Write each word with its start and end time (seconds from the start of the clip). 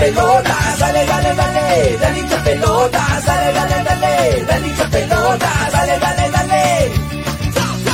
pelota, 0.00 0.56
dale, 0.78 1.04
dale, 1.04 1.34
dale, 1.34 1.96
dale 2.00 2.18
hincha 2.20 2.42
pelota, 2.42 3.02
dale, 3.26 3.52
dale, 3.52 3.84
dale, 3.84 4.44
dale 4.48 4.66
hincha 4.66 4.86
pelota, 4.88 5.50
dale, 5.72 5.98
dale, 5.98 6.30
dale. 6.30 6.90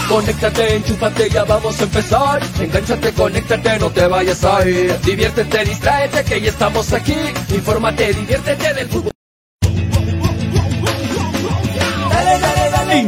Conéctate, 0.09 0.77
enchúfate, 0.77 1.29
ya 1.29 1.45
vamos 1.45 1.81
a 1.81 1.83
empezar. 1.83 2.41
Engánchate, 2.61 3.13
conéctate, 3.13 3.79
no 3.81 3.91
te 3.91 4.07
vayas 4.07 4.45
a 4.45 4.65
ir. 4.69 4.97
Diviértete, 5.01 5.65
distráete, 5.65 6.25
que 6.25 6.41
ya 6.41 6.51
estamos 6.51 6.93
aquí. 6.93 7.17
Infórmate, 7.49 8.15
diviértete 8.15 8.75
del 8.75 8.89
fútbol. 8.89 9.16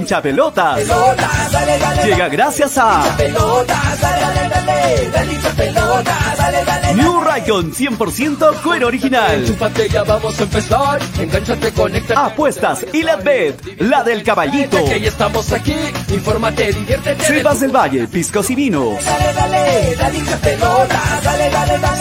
Hincha 0.08 0.22
pelotas. 0.22 0.78
Pelota, 0.78 1.30
dale, 1.52 1.78
dale, 1.78 2.04
Llega 2.04 2.28
gracias 2.30 2.78
a 2.78 3.14
pelota, 3.14 3.78
dale, 4.00 4.20
dale, 4.20 4.48
dale, 4.48 5.10
dale 5.10 5.32
hincha 5.34 5.50
pelota, 5.50 6.18
dale, 6.38 6.64
dale, 6.64 6.94
New 6.94 7.20
Raycon 7.20 7.74
100% 7.74 8.62
cuero 8.62 8.86
original. 8.86 9.34
Enchúfate, 9.34 9.86
ya 9.90 10.04
vamos 10.04 10.40
a 10.40 10.44
empezar. 10.44 10.98
Engánchate, 11.18 11.72
conéctate. 11.72 12.18
Apuestas 12.18 12.86
y 12.90 13.02
la 13.02 13.16
bet, 13.16 13.62
la 13.80 14.02
del 14.02 14.22
caballito. 14.22 14.82
Que 14.86 14.98
ya 14.98 15.08
estamos 15.08 15.52
aquí. 15.52 15.76
Infórmate, 16.08 16.72
diviértete. 16.72 17.22
Sebas 17.26 17.60
del 17.60 17.76
Valle, 17.76 18.08
piscos 18.08 18.48
y 18.48 18.70
dale. 18.70 18.98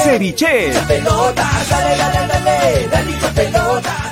Ceviche. 0.05 0.71
Dale, 0.71 1.01
dale, 1.03 2.87
dale, 2.87 4.06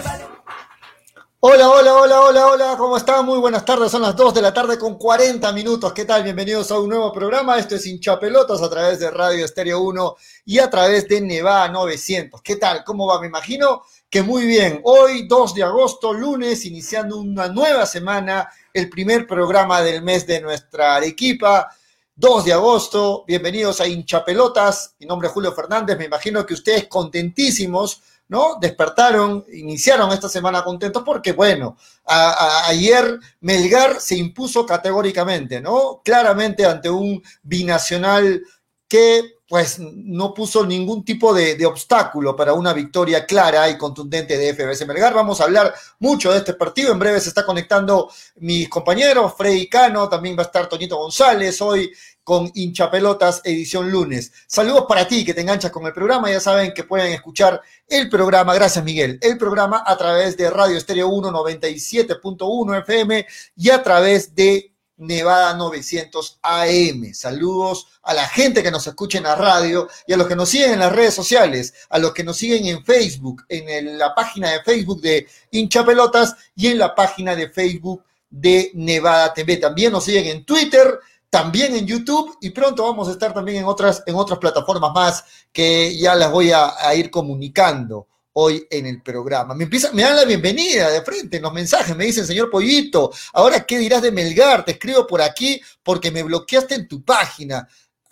Hola, 1.48 1.70
hola, 1.70 1.94
hola, 1.94 2.22
hola, 2.22 2.48
hola, 2.48 2.76
¿cómo 2.76 2.98
están? 2.98 3.24
Muy 3.24 3.38
buenas 3.38 3.64
tardes, 3.64 3.92
son 3.92 4.02
las 4.02 4.16
2 4.16 4.34
de 4.34 4.42
la 4.42 4.52
tarde 4.52 4.80
con 4.80 4.98
40 4.98 5.52
minutos. 5.52 5.94
¿Qué 5.94 6.04
tal? 6.04 6.24
Bienvenidos 6.24 6.72
a 6.72 6.80
un 6.80 6.90
nuevo 6.90 7.14
programa. 7.14 7.60
Esto 7.60 7.76
es 7.76 7.86
Hinchapelotas 7.86 8.64
a 8.64 8.70
través 8.72 9.00
de 9.00 9.12
Radio 9.12 9.46
Estéreo 9.46 9.80
1 9.82 10.16
y 10.46 10.58
a 10.58 10.68
través 10.72 11.08
de 11.08 11.22
Nevada 11.22 11.68
900. 11.68 12.42
¿Qué 12.42 12.56
tal? 12.56 12.84
¿Cómo 12.84 13.06
va? 13.06 13.22
Me 13.22 13.28
imagino 13.28 13.84
que 14.10 14.24
muy 14.24 14.48
bien. 14.48 14.82
Hoy, 14.86 15.28
2 15.28 15.54
de 15.54 15.62
agosto, 15.62 16.14
lunes, 16.14 16.66
iniciando 16.66 17.18
una 17.18 17.48
nueva 17.48 17.86
semana, 17.86 18.50
el 18.74 18.90
primer 18.90 19.28
programa 19.28 19.84
del 19.84 20.02
mes 20.02 20.26
de 20.26 20.42
nuestra 20.42 20.96
Arequipa. 20.96 21.70
2 22.16 22.46
de 22.46 22.54
agosto, 22.54 23.24
bienvenidos 23.28 23.82
a 23.82 23.88
Hinchapelotas. 23.88 24.96
Mi 24.98 25.06
nombre 25.06 25.28
es 25.28 25.34
Julio 25.34 25.52
Fernández, 25.52 25.96
me 25.96 26.06
imagino 26.06 26.44
que 26.44 26.56
ustedes 26.56 26.88
contentísimos 26.88 28.02
¿no? 28.28 28.58
Despertaron, 28.60 29.46
iniciaron 29.54 30.12
esta 30.12 30.30
semana 30.30 30.64
contentos 30.64 31.04
porque, 31.06 31.34
bueno, 31.34 31.78
a- 32.06 32.68
ayer 32.68 33.20
Melgar 33.42 34.00
se 34.02 34.16
impuso 34.18 34.66
categóricamente, 34.66 35.62
¿no? 35.62 36.02
Claramente 36.04 36.66
ante 36.66 36.90
un 36.90 37.22
binacional 37.44 38.42
que, 38.88 39.35
pues, 39.48 39.80
no 39.80 40.34
puso 40.34 40.66
ningún 40.66 41.06
tipo 41.06 41.34
de, 41.34 41.64
obstáculo 41.66 42.36
para 42.36 42.54
una 42.54 42.74
victoria 42.74 43.26
clara 43.26 43.70
y 43.70 43.78
contundente 43.78 44.38
de 44.38 44.54
FBS 44.54 44.88
Melgar. 44.88 45.14
Vamos 45.14 45.40
a 45.40 45.44
hablar 45.44 45.74
mucho 46.00 46.32
de 46.32 46.40
este 46.40 46.54
partido. 46.54 46.92
En 46.92 47.00
breve 47.00 47.20
se 47.20 47.30
está 47.30 47.46
conectando 47.46 48.10
mis 48.38 48.68
compañeros, 48.70 49.34
Freddy 49.38 49.68
Cano, 49.68 50.10
también 50.10 50.36
va 50.38 50.44
a 50.44 50.46
estar 50.46 50.68
Toñito 50.68 50.98
González 50.98 51.62
hoy 51.62 51.92
con 52.24 52.52
Hinchapelotas 52.56 53.42
edición 53.44 53.92
lunes. 53.92 54.32
Saludos 54.48 54.86
para 54.90 55.08
ti 55.08 55.24
que 55.24 55.36
te 55.36 55.42
enganchas 55.42 55.72
con 55.72 55.86
el 55.86 55.94
programa. 55.94 56.32
Ya 56.32 56.40
saben 56.40 56.74
que 56.74 56.84
pueden 56.84 57.14
escuchar 57.14 57.62
el 57.88 58.10
programa, 58.10 58.56
gracias 58.56 58.84
Miguel, 58.84 59.20
el 59.22 59.38
programa 59.38 59.84
a 59.86 59.96
través 59.96 60.36
de 60.36 60.50
Radio 60.50 60.76
Estéreo 60.76 61.08
1 61.10 61.32
97.1 61.32 62.80
FM 62.80 63.28
y 63.56 63.70
a 63.70 63.84
través 63.84 64.34
de 64.34 64.75
Nevada 64.98 65.56
900 65.56 66.40
AM. 66.42 67.14
Saludos 67.14 67.88
a 68.04 68.14
la 68.14 68.28
gente 68.28 68.64
que 68.64 68.72
nos 68.72 68.88
escucha 68.88 69.18
en 69.18 69.26
la 69.26 69.36
radio 69.36 69.90
y 70.08 70.14
a 70.14 70.18
los 70.18 70.28
que 70.28 70.36
nos 70.36 70.50
siguen 70.50 70.74
en 70.74 70.80
las 70.80 70.92
redes 70.92 71.14
sociales, 71.14 71.74
a 71.90 72.00
los 72.00 72.14
que 72.14 72.24
nos 72.24 72.38
siguen 72.38 72.66
en 72.66 72.84
Facebook, 72.86 73.44
en 73.50 73.98
la 73.98 74.16
página 74.16 74.52
de 74.52 74.64
Facebook 74.64 75.02
de 75.02 75.28
Hinchapelotas 75.52 76.36
y 76.56 76.68
en 76.68 76.80
la 76.80 76.96
página 76.96 77.36
de 77.36 77.50
Facebook 77.50 78.04
de 78.30 78.72
Nevada 78.74 79.34
TV. 79.34 79.58
También 79.58 79.92
nos 79.92 80.06
siguen 80.06 80.28
en 80.28 80.46
Twitter, 80.46 81.00
también 81.30 81.76
en 81.76 81.86
YouTube 81.86 82.38
y 82.40 82.52
pronto 82.52 82.84
vamos 82.84 83.10
a 83.10 83.12
estar 83.12 83.34
también 83.34 83.58
en 83.58 83.66
otras, 83.66 84.04
en 84.06 84.16
otras 84.16 84.40
plataformas 84.40 84.94
más 84.94 85.26
que 85.52 85.98
ya 85.98 86.16
las 86.16 86.32
voy 86.32 86.52
a 86.52 86.96
ir 86.96 87.12
comunicando 87.12 88.08
hoy 88.38 88.68
en 88.70 88.86
el 88.86 89.02
programa. 89.02 89.54
Me, 89.54 89.64
empieza, 89.64 89.92
me 89.94 90.02
dan 90.02 90.16
la 90.18 90.26
bienvenida 90.26 90.90
de 90.90 91.02
frente 91.02 91.38
en 91.38 91.44
los 91.44 91.54
mensajes, 91.54 91.96
me 91.96 92.06
dicen, 92.06 92.26
señor 92.28 92.50
Pollito, 92.50 93.12
ahora 93.34 93.66
qué 93.66 93.78
dirás 93.78 94.02
de 94.02 94.12
Melgar, 94.12 94.66
te 94.66 94.74
escribo 94.74 95.08
por 95.08 95.22
aquí 95.22 95.62
porque 95.82 96.12
me 96.12 96.24
bloqueaste 96.24 96.76
en 96.76 96.88
tu 96.88 97.04
página. 97.04 97.68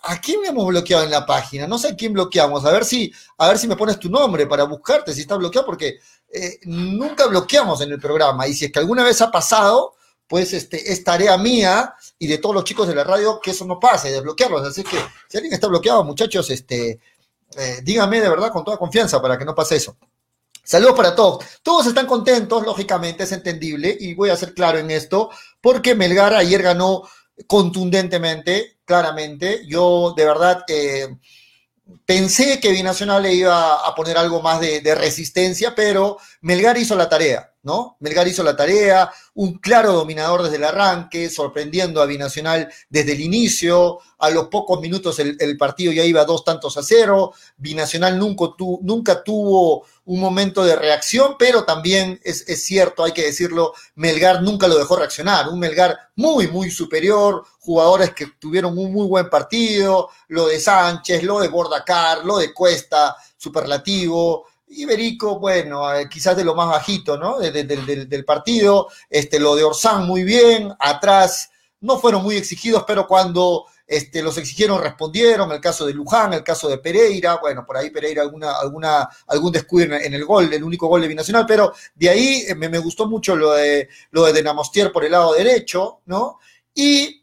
¿A 0.06 0.20
quién 0.20 0.40
me 0.40 0.48
hemos 0.48 0.66
bloqueado 0.66 1.04
en 1.04 1.10
la 1.10 1.26
página? 1.26 1.66
No 1.66 1.78
sé 1.78 1.88
a 1.88 1.96
quién 1.96 2.12
bloqueamos. 2.12 2.64
A 2.64 2.72
ver 2.72 2.84
si, 2.84 3.12
a 3.38 3.48
ver 3.48 3.58
si 3.58 3.68
me 3.68 3.76
pones 3.76 3.98
tu 3.98 4.10
nombre 4.10 4.46
para 4.46 4.64
buscarte 4.64 5.12
si 5.12 5.22
está 5.22 5.36
bloqueado, 5.36 5.66
porque 5.66 5.98
eh, 6.32 6.58
nunca 6.64 7.26
bloqueamos 7.26 7.80
en 7.82 7.92
el 7.92 8.00
programa. 8.00 8.46
Y 8.46 8.54
si 8.54 8.66
es 8.66 8.72
que 8.72 8.78
alguna 8.78 9.04
vez 9.04 9.20
ha 9.20 9.30
pasado, 9.30 9.94
pues 10.26 10.54
este, 10.54 10.90
es 10.90 11.04
tarea 11.04 11.36
mía 11.36 11.94
y 12.18 12.26
de 12.26 12.38
todos 12.38 12.54
los 12.54 12.64
chicos 12.64 12.88
de 12.88 12.94
la 12.94 13.04
radio 13.04 13.40
que 13.42 13.50
eso 13.50 13.66
no 13.66 13.78
pase, 13.78 14.10
desbloquearlos. 14.10 14.66
Así 14.66 14.82
que 14.84 14.96
si 15.28 15.36
alguien 15.36 15.52
está 15.52 15.68
bloqueado, 15.68 16.02
muchachos, 16.04 16.48
este, 16.50 16.98
eh, 17.56 17.80
díganme 17.82 18.20
de 18.20 18.28
verdad 18.28 18.50
con 18.50 18.64
toda 18.64 18.78
confianza 18.78 19.20
para 19.20 19.38
que 19.38 19.44
no 19.44 19.54
pase 19.54 19.76
eso. 19.76 19.96
Saludos 20.64 20.96
para 20.96 21.14
todos. 21.14 21.44
Todos 21.62 21.86
están 21.86 22.06
contentos, 22.06 22.64
lógicamente, 22.64 23.24
es 23.24 23.32
entendible, 23.32 23.94
y 24.00 24.14
voy 24.14 24.30
a 24.30 24.36
ser 24.36 24.54
claro 24.54 24.78
en 24.78 24.90
esto, 24.90 25.30
porque 25.60 25.94
Melgar 25.94 26.34
ayer 26.34 26.62
ganó 26.62 27.02
contundentemente, 27.46 28.78
claramente. 28.86 29.66
Yo, 29.66 30.14
de 30.16 30.24
verdad, 30.24 30.64
eh, 30.68 31.18
pensé 32.06 32.60
que 32.60 32.72
Binacional 32.72 33.22
le 33.22 33.34
iba 33.34 33.86
a 33.86 33.94
poner 33.94 34.16
algo 34.16 34.40
más 34.40 34.60
de, 34.60 34.80
de 34.80 34.94
resistencia, 34.94 35.74
pero 35.74 36.16
Melgar 36.40 36.78
hizo 36.78 36.96
la 36.96 37.10
tarea, 37.10 37.53
¿no? 37.64 37.96
Melgar 38.00 38.28
hizo 38.28 38.42
la 38.42 38.54
tarea, 38.54 39.10
un 39.34 39.58
claro 39.58 39.92
dominador 39.92 40.42
desde 40.42 40.56
el 40.56 40.64
arranque, 40.64 41.30
sorprendiendo 41.30 42.00
a 42.00 42.06
Binacional 42.06 42.72
desde 42.88 43.12
el 43.12 43.20
inicio. 43.20 43.98
A 44.18 44.30
los 44.30 44.48
pocos 44.48 44.80
minutos 44.80 45.18
el, 45.18 45.56
partido 45.58 45.92
ya 45.92 46.04
iba 46.04 46.24
dos 46.24 46.44
tantos 46.44 46.76
a 46.76 46.82
cero. 46.82 47.32
Binacional 47.56 48.18
nunca, 48.18 48.54
tu, 48.56 48.78
nunca 48.82 49.22
tuvo 49.24 49.84
un 50.04 50.20
momento 50.20 50.62
de 50.62 50.76
reacción, 50.76 51.36
pero 51.38 51.64
también 51.64 52.20
es, 52.22 52.46
es, 52.48 52.64
cierto, 52.64 53.02
hay 53.02 53.12
que 53.12 53.24
decirlo, 53.24 53.72
Melgar 53.94 54.42
nunca 54.42 54.68
lo 54.68 54.78
dejó 54.78 54.96
reaccionar. 54.96 55.48
Un 55.48 55.58
Melgar 55.58 55.98
muy, 56.16 56.48
muy 56.48 56.70
superior, 56.70 57.44
jugadores 57.60 58.14
que 58.14 58.26
tuvieron 58.38 58.76
un 58.76 58.92
muy 58.92 59.06
buen 59.06 59.30
partido, 59.30 60.10
lo 60.28 60.46
de 60.46 60.60
Sánchez, 60.60 61.22
lo 61.22 61.40
de 61.40 61.48
Bordacar, 61.48 62.24
lo 62.24 62.36
de 62.38 62.52
Cuesta, 62.52 63.16
superlativo. 63.36 64.46
Iberico, 64.76 65.38
bueno, 65.38 65.92
eh, 65.94 66.08
quizás 66.08 66.36
de 66.36 66.44
lo 66.44 66.54
más 66.54 66.68
bajito, 66.68 67.16
¿no? 67.16 67.38
De, 67.38 67.50
de, 67.50 67.64
de, 67.64 68.06
del 68.06 68.24
partido. 68.24 68.88
Este, 69.08 69.38
lo 69.38 69.54
de 69.54 69.64
Orsán 69.64 70.06
muy 70.06 70.24
bien, 70.24 70.72
atrás 70.78 71.50
no 71.80 71.98
fueron 71.98 72.22
muy 72.22 72.36
exigidos, 72.36 72.84
pero 72.86 73.06
cuando 73.06 73.66
este, 73.86 74.22
los 74.22 74.38
exigieron 74.38 74.82
respondieron, 74.82 75.52
el 75.52 75.60
caso 75.60 75.84
de 75.84 75.92
Luján, 75.92 76.32
el 76.32 76.42
caso 76.42 76.68
de 76.68 76.78
Pereira, 76.78 77.36
bueno, 77.36 77.66
por 77.66 77.76
ahí 77.76 77.90
Pereira 77.90 78.22
alguna, 78.22 78.58
alguna, 78.58 79.08
algún 79.26 79.52
descuido 79.52 79.94
en 79.94 80.14
el 80.14 80.24
gol, 80.24 80.50
el 80.52 80.64
único 80.64 80.86
gol 80.88 81.02
de 81.02 81.08
Binacional, 81.08 81.44
pero 81.46 81.74
de 81.94 82.08
ahí 82.08 82.44
eh, 82.48 82.54
me, 82.54 82.70
me, 82.70 82.78
gustó 82.78 83.06
mucho 83.06 83.36
lo 83.36 83.52
de, 83.52 83.88
lo 84.10 84.24
de 84.24 84.90
por 84.92 85.04
el 85.04 85.12
lado 85.12 85.34
derecho, 85.34 86.00
¿no? 86.06 86.38
Y 86.74 87.22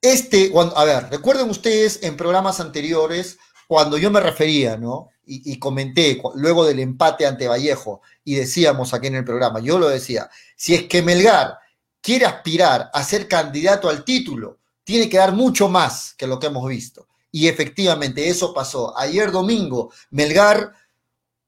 este, 0.00 0.52
a 0.74 0.84
ver, 0.84 1.08
recuerden 1.10 1.48
ustedes 1.48 2.02
en 2.02 2.16
programas 2.16 2.58
anteriores, 2.58 3.38
cuando 3.72 3.96
yo 3.96 4.10
me 4.10 4.20
refería, 4.20 4.76
¿no? 4.76 5.08
Y, 5.24 5.50
y, 5.50 5.58
comenté 5.58 6.20
luego 6.34 6.66
del 6.66 6.78
empate 6.78 7.26
ante 7.26 7.48
Vallejo 7.48 8.02
y 8.22 8.34
decíamos 8.34 8.92
aquí 8.92 9.06
en 9.06 9.14
el 9.14 9.24
programa, 9.24 9.60
yo 9.60 9.78
lo 9.78 9.88
decía, 9.88 10.28
si 10.56 10.74
es 10.74 10.82
que 10.88 11.00
Melgar 11.00 11.58
quiere 12.02 12.26
aspirar 12.26 12.90
a 12.92 13.02
ser 13.02 13.26
candidato 13.28 13.88
al 13.88 14.04
título, 14.04 14.58
tiene 14.84 15.08
que 15.08 15.16
dar 15.16 15.32
mucho 15.32 15.70
más 15.70 16.12
que 16.18 16.26
lo 16.26 16.38
que 16.38 16.48
hemos 16.48 16.68
visto. 16.68 17.08
Y 17.30 17.48
efectivamente 17.48 18.28
eso 18.28 18.52
pasó. 18.52 18.94
Ayer 18.98 19.32
domingo, 19.32 19.90
Melgar 20.10 20.74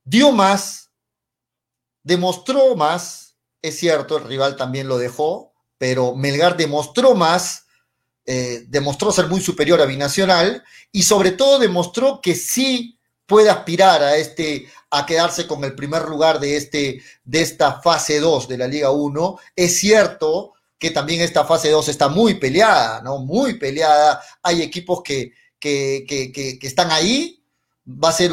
dio 0.03 0.33
más, 0.33 0.93
demostró 2.03 2.75
más, 2.75 3.37
es 3.61 3.79
cierto, 3.79 4.17
el 4.17 4.25
rival 4.25 4.57
también 4.57 4.89
lo 4.89 4.97
dejó, 4.97 5.53
pero 5.77 6.17
Melgar 6.17 6.57
demostró 6.57 7.15
más, 7.15 7.64
eh, 8.27 8.65
demostró 8.69 9.13
ser 9.13 9.29
muy 9.29 9.41
superior 9.41 9.81
a 9.81 9.87
Binacional 9.87 10.65
y 10.91 11.03
sobre 11.03 11.33
todo 11.33 11.59
demostró 11.59 12.21
que 12.23 12.35
sí 12.35 12.99
puede 13.27 13.51
aspirar 13.51 14.03
a 14.03 14.17
este 14.17 14.67
a 14.91 15.05
quedarse 15.05 15.47
con 15.47 15.65
el 15.65 15.75
primer 15.75 16.05
lugar 16.09 16.39
de 16.41 16.57
este 16.57 17.03
de 17.25 17.43
esta 17.43 17.81
fase 17.81 18.21
2 18.21 18.49
de 18.49 18.59
la 18.59 18.67
Liga 18.67 18.91
1. 18.91 19.39
Es 19.57 19.79
cierto 19.79 20.53
que 20.79 20.91
también 20.91 21.21
esta 21.21 21.45
fase 21.45 21.71
2 21.71 21.89
está 21.89 22.09
muy 22.09 22.35
peleada, 22.35 23.01
¿no? 23.03 23.19
Muy 23.19 23.55
peleada. 23.55 24.21
Hay 24.43 24.63
equipos 24.63 25.03
que, 25.03 25.33
que, 25.59 26.05
que, 26.07 26.31
que, 26.33 26.59
que 26.59 26.67
están 26.67 26.91
ahí. 26.91 27.43
Va 27.87 28.11
a 28.11 28.13
ser, 28.13 28.33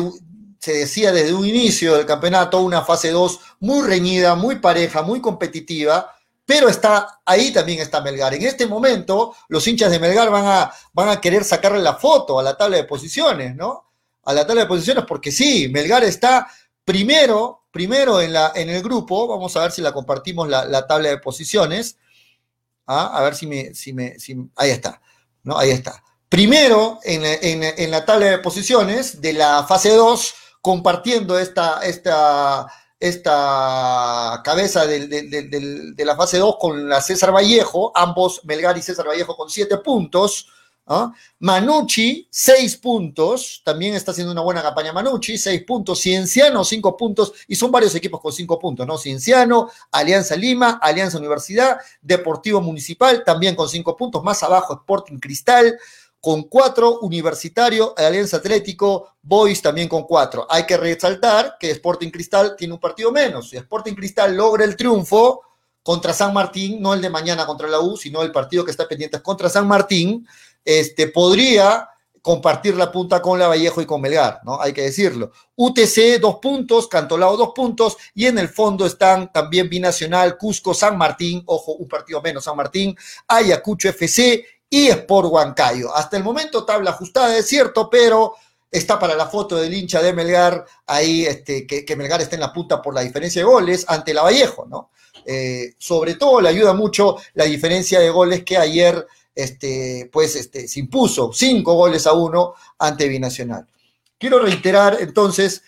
se 0.59 0.73
decía 0.73 1.11
desde 1.11 1.33
un 1.33 1.45
inicio 1.45 1.95
del 1.95 2.05
campeonato, 2.05 2.61
una 2.61 2.83
fase 2.83 3.11
2 3.11 3.39
muy 3.61 3.87
reñida, 3.87 4.35
muy 4.35 4.57
pareja, 4.57 5.01
muy 5.01 5.21
competitiva, 5.21 6.13
pero 6.51 6.67
está 6.67 7.21
ahí 7.25 7.53
también 7.53 7.79
está 7.79 8.01
Melgar. 8.01 8.33
En 8.33 8.41
este 8.41 8.65
momento, 8.65 9.33
los 9.47 9.65
hinchas 9.65 9.89
de 9.89 9.99
Melgar 9.99 10.29
van 10.29 10.45
a, 10.45 10.73
van 10.91 11.07
a 11.07 11.21
querer 11.21 11.45
sacarle 11.45 11.79
la 11.79 11.93
foto 11.93 12.37
a 12.37 12.43
la 12.43 12.57
tabla 12.57 12.75
de 12.75 12.83
posiciones, 12.83 13.55
¿no? 13.55 13.89
A 14.23 14.33
la 14.33 14.45
tabla 14.45 14.63
de 14.63 14.67
posiciones, 14.67 15.05
porque 15.07 15.31
sí, 15.31 15.69
Melgar 15.69 16.03
está 16.03 16.51
primero, 16.83 17.67
primero 17.71 18.19
en, 18.19 18.33
la, 18.33 18.51
en 18.53 18.69
el 18.69 18.83
grupo, 18.83 19.29
vamos 19.29 19.55
a 19.55 19.61
ver 19.61 19.71
si 19.71 19.81
la 19.81 19.93
compartimos 19.93 20.49
la, 20.49 20.65
la 20.65 20.85
tabla 20.85 21.07
de 21.07 21.19
posiciones. 21.19 21.95
¿Ah? 22.85 23.17
A 23.17 23.23
ver 23.23 23.33
si 23.33 23.47
me, 23.47 23.73
si 23.73 23.93
me, 23.93 24.17
ahí 24.57 24.71
está, 24.71 25.01
¿no? 25.43 25.57
Ahí 25.57 25.69
está. 25.69 26.03
Primero 26.27 26.99
en, 27.05 27.23
en, 27.23 27.63
en, 27.63 27.91
la 27.91 28.03
tabla 28.03 28.25
de 28.25 28.39
posiciones 28.39 29.21
de 29.21 29.31
la 29.31 29.63
fase 29.63 29.93
2, 29.93 30.33
compartiendo 30.61 31.39
esta, 31.39 31.79
esta, 31.83 32.67
esta 33.01 34.41
cabeza 34.45 34.85
de, 34.85 35.95
la 36.05 36.15
fase 36.15 36.37
2 36.37 36.55
con 36.59 36.87
la 36.87 37.01
César 37.01 37.33
Vallejo, 37.33 37.91
ambos 37.95 38.41
Melgar 38.45 38.77
y 38.77 38.83
César 38.83 39.07
Vallejo 39.07 39.35
con 39.35 39.49
7 39.49 39.79
puntos. 39.79 40.47
¿Ah? 40.87 41.13
Manucci, 41.39 42.27
6 42.29 42.77
puntos, 42.77 43.61
también 43.63 43.93
está 43.93 44.11
haciendo 44.11 44.33
una 44.33 44.41
buena 44.41 44.61
campaña 44.61 44.91
Manucci, 44.91 45.37
6 45.37 45.63
puntos, 45.63 46.01
Cienciano, 46.01 46.65
5 46.65 46.97
puntos, 46.97 47.33
y 47.47 47.55
son 47.55 47.71
varios 47.71 47.95
equipos 47.95 48.19
con 48.19 48.33
5 48.33 48.59
puntos, 48.59 48.85
¿no? 48.85 48.97
Cienciano, 48.97 49.69
Alianza 49.91 50.35
Lima, 50.35 50.79
Alianza 50.81 51.19
Universidad, 51.19 51.77
Deportivo 52.01 52.61
Municipal, 52.61 53.23
también 53.23 53.55
con 53.55 53.69
5 53.69 53.95
puntos, 53.95 54.23
más 54.23 54.41
abajo 54.43 54.73
Sporting 54.73 55.19
Cristal, 55.19 55.79
con 56.21 56.43
4, 56.43 56.99
Universitario, 56.99 57.93
Alianza 57.97 58.37
Atlético, 58.37 59.15
Boys 59.21 59.61
también 59.61 59.89
con 59.89 60.03
4. 60.03 60.47
Hay 60.49 60.65
que 60.65 60.77
resaltar 60.77 61.57
que 61.59 61.71
Sporting 61.71 62.11
Cristal 62.11 62.55
tiene 62.55 62.75
un 62.75 62.79
partido 62.79 63.11
menos, 63.11 63.49
si 63.49 63.57
Sporting 63.57 63.95
Cristal 63.95 64.35
logra 64.37 64.63
el 64.63 64.75
triunfo, 64.75 65.41
contra 65.83 66.13
San 66.13 66.33
Martín, 66.33 66.81
no 66.81 66.93
el 66.93 67.01
de 67.01 67.09
mañana 67.09 67.45
contra 67.45 67.67
la 67.67 67.79
U, 67.79 67.97
sino 67.97 68.21
el 68.21 68.31
partido 68.31 68.63
que 68.63 68.71
está 68.71 68.87
pendiente 68.87 69.21
contra 69.21 69.49
San 69.49 69.67
Martín, 69.67 70.27
este, 70.63 71.07
podría 71.07 71.87
compartir 72.21 72.75
la 72.75 72.91
punta 72.91 73.19
con 73.19 73.39
la 73.39 73.47
Vallejo 73.47 73.81
y 73.81 73.87
con 73.87 73.99
Melgar, 73.99 74.41
¿no? 74.43 74.61
Hay 74.61 74.73
que 74.73 74.83
decirlo. 74.83 75.31
UTC, 75.55 76.19
dos 76.21 76.35
puntos, 76.39 76.87
Cantolao, 76.87 77.35
dos 77.35 77.49
puntos, 77.55 77.97
y 78.13 78.27
en 78.27 78.37
el 78.37 78.47
fondo 78.47 78.85
están 78.85 79.31
también 79.31 79.67
Binacional, 79.67 80.37
Cusco, 80.37 80.75
San 80.75 80.99
Martín, 80.99 81.41
ojo, 81.47 81.73
un 81.73 81.87
partido 81.87 82.21
menos 82.21 82.43
San 82.43 82.55
Martín, 82.55 82.95
Ayacucho 83.27 83.89
FC 83.89 84.45
y 84.73 84.87
Sport 84.87 85.27
Huancayo. 85.29 85.93
Hasta 85.93 86.17
el 86.17 86.23
momento 86.23 86.65
tabla 86.65 86.91
ajustada, 86.91 87.37
es 87.37 87.45
cierto, 87.45 87.89
pero 87.89 88.35
está 88.71 88.97
para 88.97 89.15
la 89.15 89.27
foto 89.27 89.57
del 89.57 89.73
hincha 89.73 90.01
de 90.01 90.13
Melgar, 90.13 90.65
ahí 90.87 91.25
este, 91.25 91.67
que, 91.67 91.95
Melgar 91.97 92.21
está 92.21 92.35
en 92.35 92.41
la 92.41 92.53
punta 92.53 92.81
por 92.81 92.95
la 92.95 93.01
diferencia 93.01 93.41
de 93.41 93.45
goles 93.45 93.85
ante 93.87 94.13
la 94.13 94.23
Vallejo, 94.23 94.65
¿no? 94.65 94.91
Eh, 95.25 95.75
sobre 95.77 96.15
todo 96.15 96.39
le 96.39 96.49
ayuda 96.49 96.73
mucho 96.73 97.17
la 97.33 97.43
diferencia 97.43 97.99
de 97.99 98.09
goles 98.09 98.43
que 98.45 98.57
ayer 98.57 99.05
este, 99.35 100.09
pues, 100.11 100.37
este, 100.37 100.67
se 100.69 100.79
impuso 100.79 101.31
cinco 101.33 101.73
goles 101.73 102.07
a 102.07 102.13
uno 102.13 102.53
ante 102.79 103.09
Binacional. 103.09 103.67
Quiero 104.17 104.39
reiterar 104.39 104.97
entonces 105.01 105.63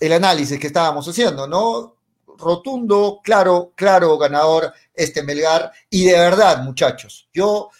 el 0.00 0.12
análisis 0.14 0.58
que 0.58 0.68
estábamos 0.68 1.06
haciendo, 1.06 1.46
¿no? 1.46 1.96
Rotundo, 2.38 3.20
claro, 3.22 3.72
claro 3.74 4.16
ganador 4.16 4.72
este 4.94 5.22
Melgar. 5.22 5.70
Y 5.90 6.04
de 6.04 6.18
verdad, 6.18 6.62
muchachos, 6.62 7.28
yo 7.34 7.70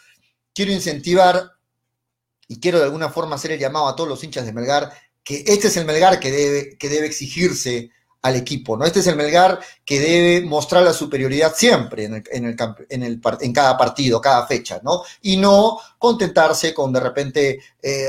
quiero 0.58 0.72
incentivar 0.72 1.52
y 2.48 2.58
quiero 2.58 2.78
de 2.78 2.86
alguna 2.86 3.10
forma 3.10 3.36
hacer 3.36 3.52
el 3.52 3.60
llamado 3.60 3.86
a 3.86 3.94
todos 3.94 4.08
los 4.08 4.24
hinchas 4.24 4.44
de 4.44 4.52
Melgar 4.52 4.92
que 5.22 5.44
este 5.46 5.68
es 5.68 5.76
el 5.76 5.84
Melgar 5.84 6.18
que 6.18 6.32
debe, 6.32 6.76
que 6.76 6.88
debe 6.88 7.06
exigirse 7.06 7.92
al 8.22 8.34
equipo, 8.34 8.76
¿no? 8.76 8.84
Este 8.84 8.98
es 8.98 9.06
el 9.06 9.14
Melgar 9.14 9.60
que 9.84 10.00
debe 10.00 10.44
mostrar 10.44 10.82
la 10.82 10.92
superioridad 10.92 11.54
siempre 11.54 12.06
en, 12.06 12.14
el, 12.14 12.24
en, 12.32 12.44
el, 12.46 12.56
en, 12.88 13.02
el, 13.04 13.20
en 13.40 13.52
cada 13.52 13.78
partido, 13.78 14.20
cada 14.20 14.48
fecha, 14.48 14.80
¿no? 14.82 15.04
Y 15.22 15.36
no 15.36 15.78
contentarse 15.96 16.74
con 16.74 16.92
de 16.92 17.00
repente 17.00 17.60
eh, 17.80 18.08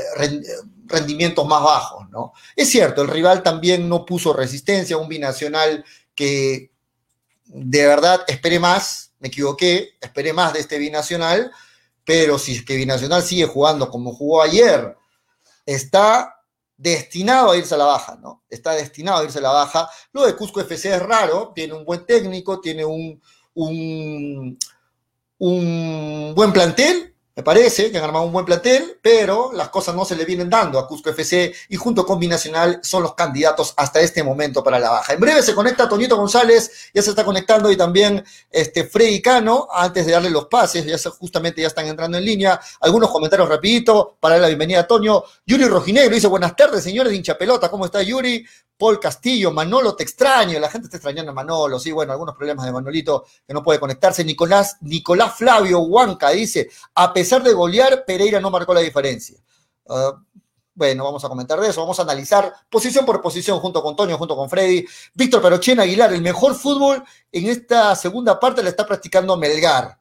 rendimientos 0.86 1.46
más 1.46 1.62
bajos, 1.62 2.10
¿no? 2.10 2.32
Es 2.56 2.68
cierto, 2.68 3.02
el 3.02 3.08
rival 3.08 3.44
también 3.44 3.88
no 3.88 4.04
puso 4.04 4.32
resistencia, 4.32 4.96
un 4.96 5.08
binacional 5.08 5.84
que 6.16 6.72
de 7.44 7.86
verdad 7.86 8.22
esperé 8.26 8.58
más, 8.58 9.12
me 9.20 9.28
equivoqué, 9.28 9.90
esperé 10.00 10.32
más 10.32 10.52
de 10.52 10.58
este 10.58 10.78
binacional, 10.78 11.52
pero 12.10 12.40
si 12.40 12.56
es 12.56 12.64
que 12.64 12.74
binacional 12.74 13.22
sigue 13.22 13.46
jugando 13.46 13.88
como 13.88 14.12
jugó 14.12 14.42
ayer, 14.42 14.96
está 15.64 16.42
destinado 16.76 17.52
a 17.52 17.56
irse 17.56 17.76
a 17.76 17.78
la 17.78 17.84
baja, 17.84 18.18
¿no? 18.20 18.42
Está 18.50 18.72
destinado 18.72 19.20
a 19.20 19.24
irse 19.24 19.38
a 19.38 19.42
la 19.42 19.52
baja. 19.52 19.88
Lo 20.12 20.26
de 20.26 20.34
Cusco 20.34 20.60
FC 20.60 20.92
es 20.92 21.00
raro, 21.00 21.52
tiene 21.54 21.74
un 21.74 21.84
buen 21.84 22.04
técnico, 22.04 22.60
tiene 22.60 22.84
un, 22.84 23.22
un, 23.54 24.58
un 25.38 26.32
buen 26.34 26.52
plantel, 26.52 27.09
me 27.40 27.44
parece 27.44 27.90
que 27.90 27.96
han 27.96 28.04
armado 28.04 28.26
un 28.26 28.32
buen 28.32 28.44
plantel, 28.44 28.98
pero 29.00 29.50
las 29.54 29.70
cosas 29.70 29.94
no 29.94 30.04
se 30.04 30.14
le 30.14 30.26
vienen 30.26 30.50
dando 30.50 30.78
a 30.78 30.86
Cusco 30.86 31.08
FC 31.08 31.54
y 31.70 31.76
junto 31.76 32.04
con 32.04 32.18
Binacional 32.18 32.80
son 32.82 33.02
los 33.02 33.14
candidatos 33.14 33.72
hasta 33.78 33.98
este 33.98 34.22
momento 34.22 34.62
para 34.62 34.78
la 34.78 34.90
baja. 34.90 35.14
En 35.14 35.20
breve 35.20 35.40
se 35.40 35.54
conecta 35.54 35.88
Toñito 35.88 36.18
González, 36.18 36.90
ya 36.92 37.00
se 37.00 37.08
está 37.08 37.24
conectando 37.24 37.72
y 37.72 37.78
también 37.78 38.22
este 38.50 38.84
Freddy 38.84 39.22
Cano, 39.22 39.68
antes 39.72 40.04
de 40.04 40.12
darle 40.12 40.28
los 40.28 40.48
pases, 40.48 40.84
ya 40.84 40.98
justamente 41.12 41.62
ya 41.62 41.68
están 41.68 41.86
entrando 41.86 42.18
en 42.18 42.26
línea. 42.26 42.60
Algunos 42.78 43.10
comentarios 43.10 43.48
rapidito 43.48 44.18
para 44.20 44.36
la 44.36 44.48
bienvenida 44.48 44.80
a 44.80 44.86
Toño. 44.86 45.22
Yuri 45.46 45.64
Rojinegro 45.64 46.14
dice, 46.14 46.26
buenas 46.26 46.54
tardes, 46.54 46.84
señores 46.84 47.10
de 47.10 47.16
hincha 47.16 47.38
pelota, 47.38 47.70
¿cómo 47.70 47.86
está 47.86 48.02
Yuri? 48.02 48.44
Paul 48.80 48.98
Castillo, 48.98 49.52
Manolo, 49.52 49.94
te 49.94 50.04
extraño, 50.04 50.58
la 50.58 50.70
gente 50.70 50.86
está 50.86 50.96
extrañando 50.96 51.32
a 51.32 51.34
Manolo, 51.34 51.78
sí, 51.78 51.92
bueno, 51.92 52.12
algunos 52.12 52.34
problemas 52.34 52.64
de 52.64 52.72
Manolito 52.72 53.26
que 53.46 53.52
no 53.52 53.62
puede 53.62 53.78
conectarse. 53.78 54.24
Nicolás, 54.24 54.78
Nicolás 54.80 55.36
Flavio 55.36 55.80
Huanca 55.80 56.30
dice, 56.30 56.70
a 56.94 57.12
pesar 57.12 57.42
de 57.42 57.52
golear, 57.52 58.06
Pereira 58.06 58.40
no 58.40 58.50
marcó 58.50 58.72
la 58.72 58.80
diferencia. 58.80 59.38
Uh, 59.84 60.12
bueno, 60.72 61.04
vamos 61.04 61.22
a 61.22 61.28
comentar 61.28 61.60
de 61.60 61.68
eso, 61.68 61.82
vamos 61.82 61.98
a 61.98 62.04
analizar 62.04 62.54
posición 62.70 63.04
por 63.04 63.20
posición 63.20 63.60
junto 63.60 63.82
con 63.82 63.94
Toño, 63.94 64.16
junto 64.16 64.34
con 64.34 64.48
Freddy. 64.48 64.86
Víctor 65.12 65.42
Perochen 65.42 65.78
Aguilar, 65.78 66.14
el 66.14 66.22
mejor 66.22 66.54
fútbol 66.54 67.04
en 67.30 67.48
esta 67.48 67.94
segunda 67.94 68.40
parte 68.40 68.62
le 68.62 68.70
está 68.70 68.86
practicando 68.86 69.36
Melgar. 69.36 69.99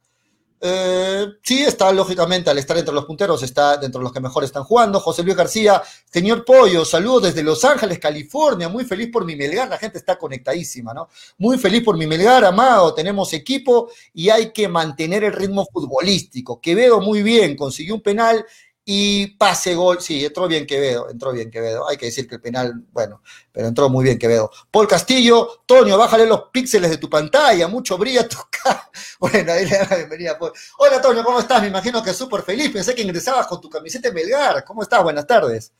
Eh, 0.62 1.25
sí, 1.42 1.63
está 1.63 1.89
lógicamente 1.94 2.50
al 2.50 2.58
estar 2.58 2.78
entre 2.78 2.94
los 2.94 3.06
punteros, 3.06 3.42
está 3.44 3.78
dentro 3.78 4.00
de 4.00 4.04
los 4.04 4.12
que 4.12 4.20
mejor 4.20 4.44
están 4.44 4.63
jugando. 4.63 5.00
José 5.00 5.24
Luis 5.24 5.36
García, 5.36 5.82
señor 6.12 6.44
Pollo, 6.44 6.84
saludos 6.84 7.24
desde 7.24 7.44
Los 7.44 7.63
Ángeles, 7.63 7.98
California. 8.00 8.68
Muy 8.68 8.84
feliz 8.84 9.10
por 9.12 9.24
mi 9.24 9.36
Melgar, 9.36 9.70
la 9.70 9.78
gente 9.78 9.98
está 9.98 10.18
conectadísima, 10.18 10.94
¿no? 10.94 11.08
Muy 11.38 11.58
feliz 11.58 11.84
por 11.84 11.98
mi 11.98 12.08
Melgar, 12.08 12.44
amado. 12.44 12.94
Tenemos 12.94 13.32
equipo 13.32 13.89
y 14.13 14.30
hay 14.30 14.51
que 14.51 14.68
mantener 14.68 15.24
el 15.24 15.34
ritmo 15.34 15.66
futbolístico. 15.72 16.60
Quevedo 16.60 17.00
muy 17.00 17.24
bien, 17.24 17.56
consiguió 17.56 17.96
un 17.96 18.01
penal 18.01 18.46
y 18.91 19.27
pase 19.38 19.75
gol, 19.75 20.01
sí, 20.01 20.25
entró 20.25 20.48
bien 20.48 20.65
Quevedo, 20.65 21.12
entró 21.12 21.31
bien 21.31 21.51
Quevedo. 21.51 21.88
Hay 21.88 21.96
que 21.96 22.08
decir 22.08 22.27
que 22.27 22.34
el 22.34 22.41
penal, 22.41 22.74
bueno, 22.91 23.22
pero 23.51 23.67
entró 23.67 23.88
muy 23.88 24.03
bien 24.03 24.17
Quevedo. 24.17 24.50
Paul 24.72 24.88
Castillo, 24.88 25.62
Toño, 25.67 25.96
bájale 25.96 26.25
los 26.25 26.46
píxeles 26.51 26.89
de 26.89 26.98
tu 26.98 27.08
pantalla, 27.08 27.67
mucho 27.67 28.00
brilla 28.00 28.27
tu 28.27 28.38
cara. 28.50 28.89
Bueno, 29.19 29.51
ahí 29.51 29.65
le 29.65 29.77
da 29.77 29.88
la 29.91 29.96
bienvenida. 29.98 30.39
Paul. 30.39 30.53
Hola 30.79 31.00
Toño, 31.00 31.24
¿cómo 31.24 31.39
estás? 31.39 31.62
Me 31.62 31.67
imagino 31.67 32.01
que 32.01 32.13
súper 32.13 32.41
feliz. 32.41 32.72
Pensé 32.72 32.96
que 32.96 33.03
ingresabas 33.03 33.46
con 33.46 33.62
tu 33.62 33.69
camiseta 33.69 34.12
Melgar. 34.12 34.63
¿Cómo 34.63 34.81
estás? 34.81 35.03
Buenas 35.03 35.27
tardes. 35.27 35.72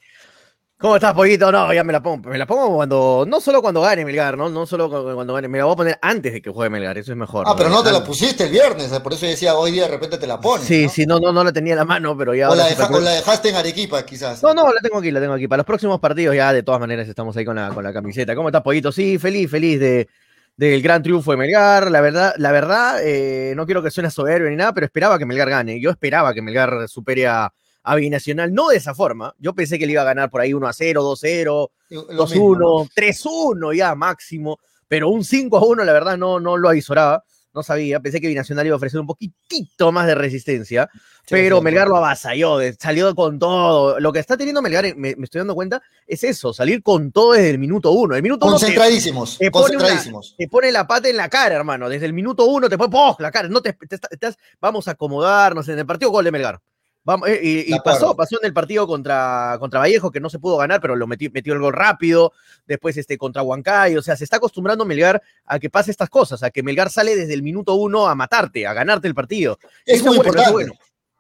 ¿Cómo 0.82 0.96
estás, 0.96 1.14
Pollito? 1.14 1.52
No, 1.52 1.74
ya 1.74 1.84
me 1.84 1.92
la 1.92 2.02
pongo. 2.02 2.30
Me 2.30 2.38
la 2.38 2.46
pongo 2.46 2.74
cuando. 2.74 3.26
No 3.28 3.42
solo 3.42 3.62
cuando 3.62 3.82
gane 3.82 4.06
Melgar, 4.06 4.38
¿no? 4.38 4.48
No 4.48 4.66
solo 4.66 4.90
cuando 4.90 5.34
gane. 5.34 5.50
Me 5.50 5.58
la 5.58 5.66
voy 5.66 5.74
a 5.74 5.76
poner 5.76 6.00
antes 6.02 6.32
de 6.32 6.42
que 6.42 6.50
juegue 6.50 6.70
Melgar, 6.70 6.98
eso 6.98 7.12
es 7.12 7.18
mejor. 7.18 7.44
Ah, 7.46 7.50
¿no? 7.50 7.58
pero 7.58 7.70
no 7.70 7.84
te 7.84 7.92
la 7.92 8.02
pusiste 8.02 8.46
el 8.46 8.52
viernes, 8.52 8.88
por 9.00 9.12
eso 9.12 9.26
decía 9.26 9.56
hoy 9.56 9.74
día 9.74 9.84
de 9.84 9.90
repente 9.90 10.18
te 10.18 10.26
la 10.26 10.40
pones. 10.40 10.66
Sí, 10.66 10.84
¿no? 10.84 10.90
sí, 10.90 11.06
no, 11.06 11.20
no, 11.20 11.34
no 11.34 11.44
la 11.44 11.52
tenía 11.52 11.74
en 11.74 11.80
la 11.80 11.84
mano, 11.84 12.18
pero 12.18 12.34
ya. 12.34 12.50
O 12.50 12.56
la, 12.56 12.66
deja, 12.68 12.88
o 12.88 13.00
la, 13.02 13.12
dejaste 13.12 13.50
en 13.50 13.58
Arequipa, 13.58 14.06
quizás. 14.06 14.42
No, 14.42 14.54
no, 14.54 14.72
la 14.72 14.80
tengo 14.80 15.00
aquí, 15.00 15.12
la 15.12 15.20
tengo 15.20 15.34
aquí. 15.34 15.50
Para 15.50 15.58
los 15.58 15.66
próximos 15.66 16.00
partidos, 16.00 16.34
ya 16.34 16.54
de 16.54 16.64
todas 16.64 16.80
maneras 16.80 17.10
estamos 17.10 17.36
ahí 17.36 17.44
con 17.44 17.58
la, 17.58 17.72
con 17.72 17.84
la 17.84 17.92
camiseta. 17.92 18.34
¿Cómo 18.34 18.48
estás, 18.48 18.62
Pollito? 18.62 18.94
Sí, 18.94 19.18
feliz, 19.18 19.52
feliz 19.52 19.82
de 19.82 20.08
del 20.56 20.82
gran 20.82 21.04
triunfo 21.04 21.32
de 21.32 21.38
Melgar. 21.38 21.92
La 21.92 22.00
verdad, 22.00 22.34
la 22.38 22.54
verdad, 22.54 23.02
eh, 23.04 23.52
no 23.54 23.66
quiero 23.66 23.84
que 23.84 23.92
suene 23.92 24.10
soberbio 24.12 24.50
ni 24.50 24.56
nada, 24.56 24.74
pero 24.74 24.86
esperaba 24.86 25.20
que 25.20 25.26
Melgar 25.26 25.50
gane. 25.50 25.82
Yo 25.82 25.90
esperaba 25.90 26.34
que 26.34 26.42
Melgar 26.42 26.88
supere 26.88 27.28
a 27.28 27.52
a 27.90 27.96
Binacional, 27.96 28.54
no 28.54 28.70
de 28.70 28.78
esa 28.78 28.94
forma. 28.94 29.34
Yo 29.40 29.56
pensé 29.56 29.80
que 29.80 29.88
le 29.88 29.94
iba 29.94 30.04
a 30.04 30.06
ganar 30.06 30.30
por 30.30 30.42
ahí 30.42 30.54
1 30.54 30.68
a 30.68 30.74
0, 30.74 31.02
2 31.02 31.20
0, 31.20 31.72
2 31.90 32.36
1, 32.36 32.88
3 32.94 33.26
1 33.26 33.74
ya 33.74 33.96
máximo, 33.96 34.60
pero 34.88 35.10
un 35.10 35.24
5 35.24 35.58
a 35.58 35.66
1 35.66 35.84
la 35.84 35.94
verdad 35.94 36.16
no, 36.16 36.40
no 36.40 36.56
lo 36.56 36.70
avisoraba, 36.70 37.24
no 37.52 37.64
sabía, 37.64 38.00
pensé 38.00 38.22
que 38.22 38.28
Binacional 38.28 38.68
iba 38.68 38.76
a 38.76 38.78
ofrecer 38.78 39.00
un 39.00 39.08
poquitito 39.08 39.92
más 39.92 40.06
de 40.06 40.14
resistencia, 40.14 40.88
sí, 40.94 41.00
pero 41.30 41.58
sí, 41.58 41.64
Melgar 41.64 41.88
lo 41.88 41.96
avasalló, 41.98 42.60
salió 42.80 43.16
con 43.16 43.40
todo. 43.40 44.00
Lo 44.00 44.14
que 44.14 44.20
está 44.20 44.38
teniendo 44.38 44.62
Melgar, 44.62 44.96
me, 44.96 45.16
me, 45.16 45.24
estoy 45.24 45.40
dando 45.40 45.56
cuenta, 45.56 45.82
es 46.06 46.24
eso, 46.24 46.54
salir 46.54 46.84
con 46.84 47.12
todo 47.12 47.34
desde 47.34 47.50
el 47.50 47.58
minuto 47.58 47.90
1. 47.90 48.18
El 48.18 48.22
minuto 48.22 48.46
concentradísimos, 48.46 49.40
te, 49.40 49.46
te 49.46 49.52
concentradísimos. 49.52 50.28
Pone 50.28 50.36
una, 50.36 50.38
te 50.38 50.48
pone 50.48 50.72
la 50.72 50.86
pata 50.86 51.10
en 51.10 51.18
la 51.18 51.28
cara, 51.28 51.56
hermano, 51.56 51.90
desde 51.90 52.06
el 52.06 52.14
minuto 52.14 52.46
1 52.46 52.70
te 52.70 52.78
pone 52.78 52.92
¡poh! 52.92 53.16
la 53.18 53.32
cara, 53.32 53.50
no 53.50 53.62
te, 53.62 53.74
te, 53.74 53.96
estás, 53.96 54.38
vamos 54.62 54.88
a 54.88 54.92
acomodarnos 54.92 55.68
en 55.70 55.80
el 55.80 55.88
partido 55.88 56.12
gol 56.12 56.26
de 56.26 56.32
Melgar. 56.32 56.62
Vamos, 57.04 57.30
eh, 57.30 57.40
y, 57.42 57.74
y 57.74 57.80
pasó, 57.80 58.16
pasó 58.16 58.38
en 58.42 58.46
el 58.46 58.54
partido 58.54 58.86
contra, 58.86 59.58
contra 59.60 59.80
Vallejo, 59.80 60.12
que 60.12 60.20
no 60.20 60.30
se 60.30 60.40
pudo 60.40 60.58
ganar, 60.58 60.82
pero 60.82 60.96
lo 60.96 61.08
metió, 61.08 61.30
metió 61.34 61.54
el 61.54 61.60
gol 61.60 61.74
rápido. 61.74 62.34
Después 62.68 62.98
este, 62.98 63.18
contra 63.18 63.42
Huancay. 63.42 63.98
O 63.98 64.02
sea, 64.02 64.16
se 64.16 64.24
está 64.24 64.38
acostumbrando 64.38 64.86
Melgar 64.86 65.22
a 65.46 65.60
que 65.60 65.70
pase 65.70 65.92
estas 65.92 66.10
cosas, 66.10 66.44
a 66.44 66.52
que 66.52 66.64
Melgar 66.64 66.90
sale 66.90 67.16
desde 67.16 67.34
el 67.34 67.44
minuto 67.44 67.74
uno 67.76 68.08
a 68.08 68.16
matarte, 68.16 68.68
a 68.68 68.74
ganarte 68.74 69.08
el 69.08 69.16
partido. 69.16 69.58
Es 69.86 70.04
muy 70.04 70.18
bueno, 70.18 70.30
importante. 70.30 70.52
Bueno. 70.52 70.74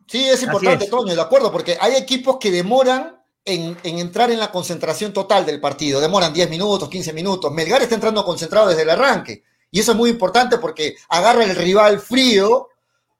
Sí, 0.05 0.27
es 0.27 0.41
importante, 0.43 0.85
es. 0.85 0.89
Toño, 0.89 1.15
de 1.15 1.21
acuerdo, 1.21 1.51
porque 1.51 1.77
hay 1.79 1.95
equipos 1.95 2.37
que 2.39 2.51
demoran 2.51 3.19
en, 3.45 3.77
entrar 3.83 4.31
en 4.31 4.39
la 4.39 4.51
concentración 4.51 5.13
total 5.13 5.45
del 5.45 5.59
partido. 5.59 5.99
Demoran 5.99 6.33
10 6.33 6.49
minutos, 6.49 6.89
15 6.89 7.13
minutos. 7.13 7.51
Melgar 7.51 7.81
está 7.81 7.95
entrando 7.95 8.25
concentrado 8.25 8.67
desde 8.67 8.83
el 8.83 8.89
arranque. 8.89 9.43
Y 9.71 9.79
eso 9.79 9.91
es 9.91 9.97
muy 9.97 10.09
importante 10.09 10.57
porque 10.57 10.95
agarra 11.09 11.43
el 11.43 11.55
rival 11.55 11.99
frío, 11.99 12.69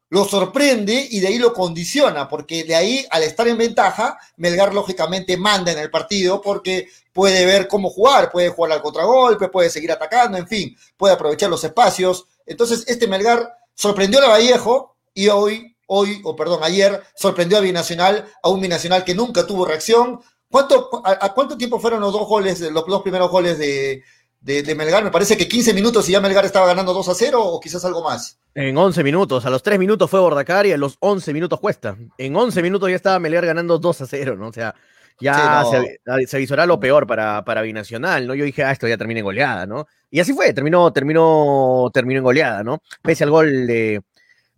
lo 0.10 0.26
sorprende 0.26 1.08
y 1.12 1.20
de 1.20 1.28
ahí 1.28 1.38
lo 1.38 1.54
condiciona, 1.54 2.28
porque 2.28 2.64
de 2.64 2.76
ahí, 2.76 3.06
al 3.12 3.24
estar 3.24 3.48
en 3.48 3.58
ventaja, 3.58 4.18
Melgar 4.38 4.74
lógicamente 4.74 5.38
manda 5.38 5.72
en 5.72 5.80
el 5.80 5.92
partido 5.92 6.42
porque 6.42 6.88
puede 7.14 7.46
ver 7.46 7.68
cómo 7.68 7.90
jugar, 7.90 8.32
puede 8.32 8.50
jugar 8.50 8.72
al 8.72 8.82
contragolpe, 8.82 9.50
puede 9.50 9.70
seguir 9.70 9.92
atacando, 9.92 10.38
en 10.38 10.48
fin, 10.48 10.76
puede 10.98 11.14
aprovechar 11.14 11.50
los 11.50 11.64
espacios. 11.64 12.26
Entonces, 12.46 12.86
este 12.88 13.08
Melgar 13.08 13.54
sorprendió 13.76 14.20
a 14.24 14.30
Vallejo 14.30 14.96
y 15.14 15.28
hoy 15.30 15.76
hoy, 15.92 16.22
o 16.24 16.36
perdón, 16.36 16.64
ayer 16.64 17.02
sorprendió 17.16 17.58
a 17.58 17.62
Binacional, 17.62 18.28
a 18.44 18.50
un 18.50 18.62
Binacional 18.62 19.04
que 19.04 19.16
nunca 19.16 19.46
tuvo 19.46 19.66
reacción. 19.66 20.22
¿Cuánto, 20.50 21.02
a, 21.04 21.34
cuánto 21.34 21.58
tiempo 21.58 21.80
fueron 21.80 22.02
los 22.02 22.14
dos 22.14 22.28
goles, 22.28 22.60
los 22.62 22.86
dos 22.86 23.02
primeros 23.02 23.30
goles 23.30 23.58
de, 23.58 24.04
de, 24.42 24.76
Melgar? 24.76 25.04
Me 25.04 25.12
parece 25.12 25.38
que 25.38 25.48
15 25.48 25.74
minutos 25.74 26.08
y 26.10 26.14
ya 26.14 26.22
Melgar 26.22 26.46
estaba 26.46 26.68
ganando 26.68 26.94
2 26.94 27.10
a 27.10 27.14
0 27.14 27.44
o 27.44 27.60
quizás 27.60 27.84
algo 27.86 28.04
más. 28.04 28.40
En 28.56 28.78
11 28.78 29.04
minutos, 29.04 29.46
a 29.46 29.50
los 29.50 29.64
3 29.64 29.80
minutos 29.80 30.10
fue 30.10 30.20
Bordacar 30.20 30.66
y 30.66 30.72
a 30.72 30.78
los 30.78 30.98
11 31.00 31.34
minutos 31.34 31.60
Cuesta. 31.60 31.98
En 32.18 32.36
11 32.36 32.62
minutos 32.62 32.90
ya 32.90 32.96
estaba 32.96 33.20
Melgar 33.20 33.46
ganando 33.46 33.78
2 33.78 34.02
a 34.02 34.06
0, 34.08 34.36
¿no? 34.38 34.48
O 34.48 34.54
sea, 34.54 34.76
ya 35.20 35.64
se, 35.66 36.28
se, 36.28 36.38
avisorá 36.38 36.66
lo 36.66 36.80
peor 36.80 37.06
para, 37.06 37.44
para 37.44 37.62
Binacional, 37.62 38.26
¿no? 38.26 38.36
Yo 38.36 38.46
dije, 38.46 38.64
ah, 38.64 38.72
esto 38.72 38.88
ya 38.88 38.98
termina 38.98 39.20
en 39.20 39.26
goleada, 39.26 39.66
¿no? 39.66 39.86
Y 40.10 40.20
así 40.20 40.34
fue, 40.34 40.54
terminó, 40.54 40.92
terminó, 40.94 41.90
terminó 41.94 42.20
en 42.20 42.24
goleada, 42.24 42.64
¿no? 42.64 42.82
Pese 43.02 43.26
al 43.26 43.30
gol 43.30 43.68
de, 43.68 44.02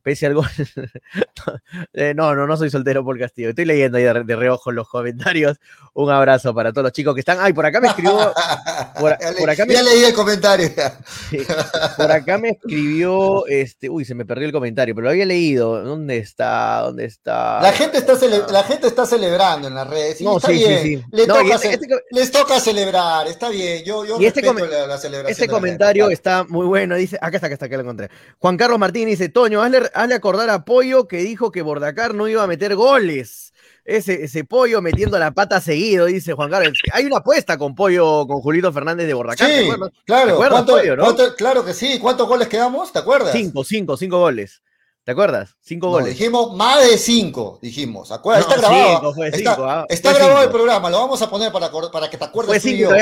pese 0.02 0.28
al 0.28 0.36
gol. 0.36 0.48
Eh, 1.94 2.14
no, 2.16 2.36
no, 2.36 2.48
no 2.48 2.56
soy 2.58 2.70
soltero 2.70 3.04
por 3.04 3.18
castigo. 3.20 3.50
Estoy 3.50 3.66
leyendo 3.66 3.98
ahí 3.98 4.04
de, 4.04 4.36
reojo 4.36 4.72
los 4.72 4.88
comentarios. 4.88 5.58
Un 5.94 6.10
abrazo 6.12 6.54
para 6.54 6.72
todos 6.72 6.84
los 6.84 6.92
chicos 6.94 7.14
que 7.14 7.22
están. 7.22 7.38
Ay, 7.42 7.54
por 7.54 7.66
acá 7.66 7.82
me 7.82 7.88
escribió. 7.88 8.34
Por, 9.00 9.12
acá 9.50 9.66
me, 9.66 9.74
ya 9.74 9.84
leí 9.84 10.04
el 10.04 10.14
comentario. 10.14 10.70
por 11.98 12.12
acá 12.12 12.38
me 12.38 12.50
escribió. 12.50 13.46
Este, 13.48 13.90
uy, 13.90 14.06
se 14.06 14.16
me 14.16 14.26
perdió 14.26 14.46
el 14.46 14.52
comentario, 14.52 14.94
pero 14.96 15.06
lo 15.06 15.12
había 15.12 15.26
leído. 15.26 15.84
¿Dónde 15.84 16.18
está? 16.18 16.82
¿Dónde 16.82 17.06
está? 17.06 17.62
La 17.62 17.74
gente 17.74 17.98
está, 17.98 18.14
la 18.50 18.64
gente 18.64 18.88
está 18.88 19.06
celebrando 19.06 19.68
en 19.68 19.76
las 19.76 19.88
redes. 19.88 20.22
no, 20.22 20.40
sí, 20.40 20.58
sí, 20.58 20.78
sí. 20.82 21.04
Este 21.12 21.74
este 21.74 21.88
les 22.12 22.32
toca 22.32 22.60
celebrar, 22.60 23.28
está 23.28 23.50
bien. 23.50 23.84
Yo, 23.84 24.06
yo 24.06 24.18
este 24.20 24.42
respeto 24.42 24.66
la, 24.88 24.98
celebración. 24.98 25.32
Este 25.32 25.48
comentario 25.48 26.10
está 26.10 26.46
muy 26.48 26.66
bueno. 26.66 26.96
Dice, 26.96 27.18
acá 27.22 27.38
está, 27.38 27.48
acá 27.48 27.54
está, 27.54 27.66
acá 27.66 27.76
lo 27.76 27.84
encontré. 27.84 28.10
Juan 28.40 28.58
Carlos 28.58 28.80
Martín 28.80 29.08
dice: 29.08 29.30
Toño, 29.30 29.62
hazle 29.62 29.90
hazle 29.94 30.16
acordar 30.16 30.50
a 30.50 30.66
Pollo 30.66 31.08
que 31.08 31.18
dijo 31.18 31.52
que 31.52 31.62
Bordacar 31.62 32.14
no 32.14 32.28
iba 32.28 32.44
a 32.44 32.48
meter 32.48 32.76
goles. 32.76 33.54
Ese, 33.84 34.24
ese 34.24 34.44
pollo 34.44 34.80
metiendo 34.80 35.18
la 35.18 35.32
pata 35.32 35.60
seguido, 35.60 36.06
dice 36.06 36.34
Juan 36.34 36.52
Carlos. 36.52 36.78
Hay 36.94 37.06
una 37.06 37.18
apuesta 37.18 37.58
con 37.58 37.74
pollo 37.74 38.28
con 38.28 38.40
Julito 38.40 38.72
Fernández 38.72 39.08
de 39.08 39.14
Bordacar. 39.16 39.50
Sí, 39.50 39.70
claro. 40.06 40.38
claro 41.36 41.66
que 41.66 41.74
sí. 41.74 41.98
¿Cuántos 42.00 42.28
goles 42.28 42.48
quedamos? 42.48 42.94
¿Te 42.94 43.00
acuerdas? 43.00 43.32
Cinco, 43.32 43.64
cinco, 43.64 43.98
cinco 43.98 44.20
goles. 44.20 44.62
¿Te 45.04 45.14
acuerdas? 45.14 45.56
Cinco 45.62 45.90
goles. 45.90 46.10
Dijimos 46.10 46.56
más 46.56 46.88
de 46.88 46.96
cinco, 46.96 47.58
dijimos. 47.60 48.12
está 48.12 48.56
grabado. 48.56 49.16
está, 49.90 50.14
grabado 50.14 50.44
el 50.44 50.52
programa, 50.52 50.92
lo 50.92 51.00
vamos 51.00 51.20
a 51.24 51.28
poner 51.28 51.52
para, 51.52 51.72
para 51.92 52.08
que 52.08 52.18
te 52.18 52.24
acuerdes. 52.24 52.62
Fue 52.62 52.72
cinco, 52.72 52.94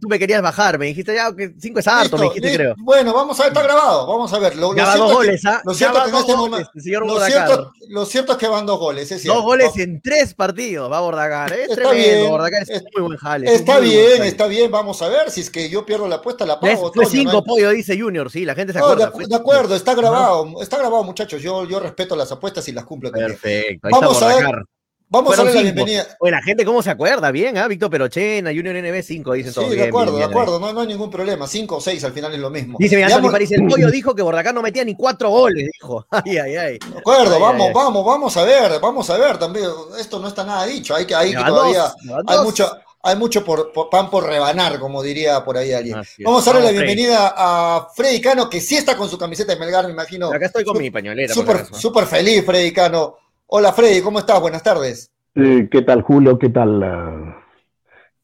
tú, 0.00 0.06
me 0.08 0.20
querías 0.20 0.40
bajar, 0.40 0.78
me 0.78 0.86
dijiste 0.86 1.16
ya 1.16 1.34
que 1.34 1.54
cinco 1.58 1.80
es 1.80 1.88
harto, 1.88 2.16
me 2.16 2.26
dijiste, 2.26 2.54
creo. 2.54 2.74
Bueno, 2.78 3.12
vamos 3.12 3.40
a 3.40 3.42
ver, 3.42 3.52
está 3.52 3.64
grabado, 3.64 4.06
vamos 4.06 4.32
a 4.32 4.38
ver. 4.38 4.54
Lo, 4.54 4.72
lo 4.72 4.84
dos 4.84 5.12
goles, 5.12 5.44
¿ah? 5.46 5.60
Lo 5.64 5.74
cierto, 5.74 6.00
que 6.04 6.16
este 6.16 6.36
momento, 6.36 6.70
lo, 6.74 6.80
cierto, 7.26 7.72
lo 7.88 8.06
cierto 8.06 8.32
es 8.32 8.38
que 8.38 8.46
van 8.46 8.64
dos 8.64 8.78
goles, 8.78 9.10
es 9.10 9.24
Dos 9.24 9.42
goles 9.42 9.76
en 9.78 10.00
tres 10.00 10.34
partidos, 10.34 10.90
va 10.92 10.98
a 10.98 11.00
Bordacar. 11.00 11.52
Es 11.54 11.70
está 11.70 11.74
tremendo, 11.74 12.18
bien, 12.18 12.30
Bordacar 12.30 12.62
es, 12.68 12.84
muy 12.94 13.02
buen 13.02 13.18
jale. 13.18 13.52
Está 13.52 13.80
bien, 13.80 14.22
está 14.22 14.46
bien, 14.46 14.70
vamos 14.70 15.02
a 15.02 15.08
ver. 15.08 15.32
Si 15.32 15.40
es 15.40 15.50
que 15.50 15.68
yo 15.68 15.84
pierdo 15.84 16.06
la 16.06 16.16
apuesta, 16.16 16.46
la 16.46 16.60
pago. 16.60 16.92
Fue 16.94 17.06
cinco 17.06 17.42
pollo, 17.42 17.70
dice 17.70 17.98
Junior, 17.98 18.30
sí, 18.30 18.44
la 18.44 18.54
gente 18.54 18.72
se 18.72 18.78
acuerda. 18.78 19.10
De 19.10 19.34
acuerdo, 19.34 19.74
está 19.74 19.94
grabado, 19.96 20.62
está 20.62 20.78
grabado, 20.78 21.02
muchachos. 21.02 21.47
Yo 21.68 21.80
respeto 21.80 22.16
la 22.16 22.24
apuestas 22.24 22.66
y 22.68 22.72
las 22.72 22.84
cumplo 22.84 23.10
también. 23.10 23.32
Perfecto. 23.32 23.88
vamos 23.90 24.22
a 24.22 24.26
ver, 24.28 24.64
Vamos 25.10 25.38
a 25.38 25.42
ver 25.42 25.54
la 25.54 25.62
bienvenida. 25.62 26.06
Oye, 26.20 26.32
la 26.32 26.42
gente, 26.42 26.66
¿cómo 26.66 26.82
se 26.82 26.90
acuerda? 26.90 27.30
Bien, 27.30 27.56
¿ah? 27.56 27.66
Víctor 27.66 27.90
Perochena, 27.90 28.50
Junior 28.50 28.76
NB 28.76 29.02
5, 29.02 29.32
dicen 29.32 29.54
todos. 29.54 29.70
Sí, 29.70 29.76
de 29.76 29.84
acuerdo, 29.84 30.18
de 30.18 30.24
acuerdo, 30.24 30.60
no, 30.60 30.70
no, 30.70 30.80
hay 30.82 30.86
ningún 30.86 31.10
problema. 31.10 31.46
5 31.46 31.76
o 31.76 31.80
6 31.80 32.04
al 32.04 32.12
final 32.12 32.34
es 32.34 32.38
lo 32.38 32.50
mismo. 32.50 32.76
Dice, 32.78 32.96
mira, 32.96 33.08
Anthony 33.08 33.30
París, 33.30 33.50
el 33.52 33.66
pollo 33.66 33.90
dijo 33.90 34.14
que 34.14 34.20
Bordacar 34.20 34.54
no 34.54 34.60
metía 34.60 34.84
ni 34.84 34.94
cuatro 34.94 35.30
goles, 35.30 35.70
dijo. 35.72 36.06
Ay, 36.10 36.36
ay, 36.36 36.56
ay. 36.56 36.78
De 36.78 36.98
acuerdo, 36.98 37.40
vamos, 37.40 37.72
vamos, 37.72 38.04
vamos 38.04 38.36
a 38.36 38.44
ver, 38.44 38.78
vamos 38.80 39.08
a 39.08 39.16
ver 39.16 39.38
también. 39.38 39.66
Esto 39.98 40.18
no 40.18 40.28
está 40.28 40.44
nada 40.44 40.66
dicho, 40.66 40.94
hay 40.94 41.06
que, 41.06 41.14
hay 41.14 41.34
que 41.34 41.42
todavía, 41.42 41.84
hay 42.26 42.38
mucho, 42.44 42.70
hay 43.08 43.16
mucho 43.16 43.44
por, 43.44 43.72
pan 43.90 44.10
por 44.10 44.26
rebanar, 44.26 44.78
como 44.78 45.02
diría 45.02 45.44
por 45.44 45.56
ahí 45.56 45.72
alguien. 45.72 45.96
Vamos 46.24 46.46
a 46.46 46.52
darle 46.52 46.66
la 46.66 46.72
bienvenida 46.72 47.32
a 47.36 47.88
Freddy 47.94 48.20
Cano, 48.20 48.48
que 48.50 48.60
sí 48.60 48.76
está 48.76 48.96
con 48.96 49.08
su 49.08 49.18
camiseta 49.18 49.54
de 49.54 49.60
Melgar, 49.60 49.86
me 49.86 49.92
imagino. 49.92 50.32
Acá 50.32 50.46
estoy 50.46 50.64
con 50.64 50.78
mi 50.78 50.90
pañolera. 50.90 51.32
Súper 51.32 51.64
super 51.72 52.04
feliz, 52.04 52.44
Freddy 52.44 52.72
Cano. 52.72 53.16
Hola, 53.46 53.72
Freddy, 53.72 54.02
¿cómo 54.02 54.18
estás? 54.18 54.40
Buenas 54.40 54.62
tardes. 54.62 55.10
¿Qué 55.34 55.82
tal, 55.86 56.02
Julio? 56.02 56.38
¿Qué 56.38 56.50
tal, 56.50 56.82
ah, 56.82 57.42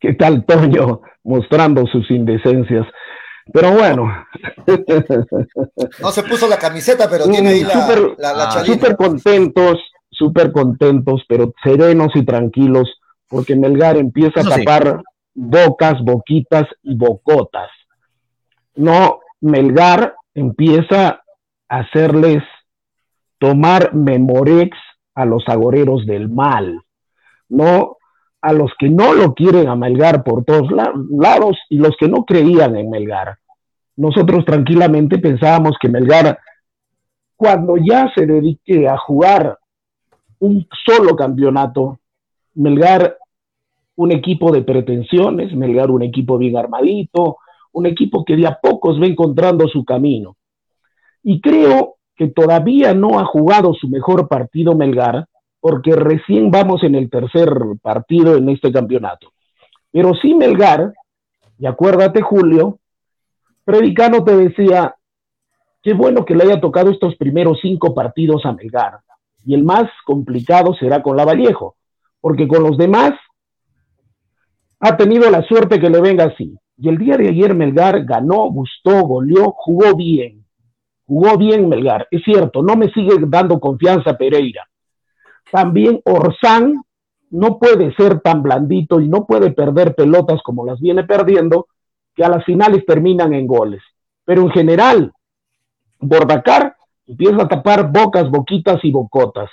qué 0.00 0.12
tal, 0.14 0.44
Toño? 0.44 1.00
Mostrando 1.22 1.86
sus 1.86 2.10
indecencias. 2.10 2.86
Pero 3.52 3.72
bueno. 3.72 4.10
No 6.00 6.10
se 6.10 6.22
puso 6.24 6.48
la 6.48 6.58
camiseta, 6.58 7.08
pero 7.08 7.28
tiene 7.28 7.50
ahí 7.50 7.62
la, 7.62 8.32
la, 8.32 8.64
Súper 8.64 8.96
contentos, 8.96 9.78
súper 10.10 10.50
contentos, 10.52 11.22
pero 11.28 11.52
serenos 11.62 12.08
y 12.14 12.24
tranquilos 12.24 12.88
porque 13.28 13.56
Melgar 13.56 13.96
empieza 13.96 14.40
a 14.40 14.56
tapar 14.56 15.02
bocas, 15.34 16.02
boquitas 16.02 16.64
y 16.82 16.94
bocotas. 16.96 17.70
No, 18.76 19.20
Melgar 19.40 20.14
empieza 20.34 21.22
a 21.68 21.78
hacerles 21.78 22.42
tomar 23.38 23.94
memorex 23.94 24.76
a 25.14 25.24
los 25.24 25.44
agoreros 25.48 26.06
del 26.06 26.28
mal, 26.28 26.80
no 27.48 27.96
a 28.40 28.52
los 28.52 28.72
que 28.78 28.88
no 28.88 29.14
lo 29.14 29.34
quieren 29.34 29.68
a 29.68 29.76
Melgar 29.76 30.22
por 30.22 30.44
todos 30.44 30.70
lados 30.70 31.56
y 31.70 31.78
los 31.78 31.96
que 31.98 32.08
no 32.08 32.24
creían 32.24 32.76
en 32.76 32.90
Melgar. 32.90 33.38
Nosotros 33.96 34.44
tranquilamente 34.44 35.18
pensábamos 35.18 35.76
que 35.80 35.88
Melgar, 35.88 36.38
cuando 37.36 37.76
ya 37.76 38.12
se 38.14 38.26
dedique 38.26 38.88
a 38.88 38.98
jugar 38.98 39.58
un 40.40 40.66
solo 40.84 41.16
campeonato, 41.16 42.00
Melgar, 42.54 43.18
un 43.96 44.12
equipo 44.12 44.52
de 44.52 44.62
pretensiones, 44.62 45.54
Melgar, 45.54 45.90
un 45.90 46.02
equipo 46.02 46.38
bien 46.38 46.56
armadito, 46.56 47.38
un 47.72 47.86
equipo 47.86 48.24
que 48.24 48.36
de 48.36 48.46
a 48.46 48.58
pocos 48.60 49.00
va 49.00 49.06
encontrando 49.06 49.68
su 49.68 49.84
camino. 49.84 50.36
Y 51.22 51.40
creo 51.40 51.96
que 52.16 52.28
todavía 52.28 52.94
no 52.94 53.18
ha 53.18 53.24
jugado 53.24 53.74
su 53.74 53.88
mejor 53.88 54.28
partido 54.28 54.74
Melgar, 54.74 55.26
porque 55.60 55.92
recién 55.96 56.50
vamos 56.50 56.82
en 56.82 56.94
el 56.94 57.08
tercer 57.08 57.48
partido 57.82 58.36
en 58.36 58.48
este 58.48 58.70
campeonato. 58.70 59.32
Pero 59.90 60.12
sí 60.14 60.34
Melgar, 60.34 60.92
y 61.58 61.66
acuérdate 61.66 62.20
Julio, 62.20 62.78
Predicano 63.64 64.22
te 64.22 64.36
decía, 64.36 64.94
qué 65.82 65.94
bueno 65.94 66.24
que 66.24 66.34
le 66.34 66.44
haya 66.44 66.60
tocado 66.60 66.90
estos 66.90 67.16
primeros 67.16 67.58
cinco 67.62 67.94
partidos 67.94 68.44
a 68.44 68.52
Melgar, 68.52 69.00
y 69.44 69.54
el 69.54 69.64
más 69.64 69.90
complicado 70.04 70.74
será 70.74 71.02
con 71.02 71.16
la 71.16 71.24
Vallejo, 71.24 71.76
porque 72.24 72.48
con 72.48 72.62
los 72.62 72.78
demás 72.78 73.12
ha 74.80 74.96
tenido 74.96 75.30
la 75.30 75.42
suerte 75.42 75.78
que 75.78 75.90
le 75.90 76.00
venga 76.00 76.24
así. 76.24 76.56
Y 76.78 76.88
el 76.88 76.96
día 76.96 77.18
de 77.18 77.28
ayer 77.28 77.54
Melgar 77.54 78.02
ganó, 78.06 78.50
gustó, 78.50 79.02
goleó, 79.02 79.52
jugó 79.54 79.94
bien. 79.94 80.42
Jugó 81.04 81.36
bien 81.36 81.68
Melgar. 81.68 82.08
Es 82.10 82.22
cierto, 82.24 82.62
no 82.62 82.76
me 82.76 82.90
sigue 82.92 83.16
dando 83.26 83.60
confianza 83.60 84.16
Pereira. 84.16 84.66
También 85.52 86.00
Orsán 86.06 86.82
no 87.28 87.58
puede 87.58 87.94
ser 87.94 88.20
tan 88.20 88.42
blandito 88.42 89.02
y 89.02 89.08
no 89.08 89.26
puede 89.26 89.50
perder 89.50 89.94
pelotas 89.94 90.40
como 90.42 90.64
las 90.64 90.80
viene 90.80 91.04
perdiendo, 91.04 91.66
que 92.14 92.24
a 92.24 92.30
las 92.30 92.42
finales 92.46 92.86
terminan 92.86 93.34
en 93.34 93.46
goles. 93.46 93.82
Pero 94.24 94.40
en 94.40 94.50
general, 94.50 95.12
Bordacar 96.00 96.74
empieza 97.06 97.42
a 97.42 97.48
tapar 97.48 97.92
bocas, 97.92 98.30
boquitas 98.30 98.82
y 98.82 98.90
bocotas. 98.90 99.50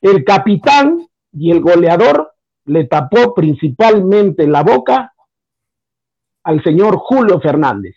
El 0.00 0.24
capitán 0.24 1.07
y 1.32 1.50
el 1.50 1.60
goleador 1.60 2.32
le 2.64 2.84
tapó 2.84 3.34
principalmente 3.34 4.46
la 4.46 4.62
boca 4.62 5.12
al 6.44 6.62
señor 6.62 6.96
Julio 6.96 7.40
Fernández. 7.40 7.96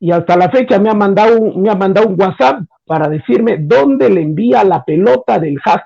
Y 0.00 0.12
hasta 0.12 0.36
la 0.36 0.50
fecha 0.50 0.78
me 0.78 0.90
ha 0.90 0.94
mandado 0.94 1.38
un, 1.38 1.62
me 1.62 1.70
ha 1.70 1.74
mandado 1.74 2.08
un 2.08 2.20
WhatsApp 2.20 2.62
para 2.84 3.08
decirme 3.08 3.58
dónde 3.60 4.08
le 4.08 4.22
envía 4.22 4.64
la 4.64 4.84
pelota 4.84 5.38
del 5.38 5.58
hat 5.64 5.82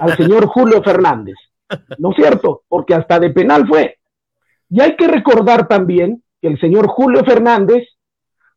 al 0.00 0.16
señor 0.16 0.46
Julio 0.46 0.82
Fernández. 0.82 1.36
¿No 1.98 2.10
es 2.10 2.16
cierto? 2.16 2.62
Porque 2.68 2.94
hasta 2.94 3.18
de 3.18 3.30
penal 3.30 3.66
fue. 3.66 3.98
Y 4.68 4.80
hay 4.80 4.96
que 4.96 5.08
recordar 5.08 5.66
también 5.68 6.22
que 6.40 6.48
el 6.48 6.60
señor 6.60 6.86
Julio 6.88 7.24
Fernández 7.24 7.86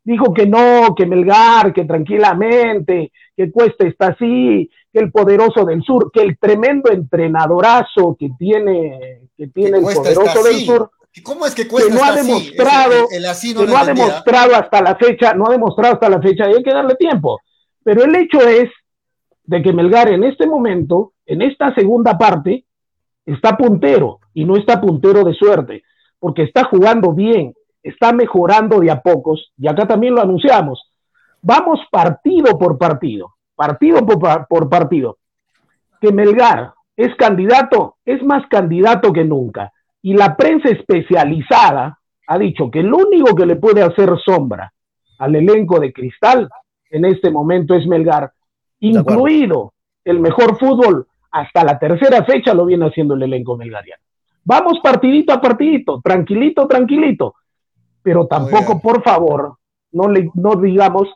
dijo 0.06 0.34
que 0.34 0.46
no, 0.46 0.94
que 0.96 1.06
Melgar, 1.06 1.74
que 1.74 1.84
tranquilamente, 1.84 3.12
que 3.36 3.52
Cuesta 3.52 3.86
está 3.86 4.10
así, 4.10 4.70
que 4.94 5.00
el 5.00 5.12
poderoso 5.12 5.66
del 5.66 5.84
sur, 5.84 6.12
que 6.14 6.22
el 6.22 6.38
tremendo 6.38 6.92
entrenadorazo 6.92 8.16
que 8.18 8.30
tiene, 8.38 9.22
que 9.36 9.48
tiene 9.48 9.80
el 9.80 9.84
poderoso 9.84 10.44
del 10.44 10.56
sur, 10.66 10.92
¿Cómo 11.24 11.46
es 11.46 11.56
que 11.56 11.68
Cuesta 11.68 11.90
que 11.90 11.98
no 11.98 12.04
ha 12.04 12.12
demostrado, 12.12 13.08
que 13.08 13.68
no 13.68 13.78
ha 13.78 13.86
demostrado 13.86 14.56
hasta 14.56 14.82
la 14.82 14.96
fecha, 14.96 15.34
no 15.34 15.46
ha 15.48 15.52
demostrado 15.52 15.94
hasta 15.96 16.10
la 16.10 16.22
fecha, 16.22 16.50
y 16.50 16.56
hay 16.56 16.64
que 16.64 16.74
darle 16.74 16.96
tiempo. 16.96 17.42
Pero 17.84 18.04
el 18.04 18.16
hecho 18.16 18.42
es 18.42 18.70
de 19.46 19.62
que 19.62 19.74
Melgar 19.74 20.10
en 20.10 20.24
este 20.24 20.46
momento, 20.46 21.14
en 21.26 21.42
esta 21.42 21.74
segunda 21.74 22.18
parte, 22.18 22.66
está 23.26 23.56
puntero 23.58 24.20
y 24.34 24.46
no 24.46 24.58
está 24.58 24.80
puntero 24.80 25.24
de 25.24 25.34
suerte, 25.34 25.84
porque 26.20 26.44
está 26.44 26.66
jugando 26.66 27.14
bien, 27.14 27.54
está 27.86 28.12
mejorando 28.12 28.80
de 28.80 28.92
a 28.92 29.00
pocos, 29.02 29.54
y 29.58 29.68
acá 29.68 29.88
también 29.88 30.16
lo 30.16 30.22
anunciamos. 30.22 30.92
Vamos 31.42 31.80
partido 31.92 32.58
por 32.58 32.78
partido, 32.78 33.36
partido 33.56 34.06
por, 34.06 34.48
por 34.48 34.70
partido. 34.70 35.18
Que 36.02 36.12
Melgar 36.12 36.74
es 36.98 37.16
candidato, 37.16 37.98
es 38.04 38.24
más 38.24 38.46
candidato 38.48 39.14
que 39.14 39.24
nunca 39.24 39.72
y 40.02 40.14
la 40.14 40.36
prensa 40.36 40.70
especializada 40.70 42.00
ha 42.28 42.38
dicho 42.38 42.70
que 42.70 42.80
el 42.80 42.94
único 42.94 43.36
que 43.36 43.46
le 43.46 43.56
puede 43.56 43.82
hacer 43.82 44.12
sombra 44.24 44.72
al 45.18 45.36
elenco 45.36 45.80
de 45.80 45.92
Cristal 45.92 46.48
en 46.92 47.06
este 47.06 47.32
momento 47.32 47.74
es 47.74 47.88
Melgar, 47.88 48.32
incluido 48.82 49.74
el 50.04 50.20
mejor 50.20 50.60
fútbol 50.60 51.08
hasta 51.32 51.64
la 51.64 51.80
tercera 51.80 52.24
fecha 52.24 52.54
lo 52.54 52.66
viene 52.66 52.86
haciendo 52.86 53.16
el 53.16 53.24
elenco 53.24 53.58
melgariano. 53.58 54.02
Vamos 54.44 54.80
partidito 54.84 55.34
a 55.34 55.42
partidito, 55.42 56.00
tranquilito, 56.04 56.68
tranquilito, 56.68 57.34
pero 58.06 58.28
tampoco, 58.28 58.80
por 58.80 59.04
favor, 59.04 59.58
no, 59.92 60.08
le, 60.08 60.30
no 60.36 60.56
digamos 60.62 61.08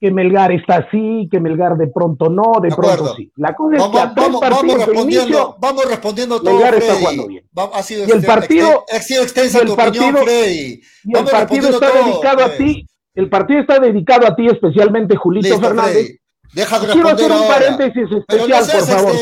que 0.00 0.12
Melgar 0.12 0.52
está 0.52 0.76
así, 0.76 1.28
que 1.30 1.40
Melgar 1.40 1.76
de 1.76 1.88
pronto 1.88 2.28
no, 2.30 2.60
de, 2.62 2.68
pronto 2.68 3.14
sí. 3.16 3.32
La 3.36 3.54
cosa 3.56 3.76
es 3.76 3.82
que 3.82 3.98
a 3.98 4.06
vamos, 4.14 4.40
vamos 4.40 4.74
respondiendo, 4.86 5.56
vamos 5.58 5.84
respondiendo 5.86 6.40
todo, 6.40 6.54
Melgar 6.54 6.74
está 6.76 6.94
jugando 6.94 7.26
bien. 7.26 7.44
Ha 7.72 7.82
sido 7.82 8.06
y 8.06 8.10
el 8.12 8.22
partido, 8.24 8.84
ha 8.92 9.00
sido 9.00 9.22
extensa 9.24 9.58
el 9.60 9.66
tu 9.68 9.76
partido, 9.76 10.04
opinión, 10.06 10.24
Freddy. 10.24 10.80
Y 11.04 11.16
el 11.18 11.24
partido 11.24 11.68
está 11.70 11.90
dedicado 11.90 12.44
a 12.44 12.50
ti, 12.56 12.86
el 13.14 13.28
partido 13.28 13.60
está 13.60 13.78
dedicado 13.80 14.26
a 14.28 14.36
ti 14.36 14.46
especialmente, 14.46 15.16
Julito 15.16 15.48
Listo, 15.48 15.60
Fernández. 15.66 15.92
Freddy. 15.94 16.18
Deja 16.54 16.78
de 16.78 16.92
Quiero 16.92 17.08
hacer 17.08 17.32
un 17.32 17.48
paréntesis 17.48 18.04
especial, 18.12 18.48
no 18.48 18.72
por 18.72 18.86
favor. 18.86 19.12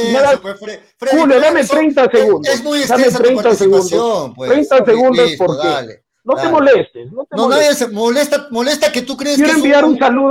pues, 0.43 0.61
Fre- 0.61 0.81
Freddy, 0.99 1.19
Julio, 1.19 1.41
dame 1.41 1.61
eso- 1.61 1.75
30 1.75 2.11
segundos. 2.11 2.55
Es 2.55 2.63
muy 2.63 2.81
Dame 2.81 3.03
extensa 3.05 3.19
tu 3.19 3.25
30 3.25 3.55
segundos. 3.55 4.33
pues. 4.37 4.51
30 4.51 4.85
segundos 4.85 5.27
Listo, 5.31 5.47
porque 5.47 5.69
dale, 5.69 6.02
no 6.25 6.35
te 6.35 6.49
molestes, 6.49 7.13
no 7.13 7.25
te 7.25 7.37
No, 7.37 7.43
molestes. 7.45 7.67
nadie 7.67 7.75
se 7.75 7.89
molesta, 7.89 8.47
molesta 8.51 8.93
que 8.93 9.03
tú 9.03 9.17
crees 9.17 9.37
Quiero 9.37 9.51
que 9.53 9.57
enviar 9.59 9.85
un 9.85 9.99
saludo, 9.99 10.31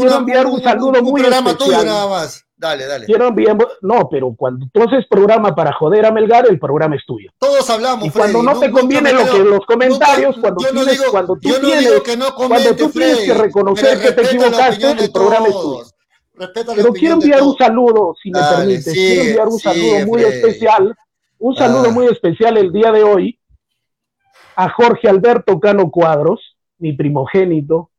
quiero 0.00 0.16
enviar 0.18 0.46
un 0.46 0.62
saludo 0.62 1.00
un 1.00 1.04
muy 1.04 1.20
programa 1.22 1.50
especial. 1.50 1.80
tuyo 1.80 1.92
nada 1.92 2.06
más. 2.08 2.44
Dale, 2.56 2.86
dale. 2.86 3.06
Quiero 3.06 3.26
enviar, 3.26 3.56
no, 3.80 4.08
pero 4.08 4.32
cuando 4.36 4.66
haces 4.86 5.04
programa 5.10 5.52
para 5.52 5.72
joder 5.72 6.06
a 6.06 6.12
Melgar, 6.12 6.46
el 6.48 6.60
programa 6.60 6.94
es 6.94 7.02
tuyo. 7.04 7.28
Todos 7.38 7.68
hablamos, 7.70 8.06
Y 8.06 8.10
cuando 8.10 8.40
no 8.40 8.56
te 8.60 8.70
conviene 8.70 9.12
lo 9.12 9.24
que 9.28 9.38
los 9.40 9.66
comentarios, 9.66 10.36
nunca- 10.36 10.54
cuando 10.54 10.70
tienes, 10.70 10.98
digo- 11.00 11.10
cuando 11.10 11.36
tú 11.36 11.48
no 11.48 11.54
tienes, 11.58 12.00
que 12.02 12.16
no 12.16 12.34
cuando 12.36 12.54
comente, 12.54 12.74
tú 12.74 12.90
tienes 12.90 13.14
Freddy, 13.16 13.26
que 13.26 13.34
reconocer 13.34 14.00
que 14.00 14.12
te 14.12 14.22
equivocaste, 14.22 14.90
el 14.92 15.10
programa 15.10 15.48
es 15.48 15.54
tuyo. 15.54 15.82
Respeta 16.34 16.72
Pero 16.76 16.92
quiero 16.92 17.14
enviar 17.14 17.42
un 17.42 17.56
saludo, 17.56 18.14
si 18.22 18.30
me 18.30 18.38
permites. 18.40 18.92
quiero 18.94 19.22
enviar 19.22 19.48
un 19.48 19.58
saludo 19.58 20.06
muy 20.06 20.22
Freddy. 20.22 20.36
especial, 20.36 20.96
un 21.40 21.56
saludo 21.56 21.86
Ah. 21.88 21.92
muy 21.92 22.06
especial 22.06 22.56
el 22.58 22.72
día 22.72 22.92
de 22.92 23.02
hoy 23.02 23.38
a 24.64 24.68
Jorge 24.70 25.08
Alberto 25.08 25.58
Cano 25.58 25.90
Cuadros, 25.90 26.56
mi 26.78 26.92
primogénito, 26.92 27.90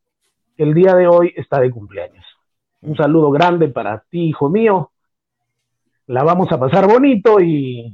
que 0.56 0.63
el 0.63 0.73
día 0.73 0.93
de 0.95 1.08
hoy 1.08 1.34
está 1.36 1.60
de 1.60 1.71
cumpleaños. 1.71 2.26
Un 2.82 2.95
saludo 2.95 3.32
grande 3.32 3.67
para 3.67 4.04
ti, 4.10 4.30
hijo 4.30 4.49
mío. 4.49 4.91
La 6.08 6.23
vamos 6.23 6.52
a 6.52 6.60
pasar 6.60 6.88
bonito 6.88 7.39
y 7.39 7.93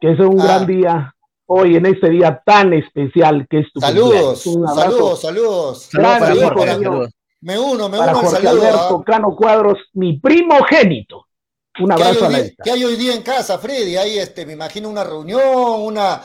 que 0.00 0.16
sea 0.16 0.26
un 0.26 0.40
Ah. 0.40 0.44
gran 0.44 0.66
día 0.66 1.14
hoy 1.46 1.76
en 1.76 1.86
este 1.86 2.10
día 2.10 2.42
tan 2.44 2.72
especial 2.72 3.46
que 3.48 3.60
es 3.60 3.72
tu 3.72 3.80
Saludos, 3.80 4.42
cumpleaños. 4.42 4.46
Un 4.46 4.68
abrazo 4.68 5.16
saludos, 5.16 5.20
saludos. 5.20 5.82
Saludos 5.82 5.90
Grande, 5.92 6.26
Jorge, 6.44 6.62
hijo 6.64 6.78
mío. 6.80 6.90
saludos. 6.90 7.10
Me 7.40 7.58
uno, 7.58 7.88
me 7.88 7.98
para 7.98 8.12
uno 8.12 8.20
al 8.20 8.26
Jorge 8.26 8.46
saludo. 8.46 8.62
Alberto 8.62 8.98
¿ah? 9.00 9.04
Cano 9.06 9.36
Cuadros, 9.36 9.78
mi 9.94 10.18
primogénito. 10.18 11.26
Un 11.80 11.88
¿Qué 11.88 11.94
hay, 11.94 12.02
abrazo 12.02 12.24
a 12.24 12.28
hoy 12.28 12.32
la 12.34 12.42
día, 12.42 12.52
qué 12.62 12.70
hay 12.70 12.84
hoy 12.84 12.96
día 12.96 13.14
en 13.14 13.22
casa, 13.22 13.58
Freddy? 13.58 13.96
Hay, 13.96 14.18
este, 14.18 14.44
me 14.44 14.52
imagino, 14.52 14.88
una 14.90 15.04
reunión, 15.04 15.40
una... 15.82 16.20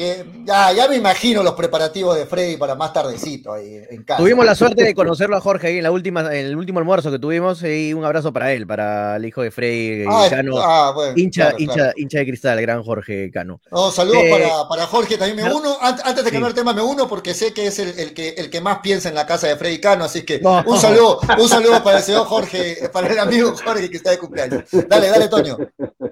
que 0.00 0.24
ya, 0.46 0.72
ya 0.72 0.88
me 0.88 0.96
imagino 0.96 1.42
los 1.42 1.52
preparativos 1.52 2.16
de 2.16 2.24
Freddy 2.24 2.56
para 2.56 2.74
más 2.74 2.90
tardecito 2.90 3.52
ahí 3.52 3.82
en 3.90 4.02
casa. 4.02 4.18
Tuvimos 4.18 4.46
la 4.46 4.54
suerte 4.54 4.82
de 4.82 4.94
conocerlo 4.94 5.36
a 5.36 5.40
Jorge 5.42 5.66
ahí 5.66 5.76
en 5.76 5.82
la 5.82 5.90
última, 5.90 6.20
en 6.34 6.46
el 6.46 6.56
último 6.56 6.78
almuerzo 6.78 7.10
que 7.10 7.18
tuvimos 7.18 7.62
y 7.62 7.92
un 7.92 8.02
abrazo 8.04 8.32
para 8.32 8.50
él, 8.54 8.66
para 8.66 9.16
el 9.16 9.26
hijo 9.26 9.42
de 9.42 9.50
Freddy 9.50 10.04
Ah, 10.08 10.22
es- 10.24 10.30
Cano, 10.30 10.56
ah, 10.58 10.92
bueno, 10.94 11.12
hincha, 11.16 11.48
claro, 11.50 11.56
hincha, 11.58 11.74
claro. 11.74 11.92
hincha 11.96 12.18
de 12.18 12.26
cristal, 12.26 12.58
el 12.58 12.62
gran 12.62 12.82
Jorge 12.82 13.30
Cano. 13.30 13.60
No, 13.70 13.90
saludos 13.90 14.22
Eh, 14.22 14.30
para, 14.30 14.68
para 14.68 14.86
Jorge, 14.86 15.18
también 15.18 15.36
me 15.46 15.52
uno. 15.54 15.76
An- 15.82 15.98
Antes 16.02 16.24
de 16.24 16.30
Sí. 16.30 16.32
cambiar 16.32 16.50
el 16.52 16.54
tema, 16.54 16.72
me 16.72 16.80
uno 16.82 17.06
porque 17.06 17.34
sé 17.34 17.52
que 17.52 17.66
es 17.66 17.78
el, 17.78 17.98
el 17.98 18.14
que, 18.14 18.30
el 18.30 18.48
que 18.48 18.60
más 18.62 18.78
piensa 18.78 19.10
en 19.10 19.14
la 19.14 19.26
casa 19.26 19.48
de 19.48 19.56
Freddy 19.56 19.80
Cano, 19.80 20.04
así 20.04 20.22
que 20.22 20.40
No. 20.40 20.62
un 20.66 20.78
saludo, 20.78 21.20
un 21.38 21.48
saludo 21.48 21.84
para 21.84 21.98
el 21.98 22.02
señor 22.04 22.24
Jorge, 22.26 22.88
para 22.90 23.08
el 23.08 23.18
amigo 23.18 23.52
Jorge 23.62 23.90
que 23.90 23.98
está 23.98 24.12
de 24.12 24.18
cumpleaños. 24.18 24.64
Dale, 24.88 25.08
dale, 25.08 25.28
Toño. 25.28 25.58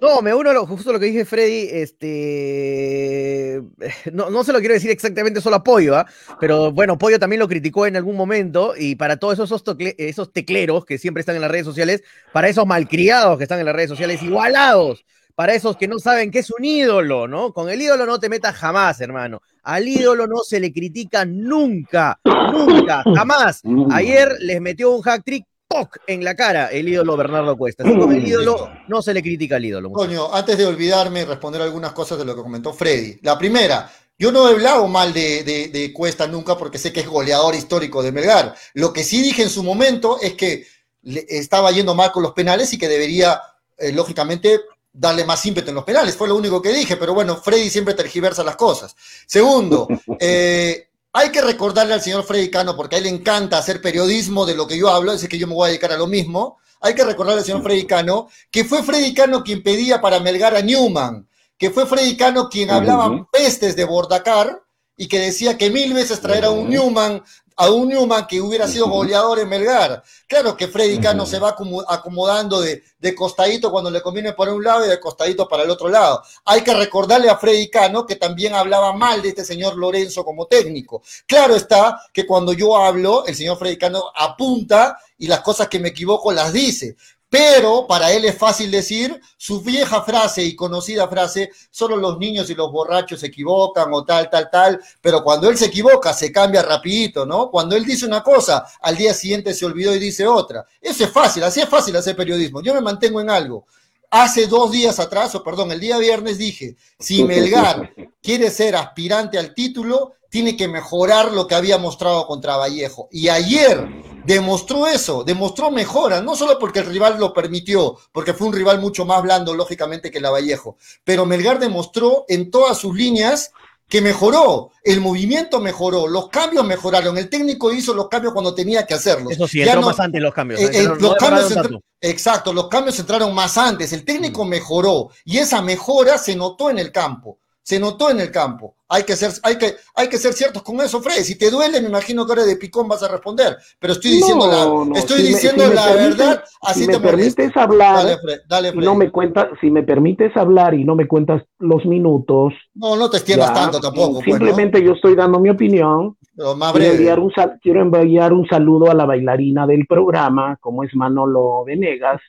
No, 0.03 0.21
me 0.21 0.35
uno 0.35 0.53
lo- 0.53 0.67
justo 0.67 0.93
lo 0.93 1.01
que 1.01 1.07
dije 1.07 1.25
Freddy, 1.25 1.69
este 1.73 3.63
no, 4.13 4.31
no 4.31 4.45
se 4.45 4.53
lo 4.53 4.59
quiero 4.59 4.75
decir 4.75 4.91
exactamente 4.91 5.41
solo 5.41 5.57
a 5.57 5.63
Pollo, 5.65 5.97
¿ah? 5.97 6.07
pero 6.41 6.73
bueno, 6.73 6.99
Pollo 6.99 7.19
también 7.19 7.41
lo 7.41 7.49
criticó 7.49 7.87
en 7.87 7.97
algún 7.97 8.17
momento, 8.17 8.75
y 8.77 8.97
para 8.97 9.17
todos 9.17 9.39
esos, 9.39 9.65
tocle- 9.65 9.95
esos 9.99 10.33
tecleros 10.33 10.85
que 10.85 10.99
siempre 10.99 11.21
están 11.21 11.37
en 11.37 11.43
las 11.43 11.51
redes 11.51 11.67
sociales, 11.67 12.03
para 12.33 12.49
esos 12.49 12.67
malcriados 12.67 13.39
que 13.39 13.45
están 13.45 13.61
en 13.61 13.67
las 13.67 13.75
redes 13.75 13.91
sociales, 13.91 14.23
igualados, 14.23 15.05
para 15.35 15.55
esos 15.55 15.77
que 15.77 15.87
no 15.87 16.01
saben 16.01 16.33
qué 16.33 16.41
es 16.41 16.51
un 16.51 16.65
ídolo, 16.65 17.29
¿no? 17.29 17.53
Con 17.53 17.71
el 17.71 17.81
ídolo 17.81 18.05
no 18.07 18.19
te 18.19 18.29
metas 18.29 18.57
jamás, 18.57 19.01
hermano. 19.01 19.41
Al 19.63 19.87
ídolo 19.87 20.27
no 20.27 20.39
se 20.39 20.59
le 20.59 20.73
critica 20.73 21.25
nunca, 21.25 22.19
nunca, 22.25 23.05
jamás. 23.15 23.63
Ayer 23.91 24.33
les 24.41 24.61
metió 24.61 24.91
un 24.91 25.03
hack 25.03 25.23
trick 25.25 25.45
¡poc! 25.69 25.99
en 26.07 26.25
la 26.25 26.35
cara 26.35 26.69
el 26.69 26.89
ídolo 26.89 27.17
Bernardo 27.17 27.57
Cuesta. 27.57 27.85
Así 27.85 27.93
el 27.93 28.27
ídolo 28.27 28.71
no 28.89 29.03
se 29.03 29.15
le 29.15 29.23
critica 29.23 29.57
al 29.57 29.65
ídolo. 29.65 29.91
muchachos. 29.91 30.09
Toño, 30.09 30.35
antes 30.35 30.57
de 30.59 30.67
olvidarme, 30.67 31.25
responder 31.25 31.63
algunas 31.63 31.93
cosas 31.93 32.19
de 32.19 32.25
lo 32.25 32.35
que 32.35 32.43
comentó 32.43 32.73
Freddy. 32.73 33.19
La 33.23 33.39
primera, 33.39 33.91
yo 34.19 34.33
no 34.33 34.49
he 34.49 34.53
hablado 34.53 34.89
mal 34.89 35.13
de, 35.13 35.45
de- 35.45 35.69
de 35.69 35.93
Cuesta 35.93 36.27
nunca 36.27 36.57
porque 36.57 36.79
sé 36.79 36.93
que 36.93 37.01
es 37.01 37.07
goleador 37.07 37.55
histórico 37.55 38.03
de 38.03 38.13
Melgar. 38.13 38.55
Lo 38.75 38.93
que 38.93 39.05
sí 39.05 39.21
dije 39.23 39.43
en 39.43 39.51
su 39.51 39.63
momento 39.63 40.19
es 40.21 40.35
que 40.35 40.67
le- 41.03 41.27
estaba 41.29 41.71
yendo 41.71 41.95
mal 41.95 42.11
con 42.13 42.23
los 42.23 42.33
penales 42.33 42.73
y 42.73 42.79
que 42.79 42.89
debería, 42.89 43.41
eh, 43.77 43.93
lógicamente, 43.93 44.61
darle 44.91 45.25
más 45.25 45.45
ímpetu 45.47 45.69
en 45.69 45.77
los 45.77 45.85
penales. 45.85 46.17
Fue 46.17 46.27
lo 46.27 46.35
único 46.35 46.61
que 46.61 46.73
dije, 46.73 46.97
pero 46.97 47.15
bueno, 47.15 47.37
Freddy 47.37 47.71
siempre 47.71 47.95
tergiversa 47.95 48.43
las 48.43 48.57
cosas. 48.57 48.97
Segundo, 49.27 49.87
eh, 50.19 50.88
hay 51.13 51.31
que 51.31 51.41
recordarle 51.41 51.95
al 51.95 52.03
señor 52.03 52.25
Freddy 52.25 52.51
Cano, 52.51 52.77
porque 52.77 52.97
a 52.97 52.99
él 52.99 53.05
le 53.05 53.11
encanta 53.11 53.59
hacer 53.59 53.81
periodismo 53.81 54.45
de 54.47 54.55
lo 54.55 54.67
que 54.67 54.79
yo 54.79 54.89
hablo, 54.89 55.13
así 55.13 55.27
que 55.27 55.39
yo 55.39 55.47
me 55.47 55.55
voy 55.55 55.67
a 55.67 55.69
dedicar 55.69 55.93
a 55.93 55.97
lo 55.97 56.07
mismo. 56.07 56.59
Hay 56.81 56.95
que 56.95 57.05
recordarle 57.05 57.41
al 57.41 57.47
señor 57.47 57.63
Freddy 57.63 57.87
Cano 57.87 58.29
que 58.51 58.65
fue 58.65 58.83
Freddy 58.83 59.13
Cano 59.15 59.43
quien 59.43 59.63
pedía 59.63 60.01
para 60.01 60.21
Melgar 60.21 60.55
a 60.55 60.61
Newman, 60.61 61.29
que 61.57 61.71
fue 61.71 61.87
Freddy 61.87 62.17
Cano 62.17 62.49
quien 62.49 62.71
hablaba 62.71 63.27
pestes 63.33 63.75
de 63.75 63.85
Bordacar 63.85 64.63
y 64.97 65.09
que 65.09 65.19
decía 65.19 65.57
que 65.57 65.71
mil 65.71 65.95
veces 65.95 66.21
traer 66.21 66.45
a 66.45 66.51
un 66.51 66.69
Newman, 66.69 67.23
a 67.61 67.71
un 67.71 67.89
Newman 67.89 68.27
que 68.27 68.41
hubiera 68.41 68.69
sido 68.69 68.89
goleador 68.89 69.41
en 69.41 69.49
Melgar. 69.49 70.03
Claro 70.29 70.57
que 70.57 70.69
Freddy 70.69 70.99
Cano 71.01 71.27
se 71.27 71.41
va 71.41 71.57
acomo- 71.57 71.85
acomodando 71.89 72.61
de, 72.61 72.85
de 73.01 73.15
costadito 73.17 73.71
cuando 73.73 73.91
le 73.91 74.01
conviene 74.01 74.33
por 74.33 74.49
un 74.49 74.63
lado 74.63 74.87
y 74.87 74.89
de 74.89 75.01
costadito 75.01 75.49
para 75.49 75.65
el 75.65 75.71
otro 75.71 75.89
lado. 75.89 76.23
Hay 76.45 76.63
que 76.63 76.73
recordarle 76.73 77.29
a 77.29 77.37
Freddy 77.37 77.69
Cano 77.69 78.07
que 78.07 78.15
también 78.15 78.55
hablaba 78.55 78.93
mal 78.93 79.21
de 79.23 79.31
este 79.31 79.45
señor 79.45 79.77
Lorenzo 79.77 80.25
como 80.25 80.47
técnico. 80.47 81.03
Claro 81.27 81.57
está 81.57 82.01
que 82.13 82.25
cuando 82.25 82.53
yo 82.53 82.77
hablo, 82.77 83.27
el 83.27 83.35
señor 83.35 83.59
Freddy 83.59 83.77
Cano 83.77 84.05
apunta 84.15 84.97
y 85.19 85.27
las 85.27 85.41
cosas 85.41 85.67
que 85.69 85.81
me 85.81 85.89
equivoco 85.89 86.31
las 86.33 86.53
dice. 86.53 86.97
Pero 87.31 87.87
para 87.87 88.11
él 88.13 88.25
es 88.25 88.39
fácil 88.39 88.71
decir 88.71 89.21
su 89.37 89.61
vieja 89.61 90.03
frase 90.03 90.43
y 90.43 90.57
conocida 90.57 91.07
frase, 91.09 91.51
solo 91.71 91.97
los 91.97 92.19
niños 92.19 92.49
y 92.49 92.55
los 92.55 92.73
borrachos 92.73 93.21
se 93.21 93.27
equivocan 93.27 93.93
o 93.93 94.03
tal, 94.05 94.31
tal, 94.31 94.49
tal, 94.51 94.81
pero 95.03 95.23
cuando 95.23 95.51
él 95.51 95.59
se 95.59 95.67
equivoca 95.67 96.15
se 96.15 96.33
cambia 96.33 96.63
rapidito, 96.63 97.27
¿no? 97.27 97.51
Cuando 97.51 97.77
él 97.77 97.85
dice 97.85 98.07
una 98.07 98.23
cosa, 98.23 98.65
al 98.81 98.97
día 98.97 99.13
siguiente 99.13 99.53
se 99.53 99.67
olvidó 99.67 99.95
y 99.95 99.99
dice 99.99 100.27
otra. 100.27 100.65
Eso 100.81 101.05
es 101.05 101.11
fácil, 101.11 101.43
así 101.43 101.61
es 101.61 101.69
fácil 101.69 101.95
hacer 101.97 102.17
periodismo. 102.17 102.63
Yo 102.63 102.73
me 102.73 102.81
mantengo 102.81 103.21
en 103.21 103.29
algo. 103.29 103.67
Hace 104.11 104.47
dos 104.47 104.73
días 104.73 104.99
atrás, 104.99 105.35
o 105.35 105.45
perdón, 105.45 105.71
el 105.71 105.81
día 105.81 105.99
viernes 105.99 106.39
dije, 106.39 106.77
si 106.99 107.25
Melgar 107.25 107.93
quiere 108.23 108.51
ser 108.51 108.75
aspirante 108.75 109.39
al 109.39 109.53
título, 109.53 110.15
tiene 110.31 110.57
que 110.57 110.69
mejorar 110.69 111.33
lo 111.33 111.47
que 111.47 111.55
había 111.55 111.79
mostrado 111.79 112.27
contra 112.27 112.57
Vallejo. 112.57 113.09
Y 113.11 113.29
ayer 113.29 113.89
demostró 114.25 114.87
eso, 114.87 115.25
demostró 115.25 115.71
mejora, 115.71 116.21
no 116.21 116.37
solo 116.37 116.59
porque 116.59 116.81
el 116.81 116.87
rival 116.87 117.19
lo 117.19 117.33
permitió, 117.33 117.97
porque 118.13 118.35
fue 118.35 118.49
un 118.49 118.53
rival 118.53 118.81
mucho 118.81 119.07
más 119.07 119.23
blando, 119.23 119.55
lógicamente, 119.55 120.11
que 120.11 120.21
la 120.21 120.31
Vallejo, 120.31 120.77
pero 121.03 121.25
Melgar 121.25 121.59
demostró 121.59 122.27
en 122.29 122.51
todas 122.51 122.77
sus 122.77 122.95
líneas 122.95 123.53
que 123.89 124.03
mejoró, 124.03 124.71
el 124.85 125.01
movimiento 125.01 125.61
mejoró, 125.61 126.07
los 126.07 126.29
cambios 126.29 126.67
mejoraron, 126.67 127.17
el 127.17 127.31
técnico 127.31 127.73
hizo 127.73 127.95
los 127.95 128.09
cambios 128.09 128.35
cuando 128.35 128.55
tenía 128.55 128.85
que 128.85 128.93
hacerlos. 128.93 129.33
Eso 129.33 129.49
sí, 129.49 129.63
entró 129.63 129.81
más 129.81 129.99
antes 129.99 130.21
los 130.21 130.35
cambios. 130.35 130.61
Eh, 130.61 130.71
eh, 130.75 130.89
los 131.01 131.15
cambios 131.15 131.55
exacto, 131.99 132.53
los 132.53 132.69
cambios 132.69 132.99
entraron 132.99 133.35
más 133.35 133.57
antes, 133.57 133.95
el 133.95 134.05
técnico 134.05 134.45
mm. 134.45 134.49
mejoró 134.49 135.09
y 135.25 135.39
esa 135.39 135.63
mejora 135.63 136.19
se 136.19 136.37
notó 136.37 136.69
en 136.69 136.79
el 136.79 136.93
campo 136.93 137.39
se 137.69 137.79
notó 137.79 138.11
en 138.11 138.19
el 138.19 138.31
campo. 138.31 138.77
Hay 138.89 139.03
que 139.03 139.15
ser, 139.15 139.31
hay 139.43 139.59
que, 139.59 139.75
hay 139.95 140.09
que 140.09 140.17
ser 140.17 140.33
ciertos 140.33 140.63
con 140.63 140.81
eso, 140.81 141.03
Fred. 141.03 141.23
Si 141.23 141.37
te 141.37 141.51
duele, 141.51 141.83
me 141.83 141.89
imagino 141.89 142.25
que 142.25 142.33
ahora 142.33 142.47
de 142.47 142.57
picón 142.57 142.89
vas 142.89 143.03
a 143.03 143.09
responder. 143.09 143.59
Pero 143.79 143.93
estoy 143.93 144.13
diciendo 144.13 144.47
la, 144.47 144.99
estoy 144.99 145.21
diciendo 145.21 145.67
la 145.75 145.93
verdad. 145.93 146.45
Así 146.63 146.85
si 146.85 146.89
me 146.89 146.99
permites 146.99 147.55
hablar, 147.59 148.07
dale, 148.49 148.73
Fred, 148.73 148.83
no 148.83 148.95
me 148.95 149.11
cuentas, 149.11 149.49
si 149.61 149.71
me 149.71 149.83
permites 149.83 150.35
hablar 150.35 150.73
y 150.73 150.85
no 150.85 150.97
me 150.97 151.07
cuentas 151.07 151.43
los 151.59 151.85
minutos. 151.85 152.55
No, 152.73 152.97
no 152.97 153.11
te 153.11 153.19
extiendas 153.19 153.53
tanto 153.53 153.81
tampoco. 153.81 154.23
Simplemente 154.23 154.83
yo 154.83 154.93
estoy 154.93 155.15
dando 155.15 155.39
mi 155.39 155.51
opinión. 155.51 156.17
Pero 156.35 156.57
más 156.57 156.73
quiero, 156.73 156.95
enviar 156.95 157.19
un, 157.19 157.33
quiero 157.61 157.83
enviar 157.83 158.33
un 158.33 158.49
saludo 158.49 158.91
a 158.91 158.95
la 158.95 159.05
bailarina 159.05 159.67
del 159.67 159.87
programa, 159.87 160.57
como 160.59 160.85
es 160.85 160.95
Manolo 160.95 161.65
Venegas. 161.67 162.23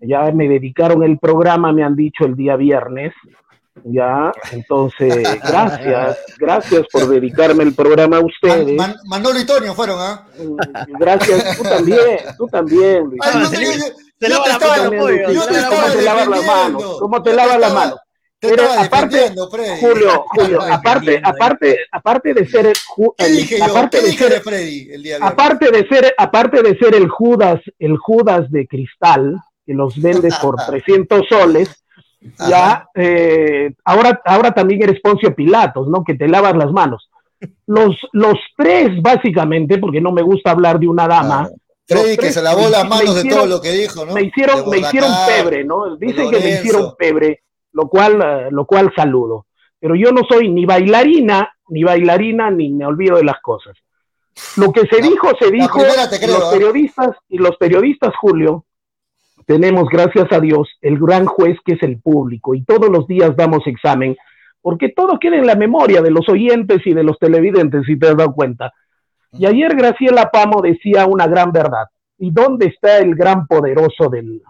Ya 0.00 0.28
me 0.32 0.48
dedicaron 0.48 1.04
el 1.04 1.20
programa, 1.20 1.72
me 1.72 1.84
han 1.84 1.94
dicho 1.94 2.24
el 2.24 2.34
día 2.34 2.56
viernes. 2.56 3.12
Ya, 3.84 4.32
entonces, 4.52 5.22
gracias, 5.48 6.18
gracias 6.38 6.86
por 6.92 7.08
dedicarme 7.08 7.64
el 7.64 7.74
programa 7.74 8.18
a 8.18 8.20
ustedes. 8.20 8.78
Manolo 9.06 9.40
y 9.40 9.46
Tonio 9.46 9.74
fueron, 9.74 9.98
¿ah? 9.98 10.26
Gracias, 10.98 11.56
tú 11.56 11.62
también, 11.62 12.18
tú 12.36 12.46
también. 12.46 13.10
¿Cómo 15.68 15.92
te 15.92 16.02
lavas 16.02 16.28
las 16.28 16.46
manos? 16.46 16.96
¿Cómo 17.00 17.22
te 17.22 17.32
lavas 17.32 17.58
las 17.58 17.74
manos? 17.74 17.98
Pero 18.42 18.64
aparte, 18.76 19.32
Julio, 19.80 20.24
Julio, 20.26 20.62
aparte, 20.62 21.20
aparte, 21.22 21.78
aparte 21.92 22.34
de 22.34 22.44
ser 22.48 22.66
el, 22.66 23.62
aparte 23.62 24.00
de 24.00 24.12
ser, 24.12 24.42
aparte 25.20 25.70
de 25.70 25.86
ser, 25.86 26.14
aparte 26.18 26.62
de 26.62 26.76
ser 26.76 26.96
el 26.96 27.08
Judas, 27.08 27.60
el 27.78 27.96
Judas 27.96 28.50
de 28.50 28.66
cristal 28.66 29.40
que 29.64 29.74
los 29.74 30.00
vende 30.02 30.30
por 30.42 30.56
300 30.66 31.22
soles, 31.28 31.81
ya, 32.48 32.88
eh, 32.94 33.72
ahora, 33.84 34.20
ahora 34.24 34.52
también 34.52 34.82
eres 34.82 35.00
Poncio 35.00 35.34
Pilatos, 35.34 35.88
¿no? 35.88 36.04
Que 36.04 36.14
te 36.14 36.28
lavas 36.28 36.56
las 36.56 36.70
manos. 36.72 37.08
Los, 37.66 37.96
los 38.12 38.34
tres, 38.56 39.00
básicamente, 39.02 39.78
porque 39.78 40.00
no 40.00 40.12
me 40.12 40.22
gusta 40.22 40.52
hablar 40.52 40.78
de 40.78 40.88
una 40.88 41.08
dama. 41.08 41.48
Freddy 41.86 42.16
que 42.16 42.32
se 42.32 42.42
lavó 42.42 42.68
las 42.68 42.88
manos 42.88 43.16
de 43.16 43.28
todo 43.28 43.46
lo 43.46 43.60
que 43.60 43.72
dijo, 43.72 44.06
¿no? 44.06 44.14
Me 44.14 44.22
hicieron, 44.22 44.68
me 44.70 44.78
hicieron 44.78 45.10
pebre, 45.26 45.64
¿no? 45.64 45.96
Dicen 45.96 46.30
que 46.30 46.38
me 46.38 46.50
hicieron 46.50 46.94
pebre, 46.96 47.42
lo 47.72 47.88
cual, 47.88 48.20
eh, 48.22 48.48
lo 48.50 48.64
cual 48.66 48.92
saludo. 48.94 49.46
Pero 49.80 49.96
yo 49.96 50.12
no 50.12 50.22
soy 50.28 50.48
ni 50.48 50.64
bailarina, 50.64 51.52
ni 51.68 51.82
bailarina, 51.82 52.50
ni 52.50 52.70
me 52.70 52.86
olvido 52.86 53.16
de 53.16 53.24
las 53.24 53.40
cosas. 53.40 53.76
Lo 54.56 54.72
que 54.72 54.86
se 54.86 55.02
dijo, 55.02 55.30
se 55.38 55.50
dijo. 55.50 55.78
los 55.78 55.96
¿eh? 55.96 56.48
periodistas, 56.52 57.16
y 57.28 57.38
los 57.38 57.56
periodistas, 57.56 58.14
Julio, 58.20 58.64
tenemos, 59.46 59.88
gracias 59.88 60.30
a 60.32 60.40
Dios, 60.40 60.68
el 60.80 60.98
gran 60.98 61.26
juez 61.26 61.58
que 61.64 61.74
es 61.74 61.82
el 61.82 62.00
público 62.00 62.54
y 62.54 62.64
todos 62.64 62.88
los 62.90 63.06
días 63.06 63.36
damos 63.36 63.66
examen, 63.66 64.16
porque 64.60 64.90
todo 64.90 65.18
queda 65.18 65.36
en 65.36 65.46
la 65.46 65.56
memoria 65.56 66.00
de 66.02 66.10
los 66.10 66.28
oyentes 66.28 66.86
y 66.86 66.94
de 66.94 67.02
los 67.02 67.18
televidentes, 67.18 67.84
si 67.86 67.98
te 67.98 68.08
has 68.08 68.16
dado 68.16 68.32
cuenta. 68.32 68.72
Y 69.32 69.46
ayer 69.46 69.74
Graciela 69.74 70.30
Pamo 70.30 70.60
decía 70.60 71.06
una 71.06 71.26
gran 71.26 71.52
verdad. 71.52 71.86
¿Y 72.18 72.30
dónde 72.30 72.66
está 72.66 72.98
el 72.98 73.14
gran 73.16 73.46
poderoso 73.46 74.08
del, 74.08 74.42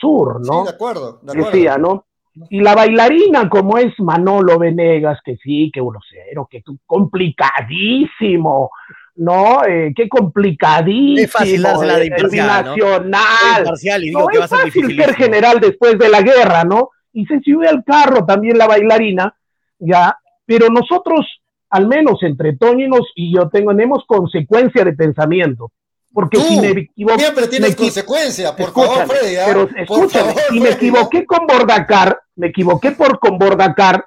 sur, 0.00 0.40
no? 0.46 0.60
Sí, 0.60 0.68
de 0.68 0.74
acuerdo, 0.74 1.20
Decía, 1.22 1.76
¿no? 1.76 2.06
Y 2.48 2.60
la 2.60 2.74
bailarina, 2.74 3.48
como 3.48 3.78
es 3.78 3.92
Manolo 3.98 4.58
Venegas, 4.58 5.20
que 5.24 5.36
sí, 5.36 5.70
que 5.72 5.80
uno 5.80 6.00
cero, 6.08 6.48
que 6.50 6.62
complicadísimo, 6.86 8.70
¿no? 9.16 9.64
Eh, 9.64 9.92
qué 9.94 10.08
complicadísimo. 10.08 11.24
Es 11.24 11.30
fácil 11.30 11.62
la 11.62 11.98
de 11.98 12.06
imparcial, 12.06 12.64
nacional. 12.64 13.64
¿no? 14.12 14.30
es 14.30 14.50
fácil 14.50 14.96
ser 14.96 15.14
general 15.14 15.60
después 15.60 15.98
de 15.98 16.08
la 16.08 16.22
guerra, 16.22 16.64
¿no? 16.64 16.90
Y 17.12 17.26
se 17.26 17.40
sube 17.40 17.68
al 17.68 17.84
carro 17.84 18.24
también 18.24 18.58
la 18.58 18.66
bailarina, 18.66 19.36
ya, 19.78 20.18
pero 20.44 20.68
nosotros, 20.68 21.26
al 21.70 21.86
menos 21.86 22.22
entre 22.22 22.56
Toño 22.56 22.88
y 23.14 23.34
yo, 23.34 23.48
tenemos 23.48 24.04
consecuencia 24.06 24.84
de 24.84 24.92
pensamiento. 24.94 25.70
Porque 26.12 26.38
si 26.38 26.60
me 26.60 26.68
equivoqué. 26.68 27.18
Siempre 27.18 27.48
tienes 27.48 27.74
consecuencia, 27.74 28.54
por 28.54 28.72
favor, 28.72 29.06
Freddy. 29.06 29.36
¿ah? 29.36 29.44
Pero 29.48 29.68
escúchame, 29.76 30.34
si 30.48 30.60
me 30.60 30.70
equivoqué 30.70 31.26
con 31.26 31.44
Bordacar, 31.46 32.20
me 32.36 32.48
equivoqué 32.48 32.92
por 32.92 33.18
con 33.18 33.36
Bordacar, 33.36 34.04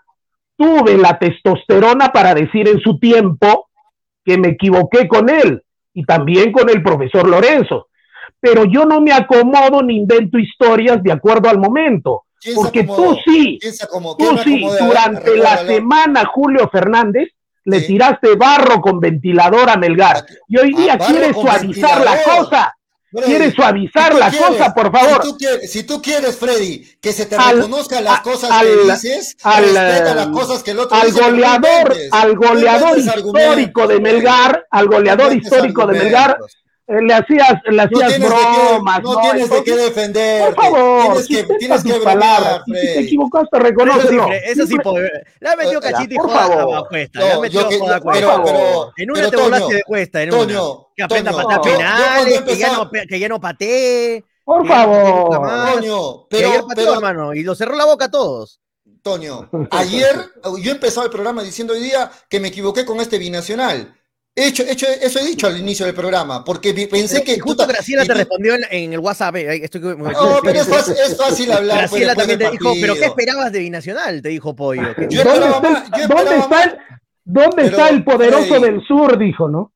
tuve 0.56 0.98
la 0.98 1.20
testosterona 1.20 2.12
para 2.13 2.34
decir 2.34 2.67
en 2.70 2.80
su 2.80 2.98
tiempo 2.98 3.66
que 4.27 4.37
me 4.37 4.49
equivoqué 4.49 5.07
con 5.07 5.29
él 5.29 5.63
y 5.93 6.03
también 6.03 6.51
con 6.51 6.69
el 6.69 6.83
profesor 6.83 7.29
Lorenzo. 7.29 7.87
Pero 8.41 8.65
yo 8.65 8.83
no 8.83 8.99
me 8.99 9.13
acomodo 9.13 9.81
ni 9.81 9.95
invento 9.95 10.37
historias 10.37 11.01
de 11.01 11.13
acuerdo 11.13 11.49
al 11.49 11.57
momento. 11.57 12.25
Porque 12.53 12.83
tú 12.83 13.17
sí, 13.25 13.57
tú 14.19 14.37
sí, 14.43 14.67
durante 14.79 15.37
la 15.37 15.57
semana, 15.65 16.25
Julio 16.25 16.67
Fernández, 16.69 17.29
le 17.63 17.81
tiraste 17.81 18.35
barro 18.35 18.81
con 18.81 18.99
ventilador 18.99 19.69
a 19.69 19.77
Melgar. 19.77 20.25
Y 20.49 20.57
hoy 20.57 20.73
día 20.73 20.97
quiere 20.97 21.33
suavizar 21.33 22.03
la 22.03 22.21
cosa. 22.21 22.76
¿Quieres 23.10 23.54
suavizar 23.54 24.13
la 24.15 24.32
cosa, 24.32 24.74
por 24.74 24.91
favor? 24.91 25.24
Si 25.63 25.84
tú, 25.84 26.02
quieres, 26.02 26.36
Freddy, 26.36 26.86
que 27.00 27.13
se 27.13 27.26
te 27.26 27.38
reconozcan 27.38 28.04
las 28.04 28.20
cosas 28.22 28.50
que 28.62 28.91
dices, 28.91 29.38
al, 29.43 29.74
las 29.74 30.28
cosas 30.28 30.62
que 30.62 30.72
el 30.72 30.80
otro 30.80 30.98
al 30.98 31.12
goleador, 31.13 31.96
al 32.12 32.36
goleador 32.36 32.98
histórico 32.98 33.88
de 33.88 34.00
Melgar, 34.00 34.65
al 34.70 34.88
goleador 34.88 35.34
histórico 35.34 35.88
de 35.88 36.00
Melgar, 36.00 36.38
eh, 36.38 36.66
le 36.88 37.13
hacías, 37.13 37.62
le 37.65 37.82
hacías 37.82 38.19
bromas. 38.19 39.04
no, 39.04 39.19
tienes 39.19 39.50
de 39.50 39.63
qué 39.63 39.76
defender. 39.76 40.56
Por 40.56 40.63
favor, 40.63 41.23
tienes 41.23 41.28
que, 41.28 41.56
tienes 41.56 41.84
que 41.84 41.93
palabras. 42.00 42.62
Si 42.65 42.71
te 42.71 43.00
equivocaste, 43.02 43.60
reconócelo. 43.60 44.28
Eso 44.32 44.65
sí, 44.65 44.76
le 45.39 45.50
ha 45.50 45.56
metido 45.56 45.82
cachito 45.82 46.13
y 46.13 46.17
joda 46.17 46.80
a 46.80 46.84
cuesta. 46.88 47.19
Le 47.19 47.32
ha 47.32 47.39
metido 47.39 47.69
joda 47.80 47.95
a 47.97 48.00
cuesta. 48.00 48.43
En 48.97 49.12
una 49.12 49.30
te 49.30 49.38
volaste 49.38 49.73
de 49.76 49.84
cuesta. 49.84 50.23
En 50.23 50.34
una. 50.34 50.54
Que 50.95 51.04
aprenda 51.04 51.32
a 51.32 51.36
patear 51.36 51.62
penales, 51.62 52.41
que 53.08 53.19
ya 53.19 53.28
no 53.28 53.39
patee. 53.39 54.23
Por 54.43 54.65
favor. 54.65 55.76
Toño, 55.76 56.28
pero, 56.30 56.93
hermano, 56.93 57.34
y 57.34 57.43
lo 57.43 57.54
cerró 57.54 57.76
la 57.76 57.84
boca 57.84 58.06
a 58.06 58.12
todos. 58.12 58.62
Toño, 59.02 59.50
ayer 59.71 60.15
yo 60.62 60.71
empezaba 60.71 61.06
el 61.06 61.12
programa 61.12 61.43
diciendo 61.43 61.73
hoy 61.73 61.82
día 61.82 62.10
que 62.30 62.39
me 62.39 62.47
equivoqué 62.47 62.86
con 62.86 63.00
este 63.02 63.17
binacional. 63.17 63.93
Hecho, 64.39 64.62
hecho, 64.69 64.86
eso 65.02 65.17
he 65.17 65.26
dicho 65.26 65.47
al 65.47 65.58
inicio 65.58 65.84
del 65.84 65.95
programa, 65.95 66.43
porque 66.43 66.71
pensé 66.88 67.23
que. 67.23 67.39
Justo 67.39 67.65
Graciela 67.65 68.06
te 68.06 68.13
respondió 68.13 68.54
en, 68.69 68.93
el 68.93 69.00
WhatsApp. 69.00 69.36
Eh, 69.38 69.67
no, 69.73 70.39
pero 70.43 70.60
es 70.60 70.67
fácil, 70.67 70.93
es 70.93 71.17
fácil 71.17 71.52
hablar. 71.52 71.80
Graciela 71.80 72.13
también 72.13 72.38
te 72.38 72.52
dijo, 72.52 72.71
¿pero 72.80 72.93
qué 72.93 73.06
esperabas 73.06 73.52
de 73.52 73.60
Binacional? 73.60 74.21
Te 74.21 74.30
dijo 74.30 74.56
Pollo. 74.56 74.93
Yo 75.10 75.23
¿Dónde, 75.23 75.47
está, 75.47 76.08
¿dónde, 76.08 76.38
está, 76.38 76.63
el, 76.63 76.78
¿dónde 77.26 77.65
está 77.65 77.89
el 77.89 78.04
poderoso 78.04 78.60
del 78.60 78.86
sur? 78.86 79.17
Dijo, 79.17 79.50
¿no? 79.50 79.73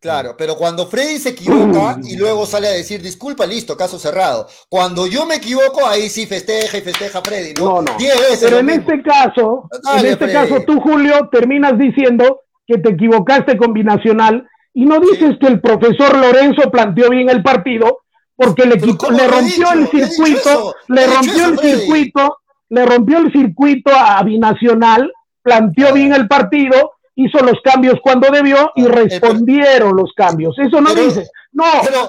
Claro, 0.00 0.34
pero 0.36 0.56
cuando 0.56 0.88
Freddy 0.88 1.18
se 1.18 1.28
equivoca 1.28 1.98
y 2.02 2.16
luego 2.16 2.46
sale 2.46 2.66
a 2.66 2.72
decir 2.72 3.00
disculpa, 3.00 3.46
listo, 3.46 3.76
caso 3.76 3.96
cerrado. 3.96 4.48
Cuando 4.68 5.06
yo 5.06 5.24
me 5.24 5.36
equivoco, 5.36 5.86
ahí 5.86 6.08
sí 6.08 6.26
festeja 6.26 6.78
y 6.78 6.80
festeja 6.80 7.20
Freddy, 7.22 7.54
¿no? 7.54 7.82
No, 7.82 7.96
pero 8.40 8.58
en 8.58 8.70
este 8.70 9.02
caso, 9.02 9.68
en 9.98 10.06
este 10.06 10.32
caso 10.32 10.62
tú, 10.66 10.80
Julio, 10.80 11.28
terminas 11.30 11.78
diciendo 11.78 12.40
que 12.70 12.78
te 12.78 12.90
equivocaste 12.90 13.56
con 13.56 13.72
Binacional 13.72 14.48
y 14.72 14.86
no 14.86 15.00
dices 15.00 15.36
que 15.40 15.48
el 15.48 15.60
profesor 15.60 16.16
Lorenzo 16.16 16.70
planteó 16.70 17.10
bien 17.10 17.28
el 17.28 17.42
partido 17.42 18.02
porque 18.36 18.64
le, 18.64 18.76
le 18.76 19.28
rompió 19.28 19.72
el 19.72 19.88
circuito, 19.88 20.76
le 20.88 21.06
rompió 21.08 21.46
el 21.46 21.58
circuito, 21.58 22.38
le 22.68 22.86
rompió 22.86 23.18
el 23.18 23.32
circuito 23.32 23.90
a 23.92 24.22
Binacional, 24.22 25.12
planteó 25.42 25.92
bien 25.92 26.14
el 26.14 26.28
partido, 26.28 26.92
hizo 27.16 27.38
los 27.44 27.60
cambios 27.62 27.96
cuando 28.02 28.30
debió 28.30 28.70
y 28.76 28.86
respondieron 28.86 29.96
los 29.96 30.12
cambios. 30.14 30.56
Eso 30.58 30.80
no 30.80 30.94
dices. 30.94 31.28
No, 31.52 31.64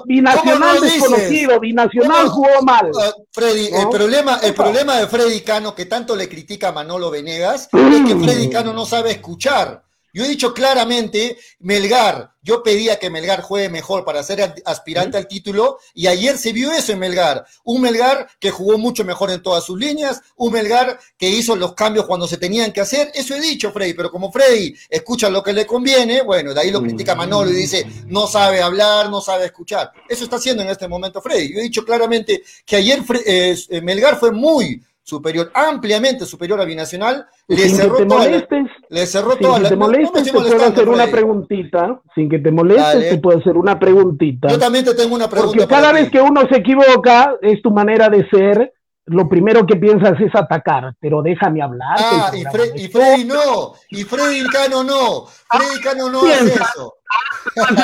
Binacional 0.06 0.80
desconocido, 0.80 1.60
Binacional 1.60 2.28
jugó 2.28 2.62
mal. 2.62 2.91
Freddy, 3.32 3.67
el 3.74 3.89
problema, 3.89 4.38
el 4.43 4.54
problema 4.54 4.97
de 4.97 5.08
Freddy 5.08 5.41
Cano, 5.41 5.74
que 5.74 5.88
tanto 5.88 6.15
le 6.15 6.30
critica 6.30 6.69
a 6.69 6.71
Manolo 6.71 7.10
Venegas, 7.10 7.67
es 7.74 8.06
que 8.06 8.15
Freddy 8.15 8.50
Cano 8.50 8.74
no 8.74 8.86
sabe 8.86 9.12
escuchar. 9.12 9.82
Yo 10.13 10.26
he 10.26 10.28
dicho 10.28 10.54
claramente, 10.54 11.38
Melgar, 11.60 12.32
yo 12.41 12.63
pedía 12.63 12.97
que 12.97 13.10
Melgar 13.10 13.41
juegue 13.41 13.69
mejor 13.69 14.04
para 14.04 14.24
ser 14.24 14.56
aspirante 14.65 15.17
al 15.17 15.28
título 15.28 15.78
y 15.93 16.08
ayer 16.08 16.38
se 16.38 16.52
vio 16.54 16.71
eso 16.71 16.91
en 16.91 17.00
Melgar. 17.00 17.45
Un 17.63 17.82
Melgar 17.82 18.28
que 18.39 18.52
jugó 18.52 18.78
mucho 18.78 19.06
mejor 19.06 19.32
en 19.32 19.43
todas 19.43 19.63
sus 19.63 19.80
líneas, 19.80 20.21
un 20.36 20.52
Melgar 20.52 21.00
que 21.17 21.30
hizo 21.30 21.56
los 21.56 21.74
cambios 21.74 22.06
cuando 22.08 22.28
se 22.28 22.38
tenían 22.38 22.71
que 22.71 22.82
hacer. 22.82 23.12
Eso 23.13 23.36
he 23.36 23.41
dicho, 23.41 23.71
Freddy, 23.71 23.93
pero 23.93 24.12
como 24.12 24.32
Freddy 24.32 24.76
escucha 24.89 25.30
lo 25.30 25.43
que 25.43 25.54
le 25.54 25.65
conviene, 25.65 26.24
bueno, 26.24 26.54
de 26.54 26.62
ahí 26.62 26.71
lo 26.71 26.82
critica 26.82 27.15
Manolo 27.15 27.52
y 27.52 27.56
dice, 27.56 27.86
no 28.08 28.28
sabe 28.28 28.62
hablar, 28.62 29.10
no 29.10 29.21
sabe 29.21 29.45
escuchar. 29.45 29.91
Eso 30.10 30.24
está 30.24 30.38
haciendo 30.38 30.63
en 30.63 30.69
este 30.69 30.88
momento 30.88 31.21
Freddy. 31.21 31.54
Yo 31.54 31.60
he 31.60 31.63
dicho 31.63 31.86
claramente 31.86 32.43
que 32.65 32.76
ayer 32.76 33.02
eh, 33.26 33.82
Melgar 33.82 34.19
fue 34.19 34.32
muy 34.32 34.82
superior, 35.12 35.52
ampliamente 35.54 36.26
superior 36.26 36.62
a 36.62 36.65
Binacional, 36.65 37.28
le 37.45 37.67
cerró, 37.67 37.97
te 37.97 38.06
molestes, 38.06 38.67
le 38.89 39.06
cerró 39.06 39.34
sin 39.34 39.62
que 39.62 39.67
te 39.67 39.76
molestes, 39.76 40.24
te 40.24 40.32
puedo 40.32 40.65
hacer 40.65 40.88
una 40.88 41.08
preguntita, 41.08 42.02
sin 42.15 42.30
que 42.30 42.39
te 42.39 42.50
molestes, 42.50 43.10
te 43.10 43.17
puedo 43.17 43.39
hacer 43.39 43.58
una 43.58 43.78
preguntita. 43.78 44.47
Yo 44.47 44.58
también 44.58 44.86
te 44.86 44.95
tengo 44.95 45.13
una 45.13 45.30
pregunta. 45.30 45.58
Porque 45.58 45.67
cada 45.67 45.91
vez 45.91 46.10
que 46.10 46.21
uno 46.21 46.47
se 46.50 46.60
equivoca, 46.60 47.36
es 47.41 47.62
tu 47.62 47.71
manera 47.71 48.08
de 48.08 48.26
ser, 48.30 48.74
lo 49.06 49.28
primero 49.28 49.65
que 49.65 49.76
piensas 49.76 50.17
es 50.21 50.34
atacar, 50.34 50.95
pero 51.02 51.21
déjame 51.21 51.62
hablar. 51.62 51.97
Ah, 52.00 52.32
y, 52.34 52.88
Freddy 52.88 53.26
no, 53.26 53.74
y 53.89 54.04
Freddy 54.04 54.47
Cano 54.47 54.82
no, 54.82 55.26
Freddy 55.26 55.82
Cano 55.84 56.10
no 56.10 56.21
hace 56.21 56.54
eso. 56.54 56.95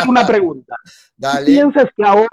una 0.08 0.26
pregunta. 0.26 0.78
¿Piensas 1.46 1.88
que 1.94 2.04
ahora, 2.06 2.30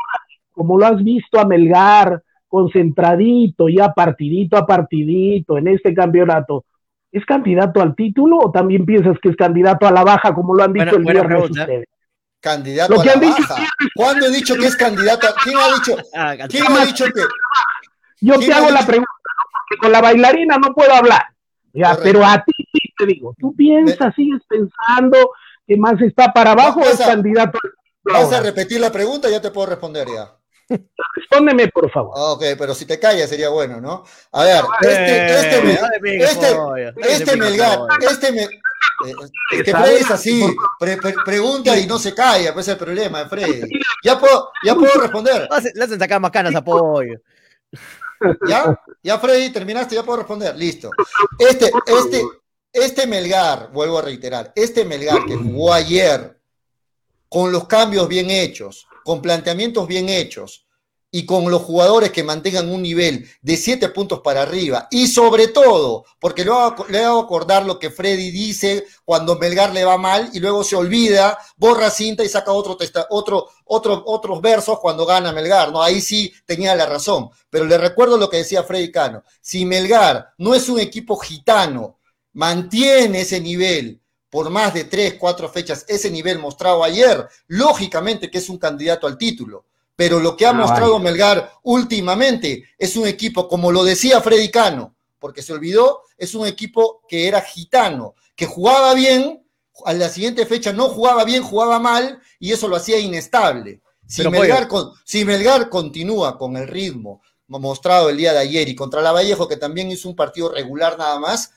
como 0.52 0.78
lo 0.78 0.86
has 0.86 1.02
visto 1.02 1.40
a 1.40 1.44
Melgar, 1.44 2.22
concentradito, 2.54 3.68
ya 3.68 3.92
partidito 3.92 4.56
a 4.56 4.64
partidito 4.64 5.58
en 5.58 5.66
este 5.66 5.92
campeonato, 5.92 6.64
¿es 7.10 7.26
candidato 7.26 7.82
al 7.82 7.96
título 7.96 8.38
o 8.38 8.52
también 8.52 8.86
piensas 8.86 9.16
que 9.20 9.30
es 9.30 9.36
candidato 9.36 9.88
a 9.88 9.90
la 9.90 10.04
baja, 10.04 10.32
como 10.32 10.54
lo 10.54 10.62
han 10.62 10.72
dicho 10.72 10.94
el 10.94 11.02
viernes 11.02 11.50
ustedes? 11.50 11.88
Candidato 12.38 13.00
a 13.00 13.04
la 13.04 13.14
baja. 13.16 13.56
¿Cuándo 13.96 14.26
he 14.26 14.30
dicho 14.30 14.54
que 14.54 14.66
es 14.66 14.76
candidato? 14.76 15.26
¿Quién 15.42 15.56
ha 15.56 15.74
dicho? 15.74 15.96
Ah, 16.14 16.36
¿Quién 16.48 16.64
ha 16.70 16.84
dicho 16.84 17.06
que? 17.06 17.22
Yo 18.20 18.38
te 18.38 18.52
hago 18.52 18.70
la 18.70 18.86
pregunta, 18.86 19.10
porque 19.50 19.80
con 19.80 19.90
la 19.90 20.00
bailarina 20.00 20.56
no 20.56 20.72
puedo 20.72 20.94
hablar. 20.94 21.24
Ya, 21.72 21.98
pero 22.00 22.24
a 22.24 22.36
ti 22.36 22.52
sí 22.72 22.94
te 22.96 23.04
digo, 23.04 23.34
¿tú 23.36 23.52
piensas, 23.56 24.14
sigues 24.14 24.42
pensando 24.48 25.32
que 25.66 25.76
más 25.76 26.00
está 26.00 26.32
para 26.32 26.52
abajo 26.52 26.82
o 26.82 26.84
es 26.84 26.98
candidato? 26.98 27.58
Vas 28.04 28.32
a 28.32 28.40
repetir 28.40 28.78
la 28.80 28.92
pregunta, 28.92 29.28
ya 29.28 29.40
te 29.40 29.50
puedo 29.50 29.66
responder 29.66 30.06
ya. 30.06 30.43
Respóndeme, 31.14 31.68
por 31.68 31.90
favor. 31.90 32.12
Ok, 32.16 32.42
pero 32.58 32.74
si 32.74 32.86
te 32.86 32.98
callas 32.98 33.28
sería 33.28 33.48
bueno, 33.48 33.80
¿no? 33.80 34.04
A 34.32 34.44
ver, 34.44 34.64
este, 34.80 35.26
este, 35.26 35.72
este, 36.24 36.94
este 37.00 37.36
Melgar, 37.36 37.78
este 38.00 38.32
que 39.50 39.72
Freddy 39.72 39.96
es 39.96 40.10
así, 40.10 40.56
pregunta 41.24 41.76
y 41.78 41.86
no 41.86 41.98
se 41.98 42.14
calla, 42.14 42.52
pues 42.52 42.68
es 42.68 42.72
el 42.72 42.78
problema 42.78 43.24
de 43.24 43.28
Freddy. 43.28 43.80
Ya 44.02 44.18
puedo, 44.18 44.50
ya 44.64 44.74
puedo 44.74 45.00
responder. 45.00 45.48
Le 45.74 45.84
hacen 45.84 45.98
sacar 45.98 46.20
más 46.20 46.30
canas 46.30 46.54
a 46.54 46.64
Pollo. 46.64 47.20
¿Ya? 48.46 48.80
¿Ya, 49.02 49.18
Freddy? 49.18 49.50
¿Terminaste? 49.50 49.94
Ya 49.94 50.02
puedo 50.02 50.18
responder. 50.18 50.56
Listo. 50.56 50.90
Este, 51.38 51.70
este, 51.86 52.22
este 52.72 53.06
Melgar, 53.06 53.70
vuelvo 53.72 53.98
a 53.98 54.02
reiterar, 54.02 54.52
este 54.54 54.84
Melgar 54.84 55.24
que 55.26 55.36
jugó 55.36 55.72
ayer 55.72 56.38
con 57.28 57.50
los 57.50 57.66
cambios 57.66 58.06
bien 58.08 58.30
hechos, 58.30 58.86
con 59.04 59.22
planteamientos 59.22 59.86
bien 59.86 60.08
hechos 60.08 60.64
y 61.14 61.26
con 61.26 61.48
los 61.48 61.62
jugadores 61.62 62.10
que 62.10 62.24
mantengan 62.24 62.68
un 62.68 62.82
nivel 62.82 63.30
de 63.40 63.56
siete 63.56 63.88
puntos 63.88 64.18
para 64.18 64.42
arriba 64.42 64.88
y 64.90 65.06
sobre 65.06 65.46
todo, 65.46 66.04
porque 66.18 66.44
le 66.44 67.04
hago 67.04 67.20
acordar 67.20 67.64
lo 67.64 67.78
que 67.78 67.90
Freddy 67.90 68.32
dice 68.32 68.84
cuando 69.04 69.38
Melgar 69.38 69.72
le 69.72 69.84
va 69.84 69.96
mal 69.96 70.30
y 70.32 70.40
luego 70.40 70.64
se 70.64 70.74
olvida, 70.74 71.38
borra 71.56 71.88
cinta 71.90 72.24
y 72.24 72.28
saca 72.28 72.50
otro, 72.50 72.76
otro, 73.10 73.48
otro, 73.64 74.02
otros 74.06 74.40
versos 74.40 74.80
cuando 74.80 75.06
gana 75.06 75.30
Melgar, 75.30 75.70
¿no? 75.70 75.80
Ahí 75.80 76.00
sí 76.00 76.32
tenía 76.46 76.74
la 76.74 76.86
razón, 76.86 77.30
pero 77.48 77.64
le 77.64 77.78
recuerdo 77.78 78.18
lo 78.18 78.28
que 78.28 78.38
decía 78.38 78.64
Freddy 78.64 78.90
Cano, 78.90 79.22
si 79.40 79.64
Melgar 79.64 80.32
no 80.38 80.52
es 80.52 80.68
un 80.68 80.80
equipo 80.80 81.16
gitano, 81.16 82.00
mantiene 82.32 83.20
ese 83.20 83.40
nivel, 83.40 84.02
por 84.34 84.50
más 84.50 84.74
de 84.74 84.82
tres, 84.82 85.14
cuatro 85.14 85.48
fechas 85.48 85.84
ese 85.86 86.10
nivel 86.10 86.40
mostrado 86.40 86.82
ayer, 86.82 87.24
lógicamente 87.46 88.32
que 88.32 88.38
es 88.38 88.48
un 88.48 88.58
candidato 88.58 89.06
al 89.06 89.16
título. 89.16 89.64
Pero 89.94 90.18
lo 90.18 90.36
que 90.36 90.44
ha 90.44 90.52
mostrado 90.52 90.98
Melgar 90.98 91.52
últimamente 91.62 92.64
es 92.76 92.96
un 92.96 93.06
equipo, 93.06 93.46
como 93.46 93.70
lo 93.70 93.84
decía 93.84 94.20
Freddy 94.20 94.50
Cano, 94.50 94.96
porque 95.20 95.40
se 95.40 95.52
olvidó, 95.52 96.00
es 96.18 96.34
un 96.34 96.48
equipo 96.48 97.02
que 97.08 97.28
era 97.28 97.42
gitano, 97.42 98.16
que 98.34 98.46
jugaba 98.46 98.92
bien, 98.94 99.46
a 99.84 99.92
la 99.92 100.08
siguiente 100.08 100.46
fecha 100.46 100.72
no 100.72 100.88
jugaba 100.88 101.22
bien, 101.22 101.44
jugaba 101.44 101.78
mal, 101.78 102.20
y 102.40 102.50
eso 102.50 102.66
lo 102.66 102.74
hacía 102.74 102.98
inestable. 102.98 103.82
Si, 104.04 104.28
Melgar, 104.28 104.66
si 105.04 105.24
Melgar 105.24 105.68
continúa 105.68 106.36
con 106.38 106.56
el 106.56 106.66
ritmo 106.66 107.22
mostrado 107.46 108.08
el 108.10 108.16
día 108.16 108.32
de 108.32 108.40
ayer 108.40 108.68
y 108.68 108.74
contra 108.74 109.00
la 109.00 109.12
Vallejo, 109.12 109.46
que 109.46 109.56
también 109.56 109.92
hizo 109.92 110.08
un 110.08 110.16
partido 110.16 110.50
regular 110.50 110.98
nada 110.98 111.18
más, 111.20 111.52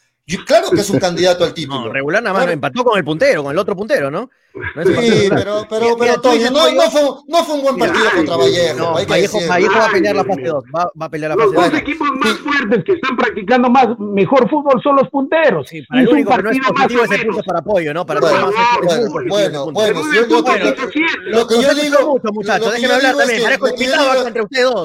claro 0.46 0.70
que 0.72 0.82
es 0.82 0.90
un 0.90 1.00
candidato 1.00 1.44
al 1.44 1.54
título. 1.54 1.86
No, 1.86 1.94
regular 1.94 2.22
nada 2.22 2.38
más 2.38 2.52
empató 2.52 2.84
con 2.84 2.98
el 2.98 3.06
puntero, 3.06 3.44
con 3.44 3.52
el 3.52 3.58
otro 3.58 3.76
puntero, 3.76 4.12
¿no? 4.12 4.30
Sí, 4.84 5.30
pero, 5.30 5.66
pero, 5.70 5.96
pero, 5.98 6.22
Toño, 6.22 6.52
no, 6.52 6.72
no, 6.72 6.82
fue, 6.90 7.02
no 7.28 7.44
fue 7.44 7.56
un 7.56 7.62
buen 7.62 7.78
partido 7.78 8.06
contra 8.16 8.38
Vallejo. 8.38 8.78
No, 8.78 8.94
Vallejo, 8.94 9.40
Vallejo, 9.48 9.74
va 9.80 9.86
a 9.86 9.92
pelear 9.92 10.16
la 10.16 10.24
fase 10.24 10.42
2. 10.42 10.64
Va, 10.76 10.92
va, 11.00 11.06
a 11.06 11.10
pelear 11.10 11.32
la 11.32 11.38
fase 11.38 11.56
2. 11.56 11.56
Los 11.56 11.72
dos 11.72 11.82
equipos 11.82 12.08
más 12.20 12.38
fuertes 12.40 12.84
que 12.84 12.94
están 12.94 13.18
practicando 13.18 13.70
más 13.70 14.00
mejor 14.00 14.50
fútbol 14.50 14.82
son 14.82 14.96
los 14.98 15.10
punteros. 15.10 15.68
Sí, 15.68 15.82
para 15.84 16.02
el 16.02 16.08
único 16.10 16.36
que 16.36 16.44
no 16.44 16.52
es 16.52 16.60
positivo 16.60 17.04
es 17.04 17.12
el 17.12 17.26
punto 17.28 17.44
para 17.44 17.60
apoyo, 17.60 17.94
¿no? 17.94 18.06
Para 18.06 18.20
bueno, 18.20 18.52
bueno, 19.30 19.72
bueno, 19.72 19.72
bueno, 19.72 20.02
lo 21.26 21.48
que 21.48 21.62
yo 21.62 21.74
digo, 21.74 22.20
muchachos, 22.34 22.72
déjenme 22.74 22.96
hablar 22.96 23.16
también. 23.16 23.44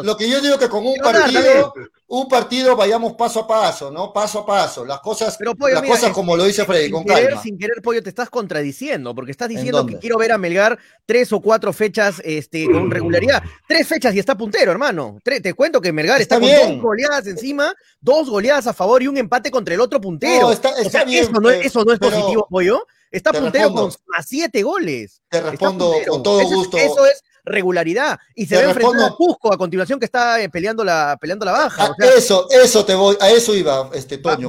Lo 0.04 0.16
que 0.16 0.28
yo 0.28 0.40
digo 0.40 0.58
que 0.58 0.68
con 0.68 0.86
un 0.86 0.96
partido 0.96 1.72
un 2.12 2.28
partido 2.28 2.76
vayamos 2.76 3.14
paso 3.14 3.40
a 3.40 3.48
paso, 3.48 3.90
¿no? 3.90 4.12
Paso 4.12 4.40
a 4.40 4.46
paso. 4.46 4.84
Las 4.84 5.00
cosas, 5.00 5.38
las 5.40 5.82
cosas 5.82 6.10
como 6.10 6.36
lo 6.36 6.44
dice 6.44 6.66
Freddy, 6.66 6.90
con 6.90 7.04
calma. 7.04 7.40
Sin 7.40 7.56
querer, 7.56 7.80
Pollo, 7.82 8.02
te 8.02 8.10
estás 8.10 8.28
contradiciendo, 8.28 9.14
porque 9.14 9.30
estás 9.30 9.48
diciendo 9.48 9.61
que 9.62 9.98
quiero 9.98 10.18
ver 10.18 10.32
a 10.32 10.38
Melgar 10.38 10.78
tres 11.06 11.32
o 11.32 11.40
cuatro 11.40 11.72
fechas 11.72 12.20
este, 12.24 12.66
con 12.66 12.90
regularidad. 12.90 13.42
Tres 13.66 13.86
fechas 13.86 14.14
y 14.14 14.18
está 14.18 14.36
puntero, 14.36 14.72
hermano. 14.72 15.18
te 15.22 15.54
cuento 15.54 15.80
que 15.80 15.92
Melgar 15.92 16.20
está, 16.20 16.38
con 16.38 16.48
dos 16.48 16.80
goleadas 16.80 17.26
encima, 17.26 17.74
dos 18.00 18.28
goleadas 18.28 18.66
a 18.66 18.72
favor 18.72 19.02
y 19.02 19.08
un 19.08 19.16
empate 19.16 19.50
contra 19.50 19.74
el 19.74 19.80
otro 19.80 20.00
puntero. 20.00 20.42
No, 20.42 20.52
está, 20.52 21.04
bien, 21.04 21.24
eso, 21.24 21.32
no, 21.32 21.50
eso 21.50 21.84
no 21.84 21.92
es 21.92 21.98
positivo, 21.98 22.46
Pollo. 22.48 22.86
Está 23.10 23.32
puntero 23.32 23.72
con 23.72 23.92
a 24.16 24.22
siete 24.22 24.62
goles. 24.62 25.20
Te 25.28 25.40
respondo 25.40 25.92
con 26.08 26.22
todo 26.22 26.42
gusto. 26.46 26.78
eso 26.78 27.06
es 27.06 27.22
regularidad. 27.44 28.18
Y 28.34 28.46
se 28.46 28.56
ve 28.56 28.64
enfrentando 28.64 29.04
a 29.04 29.16
Cusco 29.16 29.52
a 29.52 29.58
continuación 29.58 29.98
que 29.98 30.06
está 30.06 30.40
eh, 30.40 30.48
peleando 30.48 30.84
la, 30.84 31.16
peleando 31.20 31.44
la 31.44 31.52
baja. 31.52 31.84
Ah, 31.86 31.94
eso, 32.16 32.48
eso 32.50 32.84
te 32.84 32.94
voy, 32.94 33.16
a 33.20 33.30
eso 33.30 33.54
iba, 33.54 33.90
este 33.94 34.18
Toño. 34.18 34.48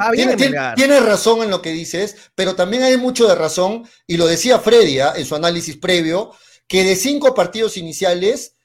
Tienes 0.76 1.06
razón 1.06 1.44
en 1.44 1.50
lo 1.50 1.62
que 1.62 1.72
dices, 1.72 2.16
pero 2.36 2.56
también 2.56 2.84
hay 2.84 2.98
mucho 2.98 3.28
de 3.28 3.36
razón, 3.36 3.88
y 4.08 4.18
lo 4.18 4.28
decía 4.28 4.60
Freddy 4.60 5.00
¿ah? 5.00 5.14
en 5.16 5.26
su 5.26 5.36
análisis 5.36 5.78
previo, 5.78 6.32
que 6.68 6.84
de 6.84 6.96
cinco 6.96 7.34
partidos 7.34 7.78
iniciales, 7.78 8.56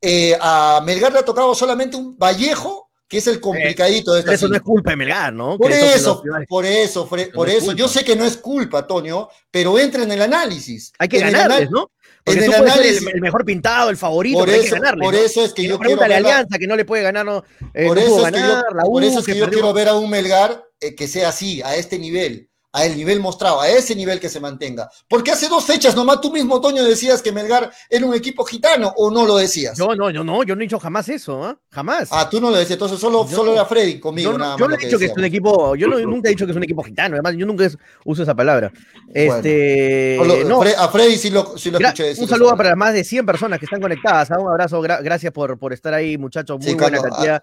eh, 0.00 0.36
a 0.40 0.82
Melgar 0.84 1.12
le 1.12 1.20
ha 1.20 1.24
tocado 1.24 1.54
solamente 1.54 1.96
un 1.96 2.16
Vallejo 2.18 2.86
que 3.08 3.18
es 3.18 3.26
el 3.28 3.40
complicadito 3.40 4.12
de 4.12 4.20
esta 4.20 4.34
Eso 4.34 4.48
no 4.48 4.56
es 4.56 4.62
culpa 4.62 4.90
de 4.90 4.96
Melgar, 4.96 5.32
¿no? 5.32 5.56
Por 5.56 5.70
eso, 5.70 6.22
por 6.48 6.64
eso, 6.64 7.08
por 7.08 7.48
eso. 7.48 7.72
Yo 7.72 7.88
sé 7.88 8.04
que 8.04 8.16
no 8.16 8.24
es 8.24 8.36
culpa, 8.36 8.86
Toño, 8.86 9.28
pero 9.50 9.78
entra 9.78 10.02
en 10.02 10.12
el 10.12 10.22
análisis. 10.22 10.92
Hay 10.98 11.08
que 11.08 11.20
ganarles, 11.20 11.70
¿no? 11.70 11.90
Porque 12.26 12.40
en 12.40 12.46
tú 12.46 12.56
el, 12.56 12.58
puedes 12.58 12.98
ser 12.98 13.14
el, 13.14 13.20
mejor 13.20 13.44
pintado, 13.44 13.88
el 13.88 13.96
favorito, 13.96 14.40
por 14.40 14.48
eso, 14.48 14.58
hay 14.58 14.64
que 14.64 14.70
ganarle. 14.70 15.04
Por 15.04 15.14
eso 15.14 15.44
es 15.44 15.52
que 15.52 15.62
yo 15.62 15.78
quiero 15.78 16.00
ver 16.00 16.12
Alianza 16.12 16.58
que 16.58 16.66
no 16.66 16.74
le 16.74 16.84
puede 16.84 17.04
ganar, 17.04 17.24
no, 17.24 17.44
eh, 17.72 17.86
por, 17.86 17.98
eso 17.98 18.26
es 18.26 18.32
que 18.32 18.40
yo, 18.40 18.62
por 18.84 19.04
eso 19.04 19.18
es 19.20 19.24
que, 19.26 19.36
yo 19.36 19.48
quiero 19.48 19.72
ver 19.72 19.86
a 19.86 19.94
un 19.94 20.10
Melgar 20.10 20.64
eh, 20.80 20.96
que 20.96 21.06
sea 21.06 21.28
así, 21.28 21.62
a 21.62 21.76
este 21.76 22.00
nivel 22.00 22.50
a 22.76 22.84
el 22.84 22.94
nivel 22.94 23.20
mostrado, 23.20 23.62
a 23.62 23.68
ese 23.68 23.96
nivel 23.96 24.20
que 24.20 24.28
se 24.28 24.38
mantenga. 24.38 24.90
Porque 25.08 25.30
hace 25.30 25.48
dos 25.48 25.64
fechas 25.64 25.96
nomás 25.96 26.20
tú 26.20 26.30
mismo, 26.30 26.60
Toño, 26.60 26.84
decías 26.84 27.22
que 27.22 27.32
Melgar 27.32 27.70
era 27.88 28.04
un 28.04 28.14
equipo 28.14 28.44
gitano, 28.44 28.92
¿o 28.98 29.10
no 29.10 29.24
lo 29.24 29.38
decías? 29.38 29.78
No, 29.78 29.94
no, 29.94 30.10
yo 30.10 30.22
no, 30.22 30.42
yo 30.42 30.54
no 30.54 30.60
he 30.60 30.64
dicho 30.64 30.78
jamás 30.78 31.08
eso, 31.08 31.50
¿eh? 31.50 31.56
jamás. 31.70 32.10
Ah, 32.12 32.28
tú 32.28 32.38
no 32.38 32.50
lo 32.50 32.58
decías, 32.58 32.72
entonces 32.72 33.00
solo, 33.00 33.26
solo 33.26 33.54
era 33.54 33.64
Freddy 33.64 33.98
conmigo, 33.98 34.32
yo, 34.32 34.38
nada 34.38 34.56
Yo 34.58 34.68
no 34.68 34.74
he 34.74 34.78
dicho 34.78 34.98
que, 34.98 35.06
es 35.06 35.16
un 35.16 35.24
equipo, 35.24 35.74
yo 35.74 35.88
nunca 35.88 36.28
he 36.28 36.32
dicho 36.32 36.44
que 36.44 36.50
es 36.50 36.56
un 36.56 36.64
equipo 36.64 36.82
gitano, 36.82 37.14
además 37.14 37.34
yo 37.38 37.46
nunca 37.46 37.66
uso 38.04 38.22
esa 38.22 38.34
palabra. 38.34 38.70
Este, 39.14 40.20
no, 40.46 40.60
a 40.60 40.88
Freddy 40.88 41.16
sí 41.16 41.30
lo, 41.30 41.56
sí 41.56 41.70
lo 41.70 41.78
escuché 41.78 42.02
decir. 42.04 42.24
Un 42.24 42.28
saludo 42.28 42.54
para 42.58 42.70
las 42.70 42.78
más 42.78 42.92
de 42.92 43.04
100 43.04 43.24
personas 43.24 43.58
que 43.58 43.64
están 43.64 43.80
conectadas, 43.80 44.30
¿ah? 44.30 44.38
un 44.38 44.48
abrazo, 44.48 44.82
gracias 44.82 45.32
por, 45.32 45.58
por 45.58 45.72
estar 45.72 45.94
ahí, 45.94 46.18
muchachos, 46.18 46.58
muy 46.62 46.74
buena 46.74 47.00
cantidad 47.00 47.42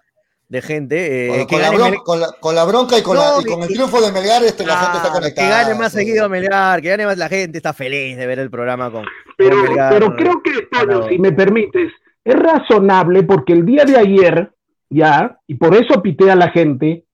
de 0.49 0.61
gente. 0.61 1.41
Eh, 1.41 1.47
con, 1.47 1.61
la 1.61 1.71
bronca, 1.71 2.03
con, 2.39 2.55
la, 2.55 2.65
bronca, 2.65 2.97
y 2.99 3.01
con, 3.01 3.17
el 3.17 3.67
triunfo 3.67 4.01
de 4.01 4.11
Melgar, 4.11 4.43
este, 4.43 4.65
la 4.65 4.77
gente 4.77 4.97
está 4.97 5.11
conectada. 5.11 5.47
Que 5.47 5.63
gane 5.65 5.79
más 5.79 5.91
seguido 5.91 6.29
Melgar, 6.29 6.81
que 6.81 6.89
gane 6.89 7.05
más 7.05 7.17
la 7.17 7.29
gente, 7.29 7.57
está 7.57 7.73
feliz 7.73 8.17
de 8.17 8.27
ver 8.27 8.39
el 8.39 8.49
programa 8.49 8.91
con. 8.91 9.05
Pero, 9.37 9.57
pero 9.89 10.15
creo 10.15 10.41
que, 10.43 10.67
si 11.09 11.17
me 11.19 11.31
permites, 11.31 11.91
es 12.23 12.35
razonable 12.35 13.23
porque 13.23 13.53
el 13.53 13.65
día 13.65 13.83
de 13.85 13.97
ayer, 13.97 14.51
ya, 14.89 15.39
y 15.47 15.55
por 15.55 15.75
eso 15.75 16.01
pité 16.01 16.29
a 16.29 16.35
la 16.35 16.49
gente, 16.49 17.05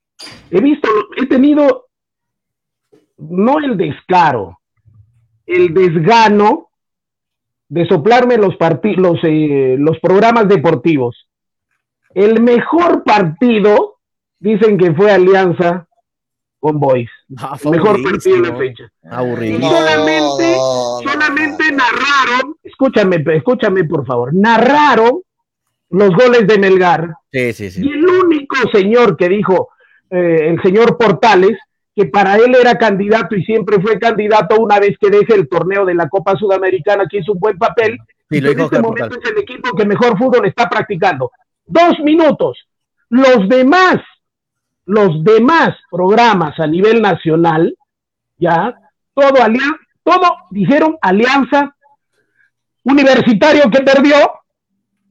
he 0.51 0.59
visto, 0.59 0.89
he 1.17 1.25
tenido 1.25 1.87
no 3.17 3.59
el 3.59 3.77
descaro, 3.77 4.59
el 5.45 5.73
desgano 5.73 6.69
de 7.69 7.87
soplarme 7.87 8.37
los, 8.37 8.55
los, 8.97 9.19
eh, 9.23 9.75
los 9.77 9.99
programas 9.99 10.47
deportivos 10.47 11.28
el 12.13 12.41
mejor 12.41 13.03
partido, 13.03 13.97
dicen 14.39 14.77
que 14.77 14.93
fue 14.93 15.11
Alianza 15.11 15.87
con 16.59 16.79
Boys. 16.79 17.09
Ah, 17.37 17.57
mejor 17.69 18.01
partido 18.03 18.41
de 18.41 18.49
la 18.49 18.57
fecha. 18.57 18.91
Aburrido. 19.09 19.59
solamente, 19.61 20.55
solamente 21.03 21.71
narraron, 21.71 22.55
escúchame, 22.63 23.23
escúchame 23.35 23.83
por 23.85 24.05
favor, 24.05 24.33
narraron 24.33 25.21
los 25.89 26.09
goles 26.11 26.47
de 26.47 26.57
Melgar. 26.57 27.15
Sí, 27.31 27.53
sí, 27.53 27.71
sí. 27.71 27.81
Y 27.85 27.91
el 27.91 28.05
único 28.05 28.55
señor 28.71 29.15
que 29.17 29.29
dijo, 29.29 29.69
eh, 30.09 30.49
el 30.49 30.61
señor 30.61 30.97
Portales, 30.97 31.57
que 31.95 32.05
para 32.05 32.35
él 32.37 32.55
era 32.55 32.77
candidato 32.77 33.35
y 33.35 33.43
siempre 33.43 33.81
fue 33.81 33.99
candidato 33.99 34.59
una 34.59 34.79
vez 34.79 34.97
que 34.99 35.09
deje 35.09 35.33
el 35.35 35.49
torneo 35.49 35.85
de 35.85 35.95
la 35.95 36.07
Copa 36.07 36.35
Sudamericana, 36.35 37.05
que 37.09 37.19
hizo 37.19 37.33
un 37.33 37.39
buen 37.39 37.57
papel. 37.57 37.97
y 38.29 38.37
en 38.37 38.59
este 38.59 38.79
momento 38.79 39.17
es 39.21 39.31
el 39.31 39.37
equipo 39.39 39.75
que 39.75 39.85
mejor 39.85 40.17
fútbol 40.17 40.45
está 40.45 40.69
practicando. 40.69 41.31
Dos 41.69 41.99
minutos. 42.03 42.57
Los 43.09 43.47
demás, 43.47 43.97
los 44.85 45.23
demás 45.23 45.75
programas 45.91 46.59
a 46.59 46.65
nivel 46.65 46.99
nacional, 46.99 47.75
ya, 48.37 48.73
todo, 49.13 49.35
todo 50.03 50.27
dijeron 50.49 50.97
alianza 50.99 51.75
universitario 52.83 53.69
que 53.69 53.83
perdió 53.83 54.15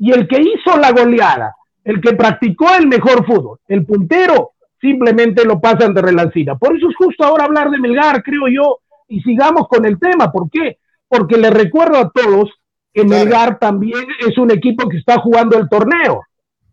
y 0.01 0.11
el 0.11 0.27
que 0.27 0.41
hizo 0.41 0.77
la 0.77 0.91
goleada, 0.91 1.55
el 1.85 2.01
que 2.01 2.15
practicó 2.15 2.75
el 2.77 2.89
mejor 2.89 3.25
fútbol, 3.25 3.61
el 3.69 3.87
puntero, 3.87 4.53
simplemente 4.81 5.45
lo 5.45 5.61
pasan 5.61 5.95
de 5.95 6.03
relancina. 6.03 6.57
Por 6.57 6.77
eso 6.77 6.89
es 6.91 6.97
justo 6.97 7.25
ahora 7.25 7.45
hablar 7.45 7.71
de 7.71 7.79
Melgar, 7.79 8.23
creo 8.25 8.49
yo, 8.49 8.81
y 9.07 9.21
sigamos 9.21 9.69
con 9.69 9.87
el 9.87 9.99
tema. 10.01 10.33
¿Por 10.33 10.51
qué? 10.51 10.79
Porque 11.07 11.37
le 11.37 11.51
recuerdo 11.51 11.99
a 11.99 12.11
todos 12.11 12.51
que 12.93 13.05
Melgar 13.05 13.61
también 13.61 14.07
es 14.27 14.37
un 14.39 14.51
equipo 14.51 14.89
que 14.89 14.97
está 14.97 15.21
jugando 15.21 15.57
el 15.57 15.69
torneo, 15.69 16.23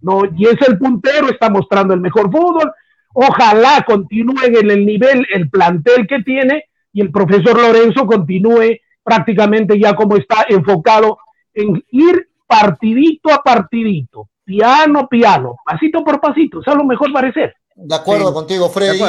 ¿no? 0.06 0.22
Y 0.38 0.46
es 0.46 0.56
el 0.68 0.78
puntero, 0.78 1.30
está 1.30 1.50
mostrando 1.50 1.94
el 1.96 2.00
mejor 2.00 2.32
fútbol. 2.32 2.72
Ojalá 3.14 3.84
continúe 3.86 4.44
en 4.46 4.70
el 4.70 4.86
nivel, 4.86 5.26
el 5.34 5.50
plantel 5.50 6.06
que 6.08 6.22
tiene, 6.22 6.66
y 6.94 7.02
el 7.02 7.12
profesor 7.12 7.60
Lorenzo 7.60 8.06
continúe 8.06 8.78
prácticamente 9.04 9.80
ya 9.80 9.96
como 9.96 10.16
está 10.16 10.46
enfocado 10.48 11.18
en 11.54 11.84
ir 11.92 12.30
partidito 12.46 13.34
a 13.34 13.42
partidito, 13.42 14.30
piano, 14.44 15.08
piano, 15.10 15.58
pasito 15.66 16.04
por 16.04 16.22
pasito, 16.22 16.62
es 16.62 16.68
a 16.68 16.76
lo 16.76 16.84
mejor 16.84 17.12
parecer. 17.12 17.56
De 17.78 17.96
acuerdo 17.96 18.34
contigo, 18.34 18.70
Freddy. 18.70 19.02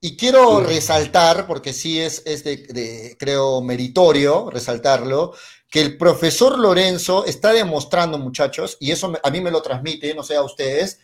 Y, 0.00 0.16
quiero 0.16 0.60
resaltar, 0.60 1.46
porque 1.46 1.72
sí 1.72 2.00
es, 2.00 2.20
es 2.26 2.42
de, 2.42 3.16
creo, 3.16 3.62
meritorio 3.62 4.50
resaltarlo, 4.50 5.34
que 5.76 5.82
el 5.82 5.98
profesor 5.98 6.58
Lorenzo 6.58 7.26
está 7.26 7.52
demostrando, 7.52 8.16
muchachos, 8.16 8.78
y 8.80 8.92
eso 8.92 9.12
a 9.22 9.30
mí 9.30 9.42
me 9.42 9.50
lo 9.50 9.60
transmite, 9.60 10.14
no 10.14 10.22
sé 10.22 10.34
a 10.34 10.42
ustedes, 10.42 11.00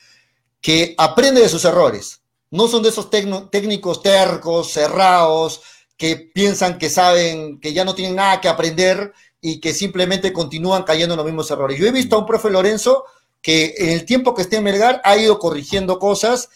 que 0.62 0.94
aprende 0.96 1.42
de 1.42 1.50
sus 1.50 1.66
errores. 1.66 2.22
No 2.50 2.66
son 2.68 2.82
de 2.82 2.88
esos 2.88 3.10
técnicos 3.10 4.02
tercos, 4.02 4.72
cerrados, 4.72 5.60
que 5.94 6.16
piensan 6.16 6.78
que 6.78 6.88
saben, 6.88 7.60
que 7.60 7.74
ya 7.74 7.84
no 7.84 7.94
tienen 7.94 8.16
nada 8.16 8.40
que 8.40 8.48
aprender 8.48 9.12
y 9.42 9.60
que 9.60 9.74
simplemente 9.74 10.32
continúan 10.32 10.84
cayendo 10.84 11.12
en 11.12 11.18
los 11.18 11.26
mismos 11.26 11.50
errores. 11.50 11.78
Yo 11.78 11.86
he 11.86 11.92
visto 11.92 12.16
a 12.16 12.20
un 12.20 12.26
profe 12.26 12.48
Lorenzo 12.48 13.04
que 13.42 13.74
en 13.76 13.90
el 13.90 14.06
tiempo 14.06 14.34
que 14.34 14.40
esté 14.40 14.56
en 14.56 14.64
Melgar 14.64 15.02
ha 15.04 15.18
ido 15.18 15.38
corrigiendo 15.38 15.98
cosas 15.98 16.48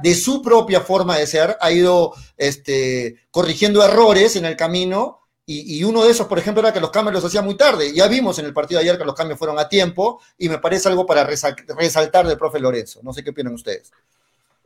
de 0.00 0.14
su 0.14 0.42
propia 0.42 0.80
forma 0.80 1.18
de 1.18 1.26
ser, 1.26 1.56
ha 1.60 1.72
ido 1.72 2.14
este, 2.36 3.16
corrigiendo 3.32 3.84
errores 3.84 4.36
en 4.36 4.44
el 4.44 4.54
camino. 4.54 5.23
Y, 5.46 5.84
uno 5.84 6.02
de 6.02 6.10
esos, 6.10 6.26
por 6.26 6.38
ejemplo, 6.38 6.62
era 6.62 6.72
que 6.72 6.80
los 6.80 6.90
cambios 6.90 7.14
los 7.14 7.24
hacía 7.24 7.42
muy 7.42 7.54
tarde. 7.54 7.92
Ya 7.94 8.08
vimos 8.08 8.38
en 8.38 8.46
el 8.46 8.54
partido 8.54 8.80
de 8.80 8.88
ayer 8.88 8.98
que 8.98 9.04
los 9.04 9.14
cambios 9.14 9.38
fueron 9.38 9.58
a 9.58 9.68
tiempo 9.68 10.20
y 10.38 10.48
me 10.48 10.58
parece 10.58 10.88
algo 10.88 11.04
para 11.04 11.24
resaltar 11.24 12.26
del 12.26 12.38
profe 12.38 12.58
Lorenzo. 12.58 13.00
No 13.02 13.12
sé 13.12 13.22
qué 13.22 13.30
opinan 13.30 13.52
ustedes. 13.52 13.92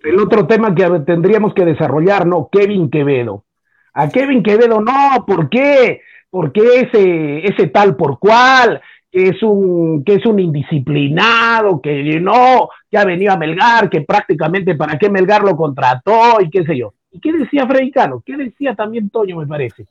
El 0.05 0.21
otro 0.21 0.47
tema 0.47 0.73
que 0.73 0.89
tendríamos 1.05 1.53
que 1.53 1.65
desarrollar, 1.65 2.27
¿no? 2.27 2.49
Kevin 2.51 2.91
Quevedo. 2.91 3.45
A 3.95 4.09
Kevin 4.09 4.45
Quevedo 4.45 4.81
no, 4.81 5.25
¿por 5.27 5.49
qué? 5.49 6.03
Porque 6.31 6.83
ese, 6.83 7.45
ese 7.45 7.67
tal 7.67 7.97
por 7.97 8.21
cual, 8.21 8.81
que 9.11 9.31
es 9.31 9.43
un, 9.43 10.05
que 10.05 10.15
es 10.15 10.27
un 10.27 10.39
indisciplinado, 10.39 11.81
que 11.81 12.21
no, 12.21 12.69
que 12.89 12.99
ha 12.99 13.05
venido 13.05 13.33
a 13.33 13.37
Melgar, 13.37 13.91
que 13.91 14.03
prácticamente 14.03 14.77
para 14.77 14.97
qué 14.97 15.11
Melgar 15.11 15.43
lo 15.43 15.57
contrató 15.57 16.41
y 16.41 16.49
qué 16.51 16.63
sé 16.65 16.79
yo. 16.79 16.95
¿Y 17.11 17.19
qué 17.19 17.33
decía 17.33 17.67
Freddy 17.67 17.91
Cano? 17.91 18.23
¿Qué 18.25 18.37
decía 18.37 18.77
también 18.77 19.11
Toño, 19.11 19.39
me 19.39 19.47
parece? 19.49 19.87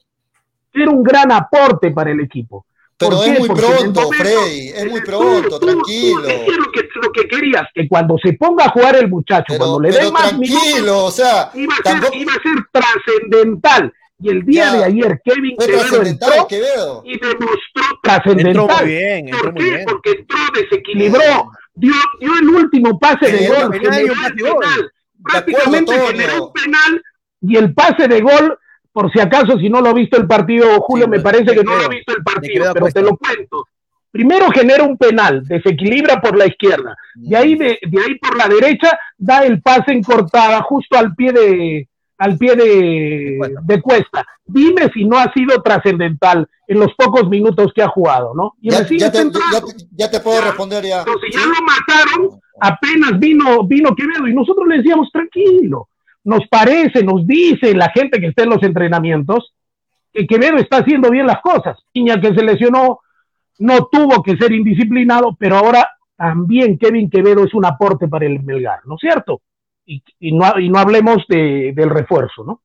Era 0.81 0.91
un 0.91 1.03
gran 1.03 1.31
aporte 1.31 1.91
para 1.91 2.11
el 2.11 2.19
equipo. 2.21 2.65
Pero 2.97 3.23
es 3.23 3.39
muy 3.39 3.49
pronto, 3.49 4.09
Freddy, 4.11 4.69
es 4.69 4.89
muy 4.89 5.01
pronto, 5.01 5.59
tranquilo. 5.59 6.21
lo, 6.21 6.71
que, 6.71 6.89
lo 6.95 7.11
que 7.11 7.27
querías, 7.27 7.67
que 7.73 7.87
cuando 7.87 8.17
se 8.17 8.33
ponga 8.33 8.65
a 8.65 8.69
jugar 8.69 8.95
el 8.95 9.07
muchacho, 9.07 9.55
cuando 9.55 9.79
le 9.79 9.91
dé 9.91 10.11
más 10.11 10.29
tranquilo, 10.29 11.05
o 11.05 11.11
sea, 11.11 11.51
iba 11.53 11.75
a 11.75 12.01
ser, 12.01 12.15
iba 12.15 12.33
a 12.33 12.41
ser 12.41 12.55
trascendental. 12.71 13.93
Y 14.19 14.29
el 14.29 14.43
día 14.43 14.73
de 14.73 14.83
ayer 14.85 15.21
Kevin 15.23 15.55
Quevedo 15.57 16.01
entró 16.01 16.47
y 17.03 17.19
demostró 17.19 17.83
trascendental. 18.01 18.67
¿Por 18.67 18.85
qué? 19.53 19.85
Porque 19.87 20.11
entró, 20.11 20.39
desequilibró, 20.55 21.51
dio, 21.75 21.93
dio 22.19 22.31
el 22.41 22.49
último 22.49 22.97
pase 22.97 23.31
de 23.31 23.47
gol, 23.47 23.73
generó 23.73 24.13
el 24.13 24.33
penal. 24.33 24.91
Prácticamente 25.23 25.99
generó 25.99 26.45
un 26.47 26.53
penal 26.53 27.03
y 27.41 27.57
el 27.57 27.75
pase 27.75 28.07
de 28.07 28.21
gol, 28.21 28.57
por 28.97 29.11
si 29.11 29.19
acaso, 29.19 29.59
si 29.59 29.69
no 29.69 29.79
lo 29.79 29.89
ha 29.89 29.93
visto 29.93 30.17
el 30.17 30.25
partido, 30.25 30.81
Julio, 30.81 31.07
me 31.07 31.19
parece 31.19 31.53
que 31.53 31.63
no 31.63 31.77
lo 31.77 31.85
ha 31.85 31.87
visto 31.87 32.15
el 32.17 32.23
partido, 32.23 32.73
pero 32.73 32.87
te 32.87 33.03
lo 33.03 33.15
cuento. 33.15 33.67
Primero 34.09 34.49
genera 34.49 34.83
un 34.85 34.97
penal, 34.97 35.43
desequilibra 35.43 36.19
por 36.19 36.35
la 36.35 36.47
izquierda, 36.47 36.95
de 37.13 37.37
ahí, 37.37 37.53
de, 37.53 37.77
de 37.79 38.01
ahí 38.01 38.15
por 38.17 38.35
la 38.35 38.47
derecha 38.47 38.97
da 39.15 39.45
el 39.45 39.61
pase 39.61 39.91
en 39.91 40.01
cortada 40.01 40.63
justo 40.63 40.97
al 40.97 41.13
pie 41.13 41.31
de, 41.31 41.87
al 42.17 42.39
pie 42.39 42.55
de, 42.55 43.81
cuesta. 43.83 44.25
Dime 44.43 44.89
si 44.91 45.05
no 45.05 45.19
ha 45.19 45.31
sido 45.31 45.61
trascendental 45.61 46.47
en 46.65 46.79
los 46.79 46.91
pocos 46.95 47.29
minutos 47.29 47.71
que 47.75 47.83
ha 47.83 47.89
jugado, 47.89 48.33
¿no? 48.33 48.55
Y 48.59 48.71
ya, 48.71 48.83
te, 49.11 50.19
puedo 50.21 50.41
responder 50.41 50.83
ya. 50.83 51.01
Entonces 51.01 51.29
ya 51.31 51.45
lo 51.45 51.53
mataron, 51.61 52.39
apenas 52.61 53.19
vino, 53.19 53.63
vino 53.67 53.95
Quevedo 53.95 54.27
y 54.27 54.33
nosotros 54.33 54.67
le 54.67 54.77
decíamos, 54.77 55.11
tranquilo, 55.11 55.87
nos 56.27 56.47
parece, 56.49 57.03
nos 57.03 57.25
dice 57.25 57.73
la 57.73 57.89
gente 57.89 58.19
que 58.19 58.27
está 58.27 58.43
en 58.43 58.49
los 58.49 58.61
entrenamientos 58.61 59.53
que 60.11 60.27
Quevedo 60.27 60.57
está 60.57 60.77
haciendo 60.77 61.09
bien 61.09 61.25
las 61.25 61.41
cosas. 61.41 61.77
Niña 61.93 62.19
que 62.19 62.33
se 62.33 62.43
lesionó 62.43 62.99
no 63.59 63.87
tuvo 63.91 64.21
que 64.21 64.35
ser 64.35 64.51
indisciplinado, 64.51 65.37
pero 65.39 65.55
ahora 65.55 65.87
también 66.17 66.77
Kevin 66.77 67.09
Quevedo 67.09 67.45
es 67.45 67.53
un 67.53 67.65
aporte 67.65 68.07
para 68.07 68.25
el 68.25 68.43
Melgar, 68.43 68.79
¿no 68.85 68.95
es 68.95 69.01
cierto? 69.01 69.41
y, 69.87 70.31
no, 70.33 70.59
y 70.59 70.69
no 70.69 70.79
hablemos 70.79 71.25
de, 71.29 71.71
del 71.73 71.89
refuerzo, 71.89 72.43
¿no? 72.43 72.61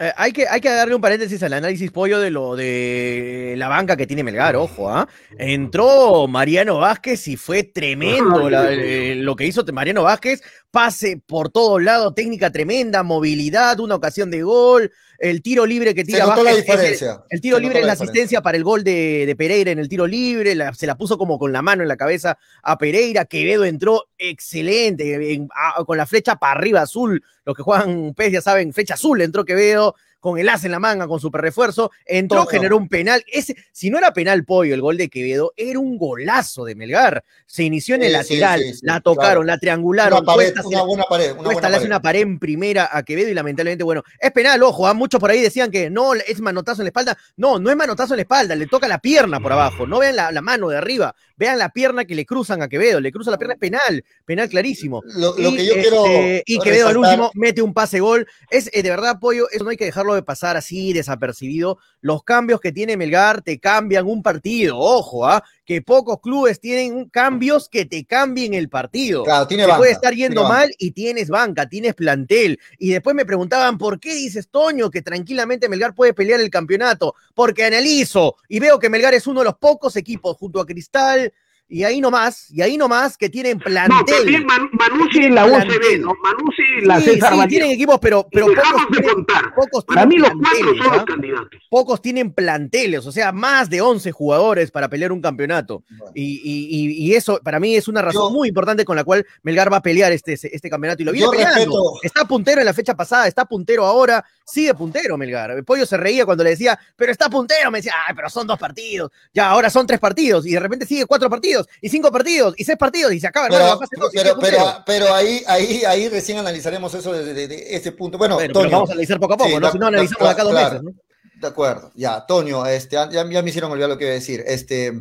Eh, 0.00 0.12
hay, 0.16 0.32
que, 0.32 0.46
hay 0.46 0.60
que 0.60 0.70
darle 0.70 0.94
un 0.94 1.00
paréntesis 1.00 1.42
al 1.42 1.54
análisis 1.54 1.90
pollo 1.90 2.20
de 2.20 2.30
lo 2.30 2.54
de 2.54 3.54
la 3.56 3.66
banca 3.66 3.96
que 3.96 4.06
tiene 4.06 4.22
Melgar, 4.22 4.54
ojo, 4.54 4.88
¿ah? 4.88 5.08
Entró 5.36 6.28
Mariano 6.28 6.78
Vázquez 6.78 7.26
y 7.26 7.36
fue 7.36 7.64
tremendo 7.64 8.48
eh, 8.48 9.16
lo 9.16 9.34
que 9.34 9.46
hizo 9.46 9.64
Mariano 9.72 10.04
Vázquez, 10.04 10.40
pase 10.70 11.20
por 11.26 11.50
todos 11.50 11.82
lados, 11.82 12.14
técnica 12.14 12.52
tremenda, 12.52 13.02
movilidad, 13.02 13.80
una 13.80 13.96
ocasión 13.96 14.30
de 14.30 14.42
gol, 14.44 14.92
el 15.18 15.42
tiro 15.42 15.66
libre 15.66 15.94
que 15.94 16.04
tira 16.04 16.26
Vázquez, 16.26 17.02
el, 17.28 17.40
tiro 17.40 17.58
libre 17.58 17.80
es 17.80 17.86
la 17.86 17.92
asistencia 17.92 18.40
para 18.40 18.56
el 18.56 18.62
gol 18.62 18.84
de, 18.84 19.34
Pereira 19.36 19.70
en 19.70 19.78
el 19.78 19.88
tiro 19.88 20.06
libre, 20.06 20.56
se 20.74 20.86
la 20.86 20.96
puso 20.96 21.18
como 21.18 21.38
con 21.38 21.52
la 21.52 21.60
mano 21.60 21.82
en 21.82 21.88
la 21.88 21.96
cabeza 21.96 22.38
a 22.62 22.78
Pereira, 22.78 23.24
Quevedo 23.24 23.64
entró 23.64 24.04
excelente, 24.16 25.46
con 25.86 25.96
la 25.96 26.06
flecha 26.06 26.36
para 26.36 26.52
arriba 26.52 26.82
azul, 26.82 27.22
los 27.44 27.56
que 27.56 27.62
juegan 27.62 28.14
PES 28.14 28.32
ya 28.32 28.40
saben, 28.40 28.72
flecha 28.72 28.94
azul 28.94 29.20
entró 29.20 29.44
Quevedo, 29.44 29.96
con 30.20 30.38
el 30.38 30.48
as 30.48 30.64
en 30.64 30.72
la 30.72 30.78
manga, 30.78 31.06
con 31.06 31.20
super 31.20 31.40
refuerzo, 31.40 31.90
entró, 32.04 32.46
generó 32.46 32.76
un 32.76 32.88
penal. 32.88 33.24
Ese, 33.32 33.56
si 33.72 33.90
no 33.90 33.98
era 33.98 34.12
penal 34.12 34.44
pollo 34.44 34.74
el 34.74 34.80
gol 34.80 34.96
de 34.96 35.08
Quevedo, 35.08 35.52
era 35.56 35.78
un 35.78 35.98
golazo 35.98 36.64
de 36.64 36.74
Melgar. 36.74 37.24
Se 37.46 37.62
inició 37.62 37.94
en 37.94 38.02
el 38.02 38.12
lateral, 38.12 38.62
la 38.82 39.00
tocaron, 39.00 39.46
la 39.46 39.58
triangularon. 39.58 40.18
Una, 40.18 40.26
pared, 40.26 40.54
una 40.64 40.82
buena 40.82 41.04
pared. 41.04 41.32
Una 41.32 41.50
buena 41.50 41.68
hace 41.68 41.86
una 41.86 42.02
pared 42.02 42.20
en 42.20 42.38
primera 42.38 42.88
a 42.90 43.02
Quevedo 43.02 43.28
y 43.30 43.34
lamentablemente, 43.34 43.84
bueno, 43.84 44.02
es 44.18 44.32
penal, 44.32 44.62
ojo, 44.62 44.86
¿ah? 44.86 44.94
muchos 44.94 45.20
por 45.20 45.30
ahí 45.30 45.40
decían 45.40 45.70
que 45.70 45.90
no, 45.90 46.14
es 46.14 46.40
manotazo 46.40 46.82
en 46.82 46.86
la 46.86 46.88
espalda. 46.88 47.18
No, 47.36 47.58
no 47.58 47.70
es 47.70 47.76
manotazo 47.76 48.14
en 48.14 48.18
la 48.18 48.22
espalda, 48.22 48.54
le 48.54 48.66
toca 48.66 48.88
la 48.88 48.98
pierna 48.98 49.40
por 49.40 49.52
abajo. 49.52 49.86
No 49.86 49.98
vean 49.98 50.16
la, 50.16 50.42
mano 50.42 50.68
de 50.68 50.78
arriba, 50.78 51.14
vean 51.36 51.58
la 51.58 51.70
pierna 51.70 52.04
que 52.04 52.14
le 52.14 52.26
cruzan 52.26 52.62
a 52.62 52.68
Quevedo, 52.68 53.00
le 53.00 53.12
cruza 53.12 53.30
la 53.30 53.38
pierna, 53.38 53.54
es 53.54 53.60
penal, 53.60 54.04
penal 54.24 54.48
clarísimo. 54.48 55.02
Lo, 55.04 55.34
y, 55.38 55.56
que 55.56 55.66
yo 55.66 55.74
quiero. 55.74 56.06
Este, 56.06 56.42
y 56.46 56.58
Quevedo 56.58 56.88
al 56.88 56.96
último 56.96 57.30
mete 57.34 57.62
un 57.62 57.74
pase 57.74 58.00
gol. 58.00 58.26
Es 58.50 58.70
eh, 58.72 58.82
de 58.82 58.90
verdad, 58.90 59.18
pollo, 59.20 59.48
eso 59.50 59.64
no 59.64 59.70
hay 59.70 59.76
que 59.76 59.84
dejarlo 59.84 60.07
de 60.14 60.22
pasar 60.22 60.56
así 60.56 60.92
desapercibido. 60.92 61.78
Los 62.00 62.22
cambios 62.22 62.60
que 62.60 62.72
tiene 62.72 62.96
Melgar 62.96 63.42
te 63.42 63.58
cambian 63.58 64.06
un 64.06 64.22
partido. 64.22 64.78
Ojo, 64.78 65.26
¿ah? 65.26 65.42
que 65.68 65.82
pocos 65.82 66.20
clubes 66.22 66.60
tienen 66.60 67.10
cambios 67.10 67.68
que 67.68 67.84
te 67.84 68.06
cambien 68.06 68.54
el 68.54 68.70
partido. 68.70 69.22
Claro, 69.24 69.46
tiene 69.46 69.66
te 69.66 69.74
puede 69.74 69.92
estar 69.92 70.14
yendo 70.14 70.48
mal 70.48 70.70
y 70.78 70.92
tienes 70.92 71.28
banca, 71.28 71.68
tienes 71.68 71.94
plantel. 71.94 72.58
Y 72.78 72.90
después 72.90 73.14
me 73.14 73.26
preguntaban, 73.26 73.76
¿por 73.76 74.00
qué 74.00 74.14
dices, 74.14 74.48
Toño, 74.48 74.90
que 74.90 75.02
tranquilamente 75.02 75.68
Melgar 75.68 75.94
puede 75.94 76.14
pelear 76.14 76.40
el 76.40 76.48
campeonato? 76.48 77.14
Porque 77.34 77.64
analizo 77.64 78.36
y 78.48 78.60
veo 78.60 78.78
que 78.78 78.88
Melgar 78.88 79.12
es 79.12 79.26
uno 79.26 79.40
de 79.40 79.44
los 79.44 79.58
pocos 79.58 79.96
equipos 79.96 80.38
junto 80.38 80.58
a 80.58 80.64
Cristal, 80.64 81.34
y 81.70 81.84
ahí 81.84 82.00
nomás, 82.00 82.50
y 82.50 82.62
ahí 82.62 82.78
nomás 82.78 83.18
que 83.18 83.28
tienen 83.28 83.58
plantel. 83.58 83.94
No, 83.94 84.04
también 84.04 84.46
Man 84.46 84.70
Manucci 84.72 85.24
en 85.24 85.34
la 85.34 85.44
UCB, 85.44 86.00
¿no? 86.00 86.14
Manucci 86.22 86.62
la 86.82 86.98
sí, 86.98 87.10
César 87.10 87.34
sí, 87.42 87.48
tienen 87.48 87.70
equipos, 87.72 87.98
pero, 88.00 88.26
pero 88.32 88.46
pocos, 88.46 88.86
tienen, 88.90 89.26
pocos 89.54 89.84
Para 89.84 90.06
mí 90.06 90.16
los 90.16 90.30
cuatro 90.30 90.76
son 90.76 90.92
los 90.92 91.02
¿ah? 91.02 91.04
candidatos. 91.06 91.60
Pocos 91.68 92.00
tienen 92.00 92.32
planteles, 92.32 93.06
o 93.06 93.12
sea, 93.12 93.32
más 93.32 93.68
de 93.68 93.82
11 93.82 94.10
jugadores 94.12 94.70
para 94.70 94.88
pelear 94.88 95.12
un 95.12 95.20
campeonato. 95.20 95.84
Bueno. 95.90 96.12
Y, 96.14 96.40
y, 96.42 97.06
y, 97.06 97.14
eso 97.14 97.38
para 97.42 97.60
mí 97.60 97.76
es 97.76 97.86
una 97.86 98.00
razón 98.00 98.30
yo, 98.30 98.30
muy 98.30 98.48
importante 98.48 98.86
con 98.86 98.96
la 98.96 99.04
cual 99.04 99.26
Melgar 99.42 99.70
va 99.70 99.78
a 99.78 99.82
pelear 99.82 100.10
este, 100.12 100.32
este 100.34 100.70
campeonato. 100.70 101.02
Y 101.02 101.04
lo 101.04 101.12
viene 101.12 101.28
peleando. 101.30 101.54
Respeto. 101.54 101.94
Está 102.02 102.24
puntero 102.24 102.60
en 102.60 102.66
la 102.66 102.72
fecha 102.72 102.94
pasada, 102.94 103.26
está 103.26 103.44
puntero 103.44 103.84
ahora, 103.84 104.24
sigue 104.44 104.72
puntero 104.74 105.18
Melgar. 105.18 105.50
El 105.50 105.64
pollo 105.64 105.84
se 105.84 105.98
reía 105.98 106.24
cuando 106.24 106.44
le 106.44 106.50
decía, 106.50 106.78
pero 106.96 107.12
está 107.12 107.28
puntero, 107.28 107.70
me 107.70 107.78
decía, 107.78 107.92
ay, 108.06 108.14
pero 108.14 108.30
son 108.30 108.46
dos 108.46 108.58
partidos. 108.58 109.10
Ya, 109.34 109.50
ahora 109.50 109.68
son 109.68 109.86
tres 109.86 110.00
partidos. 110.00 110.46
Y 110.46 110.52
de 110.52 110.60
repente 110.60 110.86
sigue 110.86 111.04
cuatro 111.04 111.28
partidos, 111.28 111.57
y 111.80 111.88
cinco 111.88 112.10
partidos 112.10 112.54
y 112.56 112.64
seis 112.64 112.78
partidos 112.78 113.12
y 113.12 113.20
se 113.20 113.26
acaba 113.26 113.48
pero, 113.48 113.64
la 113.64 113.76
fase 113.78 113.96
dos, 113.98 114.10
pero, 114.12 114.36
pero, 114.40 114.58
pero, 114.86 115.14
ahí, 115.14 115.42
ahí, 115.46 115.82
ahí 115.86 116.08
recién 116.08 116.38
analizaremos 116.38 116.92
eso 116.94 117.12
desde, 117.12 117.34
desde 117.34 117.76
ese 117.76 117.92
punto. 117.92 118.18
Bueno, 118.18 118.36
bueno 118.36 118.52
Toño, 118.52 118.70
vamos 118.70 118.90
a 118.90 118.92
analizar 118.92 119.18
poco 119.18 119.34
a 119.34 119.36
poco, 119.36 119.50
sí, 119.50 119.56
¿no? 119.58 119.72
si 119.72 119.78
no 119.78 119.86
analizamos 119.86 120.18
claro, 120.18 120.32
acá 120.32 120.42
dos 120.42 120.52
claro. 120.52 120.70
meses, 120.70 120.82
¿no? 120.84 121.08
De 121.40 121.46
acuerdo, 121.46 121.92
ya, 121.94 122.26
Toño, 122.26 122.66
este, 122.66 122.96
ya, 122.96 123.08
ya, 123.10 123.24
me 123.24 123.48
hicieron 123.48 123.70
olvidar 123.70 123.88
lo 123.88 123.96
que 123.96 124.04
iba 124.04 124.10
a 124.10 124.14
decir. 124.14 124.42
Este, 124.44 124.92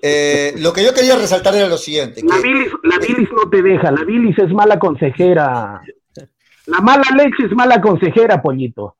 eh, 0.00 0.54
lo 0.56 0.72
que 0.72 0.82
yo 0.82 0.94
quería 0.94 1.16
resaltar 1.16 1.54
era 1.54 1.68
lo 1.68 1.76
siguiente. 1.76 2.22
La, 2.24 2.38
bilis, 2.38 2.72
la 2.82 2.98
bilis 2.98 3.28
no 3.30 3.50
te 3.50 3.60
deja, 3.60 3.90
la 3.90 4.04
bilis 4.04 4.38
es 4.38 4.50
mala 4.50 4.78
consejera. 4.78 5.82
La 6.66 6.80
mala 6.80 7.02
leche 7.16 7.46
es 7.46 7.52
mala 7.52 7.80
consejera, 7.80 8.40
pollito. 8.40 8.96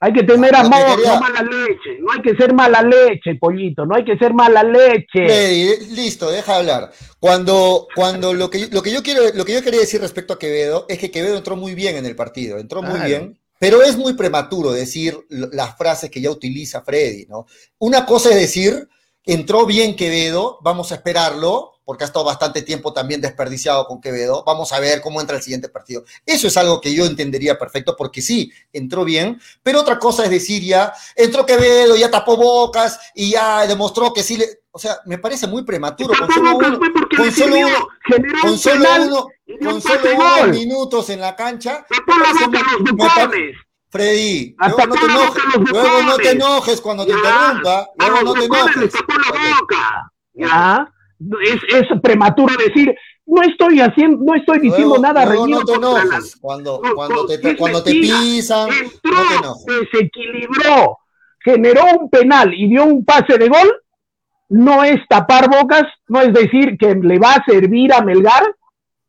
Hay 0.00 0.12
que 0.12 0.22
tener 0.22 0.52
no, 0.52 0.58
amor, 0.58 0.96
quería... 0.96 1.14
no 1.14 1.20
mala 1.20 1.42
leche. 1.42 1.98
No 2.00 2.12
hay 2.12 2.22
que 2.22 2.36
ser 2.36 2.54
mala 2.54 2.82
leche, 2.82 3.34
pollito. 3.34 3.84
No 3.84 3.96
hay 3.96 4.04
que 4.04 4.16
ser 4.16 4.32
mala 4.32 4.62
leche. 4.62 5.26
Freddy, 5.26 5.86
listo, 5.94 6.30
deja 6.30 6.56
hablar. 6.56 6.92
Cuando, 7.18 7.88
cuando 7.94 8.32
lo 8.32 8.48
que, 8.48 8.68
lo 8.68 8.82
que 8.82 8.92
yo 8.92 9.02
quiero, 9.02 9.22
lo 9.34 9.44
que 9.44 9.54
yo 9.54 9.62
quería 9.62 9.80
decir 9.80 10.00
respecto 10.00 10.34
a 10.34 10.38
Quevedo 10.38 10.86
es 10.88 10.98
que 10.98 11.10
Quevedo 11.10 11.36
entró 11.36 11.56
muy 11.56 11.74
bien 11.74 11.96
en 11.96 12.06
el 12.06 12.14
partido, 12.14 12.58
entró 12.58 12.82
muy 12.82 13.00
bien. 13.00 13.38
Pero 13.58 13.82
es 13.82 13.96
muy 13.96 14.12
prematuro 14.12 14.70
decir 14.70 15.18
las 15.28 15.76
frases 15.76 16.10
que 16.10 16.20
ya 16.20 16.30
utiliza 16.30 16.82
Freddy, 16.82 17.26
¿no? 17.26 17.46
Una 17.78 18.06
cosa 18.06 18.30
es 18.30 18.36
decir, 18.36 18.88
entró 19.24 19.66
bien 19.66 19.96
Quevedo, 19.96 20.58
vamos 20.62 20.92
a 20.92 20.94
esperarlo, 20.94 21.72
porque 21.88 22.04
ha 22.04 22.06
estado 22.06 22.26
bastante 22.26 22.60
tiempo 22.60 22.92
también 22.92 23.18
desperdiciado 23.18 23.86
con 23.86 23.98
Quevedo. 23.98 24.44
Vamos 24.44 24.74
a 24.74 24.78
ver 24.78 25.00
cómo 25.00 25.22
entra 25.22 25.36
el 25.36 25.42
siguiente 25.42 25.70
partido. 25.70 26.04
Eso 26.26 26.46
es 26.46 26.54
algo 26.58 26.82
que 26.82 26.92
yo 26.94 27.06
entendería 27.06 27.58
perfecto, 27.58 27.96
porque 27.96 28.20
sí, 28.20 28.52
entró 28.74 29.06
bien, 29.06 29.40
pero 29.62 29.80
otra 29.80 29.98
cosa 29.98 30.24
es 30.24 30.28
decir 30.28 30.62
ya, 30.62 30.92
entró 31.16 31.46
Quevedo, 31.46 31.96
ya 31.96 32.10
tapó 32.10 32.36
bocas 32.36 33.00
y 33.14 33.30
ya 33.30 33.66
demostró 33.66 34.12
que 34.12 34.22
sí 34.22 34.36
le... 34.36 34.64
O 34.70 34.78
sea, 34.78 34.98
me 35.06 35.16
parece 35.16 35.46
muy 35.46 35.64
prematuro. 35.64 36.12
Con 36.14 36.30
solo 36.30 36.56
uno, 36.58 36.78
con 37.16 37.32
solo 37.32 37.56
uno, 37.56 37.88
con 38.42 38.58
solo 38.58 38.86
uno, 39.06 39.28
con 39.64 39.80
solo 39.80 40.14
unos 40.14 40.48
minutos 40.50 41.08
en 41.08 41.22
la 41.22 41.34
cancha. 41.34 41.86
Freddy, 43.88 44.54
luego 44.58 44.86
no 44.88 44.94
te 44.94 45.06
enojes, 45.06 45.42
luego 45.72 46.02
no 46.02 46.16
te 46.18 46.30
enojes 46.32 46.80
cuando 46.82 47.06
te 47.06 47.12
interrumpa, 47.12 47.88
luego 47.96 48.22
no 48.24 48.34
te 48.34 48.44
enojes. 48.44 48.92
¿Ya? 50.34 50.92
Es, 51.42 51.60
es 51.74 52.00
prematuro 52.00 52.54
decir, 52.56 52.94
no 53.26 53.42
estoy 53.42 53.80
haciendo, 53.80 54.24
no 54.24 54.34
estoy 54.34 54.58
diciendo 54.60 54.96
luego, 54.96 55.02
nada 55.02 55.24
no 55.24 55.64
te 55.64 55.74
enojes. 55.74 56.36
Cuando, 56.40 56.80
cuando, 56.94 57.26
te, 57.26 57.56
cuando 57.56 57.82
te 57.82 57.90
pisan, 57.92 58.68
entró, 58.70 59.12
no 59.12 59.28
te 59.28 59.34
enojes. 59.36 59.66
desequilibró, 59.92 60.98
generó 61.40 61.84
un 62.00 62.10
penal 62.10 62.54
y 62.54 62.68
dio 62.68 62.84
un 62.84 63.04
pase 63.04 63.36
de 63.36 63.48
gol, 63.48 63.82
no 64.48 64.82
es 64.82 64.96
tapar 65.08 65.50
bocas, 65.50 65.84
no 66.08 66.22
es 66.22 66.32
decir 66.32 66.78
que 66.78 66.94
le 66.94 67.18
va 67.18 67.34
a 67.34 67.44
servir 67.44 67.92
a 67.92 68.00
Melgar, 68.00 68.44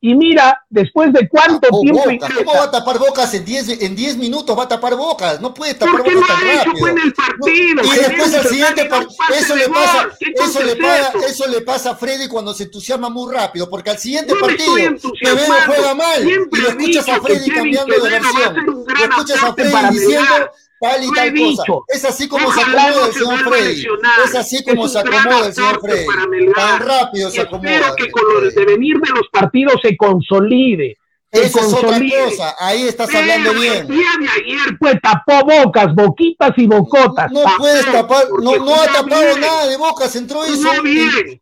y 0.01 0.15
mira, 0.15 0.63
después 0.69 1.11
de 1.11 1.27
cuánto 1.27 1.67
tiempo 1.81 1.99
boca. 1.99 2.13
ingresa. 2.13 2.35
¿Cómo 2.35 2.53
va 2.53 2.63
a 2.63 2.71
tapar 2.71 2.99
bocas 2.99 3.33
en 3.33 3.43
10 3.43 3.81
en 3.81 3.95
diez 3.97 4.15
minutos? 4.15 4.57
Va 4.57 4.63
a 4.63 4.67
tapar 4.67 4.95
bocas. 4.95 5.41
No 5.41 5.53
puede 5.53 5.73
tapar 5.73 5.97
bocas 5.97 6.13
no 6.13 6.21
tan 6.21 6.65
rápido. 6.65 6.87
En 6.87 6.99
el 6.99 7.13
partido, 7.13 7.83
no. 7.83 7.93
Y 7.93 7.97
después 7.97 8.33
al 8.33 8.47
siguiente 8.47 8.85
partido. 8.85 9.35
Eso 9.37 9.55
le 9.57 9.69
pasa, 9.69 10.09
eso 10.19 10.63
le 10.63 10.75
pasa, 10.77 11.11
eso 11.27 11.47
le 11.47 11.61
pasa 11.61 11.91
a 11.91 11.95
Freddy 11.95 12.29
cuando 12.29 12.53
se 12.53 12.63
entusiasma 12.63 13.09
muy 13.09 13.33
rápido, 13.33 13.69
porque 13.69 13.89
al 13.89 13.97
siguiente 13.97 14.33
no 14.33 14.39
partido 14.39 14.75
Quevedo 14.75 15.53
juega 15.65 15.93
mal 15.93 16.27
y 16.27 16.57
lo 16.61 16.69
escuchas 16.69 17.09
a 17.09 17.21
Freddy 17.21 17.49
cambiando 17.49 17.93
de 17.93 18.09
versión. 18.09 18.85
Lo 18.87 19.03
escuchas 19.03 19.43
a 19.43 19.53
Freddy 19.53 19.99
diciendo 19.99 20.49
tal 20.79 21.03
y 21.03 21.11
tal 21.13 21.33
cosa. 21.33 21.63
Es 21.87 22.05
así 22.05 22.27
como 22.27 22.51
se 22.51 22.61
acomoda 22.61 23.07
el 23.07 23.13
señor 23.13 23.49
Freddy. 23.49 23.87
Es 24.25 24.35
así 24.35 24.63
como 24.63 24.87
se 24.87 24.99
acomoda 24.99 25.47
el 25.47 25.53
señor 25.53 25.81
Freddy. 25.81 26.05
Tan 26.53 26.79
rápido 26.79 27.29
se 27.29 27.41
acomoda. 27.41 27.69
Espero 27.69 27.95
que 27.95 28.11
con 28.11 28.43
el 28.43 28.53
devenir 28.53 28.97
de 28.99 29.09
los 29.11 29.27
partidos 29.31 29.79
se 29.81 29.95
consolide. 29.97 30.97
Esa 31.31 31.59
es 31.59 31.73
otra 31.73 31.99
cosa, 31.99 32.55
ahí 32.59 32.87
estás 32.87 33.07
Pero 33.07 33.19
hablando 33.19 33.53
bien. 33.53 33.73
El 33.73 33.87
día 33.87 34.09
de 34.19 34.27
ayer 34.29 34.77
pues 34.79 34.95
tapó 34.99 35.45
bocas, 35.45 35.93
boquitas 35.93 36.51
y 36.57 36.65
bocotas. 36.65 37.31
No, 37.31 37.43
no 37.43 37.49
puedes 37.57 37.85
tapar, 37.85 38.25
no, 38.41 38.55
no 38.57 38.75
ha 38.75 38.87
tapado 38.87 39.37
nada 39.37 39.67
de 39.67 39.77
bocas, 39.77 40.15
entró 40.15 40.43
eso, 40.43 40.63
no 40.63 40.71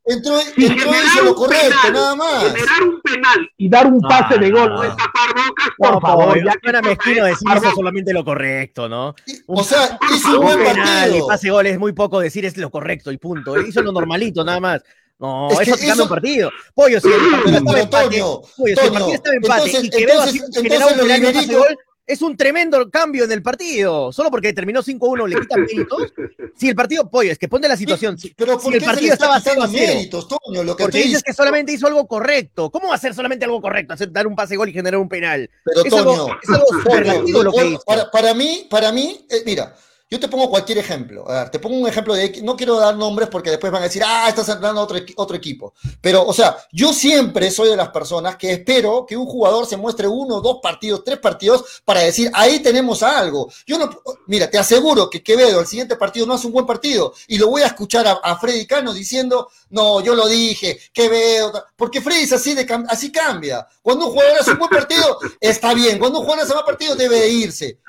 entró, 0.06 0.40
si 0.56 0.66
entró 0.66 0.94
eso 0.94 1.24
lo 1.24 1.36
correcto, 1.36 1.76
penal, 1.84 1.94
nada 1.94 2.16
más. 2.16 2.44
Generar 2.44 2.84
un 2.84 3.02
penal 3.02 3.52
y 3.58 3.70
dar 3.70 3.88
un 3.88 4.02
pase 4.02 4.38
de 4.38 4.52
gol, 4.52 4.74
no 4.74 4.84
es 4.84 4.90
tapar 4.90 5.30
bocas, 5.34 5.70
por 5.78 5.94
no, 5.94 6.02
favor. 6.02 6.44
Ya 6.44 6.56
no 6.62 6.70
era 6.70 6.82
mezquino 6.82 7.26
decir 7.26 7.48
eso 7.56 7.72
solamente 7.74 8.12
lo 8.12 8.26
correcto, 8.26 8.90
¿no? 8.90 9.16
O 9.46 9.64
sea, 9.64 9.98
hizo 10.14 10.40
un 10.40 10.46
buen 10.48 10.64
penal 10.64 11.16
y 11.16 11.22
pase 11.26 11.50
gol 11.50 11.66
es 11.66 11.80
muy 11.80 11.94
poco 11.94 12.20
decir 12.20 12.44
es 12.44 12.58
lo 12.58 12.70
correcto 12.70 13.10
y 13.14 13.18
punto. 13.18 13.58
Hizo 13.62 13.82
lo 13.82 13.94
normalito, 13.94 14.44
nada 14.44 14.60
más. 14.60 14.82
No, 15.20 15.50
es 15.50 15.68
eso 15.68 15.78
te 15.78 15.88
cambia 15.88 16.04
un 16.04 16.10
partido. 16.10 16.52
Pollo, 16.76 17.02
si 17.02 17.08
el 17.08 17.14
partido 17.32 17.58
estaba 17.58 17.80
empate, 17.80 18.20
Pollo, 18.20 18.42
si 18.56 18.72
el 18.72 18.92
partido 18.92 19.14
estaba 19.14 19.36
empate 19.36 19.64
entonces, 19.66 19.84
y 19.84 19.90
Quevedo 19.90 20.22
así 20.22 20.42
generaba 20.54 20.92
un 20.92 21.44
y 21.44 21.54
gol, 21.54 21.78
es 22.08 22.22
un 22.22 22.38
tremendo 22.38 22.90
cambio 22.90 23.26
en 23.26 23.32
el 23.32 23.44
partido. 23.44 24.14
Solo 24.14 24.32
porque 24.32 24.54
terminó 24.54 24.82
5-1 24.82 25.28
le 25.28 25.42
quitan 25.42 25.62
méritos. 25.62 26.14
Si 26.56 26.70
el 26.70 26.76
partido, 26.76 27.10
pollo, 27.10 27.32
es 27.32 27.38
que 27.38 27.50
ponte 27.50 27.68
la 27.68 27.76
situación. 27.76 28.18
Si, 28.18 28.34
pero 28.34 28.60
si 28.60 28.74
el 28.74 28.84
partido 28.84 29.14
estaba 29.14 29.40
0 29.42 29.64
a 29.64 29.68
0, 29.68 29.94
méritos, 29.94 30.28
Toño, 30.28 30.64
lo 30.64 30.76
que 30.76 30.84
porque 30.84 31.00
dices 31.00 31.22
que 31.22 31.34
solamente 31.34 31.74
hizo 31.74 31.86
algo 31.86 32.08
correcto. 32.08 32.72
¿Cómo 32.72 32.88
va 32.88 32.94
a 32.94 32.96
hacer 32.96 33.14
solamente 33.14 33.44
algo 33.44 33.62
correcto? 33.62 33.94
Hacer 33.94 34.12
dar 34.12 34.26
un 34.26 34.36
pase 34.36 34.56
gol 34.56 34.70
y 34.70 34.74
generar 34.74 35.00
un 35.00 35.10
penal. 35.10 35.50
Pero 35.66 35.84
es 35.84 35.90
Toño, 35.90 36.12
algo, 36.12 36.38
es 36.42 36.50
algo 36.50 37.44
lo 37.44 37.52
que 37.52 37.66
hizo. 37.68 37.84
Para, 37.86 38.10
para 38.10 38.34
mí, 38.34 38.68
para 38.70 38.92
mí, 38.94 39.26
eh, 39.30 39.44
mira, 39.46 39.76
yo 40.10 40.20
te 40.20 40.30
pongo 40.30 40.50
cualquier 40.50 40.78
ejemplo. 40.78 41.30
A 41.30 41.42
ver, 41.42 41.50
te 41.50 41.60
pongo 41.60 41.76
un 41.78 41.88
ejemplo 41.88 42.14
de. 42.14 42.42
No 42.42 42.56
quiero 42.56 42.78
dar 42.78 42.96
nombres 42.96 43.28
porque 43.30 43.50
después 43.50 43.72
van 43.72 43.82
a 43.82 43.86
decir, 43.86 44.04
ah, 44.06 44.28
estás 44.30 44.48
hablando 44.48 44.82
otro, 44.82 44.98
otro 45.18 45.36
equipo. 45.36 45.74
Pero, 46.00 46.26
o 46.26 46.34
sea, 46.34 46.58
yo 46.72 46.94
siempre 46.94 47.52
soy 47.52 47.70
de 47.70 47.76
las 47.76 47.90
personas 47.90 48.38
que 48.38 48.54
espero 48.54 49.06
que 49.06 49.18
un 49.18 49.26
jugador 49.26 49.66
se 49.66 49.76
muestre 49.76 50.08
uno, 50.08 50.40
dos 50.40 50.60
partidos, 50.64 51.04
tres 51.04 51.20
partidos 51.20 51.82
para 51.84 52.02
decir, 52.02 52.32
ahí 52.34 52.60
tenemos 52.60 53.04
algo. 53.04 53.52
Yo 53.66 53.78
no. 53.78 53.90
Mira, 54.28 54.50
te 54.50 54.58
aseguro 54.58 55.10
que 55.10 55.22
Quevedo, 55.22 55.60
el 55.60 55.68
siguiente 55.68 55.98
partido, 55.98 56.26
no 56.26 56.36
hace 56.36 56.48
un 56.48 56.54
buen 56.54 56.66
partido. 56.66 57.14
Y 57.28 57.38
lo 57.38 57.50
voy 57.50 57.64
a 57.64 57.68
escuchar 57.68 58.08
a, 58.08 58.38
Freddy 58.38 58.66
Cano 58.66 58.94
diciendo, 58.94 59.50
no, 59.72 60.00
yo 60.00 60.16
lo 60.16 60.28
dije, 60.28 60.80
Quevedo. 60.94 61.66
Porque 61.76 62.00
Freddy 62.00 62.24
es 62.24 62.32
así, 62.32 62.54
de, 62.54 62.66
así 62.88 63.12
cambia. 63.12 63.68
Cuando 63.82 64.06
un 64.06 64.12
jugador 64.14 64.40
hace 64.40 64.52
un 64.52 64.60
buen 64.60 64.70
partido, 64.70 65.20
está 65.42 65.74
bien. 65.74 66.00
Cuando 66.00 66.20
un 66.20 66.26
jugador 66.26 66.46
hace 66.46 66.58
un 66.58 66.66
partido, 66.66 66.96
debe 66.96 67.20
de 67.20 67.30
irse. 67.30 67.80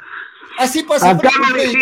Así 0.58 0.82
pasa 0.82 1.10
Acá 1.10 1.30
Freddy. 1.30 1.78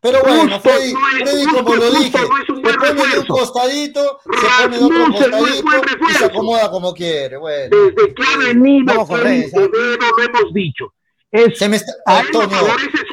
Pero 0.00 0.20
bueno, 0.22 0.42
justo, 0.42 0.60
Freddy, 0.60 0.92
no 0.92 1.00
Freddy 1.00 1.46
como 1.46 1.74
lo 1.74 1.90
dije, 1.90 2.18
no 2.18 2.38
es 2.38 2.48
un 2.48 2.64
se 2.64 2.78
pone 2.78 3.12
de 3.12 3.18
un 3.18 3.26
costadito, 3.26 4.20
se 4.24 4.62
pone 4.62 4.78
de 4.78 4.84
otro 4.84 5.04
costadito 5.06 6.08
y 6.08 6.14
se 6.14 6.24
acomoda 6.26 6.70
como 6.70 6.94
quiere. 6.94 7.36
Bueno. 7.38 7.76
Desde 7.76 8.14
que 8.14 8.22
ha 8.22 8.38
venido 8.38 9.06
Freddy 9.06 9.50
lo 9.52 10.22
hemos 10.22 10.54
dicho. 10.54 10.92
Es, 11.32 11.58
se 11.58 11.68
me 11.68 11.76
está, 11.76 11.92
Antonio, 12.06 12.56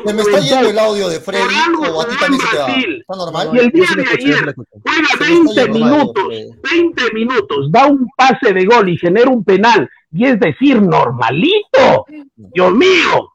se 0.05 0.13
me 0.13 0.21
está 0.21 0.39
yendo 0.39 0.69
el 0.69 0.79
audio 0.79 1.09
de 1.09 1.19
Freddy 1.19 1.55
o 1.89 2.01
a 2.01 2.07
ti 2.07 2.15
también 2.19 2.41
se 2.41 2.47
te 2.49 2.61
va. 2.61 2.67
¿Está 2.69 3.15
normal? 3.17 3.49
Y 3.53 3.57
el 3.57 3.69
día 3.71 3.89
de 3.95 4.07
ayer 4.07 4.55
juega 4.55 5.09
20 5.19 5.69
minutos, 5.69 6.23
20 6.71 7.13
minutos, 7.13 7.71
da 7.71 7.87
un 7.87 8.07
pase 8.15 8.53
de 8.53 8.65
gol 8.65 8.87
y 8.89 8.97
genera 8.97 9.29
un 9.31 9.43
penal. 9.43 9.89
Y 10.11 10.25
es 10.25 10.39
decir, 10.39 10.79
normalito. 10.79 12.05
Dios 12.35 12.71
mío, 12.73 13.32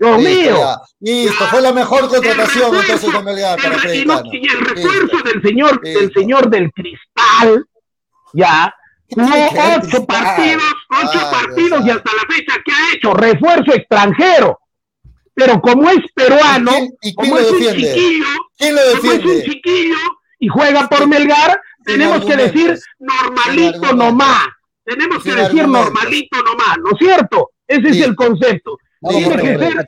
Dios 0.00 0.18
mío. 0.18 0.56
Listo, 1.00 1.44
fue 1.48 1.60
la 1.60 1.72
mejor 1.72 2.08
contratación 2.08 2.74
entonces 2.74 3.12
de 3.12 3.22
Melgar 3.22 3.60
para 3.60 3.94
y, 3.94 3.98
y 3.98 4.48
el 4.48 4.60
refuerzo 4.60 5.18
del 5.22 5.42
señor, 5.42 5.80
del 5.82 6.12
señor 6.12 6.48
del 6.48 6.72
cristal, 6.72 7.66
ya, 8.32 8.74
jugó 9.10 9.26
ocho 9.28 10.06
partidos, 10.06 10.64
ocho 10.88 11.20
ah, 11.20 11.30
partidos 11.30 11.86
y 11.86 11.90
hasta 11.90 12.10
la 12.14 12.34
fecha 12.34 12.54
que 12.64 12.72
ha 12.72 12.94
hecho, 12.94 13.12
refuerzo 13.12 13.74
extranjero. 13.74 14.58
Pero 15.34 15.60
como 15.60 15.90
es 15.90 16.00
peruano, 16.14 16.72
¿Y 16.72 16.74
quién, 16.74 16.90
y 17.02 17.14
como 17.14 17.38
es 17.38 17.50
un 17.50 17.60
chiquillo, 17.60 18.26
¿Quién 18.56 18.74
lo 18.74 18.80
como 18.98 19.12
es 19.12 19.24
un 19.24 19.42
chiquillo 19.42 19.96
y 20.38 20.48
juega 20.48 20.88
por 20.88 21.06
Melgar, 21.06 21.60
tenemos 21.84 22.24
que 22.24 22.36
decir 22.36 22.78
normalito 22.98 23.92
nomás. 23.94 24.46
Tenemos 24.82 25.22
que 25.22 25.34
decir 25.34 25.68
normalito 25.68 26.42
nomás, 26.42 26.78
¿no 26.78 26.90
es 26.92 26.98
cierto? 26.98 27.50
Ese 27.68 27.88
es 27.90 28.00
el 28.00 28.16
concepto. 28.16 28.78
Tiene 29.00 29.36
que 29.36 29.58
ser, 29.58 29.78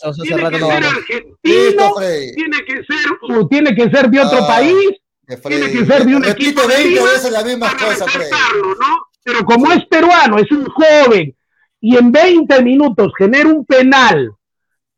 argentino, 0.44 1.94
tiene 2.34 2.64
que 2.66 2.74
ser, 2.84 3.06
o 3.36 3.46
tiene 3.48 3.74
que 3.74 3.90
ser 3.90 4.08
de 4.10 4.20
otro 4.20 4.38
Ah. 4.42 4.46
país, 4.46 4.88
tiene 5.46 5.70
que 5.70 5.84
ser 5.84 6.06
de 6.06 6.16
un 6.16 6.24
equipo 6.24 6.62
20 6.66 7.02
veces 7.02 7.30
la 7.30 7.42
misma 7.44 7.70
cosa, 7.76 8.06
Freddy. 8.06 8.30
¿no? 8.30 9.06
Pero 9.22 9.44
como 9.44 9.70
es 9.72 9.84
peruano, 9.86 10.38
es 10.38 10.50
un 10.50 10.64
joven, 10.64 11.36
y 11.80 11.96
en 11.96 12.10
20 12.10 12.62
minutos 12.62 13.12
genera 13.18 13.48
un 13.48 13.64
penal 13.66 14.32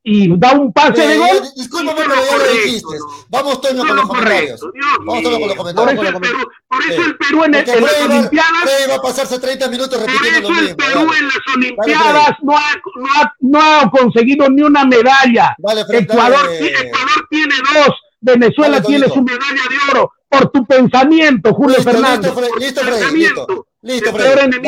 y 0.07 0.39
da 0.39 0.53
un 0.53 0.71
pase 0.71 1.01
de 1.01 1.17
gol. 1.17 1.43
Discúlpame, 1.57 2.03
pero 2.07 2.15
ya 2.15 2.37
lo 2.37 2.53
dijiste. 2.53 2.97
Vamos, 3.31 3.61
Toño, 3.63 3.87
con 3.87 3.97
los 3.97 4.07
comentarios. 4.07 4.61
Vamos, 5.01 5.23
Toño, 5.23 5.39
con 5.39 5.49
los 5.49 5.57
comentarios. 5.57 5.95
Por 5.97 6.07
eso, 6.07 6.17
el 6.17 6.21
Perú, 6.21 6.49
por 6.69 6.83
eso 6.83 7.03
el 7.03 7.17
Perú 7.17 7.45
en, 7.45 7.55
el, 7.55 7.69
en 7.69 7.83
las 7.83 8.01
Olimpiadas. 8.03 8.65
va 8.91 8.95
a 8.95 9.03
pasarse 9.03 9.39
30 9.39 9.69
minutos 9.69 9.99
repitiendo 9.99 10.41
lo 10.43 10.49
mismo. 10.51 10.69
el 10.69 10.77
Perú 10.77 11.11
en 11.19 11.25
las 11.25 11.57
Olimpiadas 11.57 12.37
no, 12.43 12.57
ha, 12.57 12.75
no, 12.97 13.09
ha, 13.17 13.35
no 13.41 13.61
ha 13.63 13.91
conseguido 13.91 14.49
ni 14.51 14.63
una 14.63 14.85
medalla. 14.85 15.57
Ecuador, 15.59 15.87
Ecuador 15.91 17.27
tiene 17.31 17.55
dos. 17.73 17.97
Venezuela 18.21 18.83
tiene 18.83 19.09
su 19.09 19.23
medalla 19.23 19.63
de 19.71 19.91
oro 19.91 20.13
por 20.29 20.51
tu 20.51 20.67
pensamiento, 20.67 21.53
Julio 21.55 21.77
listo, 21.77 21.93
Fernández. 21.93 22.35
Listo, 22.35 22.41
Freddy, 22.41 22.65
listo, 22.65 22.81
Freddy, 22.83 23.19
listo. 23.19 23.67
Listo, 23.85 24.13
Freddy. 24.15 24.61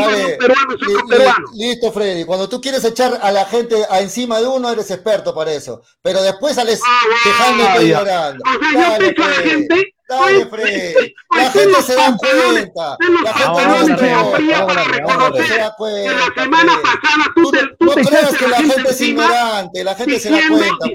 Listo, 1.54 1.90
Freddy. 1.90 2.24
Cuando 2.26 2.50
tú 2.50 2.60
quieres 2.60 2.84
echar 2.84 3.18
a 3.22 3.32
la 3.32 3.46
gente 3.46 3.74
a 3.88 4.00
encima 4.00 4.38
de 4.40 4.46
uno, 4.46 4.70
eres 4.70 4.90
experto 4.90 5.34
para 5.34 5.52
eso. 5.52 5.80
Pero 6.02 6.22
después 6.22 6.54
sales 6.54 6.80
ah, 6.86 7.00
quejándote 7.24 7.84
y 7.86 7.88
llorando. 7.88 8.44
O 8.44 8.58
sea, 8.58 8.90
Dale, 8.90 8.92
yo 8.92 8.98
te 8.98 9.06
echo 9.10 9.24
a 9.24 9.28
la 9.28 9.36
gente 9.36 9.95
Dale, 10.08 10.46
Freddy. 10.46 11.14
La 11.36 11.50
gente 11.50 11.82
se 11.82 11.94
da 11.94 12.16
cuenta. 12.16 12.96
La 13.24 13.34
gente 13.34 13.98
se 13.98 14.06
da 14.06 15.74
cuenta. 15.76 16.12
La 16.12 16.42
semana 16.42 16.72
pasada 16.82 17.24
tú 17.34 17.50
te 17.50 17.62
No 17.80 17.92
creas 17.92 18.36
que 18.36 18.48
la 18.48 18.56
gente 18.56 18.90
es 18.90 19.00
ignorante. 19.00 19.84
La 19.84 19.94
gente 19.94 20.20
se 20.20 20.30
da 20.30 20.38
cuenta. 20.48 20.86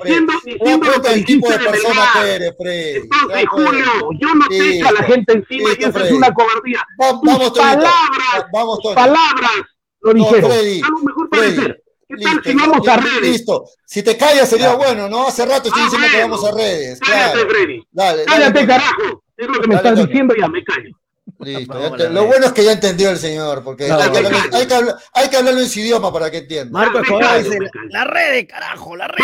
Se 0.44 0.58
da 0.58 0.80
cuenta 0.80 1.10
del 1.10 1.26
tipo 1.26 1.50
de 1.50 1.60
persona 1.60 2.10
que 2.14 2.36
eres, 2.36 2.56
Freddy. 2.58 2.98
Entonces, 2.98 3.46
Julio, 3.50 3.92
yo 4.20 4.36
no 4.36 4.48
te 4.48 4.78
echo 4.78 4.88
a 4.88 4.92
la 4.94 5.04
gente 5.04 5.34
encima 5.34 5.70
y 5.78 5.84
eso 5.84 6.00
es 6.00 6.12
una 6.12 6.34
cobardía. 6.34 6.86
Vamos, 6.98 7.52
palabras, 7.52 8.46
vamos, 8.54 8.80
palabras 8.96 9.62
lo 10.02 10.14
dijeron. 10.14 10.52
A 10.52 10.90
lo 10.90 11.00
mejor 11.00 11.30
puede 11.30 11.81
¿Qué 12.18 12.24
tal 12.24 12.42
si 12.44 12.54
vamos 12.54 12.88
a 12.88 12.98
redes? 12.98 13.22
Listo. 13.22 13.66
Si 13.86 14.04
te 14.04 14.18
callas 14.18 14.50
sería 14.50 14.74
bueno, 14.76 15.10
¿no? 15.10 15.28
Hace 15.28 15.46
rato 15.46 15.70
estoy 15.70 15.84
diciendo 15.84 16.08
que 16.12 16.22
vamos 16.22 16.46
a 16.46 16.52
redes. 16.52 17.00
Cállate, 17.00 17.46
Freddy. 17.48 17.88
Dale, 17.92 18.26
Cállate, 18.26 18.68
carajo. 18.68 19.24
Es 19.38 19.48
lo 19.48 19.60
que 19.60 19.68
me 19.68 19.76
estás 19.76 20.08
diciendo, 20.08 20.36
ya 20.38 20.48
me 20.48 20.64
callo. 20.64 21.01
Listo. 21.40 21.74
lo 22.10 22.26
bueno 22.26 22.48
es 22.48 22.52
que 22.52 22.64
ya 22.64 22.74
entendió 22.74 23.10
el 23.10 23.18
señor, 23.18 23.64
porque 23.64 23.86
hay, 23.86 23.90
que 23.90 24.18
hablarlo, 24.18 24.38
hay, 24.52 24.68
que 24.68 24.74
hablar, 24.74 24.96
hay, 25.14 25.30
que 25.30 25.38
hablarlo, 25.38 25.62
en 25.62 25.70
su 25.70 25.80
idioma 25.80 26.12
para 26.12 26.32
que 26.32 26.38
entienda. 26.40 26.72
Marco 26.72 27.00
Escobar 27.00 27.44
dice, 27.44 27.58
la 27.90 28.06
red, 28.06 28.48
carajo, 28.48 28.96
la 28.96 29.08
red. 29.08 29.24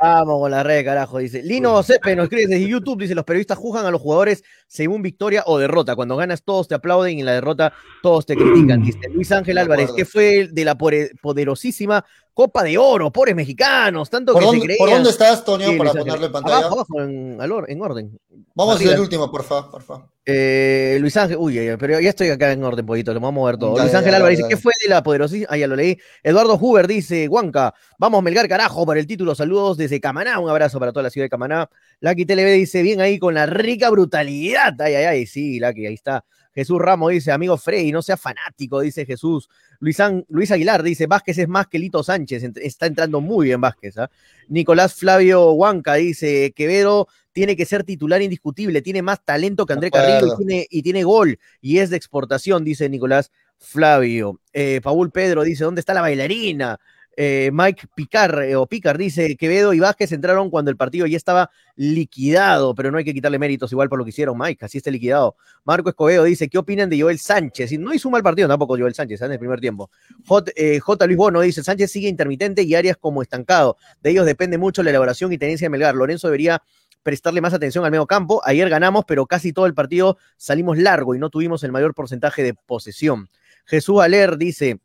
Vamos 0.00 0.40
con 0.40 0.50
la 0.50 0.62
red, 0.62 0.84
carajo, 0.84 1.18
dice. 1.18 1.42
Lino 1.42 1.82
Cepe 1.82 2.16
nos 2.16 2.24
escribe 2.24 2.46
desde 2.46 2.68
YouTube, 2.68 3.02
dice, 3.02 3.14
los 3.14 3.24
periodistas 3.24 3.58
juzgan 3.58 3.86
a 3.86 3.90
los 3.90 4.00
jugadores 4.00 4.44
según 4.66 5.02
victoria 5.02 5.44
o 5.46 5.58
derrota. 5.58 5.94
Cuando 5.94 6.16
ganas 6.16 6.42
todos 6.42 6.68
te 6.68 6.74
aplauden 6.74 7.16
y 7.16 7.20
en 7.20 7.26
la 7.26 7.32
derrota 7.32 7.72
todos 8.02 8.26
te 8.26 8.36
critican. 8.36 8.82
Dice 8.82 8.98
Luis 9.10 9.30
Ángel 9.32 9.58
Álvarez, 9.58 9.92
que 9.92 10.04
fue 10.04 10.48
de 10.50 10.64
la 10.64 10.76
poderosísima 10.76 12.04
Copa 12.34 12.64
de 12.64 12.76
Oro, 12.76 13.12
pobres 13.12 13.36
mexicanos, 13.36 14.10
tanto 14.10 14.34
que 14.34 14.44
dónde, 14.44 14.60
se 14.60 14.66
creían. 14.66 14.78
¿Por 14.78 14.90
dónde 14.90 15.10
estás, 15.10 15.44
Tonio, 15.44 15.78
para 15.78 15.92
ponerlo 15.92 16.26
en 16.26 16.32
pantalla? 16.32 16.58
Abajo, 16.58 16.74
abajo, 16.74 17.00
en, 17.00 17.38
en 17.68 17.80
orden. 17.80 18.18
Vamos 18.56 18.80
a 18.80 18.84
el 18.84 18.98
último, 18.98 19.30
por 19.30 19.44
favor, 19.44 19.70
por 19.70 19.82
favor. 19.82 20.08
Eh, 20.26 20.96
Luis 21.00 21.16
Ángel, 21.16 21.36
uy, 21.38 21.58
pero 21.78 22.00
ya 22.00 22.08
estoy 22.08 22.30
acá 22.30 22.50
en 22.50 22.64
orden, 22.64 22.84
poquito, 22.84 23.14
lo 23.14 23.20
vamos 23.20 23.36
a 23.36 23.40
mover 23.40 23.56
todo. 23.56 23.78
Luis 23.78 23.94
Ángel 23.94 24.14
Álvarez 24.14 24.38
dice, 24.38 24.48
¿qué 24.48 24.56
fue 24.56 24.72
de 24.82 24.88
la 24.88 25.02
poderosísima? 25.02 25.46
Ah, 25.48 25.56
ya 25.56 25.68
lo 25.68 25.76
leí. 25.76 25.96
Eduardo 26.24 26.58
Huber 26.60 26.88
dice, 26.88 27.28
Huanca, 27.28 27.72
vamos 27.98 28.22
Melgar, 28.22 28.48
carajo, 28.48 28.84
para 28.84 28.98
el 28.98 29.06
título, 29.06 29.34
saludos 29.36 29.76
desde 29.76 30.00
Camaná, 30.00 30.40
un 30.40 30.50
abrazo 30.50 30.80
para 30.80 30.92
toda 30.92 31.04
la 31.04 31.10
ciudad 31.10 31.26
de 31.26 31.30
Camaná. 31.30 31.70
Lucky 32.00 32.26
TLB 32.26 32.52
dice, 32.52 32.82
bien 32.82 33.00
ahí 33.00 33.20
con 33.20 33.34
la 33.34 33.46
rica 33.46 33.90
brutalidad. 33.90 34.74
Ay, 34.80 34.94
ay, 34.94 35.04
ay, 35.04 35.26
sí, 35.26 35.60
Lucky, 35.60 35.86
ahí 35.86 35.94
está. 35.94 36.24
Jesús 36.54 36.78
Ramos 36.78 37.10
dice, 37.10 37.32
amigo 37.32 37.56
Freddy, 37.56 37.90
no 37.90 38.02
sea 38.02 38.16
fanático, 38.16 38.80
dice 38.80 39.04
Jesús. 39.04 39.48
Luis, 39.80 39.98
Luis 40.28 40.50
Aguilar 40.50 40.82
dice, 40.82 41.06
Vázquez 41.06 41.38
es 41.38 41.48
más 41.48 41.66
que 41.66 41.78
Lito 41.78 42.02
Sánchez, 42.02 42.44
está 42.56 42.86
entrando 42.86 43.20
muy 43.20 43.46
bien 43.46 43.60
Vázquez. 43.60 43.98
¿ah? 43.98 44.10
Nicolás 44.48 44.94
Flavio 44.94 45.52
Huanca 45.52 45.94
dice, 45.94 46.52
Quevedo 46.54 47.08
tiene 47.32 47.56
que 47.56 47.66
ser 47.66 47.82
titular 47.82 48.22
indiscutible, 48.22 48.80
tiene 48.82 49.02
más 49.02 49.24
talento 49.24 49.66
que 49.66 49.72
André 49.72 49.90
Carrillo 49.90 50.34
y 50.34 50.36
tiene, 50.36 50.66
y 50.70 50.82
tiene, 50.82 51.02
gol 51.02 51.38
y 51.60 51.78
es 51.78 51.90
de 51.90 51.96
exportación, 51.96 52.64
dice 52.64 52.88
Nicolás 52.88 53.32
Flavio. 53.58 54.40
Eh, 54.52 54.80
Paul 54.82 55.10
Pedro 55.10 55.42
dice, 55.42 55.64
¿dónde 55.64 55.80
está 55.80 55.94
la 55.94 56.00
bailarina? 56.00 56.78
Eh, 57.16 57.50
Mike 57.52 57.86
Picar 57.94 58.42
eh, 58.42 58.56
o 58.56 58.66
Picar 58.66 58.98
dice 58.98 59.36
Quevedo 59.36 59.72
y 59.72 59.80
Vázquez 59.80 60.12
entraron 60.12 60.50
cuando 60.50 60.70
el 60.70 60.76
partido 60.76 61.06
ya 61.06 61.16
estaba 61.16 61.50
liquidado, 61.76 62.74
pero 62.74 62.90
no 62.90 62.98
hay 62.98 63.04
que 63.04 63.14
quitarle 63.14 63.38
méritos 63.38 63.70
igual 63.72 63.88
por 63.88 63.98
lo 63.98 64.04
que 64.04 64.10
hicieron, 64.10 64.36
Mike, 64.38 64.64
así 64.64 64.78
está 64.78 64.90
liquidado. 64.90 65.36
Marco 65.64 65.88
Escobedo 65.88 66.24
dice, 66.24 66.48
¿qué 66.48 66.58
opinan 66.58 66.90
de 66.90 67.00
Joel 67.00 67.18
Sánchez? 67.18 67.72
Y 67.72 67.78
no 67.78 67.94
hizo 67.94 68.10
mal 68.10 68.22
partido 68.22 68.48
tampoco 68.48 68.76
Joel 68.76 68.94
Sánchez 68.94 69.22
¿eh? 69.22 69.26
en 69.26 69.32
el 69.32 69.38
primer 69.38 69.60
tiempo. 69.60 69.90
J, 70.26 70.52
J, 70.80 71.06
Luis 71.06 71.18
Bono 71.18 71.40
dice, 71.40 71.62
Sánchez 71.62 71.90
sigue 71.90 72.08
intermitente 72.08 72.62
y 72.62 72.74
Arias 72.74 72.96
como 72.96 73.22
estancado. 73.22 73.76
De 74.02 74.10
ellos 74.10 74.26
depende 74.26 74.58
mucho 74.58 74.82
la 74.82 74.90
elaboración 74.90 75.32
y 75.32 75.38
tenencia 75.38 75.66
de 75.66 75.70
Melgar. 75.70 75.94
Lorenzo 75.94 76.28
debería 76.28 76.62
prestarle 77.04 77.40
más 77.40 77.54
atención 77.54 77.84
al 77.84 77.92
medio 77.92 78.06
campo. 78.06 78.40
Ayer 78.44 78.68
ganamos, 78.68 79.04
pero 79.06 79.26
casi 79.26 79.52
todo 79.52 79.66
el 79.66 79.74
partido 79.74 80.16
salimos 80.36 80.78
largo 80.78 81.14
y 81.14 81.20
no 81.20 81.30
tuvimos 81.30 81.62
el 81.62 81.70
mayor 81.70 81.94
porcentaje 81.94 82.42
de 82.42 82.54
posesión. 82.54 83.28
Jesús 83.66 84.00
Aler 84.00 84.36
dice, 84.36 84.80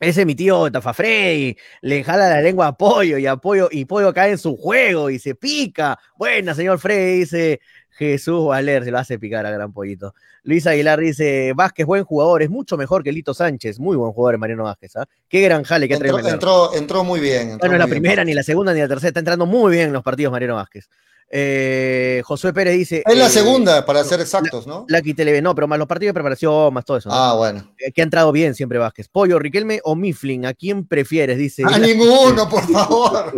ese 0.00 0.20
es 0.20 0.26
mi 0.26 0.34
tío 0.34 0.70
Tafafrey, 0.70 1.56
le 1.82 2.04
jala 2.04 2.28
la 2.28 2.40
lengua 2.40 2.68
a 2.68 2.76
Pollo 2.76 3.18
y 3.18 3.26
apoyo 3.26 3.68
y 3.70 3.84
Pollo 3.84 4.12
cae 4.12 4.32
en 4.32 4.38
su 4.38 4.56
juego 4.56 5.10
y 5.10 5.18
se 5.18 5.34
pica. 5.34 5.98
Buena, 6.16 6.54
señor 6.54 6.78
Frey, 6.78 7.20
dice 7.20 7.60
Jesús 7.90 8.46
Valer, 8.46 8.84
se 8.84 8.90
lo 8.90 8.98
hace 8.98 9.18
picar 9.18 9.46
a 9.46 9.50
Gran 9.50 9.72
Pollito. 9.72 10.14
Luis 10.42 10.66
Aguilar 10.66 10.98
dice, 11.00 11.52
Vázquez, 11.54 11.86
buen 11.86 12.04
jugador, 12.04 12.42
es 12.42 12.50
mucho 12.50 12.76
mejor 12.76 13.02
que 13.02 13.12
Lito 13.12 13.32
Sánchez, 13.34 13.78
muy 13.78 13.96
buen 13.96 14.12
jugador 14.12 14.38
Mariano 14.38 14.64
Vázquez, 14.64 14.96
¿ah? 14.96 15.06
Qué 15.28 15.40
gran 15.40 15.62
jale 15.62 15.88
que 15.88 15.94
entró, 15.94 16.18
entró, 16.18 16.74
entró, 16.74 17.04
muy 17.04 17.20
bien. 17.20 17.56
no 17.62 17.72
es 17.72 17.78
la 17.78 17.86
primera, 17.86 18.24
ni 18.24 18.34
la 18.34 18.42
segunda, 18.42 18.74
ni 18.74 18.80
la 18.80 18.88
tercera, 18.88 19.08
está 19.08 19.20
entrando 19.20 19.46
muy 19.46 19.72
bien 19.72 19.88
en 19.88 19.92
los 19.92 20.02
partidos 20.02 20.32
Mariano 20.32 20.56
Vázquez. 20.56 20.88
Eh, 21.36 22.22
Josué 22.24 22.52
Pérez 22.52 22.74
dice. 22.76 23.02
Es 23.04 23.18
la 23.18 23.26
eh, 23.26 23.28
segunda, 23.28 23.84
para 23.84 24.04
ser 24.04 24.20
exactos, 24.20 24.68
¿no? 24.68 24.86
La 24.86 25.02
TV, 25.02 25.42
no, 25.42 25.52
pero 25.52 25.66
más 25.66 25.80
los 25.80 25.88
partidos 25.88 26.10
de 26.10 26.14
preparación, 26.14 26.72
más 26.72 26.84
todo 26.84 26.96
eso. 26.98 27.08
Ah, 27.10 27.34
bueno. 27.36 27.74
Eh, 27.76 27.90
que 27.90 28.02
ha 28.02 28.04
entrado 28.04 28.30
bien 28.30 28.54
siempre 28.54 28.78
Vázquez. 28.78 29.08
Pollo, 29.08 29.40
Riquelme 29.40 29.80
o 29.82 29.96
Mifflin, 29.96 30.46
¿a 30.46 30.54
quién 30.54 30.86
prefieres? 30.86 31.36
Dice. 31.36 31.64
A 31.66 31.76
ninguno, 31.76 32.48
por 32.48 32.62
favor. 32.70 33.36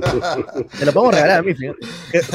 Te 0.78 0.84
lo 0.84 0.92
podemos 0.92 1.14
regalar 1.14 1.38
a 1.38 1.42
Mifflin. 1.42 1.74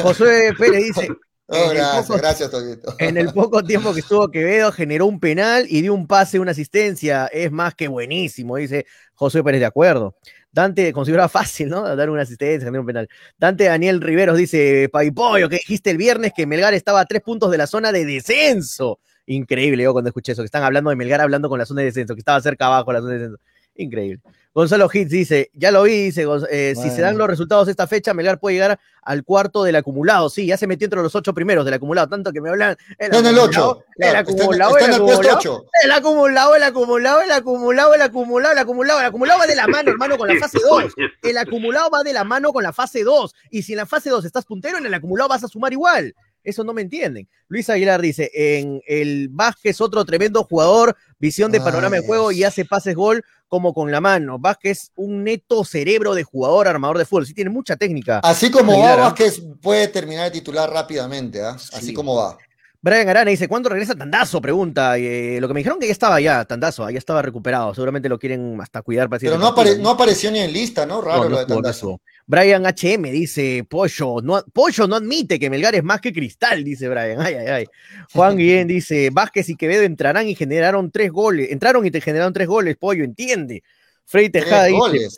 Josué 0.02 0.52
Pérez 0.58 0.82
dice. 0.82 1.08
Oh, 1.46 1.68
gracias, 1.68 2.18
gracias, 2.18 2.50
En 2.98 3.16
el 3.16 3.32
poco 3.32 3.62
tiempo 3.62 3.92
que 3.92 4.00
estuvo 4.00 4.30
Quevedo, 4.30 4.72
generó 4.72 5.06
un 5.06 5.20
penal 5.20 5.66
y 5.68 5.82
dio 5.82 5.94
un 5.94 6.08
pase, 6.08 6.40
una 6.40 6.52
asistencia. 6.52 7.26
Es 7.26 7.52
más 7.52 7.76
que 7.76 7.86
buenísimo, 7.86 8.56
dice 8.56 8.86
Josué 9.14 9.44
Pérez, 9.44 9.60
de 9.60 9.66
acuerdo. 9.66 10.16
Dante 10.52 10.92
considera 10.92 11.28
fácil, 11.28 11.70
¿no? 11.70 11.96
Dar 11.96 12.10
una 12.10 12.22
asistencia, 12.22 12.70
un 12.70 12.86
penal. 12.86 13.08
Dante 13.38 13.64
Daniel 13.64 14.00
Riveros 14.02 14.36
dice, 14.36 14.88
Paipollo, 14.92 15.48
que 15.48 15.56
dijiste 15.56 15.90
el 15.90 15.96
viernes 15.96 16.32
que 16.36 16.46
Melgar 16.46 16.74
estaba 16.74 17.00
a 17.00 17.06
tres 17.06 17.22
puntos 17.22 17.50
de 17.50 17.58
la 17.58 17.66
zona 17.66 17.90
de 17.90 18.04
descenso. 18.04 19.00
Increíble, 19.26 19.82
yo 19.82 19.92
cuando 19.92 20.08
escuché 20.08 20.32
eso, 20.32 20.42
que 20.42 20.46
están 20.46 20.62
hablando 20.62 20.90
de 20.90 20.96
Melgar 20.96 21.22
hablando 21.22 21.48
con 21.48 21.58
la 21.58 21.64
zona 21.64 21.80
de 21.80 21.86
descenso, 21.86 22.14
que 22.14 22.20
estaba 22.20 22.40
cerca 22.42 22.66
abajo 22.66 22.92
la 22.92 23.00
zona 23.00 23.12
de 23.12 23.18
descenso. 23.18 23.40
Increíble. 23.74 24.20
Gonzalo 24.54 24.90
Hitz 24.92 25.08
dice, 25.08 25.50
ya 25.54 25.70
lo 25.70 25.82
vi, 25.84 26.10
dice, 26.10 26.26
eh, 26.50 26.74
si 26.76 26.90
se 26.90 27.00
dan 27.00 27.16
los 27.16 27.26
resultados 27.26 27.68
esta 27.68 27.86
fecha, 27.86 28.12
Melgar 28.12 28.38
puede 28.38 28.56
llegar 28.56 28.78
al 29.00 29.24
cuarto 29.24 29.64
del 29.64 29.76
acumulado. 29.76 30.28
Sí, 30.28 30.44
ya 30.44 30.58
se 30.58 30.66
metió 30.66 30.84
entre 30.84 31.00
los 31.00 31.14
ocho 31.14 31.32
primeros 31.32 31.64
del 31.64 31.72
acumulado, 31.72 32.08
tanto 32.08 32.32
que 32.32 32.42
me 32.42 32.50
hablan. 32.50 32.76
El 32.98 33.14
en 33.14 33.26
el 33.26 33.38
ocho. 33.38 33.82
El 33.96 34.14
acumulado, 34.14 34.76
el 34.76 34.92
acumulado. 34.92 35.64
El 35.82 35.90
acumulado, 35.90 36.54
el 36.54 36.62
acumulado, 36.62 37.22
el 37.22 37.32
acumulado, 37.32 37.94
el 37.94 38.02
acumulado, 38.02 38.52
el 38.52 38.58
acumulado. 38.58 39.00
El 39.00 39.06
acumulado 39.06 39.40
va 39.40 39.46
de 39.46 39.56
la 39.56 39.66
mano, 39.66 39.90
hermano, 39.90 40.18
con 40.18 40.28
la 40.28 40.38
fase 40.38 40.58
2. 40.68 40.92
El 41.22 41.38
acumulado 41.38 41.88
va 41.90 42.02
de 42.02 42.12
la 42.12 42.24
mano 42.24 42.52
con 42.52 42.62
la 42.62 42.74
fase 42.74 43.04
2. 43.04 43.34
Y 43.50 43.62
si 43.62 43.72
en 43.72 43.78
la 43.78 43.86
fase 43.86 44.10
2 44.10 44.26
estás 44.26 44.44
puntero, 44.44 44.76
en 44.76 44.84
el 44.84 44.92
acumulado 44.92 45.30
vas 45.30 45.44
a 45.44 45.48
sumar 45.48 45.72
igual. 45.72 46.14
Eso 46.44 46.64
no 46.64 46.72
me 46.72 46.82
entienden. 46.82 47.28
Luis 47.48 47.68
Aguilar 47.70 48.00
dice, 48.00 48.30
en 48.34 48.80
el 48.86 49.28
Vázquez 49.30 49.80
otro 49.80 50.04
tremendo 50.04 50.44
jugador, 50.44 50.96
visión 51.18 51.52
de 51.52 51.60
panorama 51.60 51.96
de 51.96 52.06
juego 52.06 52.32
y 52.32 52.44
hace 52.44 52.64
pases 52.64 52.94
gol 52.94 53.24
como 53.48 53.74
con 53.74 53.90
la 53.90 54.00
mano. 54.00 54.38
Vázquez 54.38 54.92
un 54.94 55.24
neto 55.24 55.64
cerebro 55.64 56.14
de 56.14 56.24
jugador, 56.24 56.68
armador 56.68 56.98
de 56.98 57.04
fútbol. 57.04 57.26
Sí 57.26 57.34
tiene 57.34 57.50
mucha 57.50 57.76
técnica. 57.76 58.20
Así 58.20 58.50
como 58.50 58.78
va, 58.78 58.94
¿ah? 58.94 58.96
Vázquez 58.96 59.42
puede 59.60 59.88
terminar 59.88 60.24
de 60.24 60.30
titular 60.30 60.70
rápidamente, 60.70 61.42
¿ah? 61.42 61.56
así 61.72 61.92
como 61.92 62.16
va. 62.16 62.38
Brian 62.84 63.08
Arana 63.08 63.30
dice, 63.30 63.46
¿cuándo 63.46 63.68
regresa 63.68 63.94
Tandazo? 63.94 64.40
Pregunta. 64.40 64.98
Eh, 64.98 65.38
lo 65.40 65.46
que 65.46 65.54
me 65.54 65.60
dijeron 65.60 65.78
que 65.78 65.86
ya 65.86 65.92
estaba 65.92 66.20
ya, 66.20 66.44
Tandazo, 66.44 66.90
ya 66.90 66.98
estaba 66.98 67.22
recuperado. 67.22 67.72
Seguramente 67.74 68.08
lo 68.08 68.18
quieren 68.18 68.60
hasta 68.60 68.82
cuidar 68.82 69.08
para 69.08 69.20
Pero 69.20 69.38
no, 69.38 69.54
no, 69.78 69.90
apareció 69.90 70.32
ni 70.32 70.40
en 70.40 70.52
lista, 70.52 70.84
¿no? 70.84 71.00
Raro 71.00 71.28
lo 71.28 71.38
de 71.38 71.46
Tandazo. 71.46 72.00
Brian 72.26 72.64
HM 72.64 73.02
dice, 73.10 73.66
Pollo 73.68 74.20
no, 74.22 74.42
Pollo 74.52 74.86
no 74.86 74.96
admite 74.96 75.38
que 75.38 75.50
Melgar 75.50 75.74
es 75.74 75.82
más 75.82 76.00
que 76.00 76.12
cristal, 76.12 76.64
dice 76.64 76.88
Brian. 76.88 77.20
Ay, 77.20 77.34
ay, 77.34 77.46
ay. 77.46 77.66
Juan 78.12 78.36
Guillén 78.36 78.68
dice, 78.68 79.10
Vázquez 79.10 79.48
y 79.48 79.56
Quevedo 79.56 79.82
entrarán 79.82 80.28
y 80.28 80.34
generaron 80.34 80.90
tres 80.90 81.10
goles. 81.10 81.50
Entraron 81.50 81.84
y 81.86 81.90
te 81.90 82.00
generaron 82.00 82.32
tres 82.32 82.48
goles, 82.48 82.76
Pollo, 82.76 83.04
entiende. 83.04 83.62
Frey 84.04 84.30
Tejada 84.30 84.66
dice, 84.66 85.08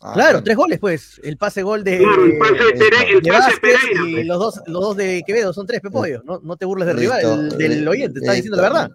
Ah, 0.00 0.12
claro, 0.14 0.42
tres 0.44 0.56
goles, 0.56 0.78
pues. 0.78 1.20
El 1.24 1.36
pase 1.36 1.62
gol 1.62 1.82
de, 1.82 1.98
claro, 1.98 2.24
el 2.24 2.38
pase, 2.38 2.54
de, 2.54 3.10
el 3.16 3.22
pase 3.22 3.56
Pereira, 3.60 4.20
y 4.20 4.24
los 4.24 4.38
dos, 4.38 4.60
los 4.66 4.80
dos 4.80 4.96
de 4.96 5.24
Quevedo 5.26 5.52
son 5.52 5.66
tres, 5.66 5.80
Pepollo. 5.80 6.22
No, 6.24 6.40
no 6.40 6.56
te 6.56 6.66
burles 6.66 6.86
del 6.86 6.98
rival, 6.98 7.58
del 7.58 7.86
oyente, 7.88 8.20
está 8.20 8.32
diciendo 8.32 8.58
la 8.58 8.62
verdad. 8.62 8.90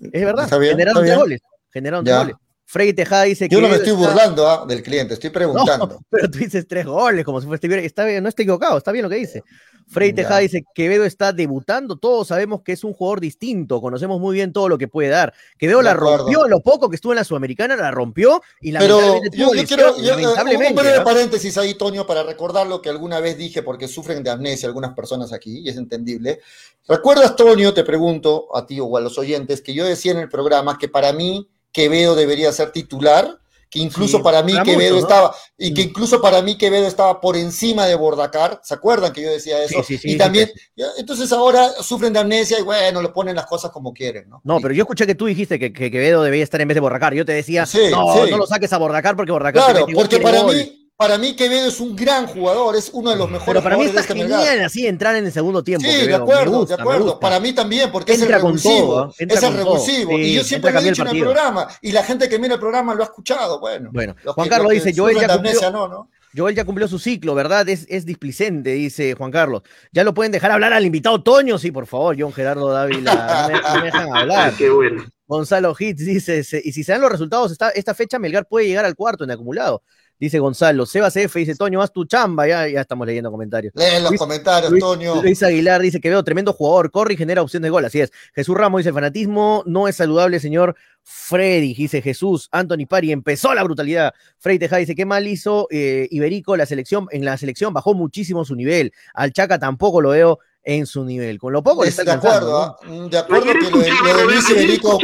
Es 0.00 0.24
verdad, 0.24 0.48
generaron 0.48 1.04
tres 1.04 1.16
goles. 1.16 1.40
Generaron 1.70 2.04
tres 2.04 2.16
goles. 2.16 2.36
Freddy 2.68 2.92
Tejada 2.92 3.22
dice 3.22 3.48
que. 3.48 3.54
Yo 3.54 3.60
no 3.60 3.68
me 3.68 3.76
estoy 3.76 3.92
burlando 3.92 4.48
¿ah? 4.48 4.66
del 4.66 4.82
cliente, 4.82 5.14
estoy 5.14 5.30
preguntando. 5.30 6.00
pero 6.10 6.28
tú 6.28 6.38
dices 6.38 6.66
tres 6.66 6.84
goles, 6.84 7.24
como 7.24 7.40
si 7.40 7.46
fuese. 7.46 7.86
Está 7.86 8.04
bien, 8.04 8.24
no 8.24 8.28
estoy 8.28 8.42
equivocado, 8.42 8.76
está 8.76 8.90
bien 8.90 9.04
lo 9.04 9.08
que 9.08 9.16
dice. 9.16 9.44
Freddy 9.86 10.12
Tejada 10.14 10.40
dice: 10.40 10.64
Quevedo 10.74 11.04
está 11.04 11.32
debutando. 11.32 11.96
Todos 11.96 12.26
sabemos 12.26 12.62
que 12.62 12.72
es 12.72 12.82
un 12.82 12.92
jugador 12.92 13.20
distinto. 13.20 13.80
Conocemos 13.80 14.20
muy 14.20 14.34
bien 14.34 14.52
todo 14.52 14.68
lo 14.68 14.78
que 14.78 14.88
puede 14.88 15.10
dar. 15.10 15.32
Quevedo 15.56 15.80
la 15.80 15.94
rompió, 15.94 16.48
lo 16.48 16.60
poco 16.60 16.90
que 16.90 16.96
estuvo 16.96 17.12
en 17.12 17.18
la 17.18 17.24
Sudamericana, 17.24 17.76
la 17.76 17.92
rompió 17.92 18.42
y 18.60 18.72
la 18.72 18.80
Pero 18.80 19.20
yo, 19.32 19.54
yo 19.54 19.64
quiero. 19.64 19.96
Yo, 20.02 20.16
un 20.16 20.74
breve 20.74 21.02
paréntesis 21.02 21.56
ahí, 21.58 21.74
Toño, 21.74 22.04
para 22.04 22.24
recordar 22.24 22.66
lo 22.66 22.82
que 22.82 22.88
alguna 22.88 23.20
vez 23.20 23.38
dije, 23.38 23.62
porque 23.62 23.86
sufren 23.86 24.24
de 24.24 24.30
amnesia 24.30 24.66
algunas 24.66 24.92
personas 24.92 25.32
aquí, 25.32 25.60
y 25.60 25.68
es 25.68 25.76
entendible. 25.76 26.40
¿Recuerdas, 26.88 27.36
Toño? 27.36 27.72
Te 27.72 27.84
pregunto 27.84 28.48
a 28.56 28.66
ti 28.66 28.80
o 28.80 28.96
a 28.96 29.00
los 29.00 29.18
oyentes, 29.18 29.62
que 29.62 29.72
yo 29.72 29.84
decía 29.84 30.10
en 30.10 30.18
el 30.18 30.28
programa 30.28 30.78
que 30.78 30.88
para 30.88 31.12
mí 31.12 31.48
Quevedo 31.76 32.14
debería 32.14 32.50
ser 32.52 32.70
titular, 32.72 33.38
que 33.68 33.80
incluso 33.80 34.22
para 34.22 34.42
mí 34.42 34.54
Quevedo 34.64 34.96
estaba, 34.96 35.34
y 35.58 35.74
que 35.74 35.82
incluso 35.82 36.22
para 36.22 36.40
mí 36.40 36.56
Quevedo 36.56 36.86
estaba 36.86 37.20
por 37.20 37.36
encima 37.36 37.84
de 37.84 37.94
Bordacar, 37.94 38.60
¿se 38.64 38.72
acuerdan 38.72 39.12
que 39.12 39.20
yo 39.20 39.30
decía 39.30 39.62
eso? 39.62 39.84
y 39.86 40.16
también, 40.16 40.50
entonces 40.96 41.30
ahora 41.32 41.68
sufren 41.82 42.14
de 42.14 42.20
amnesia 42.20 42.58
y 42.58 42.62
bueno, 42.62 43.02
le 43.02 43.10
ponen 43.10 43.36
las 43.36 43.44
cosas 43.44 43.70
como 43.72 43.92
quieren, 43.92 44.26
¿no? 44.26 44.40
No, 44.42 44.58
pero 44.58 44.72
yo 44.72 44.84
escuché 44.84 45.06
que 45.06 45.14
tú 45.14 45.26
dijiste 45.26 45.58
que, 45.58 45.70
Quevedo 45.70 46.22
debía 46.22 46.42
estar 46.42 46.62
en 46.62 46.68
vez 46.68 46.76
de 46.76 46.80
Bordacar, 46.80 47.12
yo 47.12 47.26
te 47.26 47.32
decía, 47.32 47.66
no, 47.90 48.24
no 48.24 48.38
lo 48.38 48.46
saques 48.46 48.72
a 48.72 48.78
Bordacar 48.78 49.14
porque 49.14 49.32
Bordacar... 49.32 49.62
Claro, 49.62 49.86
porque 49.94 50.18
para 50.18 50.44
mí 50.44 50.85
para 50.96 51.18
mí 51.18 51.36
Quevedo 51.36 51.68
es 51.68 51.78
un 51.80 51.94
gran 51.94 52.26
jugador, 52.26 52.74
es 52.74 52.90
uno 52.92 53.10
de 53.10 53.16
los 53.16 53.30
mejores 53.30 53.52
Pero 53.52 53.62
para 53.62 53.76
mí 53.76 53.84
está 53.84 54.00
este 54.00 54.14
genial 54.14 54.64
así 54.64 54.86
entrar 54.86 55.14
en 55.16 55.26
el 55.26 55.32
segundo 55.32 55.62
tiempo. 55.62 55.86
Sí, 55.86 56.06
de 56.06 56.14
acuerdo, 56.14 56.64
de 56.64 56.74
acuerdo. 56.74 57.20
Para 57.20 57.38
mí 57.38 57.52
también, 57.52 57.90
porque 57.92 58.12
es 58.12 58.22
el 58.22 58.28
revulsivo. 58.28 59.12
es 59.18 59.42
el 59.42 59.54
revulsivo. 59.54 60.12
y 60.18 60.34
yo 60.34 60.44
siempre 60.44 60.72
lo 60.72 60.80
he 60.80 60.84
dicho 60.84 61.02
en 61.02 61.08
el 61.08 61.22
programa. 61.22 61.68
Y 61.82 61.92
la 61.92 62.02
gente 62.02 62.28
que 62.28 62.38
mira 62.38 62.54
el 62.54 62.60
programa 62.60 62.94
lo 62.94 63.02
ha 63.02 63.06
escuchado. 63.06 63.60
Bueno, 63.60 63.90
bueno. 63.92 64.14
Juan 64.24 64.48
Carlos 64.48 64.72
dice, 64.72 64.92
Joel 64.96 65.18
ya 65.20 65.28
cumplió, 65.28 65.70
no, 65.70 65.88
¿no? 65.88 66.10
Joel 66.34 66.54
ya 66.54 66.64
cumplió 66.64 66.86
su 66.86 66.98
ciclo, 66.98 67.34
¿verdad? 67.34 67.68
Es, 67.68 67.86
es 67.88 68.04
displicente, 68.04 68.70
dice 68.70 69.14
Juan 69.14 69.30
Carlos. 69.30 69.62
Ya 69.92 70.04
lo 70.04 70.12
pueden 70.12 70.32
dejar 70.32 70.50
hablar 70.50 70.72
al 70.72 70.84
invitado 70.84 71.22
Toño, 71.22 71.58
sí, 71.58 71.70
por 71.70 71.86
favor, 71.86 72.16
John 72.18 72.32
Gerardo 72.32 72.70
Dávila. 72.70 73.48
No 73.50 73.78
me, 73.78 73.84
dejan 73.84 74.16
hablar. 74.16 74.52
Qué 74.58 74.68
bueno. 74.70 75.04
Gonzalo 75.26 75.74
Hitz 75.76 76.04
dice, 76.04 76.42
y 76.62 76.72
si 76.72 76.84
se 76.84 76.92
dan 76.92 77.00
los 77.00 77.10
resultados, 77.10 77.50
esta, 77.50 77.70
esta 77.70 77.94
fecha 77.94 78.18
Melgar 78.18 78.46
puede 78.46 78.66
llegar 78.66 78.84
al 78.84 78.94
cuarto 78.94 79.24
en 79.24 79.30
acumulado. 79.30 79.82
Dice 80.18 80.38
Gonzalo, 80.38 80.86
Sebas 80.86 81.14
F 81.16 81.38
dice, 81.38 81.54
Toño, 81.54 81.82
haz 81.82 81.92
tu 81.92 82.06
chamba, 82.06 82.48
ya, 82.48 82.66
ya 82.66 82.80
estamos 82.80 83.06
leyendo 83.06 83.30
comentarios. 83.30 83.74
Leen 83.76 84.02
los 84.02 84.14
comentarios, 84.14 84.72
Toño. 84.78 85.20
Luis 85.20 85.42
Aguilar 85.42 85.82
dice 85.82 86.00
que 86.00 86.08
veo 86.08 86.24
tremendo 86.24 86.54
jugador, 86.54 86.90
corre 86.90 87.14
y 87.14 87.16
genera 87.18 87.42
opción 87.42 87.62
de 87.62 87.68
gol, 87.68 87.84
así 87.84 88.00
es. 88.00 88.10
Jesús 88.34 88.56
Ramos 88.56 88.78
dice, 88.78 88.88
el 88.88 88.94
fanatismo 88.94 89.62
no 89.66 89.88
es 89.88 89.96
saludable, 89.96 90.40
señor 90.40 90.74
Freddy, 91.02 91.74
dice 91.74 92.00
Jesús. 92.00 92.48
Anthony 92.50 92.86
Pari, 92.88 93.12
empezó 93.12 93.52
la 93.52 93.62
brutalidad. 93.62 94.14
Freddy 94.38 94.58
Tejada 94.58 94.80
dice, 94.80 94.94
qué 94.94 95.04
mal 95.04 95.26
hizo 95.28 95.68
eh, 95.70 96.08
Iberico 96.10 96.56
la 96.56 96.64
selección, 96.64 97.08
en 97.10 97.26
la 97.26 97.36
selección 97.36 97.74
bajó 97.74 97.92
muchísimo 97.92 98.46
su 98.46 98.56
nivel. 98.56 98.92
Al 99.12 99.34
Chaca 99.34 99.58
tampoco 99.58 100.00
lo 100.00 100.10
veo 100.10 100.38
en 100.62 100.86
su 100.86 101.04
nivel. 101.04 101.38
Con 101.38 101.52
lo 101.52 101.62
poco 101.62 101.82
le 101.82 101.90
está 101.90 102.04
de 102.04 102.12
acuerdo, 102.12 102.58
¿ah? 102.58 102.76
de 103.10 103.18
acuerdo 103.18 103.52
que 103.52 103.70
lo, 103.70 103.78
de 103.80 104.24
Luis 104.24 104.48
Iberico... 104.48 104.98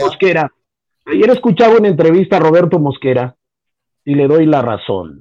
Mosquera. 0.00 0.52
Ayer 1.06 1.30
escuchaba 1.30 1.78
una 1.78 1.88
entrevista 1.88 2.36
a 2.36 2.40
Roberto 2.40 2.78
Mosquera 2.78 3.34
y 4.04 4.14
le 4.14 4.26
doy 4.26 4.46
la 4.46 4.62
razón. 4.62 5.20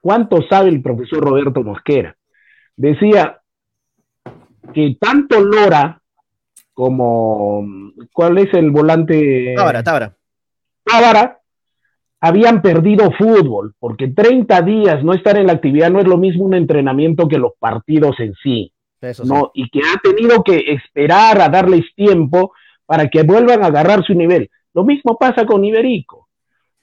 ¿Cuánto 0.00 0.42
sabe 0.48 0.68
el 0.68 0.82
profesor 0.82 1.24
Roberto 1.24 1.62
Mosquera? 1.62 2.16
Decía 2.76 3.40
que 4.72 4.96
tanto 5.00 5.40
Lora 5.40 6.00
como, 6.72 7.64
¿cuál 8.12 8.38
es 8.38 8.52
el 8.54 8.70
volante? 8.70 9.54
Tábara, 9.56 9.82
Tábara. 9.82 10.16
Tábara, 10.84 11.38
habían 12.20 12.62
perdido 12.62 13.10
fútbol, 13.12 13.74
porque 13.78 14.08
30 14.08 14.62
días 14.62 15.04
no 15.04 15.12
estar 15.12 15.36
en 15.36 15.46
la 15.46 15.52
actividad 15.52 15.90
no 15.90 16.00
es 16.00 16.06
lo 16.06 16.18
mismo 16.18 16.44
un 16.44 16.54
entrenamiento 16.54 17.28
que 17.28 17.38
los 17.38 17.52
partidos 17.58 18.18
en 18.18 18.34
sí. 18.42 18.72
¿no? 19.24 19.50
Y 19.54 19.68
que 19.68 19.80
ha 19.80 20.00
tenido 20.02 20.42
que 20.42 20.72
esperar 20.72 21.40
a 21.40 21.48
darles 21.48 21.84
tiempo 21.94 22.52
para 22.86 23.08
que 23.08 23.22
vuelvan 23.22 23.62
a 23.62 23.66
agarrar 23.66 24.04
su 24.04 24.14
nivel. 24.14 24.50
Lo 24.72 24.84
mismo 24.84 25.18
pasa 25.18 25.44
con 25.46 25.64
Iberico. 25.64 26.23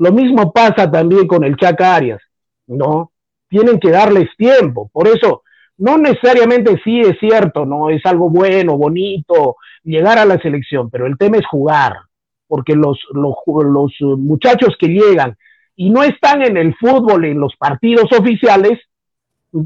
Lo 0.02 0.12
mismo 0.12 0.52
pasa 0.52 0.90
también 0.90 1.28
con 1.28 1.44
el 1.44 1.56
Chaca 1.58 1.94
Arias, 1.94 2.20
¿no? 2.66 3.12
Tienen 3.48 3.80
que 3.80 3.92
darles 3.92 4.30
tiempo. 4.36 4.90
Por 4.92 5.08
eso, 5.08 5.44
no 5.78 6.00
necesariamente 6.00 6.82
sí 6.84 7.02
es 7.02 7.20
cierto, 7.20 7.68
¿no? 7.68 7.92
Es 7.92 8.04
algo 8.08 8.28
bueno, 8.28 8.78
bonito, 8.78 9.58
llegar 9.84 10.18
a 10.18 10.26
la 10.26 10.40
selección, 10.40 10.90
pero 10.90 11.06
el 11.06 11.20
tema 11.20 11.38
es 11.38 11.46
jugar, 11.46 11.98
porque 12.48 12.74
los, 12.74 13.00
los, 13.14 13.36
los 13.46 13.92
muchachos 14.18 14.76
que 14.80 14.88
llegan 14.88 15.38
y 15.76 15.92
no 15.92 16.02
están 16.02 16.42
en 16.42 16.58
el 16.58 16.74
fútbol, 16.78 17.26
en 17.26 17.40
los 17.40 17.56
partidos 17.56 18.12
oficiales, 18.12 18.80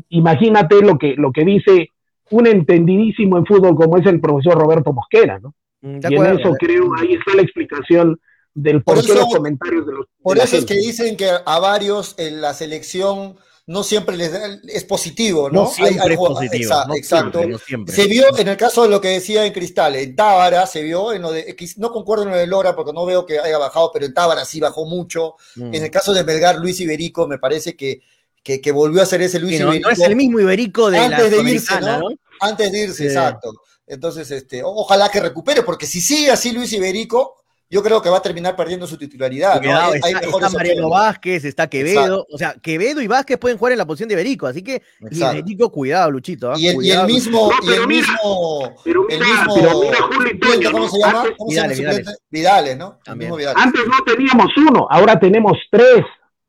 imagínate 0.09 0.81
lo 0.81 0.97
que, 0.97 1.15
lo 1.15 1.31
que 1.31 1.45
dice 1.45 1.91
un 2.31 2.45
entendidísimo 2.45 3.37
en 3.37 3.45
fútbol 3.45 3.77
como 3.77 3.99
es 3.99 4.05
el 4.05 4.19
profesor 4.19 4.59
Roberto 4.59 4.91
Mosquera, 4.91 5.39
¿no? 5.39 5.53
Mm, 5.79 5.99
y 6.09 6.15
en 6.15 6.25
eso 6.25 6.53
creo, 6.59 6.89
ahí 6.99 7.13
está 7.13 7.35
la 7.35 7.41
explicación 7.41 8.19
del 8.55 8.83
por, 8.83 9.05
qué 9.05 9.13
los 9.13 9.25
comentarios 9.25 9.85
de 9.85 9.93
los. 9.93 10.07
Por 10.23 10.39
eso 10.39 10.57
es 10.57 10.65
que 10.65 10.75
dicen 10.75 11.15
que 11.15 11.29
a 11.45 11.59
varios 11.59 12.15
en 12.17 12.41
la 12.41 12.53
selección 12.53 13.37
no 13.67 13.83
siempre 13.83 14.15
les 14.15 14.31
es 14.67 14.83
positivo, 14.85 15.49
¿no? 15.49 15.63
No 15.63 15.67
siempre 15.67 16.13
es 16.13 16.17
positivo. 16.17 16.73
exacto. 16.95 17.41
Se 17.87 18.07
vio 18.07 18.25
en 18.37 18.47
el 18.47 18.57
caso 18.57 18.83
de 18.83 18.89
lo 18.89 19.01
que 19.01 19.09
decía 19.09 19.45
en 19.45 19.53
Cristal, 19.53 19.95
en 19.95 20.15
Tábara 20.15 20.65
se 20.67 20.83
vio, 20.83 21.13
en 21.13 21.21
lo 21.21 21.31
de, 21.31 21.55
no 21.77 21.91
concuerdo 21.91 22.23
en 22.23 22.29
lo 22.29 22.37
de 22.37 22.47
Lora 22.47 22.75
porque 22.75 22.93
no 22.93 23.05
veo 23.05 23.25
que 23.25 23.39
haya 23.39 23.57
bajado, 23.57 23.91
pero 23.91 24.05
en 24.05 24.13
Tábara 24.13 24.45
sí 24.45 24.59
bajó 24.59 24.85
mucho. 24.85 25.35
Mm. 25.55 25.73
En 25.73 25.83
el 25.83 25.91
caso 25.91 26.13
de 26.13 26.23
Melgar, 26.23 26.57
Luis 26.57 26.79
Iberico 26.79 27.27
me 27.27 27.39
parece 27.39 27.75
que, 27.75 28.01
que, 28.43 28.71
volvió 28.71 29.01
a 29.01 29.05
ser 29.05 29.21
ese 29.21 29.39
Luis 29.39 29.59
Iberico. 29.59 29.89
No 29.89 29.93
es 29.93 29.99
el 29.99 30.15
mismo 30.15 30.39
Iberico 30.39 30.91
de 30.91 30.99
antes 30.99 31.31
de 31.31 31.51
irse, 31.51 31.81
¿no? 31.81 32.07
Antes 32.39 32.71
de 32.71 32.83
irse, 32.83 33.05
exacto. 33.05 33.51
Entonces, 33.87 34.29
este, 34.31 34.61
ojalá 34.63 35.09
que 35.09 35.19
recupere, 35.19 35.63
porque 35.63 35.85
si 35.85 36.01
sigue 36.01 36.31
así 36.31 36.51
Luis 36.51 36.71
Iberico, 36.73 37.44
yo 37.69 37.81
creo 37.81 38.01
que 38.01 38.09
va 38.09 38.17
a 38.17 38.21
terminar 38.21 38.55
perdiendo 38.55 38.85
su 38.85 38.97
titularidad. 38.97 39.61
está, 39.63 40.49
Mariano 40.49 40.89
Vázquez, 40.89 41.45
está 41.45 41.67
Quevedo. 41.67 42.25
O 42.31 42.37
sea, 42.37 42.53
Quevedo 42.61 43.01
y 43.01 43.07
Vázquez 43.07 43.37
pueden 43.37 43.57
jugar 43.57 43.73
en 43.73 43.79
la 43.79 43.85
posición 43.85 44.09
de 44.09 44.13
Iberico, 44.13 44.47
así 44.47 44.61
que 44.61 44.81
Iberico, 45.11 45.71
cuidado, 45.71 46.11
Luchito. 46.11 46.51
¿ah? 46.51 46.55
Y, 46.57 46.67
el, 46.67 46.77
mismo, 46.77 47.51
y 47.63 47.73
el 47.73 47.87
mismo, 47.87 48.75
el 48.85 49.19
mismo, 49.19 50.71
¿cómo 50.71 50.89
se 50.89 50.99
llama? 50.99 51.25
¿Cómo 51.37 51.49
Vidales, 51.49 51.77
se 51.77 51.83
llama 51.83 51.95
Vidales. 51.95 52.19
Vidales, 52.29 52.77
¿no? 52.77 52.99
Vidales. 53.15 53.55
Antes 53.57 53.81
no 53.87 54.03
teníamos 54.05 54.51
uno, 54.57 54.87
ahora 54.89 55.19
tenemos 55.19 55.57
tres. 55.71 56.05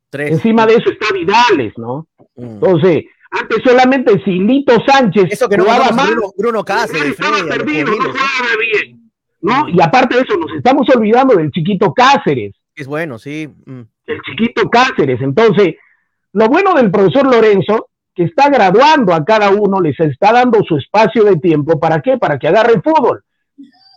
tres. 0.09 0.31
Encima 0.31 0.65
de 0.65 0.75
eso 0.75 0.91
está 0.91 1.13
Vidales, 1.13 1.73
¿no? 1.77 2.07
Mm. 2.35 2.43
Entonces, 2.45 3.05
antes 3.31 3.57
solamente 3.63 4.23
Silito 4.23 4.77
Sánchez. 4.85 5.25
Eso 5.31 5.49
que 5.49 5.57
no 5.57 5.63
jugaba 5.63 5.91
más. 5.91 6.11
Bruno, 6.11 6.31
Bruno 6.37 6.63
Cáceres, 6.63 7.15
Freddy, 7.15 7.49
perdido, 7.49 7.95
no 7.95 8.13
bien. 8.59 9.06
¿No? 9.41 9.67
Y 9.69 9.81
aparte 9.81 10.15
de 10.15 10.21
eso, 10.21 10.37
nos 10.37 10.51
estamos 10.55 10.87
olvidando 10.95 11.35
del 11.35 11.51
chiquito 11.51 11.93
Cáceres. 11.93 12.55
Es 12.75 12.87
bueno, 12.87 13.17
sí. 13.17 13.47
Mm. 13.65 13.81
El 14.05 14.21
chiquito 14.21 14.69
Cáceres. 14.69 15.21
Entonces, 15.21 15.75
lo 16.33 16.47
bueno 16.47 16.73
del 16.73 16.91
profesor 16.91 17.25
Lorenzo, 17.25 17.89
que 18.13 18.23
está 18.23 18.49
graduando 18.49 19.13
a 19.13 19.23
cada 19.23 19.49
uno, 19.49 19.79
les 19.81 19.99
está 19.99 20.31
dando 20.31 20.63
su 20.63 20.77
espacio 20.77 21.23
de 21.23 21.37
tiempo. 21.37 21.79
¿Para 21.79 22.01
qué? 22.01 22.17
Para 22.17 22.37
que 22.37 22.47
agarre 22.47 22.81
fútbol. 22.81 23.23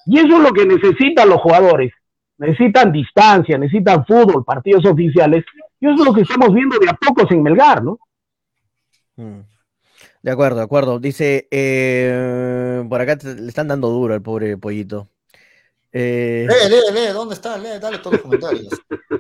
Y 0.07 0.19
eso 0.19 0.39
es 0.39 0.43
lo 0.43 0.53
que 0.53 0.67
necesitan 0.67 1.29
los 1.29 1.41
jugadores. 1.41 1.93
Necesitan 2.39 2.91
distancia, 2.91 3.59
necesitan 3.59 4.05
fútbol, 4.07 4.45
partidos 4.45 4.85
oficiales. 4.87 5.45
Y 5.79 5.87
eso 5.87 5.95
es 6.01 6.07
lo 6.07 6.15
que 6.15 6.23
estamos 6.23 6.53
viendo 6.55 6.79
de 6.79 6.89
a 6.89 6.95
pocos 6.95 7.31
en 7.31 7.43
Melgar, 7.43 7.83
¿no? 7.83 7.99
Mm. 9.17 9.41
De 10.23 10.31
acuerdo, 10.31 10.59
de 10.59 10.65
acuerdo. 10.65 10.99
Dice, 10.99 11.49
eh, 11.51 12.85
por 12.89 13.01
acá 13.01 13.19
le 13.23 13.49
están 13.49 13.69
dando 13.69 13.89
duro 13.89 14.15
al 14.15 14.23
pobre 14.23 14.57
pollito. 14.57 15.09
Eh, 15.93 16.47
lee, 16.49 16.71
lee, 16.71 17.01
lee, 17.01 17.13
¿dónde 17.13 17.35
está? 17.35 17.59
Lee, 17.59 17.79
dale 17.81 17.99
todos 17.99 18.13
los 18.13 18.23
comentarios. 18.23 18.69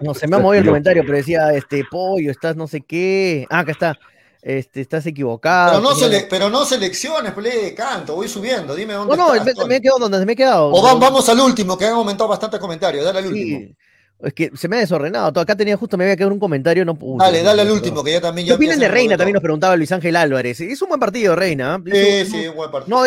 No, 0.01 0.15
se 0.15 0.29
me 0.29 0.37
ha 0.37 0.39
movido 0.39 0.63
el 0.63 0.67
comentario, 0.69 1.03
pero 1.05 1.17
decía, 1.17 1.53
este, 1.53 1.85
pollo, 1.91 2.31
estás 2.31 2.57
no 2.57 2.67
sé 2.69 2.81
qué. 2.83 3.47
Ah, 3.51 3.61
acá 3.61 3.73
está. 3.73 3.99
Este, 4.43 4.81
estás 4.81 5.05
equivocado. 5.05 5.73
Pero 5.73 5.83
no, 5.83 5.95
sele 5.95 6.27
pero 6.31 6.49
no 6.49 6.65
selecciones, 6.65 7.33
pues, 7.33 7.47
lee, 7.47 7.75
canto, 7.75 8.15
voy 8.15 8.29
subiendo, 8.29 8.75
dime 8.75 8.95
dónde 8.95 9.15
No, 9.15 9.35
no, 9.35 9.45
me, 9.45 9.67
me, 9.67 9.77
he 9.77 9.81
quedado 9.83 9.99
donde 9.99 10.25
me 10.25 10.33
he 10.33 10.37
quedado. 10.37 10.73
O 10.73 10.99
vamos 10.99 11.29
al 11.29 11.41
último, 11.41 11.77
que 11.77 11.85
han 11.85 11.93
aumentado 11.93 12.29
bastante 12.29 12.59
comentarios, 12.59 13.05
dale 13.05 13.19
al 13.19 13.27
último. 13.27 13.75
Es 14.23 14.35
que 14.35 14.51
se 14.55 14.69
me 14.69 14.77
ha 14.77 14.81
desordenado. 14.81 15.41
Acá 15.41 15.57
tenía 15.57 15.77
justo, 15.77 15.97
me 15.97 16.05
había 16.05 16.17
quedado 16.17 16.33
un 16.33 16.41
comentario. 16.41 16.85
No, 16.85 16.97
dale, 17.19 17.43
dale 17.43 17.63
al 17.63 17.71
último, 17.71 18.05
que 18.05 18.13
ya 18.13 18.21
también. 18.21 18.47
¿Qué 18.47 18.53
opinan 18.53 18.79
de 18.79 18.89
Reina? 18.89 19.17
También 19.17 19.35
nos 19.35 19.43
preguntaba 19.43 19.77
Luis 19.77 19.91
Ángel 19.93 20.15
Álvarez. 20.17 20.61
Es 20.61 20.83
un 20.83 20.89
buen 20.89 21.01
partido, 21.01 21.35
Reina. 21.35 21.81
¿eh? 21.87 22.25
Sí, 22.27 22.33
sí, 22.33 22.49
un 22.49 22.57
buen 22.57 22.71
partido. 22.71 22.99
No 22.99 23.05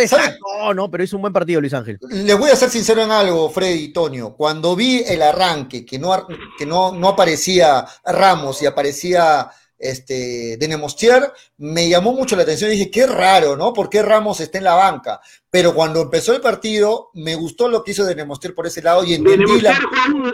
no, 0.59 0.73
no, 0.73 0.91
pero 0.91 1.03
es 1.03 1.13
un 1.13 1.21
buen 1.21 1.33
partido, 1.33 1.61
Luis 1.61 1.73
Ángel. 1.73 1.99
Les 2.09 2.37
voy 2.37 2.49
a 2.49 2.55
ser 2.55 2.69
sincero 2.69 3.03
en 3.03 3.11
algo, 3.11 3.49
Freddy 3.49 3.85
y 3.85 3.93
Tonio. 3.93 4.33
Cuando 4.35 4.75
vi 4.75 5.03
el 5.07 5.21
arranque, 5.21 5.85
que 5.85 5.99
no, 5.99 6.27
que 6.57 6.65
no, 6.65 6.91
no 6.93 7.09
aparecía 7.09 7.85
Ramos 8.05 8.61
y 8.61 8.65
aparecía 8.65 9.49
este, 9.77 10.57
de 10.57 10.67
Nemostier, 10.67 11.31
me 11.57 11.89
llamó 11.89 12.13
mucho 12.13 12.35
la 12.35 12.43
atención 12.43 12.69
y 12.69 12.73
dije, 12.73 12.91
qué 12.91 13.05
raro, 13.05 13.55
¿no? 13.55 13.73
¿Por 13.73 13.89
qué 13.89 14.01
Ramos 14.01 14.39
está 14.39 14.57
en 14.57 14.63
la 14.63 14.75
banca? 14.75 15.19
Pero 15.49 15.73
cuando 15.73 16.01
empezó 16.01 16.33
el 16.33 16.41
partido, 16.41 17.09
me 17.13 17.35
gustó 17.35 17.67
lo 17.67 17.83
que 17.83 17.91
hizo 17.91 18.05
de 18.05 18.15
Nemostier 18.15 18.55
por 18.55 18.67
ese 18.67 18.81
lado 18.81 19.03
y 19.03 19.13
entendí, 19.13 19.61
la, 19.61 19.79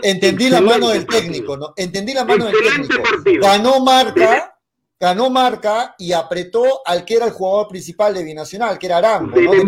entendí 0.02 0.48
la 0.48 0.60
mano 0.60 0.88
del 0.88 1.06
técnico, 1.06 1.56
¿no? 1.56 1.72
Entendí 1.76 2.14
la 2.14 2.24
mano 2.24 2.46
del 2.46 2.56
técnico. 2.56 3.02
Ganó 3.40 3.80
marca, 3.80 4.58
ganó 4.98 5.30
marca 5.30 5.94
y 5.98 6.12
apretó 6.12 6.82
al 6.86 7.04
que 7.04 7.16
era 7.16 7.26
el 7.26 7.32
jugador 7.32 7.68
principal 7.68 8.14
de 8.14 8.24
Binacional, 8.24 8.78
que 8.78 8.86
era 8.86 8.98
Arango, 8.98 9.40
¿no? 9.40 9.52
De 9.52 9.64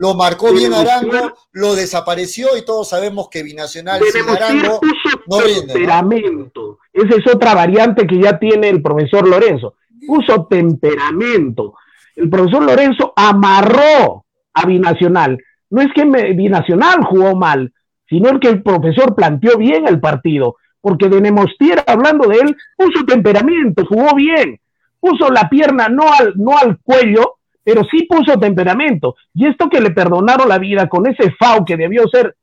lo 0.00 0.14
marcó 0.14 0.50
bien 0.52 0.72
Arango, 0.72 1.34
lo 1.52 1.74
desapareció 1.74 2.56
y 2.56 2.64
todos 2.64 2.88
sabemos 2.88 3.28
que 3.28 3.42
Binacional 3.42 4.00
sin 4.02 4.26
Arango 4.28 4.80
no 5.26 5.40
rinde. 5.40 5.74
Temperamento. 5.74 6.78
Esa 6.90 7.16
es 7.16 7.34
otra 7.34 7.54
variante 7.54 8.06
que 8.06 8.18
ya 8.18 8.38
tiene 8.38 8.70
el 8.70 8.80
profesor 8.80 9.28
Lorenzo. 9.28 9.74
Puso 10.06 10.46
temperamento. 10.46 11.74
El 12.16 12.30
profesor 12.30 12.62
Lorenzo 12.62 13.12
amarró 13.14 14.24
a 14.54 14.64
Binacional. 14.64 15.36
No 15.68 15.82
es 15.82 15.88
que 15.94 16.04
Binacional 16.04 17.04
jugó 17.04 17.36
mal, 17.36 17.70
sino 18.08 18.40
que 18.40 18.48
el 18.48 18.62
profesor 18.62 19.14
planteó 19.14 19.58
bien 19.58 19.86
el 19.86 20.00
partido 20.00 20.56
porque 20.80 21.10
de 21.10 21.20
Nemostier, 21.20 21.84
hablando 21.86 22.26
de 22.26 22.36
él, 22.36 22.56
puso 22.74 23.04
temperamento, 23.04 23.84
jugó 23.86 24.14
bien, 24.14 24.58
puso 24.98 25.28
la 25.30 25.46
pierna 25.50 25.90
no 25.90 26.10
al, 26.10 26.32
no 26.36 26.56
al 26.56 26.78
cuello, 26.78 27.36
pero 27.70 27.86
sí 27.88 28.02
puso 28.02 28.36
temperamento. 28.36 29.14
Y 29.32 29.46
esto 29.46 29.68
que 29.68 29.80
le 29.80 29.92
perdonaron 29.92 30.48
la 30.48 30.58
vida 30.58 30.88
con 30.88 31.06
ese 31.06 31.30
FAO 31.38 31.64
que 31.64 31.76
debió 31.76 32.08
ser 32.08 32.34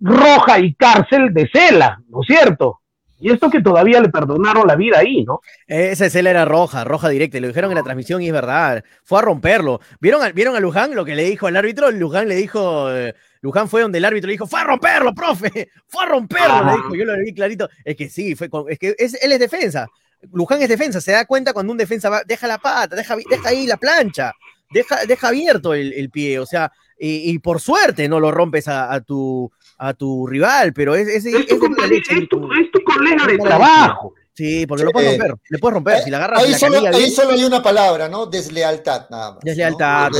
roja 0.00 0.60
y 0.60 0.72
cárcel 0.72 1.34
de 1.34 1.46
Cela, 1.52 2.00
¿no 2.08 2.20
es 2.22 2.26
cierto? 2.26 2.80
Y 3.20 3.30
esto 3.30 3.50
que 3.50 3.60
todavía 3.60 4.00
le 4.00 4.08
perdonaron 4.08 4.66
la 4.66 4.74
vida 4.74 5.00
ahí, 5.00 5.24
¿no? 5.24 5.40
Esa 5.66 6.08
Cela 6.08 6.30
era 6.30 6.46
roja, 6.46 6.84
roja 6.84 7.10
directa, 7.10 7.38
lo 7.38 7.48
dijeron 7.48 7.70
en 7.70 7.76
la 7.76 7.82
transmisión 7.82 8.22
y 8.22 8.28
es 8.28 8.32
verdad, 8.32 8.82
fue 9.04 9.18
a 9.18 9.22
romperlo. 9.22 9.82
¿Vieron 10.00 10.22
a, 10.22 10.30
¿vieron 10.30 10.56
a 10.56 10.60
Luján 10.60 10.94
lo 10.94 11.04
que 11.04 11.16
le 11.16 11.24
dijo 11.24 11.46
al 11.46 11.56
árbitro? 11.56 11.90
Luján 11.90 12.26
le 12.26 12.34
dijo, 12.34 12.90
eh, 12.90 13.14
Luján 13.42 13.68
fue 13.68 13.82
donde 13.82 13.98
el 13.98 14.06
árbitro 14.06 14.28
le 14.28 14.32
dijo, 14.32 14.46
fue 14.46 14.60
a 14.60 14.64
romperlo, 14.64 15.14
profe, 15.14 15.68
fue 15.86 16.04
a 16.04 16.06
romperlo, 16.06 16.64
le 16.64 16.72
dijo, 16.76 16.94
yo 16.94 17.04
lo 17.04 17.18
vi 17.18 17.34
clarito. 17.34 17.68
Es 17.84 17.94
que 17.94 18.08
sí, 18.08 18.34
fue 18.34 18.48
es 18.70 18.78
que 18.78 18.94
él 18.98 19.32
es 19.32 19.38
defensa. 19.38 19.86
Luján 20.32 20.62
es 20.62 20.68
defensa, 20.70 20.98
se 20.98 21.12
da 21.12 21.26
cuenta 21.26 21.52
cuando 21.52 21.72
un 21.72 21.78
defensa 21.78 22.08
va, 22.08 22.22
deja 22.24 22.46
la 22.46 22.56
pata, 22.56 22.96
deja 22.96 23.16
ahí 23.44 23.66
la 23.66 23.76
plancha, 23.76 24.32
deja, 24.72 25.06
deja 25.06 25.28
abierto 25.28 25.74
el, 25.74 26.10
pie, 26.10 26.38
o 26.38 26.46
sea, 26.46 26.72
y, 26.98 27.38
por 27.40 27.60
suerte 27.60 28.08
no 28.08 28.20
lo 28.20 28.30
rompes 28.30 28.68
a, 28.68 29.00
tu, 29.00 29.50
a 29.78 29.94
tu 29.94 30.26
rival, 30.26 30.72
pero 30.72 30.94
es, 30.94 31.08
es, 31.08 31.26
es, 31.26 31.46
tu 31.46 31.58
colega 31.58 33.26
de 33.26 33.38
trabajo. 33.38 34.14
Sí, 34.34 34.66
porque 34.66 34.84
lo 34.84 34.92
puedes 34.92 35.10
romper, 35.10 35.34
le 35.50 35.58
puedes 35.58 35.74
romper, 35.74 36.02
si 36.04 36.10
la 36.10 36.16
agarras. 36.16 36.42
Ahí, 36.42 36.54
solo, 36.54 36.78
ahí 36.78 37.10
solo 37.10 37.32
hay 37.32 37.44
una 37.44 37.62
palabra, 37.62 38.08
¿no? 38.08 38.24
Deslealtad, 38.24 39.10
nada 39.10 39.32
más. 39.32 39.40
Deslealtad, 39.42 40.10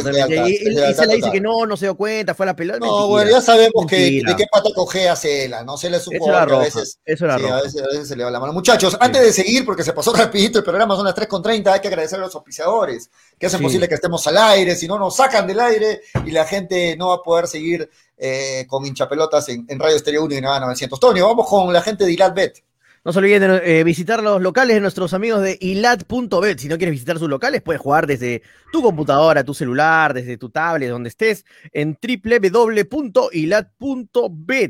y, 0.47 0.65
le 0.69 1.17
dice 1.17 1.31
que 1.33 1.41
no, 1.41 1.65
no 1.65 1.79
se 1.79 1.87
dio 1.87 1.95
cuenta, 1.95 2.35
fue 2.35 2.45
a 2.45 2.49
la 2.49 2.57
pelota. 2.57 2.79
No, 2.79 3.09
bueno, 3.09 3.31
ya 3.31 3.41
sabemos 3.41 3.87
que, 3.89 4.23
de 4.23 4.37
qué 4.37 4.45
pata 4.53 4.69
cogea 4.75 5.17
Cela, 5.17 5.65
¿no? 5.65 5.79
Cela 5.79 5.97
es 5.97 6.07
un 6.07 6.19
jugador 6.19 6.49
que 6.49 6.55
a 6.55 6.59
veces, 6.59 6.99
Eso 7.07 7.25
era 7.25 7.39
sí, 7.39 7.47
a 7.47 7.63
veces, 7.63 7.83
a 7.83 7.87
veces, 7.87 8.09
se 8.09 8.17
le 8.17 8.25
va 8.25 8.31
la 8.31 8.39
mano. 8.39 8.53
Muchachos, 8.53 8.99
antes 9.01 9.23
de 9.23 9.33
seguir, 9.33 9.65
porque 9.65 9.83
se 9.83 9.95
pasó 9.95 10.13
rapidito 10.17 10.59
el 10.59 10.65
programa, 10.65 10.95
son 10.95 11.07
las 11.07 11.15
3.30, 11.15 11.69
hay 11.69 11.81
que 11.81 11.89
agradecer 11.89 12.19
a 12.19 12.23
los 12.23 12.35
auspiciadores 12.35 13.09
que 13.39 13.47
hacen 13.47 13.63
posible 13.63 13.89
que 13.89 13.95
estemos 13.95 14.27
al 14.27 14.37
aire, 14.37 14.77
si 14.77 14.87
no 14.87 14.99
nos 14.99 15.17
sacan 15.17 15.47
del 15.47 15.59
aire 15.59 16.03
y 16.27 16.33
la 16.33 16.45
gente 16.45 16.97
no 16.99 17.09
va 17.09 17.15
a 17.15 17.23
poder 17.23 17.47
seguir 17.47 17.89
eh, 18.19 18.67
con 18.69 18.85
hinchapelotas 18.85 19.49
en, 19.49 19.65
en 19.69 19.81
Radio 19.81 19.97
Estéreo 19.97 20.25
1 20.25 20.35
y 20.35 20.41
Nada 20.43 20.61
900. 20.61 21.01
Tonio, 21.01 21.27
vamos 21.27 21.49
con 21.49 21.73
la 21.73 21.81
gente 21.81 22.05
de 22.05 22.13
Ilat 22.13 22.35
Bet. 22.35 22.63
No 23.05 23.13
se 23.13 23.19
olviden 23.19 23.43
de 23.43 23.81
eh, 23.81 23.85
visitar 23.85 24.23
los 24.23 24.41
locales 24.41 24.77
de 24.77 24.81
nuestros 24.81 25.13
amigos 25.13 25.43
de 25.43 25.59
ilat.bet. 25.61 26.59
Si 26.59 26.69
no 26.69 26.77
quieres 26.77 26.93
visitar 26.93 27.19
sus 27.19 27.29
locales, 27.29 27.61
puedes 27.61 27.83
jugar 27.83 28.07
desde 28.07 28.43
tu 28.71 28.81
computadora, 28.81 29.43
tu 29.43 29.55
celular, 29.55 30.15
desde 30.15 30.37
tu 30.37 30.51
tablet, 30.51 30.89
donde 30.89 31.09
estés, 31.09 31.45
en 31.73 31.99
www.ilat.bet. 32.01 32.87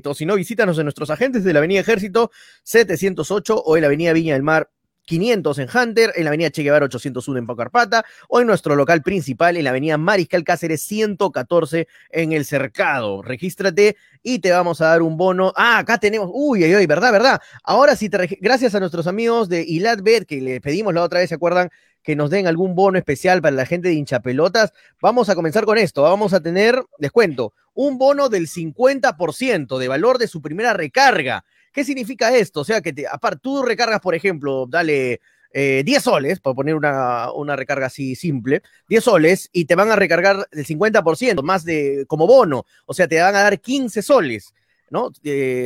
O 0.07 0.14
si 0.14 0.24
no, 0.24 0.37
visítanos 0.37 0.78
en 0.78 0.85
nuestros 0.85 1.11
agentes 1.11 1.45
de 1.45 1.53
la 1.53 1.59
Avenida 1.59 1.80
Ejército 1.80 2.30
708 2.62 3.55
o 3.55 3.76
en 3.76 3.83
la 3.83 3.89
Avenida 3.89 4.14
Viña 4.14 4.33
del 4.33 4.43
Mar 4.43 4.70
500 5.05 5.59
en 5.59 5.68
Hunter, 5.74 6.12
en 6.16 6.24
la 6.24 6.30
avenida 6.30 6.50
Che 6.50 6.62
Guevara 6.62 6.84
801 6.86 7.38
en 7.38 7.46
Pocarpata, 7.46 8.05
o 8.28 8.40
en 8.40 8.46
nuestro 8.46 8.76
local 8.76 9.03
principal 9.03 9.57
en 9.57 9.64
la 9.64 9.70
avenida 9.70 9.98
Mariscal 9.98 10.44
Cáceres 10.44 10.82
114 10.82 11.88
en 12.11 12.32
El 12.32 12.44
Cercado. 12.44 13.22
Regístrate 13.22 13.96
y 14.22 14.38
te 14.38 14.53
vamos 14.53 14.80
a 14.80 14.86
dar 14.86 15.03
un 15.03 15.16
bono. 15.16 15.53
Ah, 15.57 15.78
acá 15.78 15.98
tenemos, 15.98 16.30
uy, 16.32 16.64
uy, 16.74 16.86
verdad, 16.86 17.12
verdad. 17.12 17.40
Ahora 17.64 17.96
sí, 17.96 18.09
gracias 18.40 18.74
a 18.74 18.80
nuestros 18.80 19.07
amigos 19.07 19.48
de 19.48 19.62
Ilatbet, 19.62 20.26
que 20.26 20.40
le 20.40 20.61
pedimos 20.61 20.94
la 20.94 21.03
otra 21.03 21.20
vez, 21.20 21.28
¿se 21.28 21.34
acuerdan? 21.34 21.70
Que 22.03 22.16
nos 22.16 22.30
den 22.30 22.46
algún 22.46 22.74
bono 22.74 22.98
especial 22.98 23.42
para 23.42 23.55
la 23.55 23.66
gente 23.66 23.88
de 23.88 23.94
hinchapelotas. 23.94 24.72
Vamos 25.00 25.28
a 25.28 25.34
comenzar 25.34 25.64
con 25.64 25.78
esto. 25.78 26.03
Vamos 26.03 26.32
a 26.32 26.40
tener, 26.40 26.82
les 26.98 27.11
cuento, 27.11 27.55
un 27.74 27.96
bono 27.96 28.28
del 28.28 28.48
50% 28.48 29.78
de 29.78 29.88
valor 29.88 30.18
de 30.18 30.28
su 30.28 30.42
primera 30.42 30.72
recarga 30.72 31.44
¿Qué 31.73 31.85
significa 31.85 32.37
esto? 32.37 32.61
O 32.61 32.64
sea, 32.64 32.81
que 32.81 32.93
te, 32.93 33.07
aparte, 33.07 33.41
tú 33.43 33.62
recargas, 33.62 34.01
por 34.01 34.14
ejemplo, 34.14 34.66
dale 34.68 35.20
10 35.53 35.87
eh, 35.87 36.01
soles, 36.01 36.41
para 36.41 36.55
poner 36.55 36.75
una, 36.75 37.31
una, 37.33 37.57
recarga 37.57 37.87
así 37.87 38.14
simple, 38.14 38.62
10 38.89 39.05
soles, 39.05 39.49
y 39.53 39.66
te 39.66 39.75
van 39.75 39.91
a 39.91 39.97
recargar 39.97 40.49
el 40.51 40.66
50%, 40.66 41.43
más 41.43 41.64
de 41.64 42.05
como 42.09 42.27
bono, 42.27 42.64
o 42.87 42.95
sea, 42.95 43.07
te 43.07 43.20
van 43.20 43.35
a 43.35 43.43
dar 43.43 43.61
15 43.61 44.03
soles. 44.03 44.55
¿No? 44.93 45.11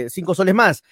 5 0.08 0.34
soles 0.34 0.54
más. 0.54 0.84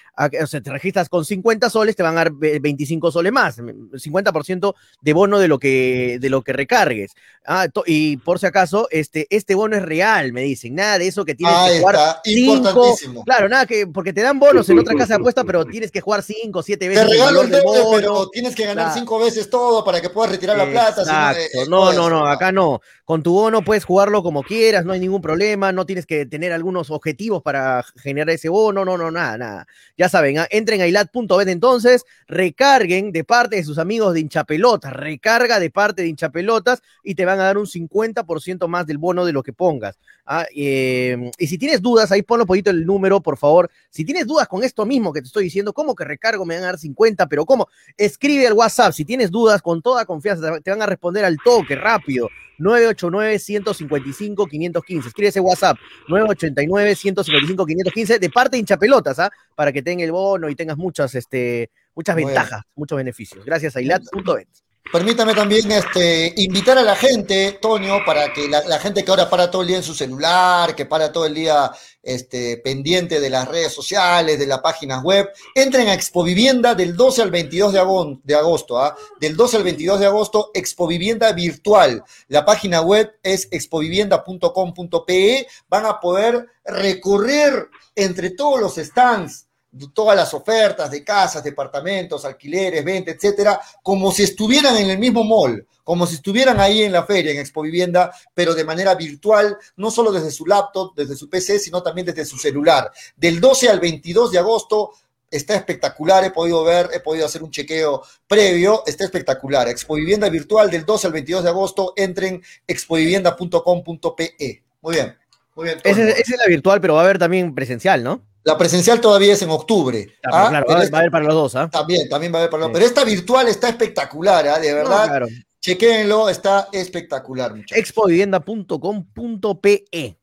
O 0.43 0.47
sea, 0.47 0.61
te 0.61 0.71
registras 0.71 1.09
con 1.09 1.25
50 1.25 1.71
soles, 1.71 1.97
te 1.97 2.03
van 2.03 2.15
a 2.19 2.25
dar 2.25 2.33
25 2.33 3.13
soles 3.13 3.33
más, 3.33 3.59
50% 3.59 4.75
de 5.01 5.13
bono 5.13 5.39
de 5.39 5.49
lo 5.49 5.59
que, 5.59 6.19
de 6.21 6.29
lo 6.29 6.43
que 6.43 6.53
recargues. 6.53 7.13
Ah, 7.47 7.69
y 7.87 8.17
por 8.19 8.39
si 8.41 8.47
acaso, 8.47 8.89
este, 8.91 9.27
este 9.31 9.55
bono 9.55 9.77
es 9.77 9.83
real, 9.83 10.33
me 10.33 10.43
dicen, 10.43 10.75
nada 10.75 10.99
de 10.99 11.07
eso 11.07 11.25
que 11.25 11.35
tienes 11.35 11.57
que 11.57 11.79
jugar 11.79 11.95
está, 11.95 12.21
importantísimo. 12.25 13.25
Claro, 13.25 13.49
nada 13.49 13.67
que, 13.67 13.87
porque 13.87 14.13
te 14.13 14.23
dan 14.23 14.39
bonos 14.39 14.69
en 14.69 14.79
otra 14.79 14.95
casa 14.95 15.15
de 15.15 15.21
apuesta, 15.21 15.45
pero 15.45 15.65
tienes 15.65 15.93
que 15.93 16.01
jugar 16.01 16.23
5, 16.23 16.63
7 16.63 16.89
veces. 16.89 17.07
Te 17.07 17.13
regalo 17.13 17.43
el 17.43 17.63
bono, 17.63 17.91
pero 17.93 18.29
tienes 18.31 18.57
que 18.57 18.67
ganar 18.67 18.93
5 18.93 19.19
veces 19.21 19.49
todo 19.49 19.85
para 19.85 20.01
que 20.01 20.11
puedas 20.11 20.33
retirar 20.33 20.57
la 20.57 20.69
plata. 20.69 21.03
Exacto. 21.03 21.67
no, 21.69 21.93
no, 21.93 22.11
no, 22.11 22.27
acá 22.27 22.51
no. 22.51 22.81
Con 23.05 23.23
tu 23.23 23.33
bono 23.35 23.63
puedes 23.63 23.85
jugarlo 23.85 24.23
como 24.23 24.43
quieras, 24.43 24.85
no 24.85 24.93
hay 24.93 25.01
ningún 25.01 25.21
problema, 25.21 25.71
no 25.71 25.87
tienes 25.87 26.07
que 26.07 26.27
tener 26.27 26.53
algunos 26.53 26.91
objetivos 26.91 27.43
para 27.43 27.85
generar 27.97 28.24
ese 28.33 28.49
bono, 28.49 28.85
no, 28.85 28.97
no, 28.97 29.11
nada, 29.11 29.37
nada. 29.37 29.67
Ya 29.97 30.09
saben, 30.09 30.39
¿ah? 30.39 30.47
entren 30.51 30.81
a 30.81 30.87
ilat.bet 30.87 31.49
entonces, 31.49 32.05
recarguen 32.27 33.13
de 33.13 33.25
parte 33.25 33.57
de 33.57 33.65
sus 33.65 33.79
amigos 33.79 34.15
de 34.15 34.21
hinchapelotas, 34.21 34.93
recarga 34.93 35.61
de 35.61 35.71
parte 35.71 36.03
de 36.03 36.09
hinchapelotas 36.09 36.83
y 37.03 37.15
te 37.15 37.25
van 37.25 37.41
a 37.41 37.45
dar 37.45 37.59
un 37.59 37.67
50% 37.67 38.67
más 38.69 38.87
del 38.87 38.99
bono 38.99 39.25
de 39.25 39.33
lo 39.33 39.43
que 39.43 39.53
pongas. 39.53 39.99
¿ah? 40.27 40.47
Em, 40.55 41.31
y 41.39 41.47
si 41.47 41.59
tienes 41.59 41.83
dudas, 41.83 42.11
ahí 42.13 42.23
ponlo 42.23 42.47
poquito 42.47 42.71
el 42.71 42.87
número, 42.87 43.21
por 43.21 43.37
favor. 43.37 43.71
Si 43.91 44.05
tienes 44.05 44.27
dudas 44.27 44.49
con 44.49 44.65
esto 44.65 44.87
mismo 44.87 45.13
que 45.13 45.21
te 45.21 45.27
estoy 45.27 45.45
diciendo, 45.45 45.73
¿cómo 45.73 45.95
que 45.95 46.05
recargo 46.05 46.45
me 46.45 46.55
van 46.55 46.65
a 46.65 46.67
dar 46.69 46.79
50? 46.79 47.27
Pero 47.29 47.45
¿cómo? 47.45 47.69
Escribe 47.97 48.47
al 48.47 48.55
WhatsApp, 48.55 48.93
si 48.93 49.05
tienes 49.05 49.31
dudas, 49.31 49.63
con 49.63 49.83
toda 49.83 50.05
confianza, 50.05 50.61
te 50.61 50.71
van 50.71 50.83
a 50.83 50.87
responder 50.87 51.25
al 51.25 51.37
toque, 51.45 51.77
rápido. 51.77 52.29
989-155-515. 52.59 55.07
Escribe 55.07 55.29
ese 55.29 55.41
WhatsApp, 55.41 55.79
989-155-515, 56.09 58.19
de 58.19 58.31
parte 58.31 58.57
de 58.57 58.61
hinchapelotas, 58.61 59.19
¿ah? 59.19 59.31
Para 59.55 59.73
que 59.73 59.83
tenga 59.83 60.05
el 60.05 60.13
bono 60.13 60.49
y 60.49 60.55
tengas 60.55 60.77
muchas, 60.77 61.15
este, 61.15 61.71
muchas 61.95 62.17
ventajas, 62.17 62.63
muchos 62.75 62.97
beneficios. 62.97 63.45
Gracias 63.45 63.77
a 63.77 63.81
ilat.bet. 63.81 64.49
Permítame 64.93 65.35
también 65.35 65.73
este, 65.73 66.33
invitar 66.37 66.77
a 66.77 66.83
la 66.83 66.95
gente, 66.95 67.59
Tonio, 67.61 68.05
para 68.05 68.33
que 68.33 68.49
la, 68.49 68.79
gente 68.79 69.03
que 69.03 69.11
ahora 69.11 69.31
para 69.31 69.51
todo 69.51 69.63
el 69.63 69.69
día 69.69 69.79
en 69.79 69.83
su 69.83 69.95
celular, 69.95 70.77
que 70.77 70.85
para 70.85 71.11
todo 71.11 71.25
el 71.25 71.35
día 71.35 71.73
este, 72.03 72.59
pendiente 72.59 73.19
de 73.19 73.31
las 73.31 73.49
redes 73.49 73.73
sociales, 73.73 74.39
de 74.39 74.47
las 74.47 74.61
páginas 74.61 75.03
web, 75.03 75.31
entren 75.55 75.89
a 75.89 75.95
Expo 75.95 76.23
Vivienda 76.23 76.75
del 76.75 76.95
12 76.95 77.23
al 77.23 77.31
22 77.31 77.73
de, 77.73 78.35
agosto. 78.37 78.79
¿ah? 78.79 78.95
Del 79.19 79.35
12 79.35 79.57
al 79.57 79.63
22 79.65 80.01
de 80.01 80.07
agosto, 80.07 80.51
Expo 80.53 80.87
Vivienda 80.87 81.33
virtual. 81.33 82.05
La 82.29 82.45
página 82.45 82.83
web 82.83 83.19
es 83.23 83.49
expovivienda.com.pe. 83.51 85.47
Van 85.69 85.87
a 85.87 85.99
poder 85.99 86.47
recorrer 86.65 87.69
entre 87.97 88.31
todos 88.31 88.61
los 88.61 88.75
stands 88.77 89.44
todas 89.93 90.17
las 90.17 90.33
ofertas 90.35 90.91
de 90.91 91.03
casas, 91.03 91.43
departamentos, 91.43 92.25
alquileres, 92.25 92.85
venta, 92.85 93.11
etcétera, 93.11 93.61
como 93.83 94.13
si 94.13 94.23
estuvieran 94.23 94.77
en 94.77 94.91
el 94.91 94.99
mismo 94.99 95.25
mall, 95.25 95.67
como 95.83 96.07
si 96.07 96.17
estuvieran 96.17 96.61
ahí 96.61 96.83
en 96.83 96.93
la 96.93 97.05
feria, 97.05 97.33
en 97.33 97.39
Expo 97.39 97.63
Vivienda, 97.63 98.13
pero 98.33 98.55
de 98.55 98.65
manera 98.65 98.95
virtual, 98.95 99.57
no 99.77 99.91
solo 99.91 100.13
desde 100.13 100.31
su 100.31 100.47
laptop, 100.47 100.95
desde 100.95 101.17
su 101.17 101.29
PC, 101.29 101.59
sino 101.59 101.83
también 101.83 102.07
desde 102.07 102.25
su 102.25 102.39
celular. 102.39 102.91
Del 103.17 103.41
12 103.41 103.69
al 103.69 103.81
22 103.81 104.33
de 104.33 104.39
agosto 104.39 104.93
está 105.31 105.55
espectacular, 105.57 106.25
he 106.25 106.31
podido 106.31 106.63
ver, 106.65 106.91
he 106.93 107.01
podido 107.01 107.27
hacer 107.27 107.43
un 107.43 107.51
chequeo 107.51 108.03
previo, 108.27 108.83
está 108.87 109.05
espectacular. 109.05 109.69
Expo 109.69 109.97
Vivienda 109.97 110.29
virtual 110.29 110.71
del 110.71 110.85
12 110.85 111.09
al 111.09 111.13
22 111.13 111.45
de 111.45 111.51
agosto, 111.51 111.93
entren 111.97 112.43
expovivienda.com.pe. 112.67 114.63
Muy 114.81 114.95
bien, 114.95 115.17
muy 115.55 115.67
bien. 115.67 115.79
Esa 115.85 116.09
es 116.09 116.39
la 116.39 116.47
virtual, 116.47 116.81
pero 116.81 116.95
va 116.95 117.01
a 117.01 117.05
haber 117.05 117.19
también 117.19 117.55
presencial, 117.55 118.03
¿no? 118.03 118.25
La 118.45 118.57
presencial 118.59 119.01
todavía 119.01 119.33
es 119.33 119.43
en 119.43 119.51
octubre. 119.51 120.17
¿ah? 120.25 120.49
Claro, 120.51 120.67
va, 120.69 120.75
a 120.75 120.99
haber 120.99 121.11
para 121.11 121.25
los 121.25 121.35
dos. 121.35 121.57
¿ah? 121.57 121.71
También, 121.71 122.11
también 122.11 122.31
va 122.33 122.37
a 122.39 122.43
haber 122.43 122.51
para 122.51 122.61
los 122.61 122.69
dos. 122.69 122.75
Pero 122.75 122.87
esta 122.87 123.03
virtual 123.05 123.49
está 123.49 123.71
espectacular, 123.71 124.47
¿ah? 124.49 124.59
de 124.59 124.75
verdad. 124.75 125.07
claro. 125.07 125.27
Chequéenlo, 125.61 126.29
está 126.29 126.69
espectacular. 126.73 127.55
Muchachos. 127.55 127.79
Expovivienda.com.pe. 127.79 130.19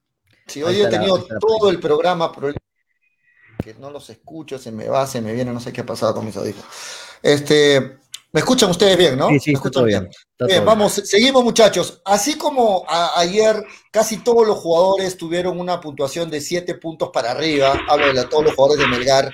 Sí, 0.46 0.62
hoy 0.62 0.82
he 0.82 0.88
tenido 0.88 1.26
todo 1.40 1.72
el 1.72 1.80
programa, 1.80 2.32
que 3.64 3.74
no 3.76 3.90
los 3.90 4.10
escucho, 4.12 4.60
se 4.60 4.72
me 4.72 4.88
va, 4.88 5.08
se 5.08 5.20
me 5.20 5.34
viene, 5.34 5.52
no 5.52 5.60
sé 5.60 5.74
qué 5.74 5.82
ha 5.82 5.86
pasado 5.86 6.14
con 6.14 6.26
mis 6.26 6.38
audífonos. 6.38 6.70
Este, 7.24 7.98
me 8.34 8.40
escuchan 8.40 8.70
ustedes 8.70 8.98
bien, 8.98 9.18
¿no? 9.18 9.30
Sí, 9.30 9.40
sí, 9.40 9.52
¿Me 9.52 9.56
escuchan 9.56 9.86
bien. 9.86 10.10
Bien, 10.48 10.64
vamos, 10.64 10.94
seguimos 10.94 11.44
muchachos. 11.44 12.02
Así 12.06 12.36
como 12.36 12.86
ayer 12.88 13.64
casi 13.92 14.18
todos 14.18 14.48
los 14.48 14.58
jugadores 14.58 15.18
tuvieron 15.18 15.60
una 15.60 15.82
puntuación 15.82 16.30
de 16.30 16.40
siete 16.40 16.76
puntos 16.76 17.10
para 17.12 17.32
arriba, 17.32 17.78
hablo 17.90 18.14
de 18.14 18.26
todos 18.26 18.46
los 18.46 18.56
jugadores 18.56 18.84
de 18.84 18.88
Melgar, 18.88 19.34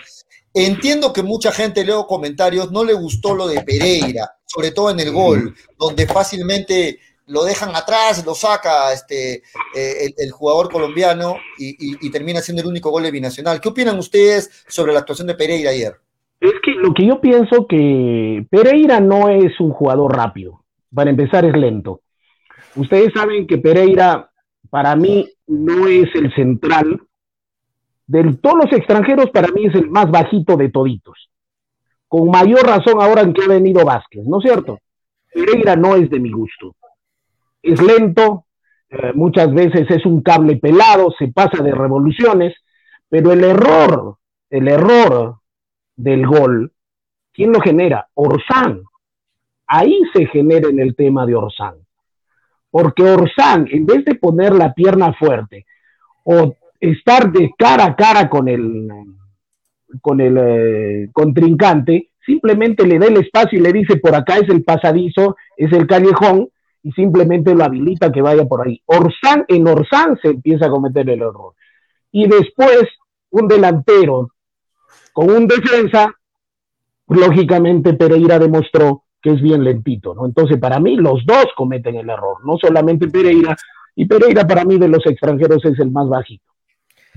entiendo 0.54 1.14
que 1.14 1.22
mucha 1.22 1.52
gente, 1.52 1.86
leo 1.86 2.08
comentarios, 2.08 2.72
no 2.72 2.84
le 2.84 2.94
gustó 2.94 3.36
lo 3.36 3.48
de 3.48 3.62
Pereira, 3.62 4.32
sobre 4.46 4.72
todo 4.72 4.90
en 4.90 5.00
el 5.00 5.12
gol, 5.12 5.56
donde 5.78 6.08
fácilmente 6.08 7.00
lo 7.28 7.44
dejan 7.44 7.76
atrás, 7.76 8.26
lo 8.26 8.34
saca 8.34 8.92
este, 8.94 9.44
eh, 9.76 10.14
el, 10.18 10.32
jugador 10.32 10.72
colombiano 10.72 11.36
y, 11.58 12.10
termina 12.10 12.42
siendo 12.42 12.62
el 12.62 12.70
único 12.70 12.90
gol 12.90 13.04
de 13.04 13.12
binacional. 13.12 13.62
¿Qué 13.62 13.70
opinan 13.70 14.00
ustedes 14.00 14.50
sobre 14.68 14.94
la 14.94 15.00
actuación 15.00 15.28
de 15.28 15.36
Pereira 15.36 15.72
ayer? 15.72 16.00
Es 16.40 16.54
que 16.64 16.72
lo 16.72 16.94
que 16.94 17.06
yo 17.06 17.20
pienso 17.20 17.68
que 17.68 18.46
Pereira 18.50 19.00
no 19.00 19.30
es 19.30 19.60
un 19.60 19.72
jugador 19.72 20.16
rápido. 20.16 20.64
Para 20.94 21.10
empezar 21.10 21.46
es 21.46 21.54
lento. 21.54 22.02
Ustedes 22.76 23.12
saben 23.14 23.48
que 23.48 23.58
Pereira 23.58 24.30
para 24.70 24.96
mí 24.96 25.28
no 25.48 25.88
es 25.88 26.14
el 26.16 26.34
central. 26.34 27.02
De 28.06 28.34
todos 28.36 28.66
los 28.66 28.74
extranjeros 28.74 29.32
para 29.32 29.50
mí 29.50 29.66
es 29.66 29.76
el 29.76 29.90
más 29.90 30.10
bajito 30.12 30.56
de 30.56 30.70
toditos. 30.70 31.30
Con 32.08 32.30
mayor 32.30 32.66
razón 32.66 33.02
ahora 33.02 33.22
en 33.22 33.34
que 33.34 33.44
ha 33.44 33.48
venido 33.48 33.84
Vázquez, 33.84 34.26
¿no 34.26 34.38
es 34.38 34.44
cierto? 34.44 34.80
Pereira 35.34 35.76
no 35.76 35.96
es 35.96 36.10
de 36.10 36.20
mi 36.20 36.32
gusto 36.32 36.76
es 37.68 37.82
lento, 37.82 38.46
eh, 38.90 39.12
muchas 39.14 39.54
veces 39.54 39.90
es 39.90 40.06
un 40.06 40.22
cable 40.22 40.58
pelado, 40.58 41.14
se 41.18 41.28
pasa 41.30 41.62
de 41.62 41.72
revoluciones, 41.72 42.56
pero 43.10 43.32
el 43.32 43.44
error, 43.44 44.18
el 44.50 44.68
error 44.68 45.38
del 45.98 46.26
gol, 46.26 46.72
¿quién 47.34 47.52
lo 47.52 47.60
genera? 47.60 48.08
Orsán. 48.14 48.84
Ahí 49.68 50.02
se 50.14 50.26
genera 50.28 50.70
en 50.70 50.80
el 50.80 50.96
tema 50.96 51.26
de 51.26 51.36
Orsán. 51.36 51.76
Porque 52.72 53.04
Orsán, 53.04 53.68
en 53.70 53.86
vez 53.86 54.06
de 54.06 54.16
poner 54.16 54.54
la 54.54 54.74
pierna 54.74 55.14
fuerte 55.14 55.66
o 56.24 56.56
estar 56.80 57.32
de 57.32 57.52
cara 57.58 57.86
a 57.86 57.96
cara 57.96 58.30
con 58.30 58.48
el, 58.48 58.88
con 60.02 60.22
el 60.22 60.38
eh, 60.38 61.10
contrincante, 61.12 62.12
simplemente 62.26 62.86
le 62.86 63.00
da 63.00 63.08
el 63.08 63.18
espacio 63.18 63.60
y 63.60 63.62
le 63.62 63.74
dice 63.74 63.98
por 63.98 64.16
acá 64.16 64.38
es 64.38 64.50
el 64.50 64.64
pasadizo, 64.64 65.36
es 65.58 65.72
el 65.74 65.88
callejón, 65.88 66.50
y 66.88 66.92
simplemente 66.94 67.54
lo 67.54 67.66
habilita 67.66 68.12
que 68.12 68.22
vaya 68.22 68.46
por 68.46 68.66
ahí. 68.66 68.82
Orsán, 68.86 69.44
en 69.50 69.68
Orsán 69.68 70.18
se 70.22 70.30
empieza 70.30 70.68
a 70.68 70.70
cometer 70.70 71.10
el 71.10 71.20
error. 71.20 71.54
Y 72.14 72.30
después, 72.30 72.84
un 73.30 73.50
delantero 73.50 74.30
con 75.18 75.32
un 75.32 75.48
defensa, 75.48 76.14
lógicamente 77.08 77.96
Pereira 77.96 78.38
demostró 78.38 79.06
que 79.20 79.32
es 79.32 79.42
bien 79.42 79.64
lentito, 79.64 80.14
¿no? 80.14 80.28
Entonces, 80.28 80.60
para 80.60 80.80
mí, 80.80 80.96
los 80.96 81.26
dos 81.26 81.48
cometen 81.56 81.96
el 81.96 82.08
error, 82.08 82.38
no 82.46 82.56
solamente 82.62 83.08
Pereira, 83.08 83.56
y 83.96 84.06
Pereira 84.06 84.46
para 84.46 84.64
mí 84.64 84.78
de 84.78 84.88
los 84.88 85.04
extranjeros 85.08 85.66
es 85.66 85.80
el 85.80 85.90
más 85.90 86.08
bajito. 86.08 86.46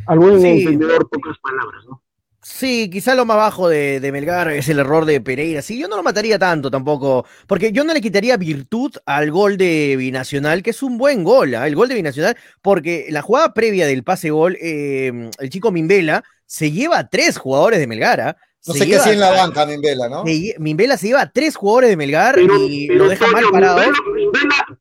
Algún 0.07 0.43
entendedor, 0.43 1.11
pocas 1.11 1.37
palabras, 1.43 1.85
¿no? 1.91 2.01
Sí, 2.41 2.89
quizá 2.91 3.15
lo 3.15 3.27
más 3.27 3.37
bajo 3.37 3.69
de, 3.69 4.01
Melgar 4.11 4.51
es 4.51 4.71
el 4.71 4.79
error 4.79 5.05
de 5.05 5.21
Pereira. 5.21 5.61
Sí, 5.61 5.79
yo 5.79 5.87
no 5.87 5.97
lo 5.97 6.03
mataría 6.03 6.39
tanto 6.39 6.71
tampoco, 6.71 7.27
porque 7.47 7.71
yo 7.71 7.85
no 7.85 7.93
le 7.93 8.01
quitaría 8.01 8.39
virtud 8.39 8.93
al 9.05 9.31
gol 9.31 9.59
de 9.59 9.97
Binacional, 9.99 10.63
que 10.63 10.71
es 10.71 10.83
un 10.83 10.97
buen 10.97 11.23
gol, 11.23 11.55
¿ah? 11.55 11.67
el 11.67 11.75
gol 11.75 11.89
de 11.89 11.97
Binacional, 11.97 12.35
porque 12.63 13.09
la 13.11 13.21
jugada 13.21 13.53
previa 13.53 13.87
del 13.87 14.05
pase 14.05 14.31
gol, 14.31 14.57
em, 14.59 15.31
el 15.39 15.51
chico 15.51 15.71
Mimbela 15.71 16.25
se 16.51 16.73
lleva 16.73 16.99
a 16.99 17.09
tres 17.09 17.39
jugadores 17.39 17.79
de 17.79 17.87
Melgar. 17.87 18.21
¿ah? 18.21 18.37
No 18.67 18.75
sé 18.75 18.85
qué 18.85 18.97
hacía 18.97 19.13
en 19.13 19.21
la 19.21 19.31
banca 19.31 19.65
Mimbela, 19.65 20.09
¿no? 20.09 20.25
Mimbela 20.59 20.97
se 20.97 21.07
lleva 21.07 21.23
a 21.23 21.31
tres 21.31 21.55
jugadores 21.55 21.91
de 21.91 21.97
Melgar 21.97 22.41
y 22.41 22.89
lo 22.89 23.09
deja 23.09 23.29
mal 23.29 23.45
parado. 23.53 23.81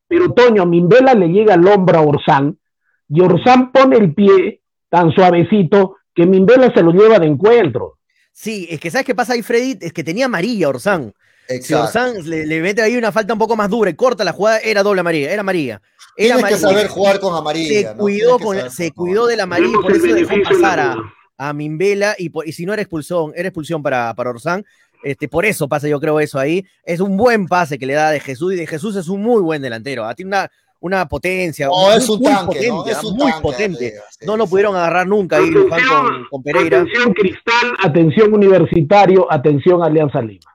pero 0.07 0.33
Toño, 0.33 0.65
Mimbela 0.65 1.13
le 1.13 1.27
llega 1.27 1.53
al 1.53 1.67
hombro 1.67 1.99
a 1.99 2.01
Orsán 2.01 2.57
y 3.07 3.21
Orsán 3.21 3.71
pone 3.71 3.97
el 3.97 4.15
pie 4.15 4.63
tan 4.89 5.11
suavecito 5.11 5.97
que 6.15 6.25
Mimbela 6.25 6.73
se 6.73 6.81
lo 6.81 6.91
lleva 6.91 7.19
de 7.19 7.27
encuentro. 7.27 7.99
Sí, 8.31 8.67
es 8.71 8.79
que 8.79 8.89
¿sabes 8.89 9.05
qué 9.05 9.13
pasa 9.13 9.33
ahí, 9.33 9.43
Freddy? 9.43 9.77
Es 9.79 9.93
que 9.93 10.03
tenía 10.03 10.25
amarilla 10.25 10.69
Orsán. 10.69 11.13
Si 11.61 11.73
Orsán 11.75 12.15
le, 12.27 12.61
mete 12.61 12.81
ahí 12.81 12.97
una 12.97 13.11
falta 13.11 13.33
un 13.33 13.39
poco 13.39 13.55
más 13.55 13.69
dura 13.69 13.91
y 13.91 13.95
corta 13.95 14.23
la 14.23 14.33
jugada, 14.33 14.57
era 14.57 14.81
doble 14.81 15.01
amarilla, 15.01 15.31
era 15.31 15.41
amarilla. 15.41 15.81
Era 16.17 16.37
Tienes 16.37 16.53
que 16.55 16.59
saber 16.59 16.87
jugar 16.87 17.19
con 17.19 17.35
amarilla. 17.35 17.91
Se 17.91 17.95
cuidó, 17.95 18.39
se 18.71 18.91
cuidó 18.91 19.27
de 19.27 19.37
la 19.37 19.43
amarilla 19.43 19.77
y 19.79 19.81
por 19.83 19.91
eso 19.95 20.15
dejó 20.15 20.35
pasar 20.43 20.79
a, 20.79 20.97
a 21.39 21.53
Mimbela 21.53 22.15
y, 22.19 22.29
y, 22.45 22.51
si 22.51 22.65
no 22.65 22.73
era 22.73 22.81
expulsión, 22.83 23.31
era 23.33 23.47
expulsión 23.47 23.81
para, 23.81 24.13
para 24.13 24.29
Orsán. 24.29 24.63
Este, 25.01 25.29
por 25.29 25.45
eso 25.45 25.69
pasa, 25.69 25.87
yo 25.87 25.99
creo, 25.99 26.19
eso 26.19 26.37
ahí. 26.37 26.65
Es 26.83 26.99
un 26.99 27.15
buen 27.15 27.47
pase 27.47 27.79
que 27.79 27.85
le 27.85 27.93
da 27.93 28.11
de 28.11 28.19
Jesús 28.19 28.53
y 28.53 28.57
de 28.57 28.67
Jesús 28.67 28.95
es 28.97 29.07
un 29.07 29.21
muy 29.21 29.41
buen 29.41 29.61
delantero. 29.61 30.05
Tiene 30.13 30.29
una, 30.29 30.51
una 30.81 31.07
potencia. 31.07 31.67
No, 31.67 31.93
es 31.93 32.07
un 32.09 32.21
tanque, 32.21 32.69
potente, 32.69 32.91
¿no? 33.01 33.11
muy 33.11 33.31
potente. 33.41 33.93
no 34.25 34.35
lo 34.35 34.47
pudieron 34.47 34.75
agarrar 34.75 35.07
nunca 35.07 35.37
ahí 35.37 35.49
con, 36.29 36.43
Pereira. 36.43 36.81
Atención 36.81 37.13
Cristal, 37.13 37.73
atención 37.81 38.33
Universitario, 38.33 39.31
atención 39.31 39.81
Alianza 39.81 40.21
Lima. 40.21 40.48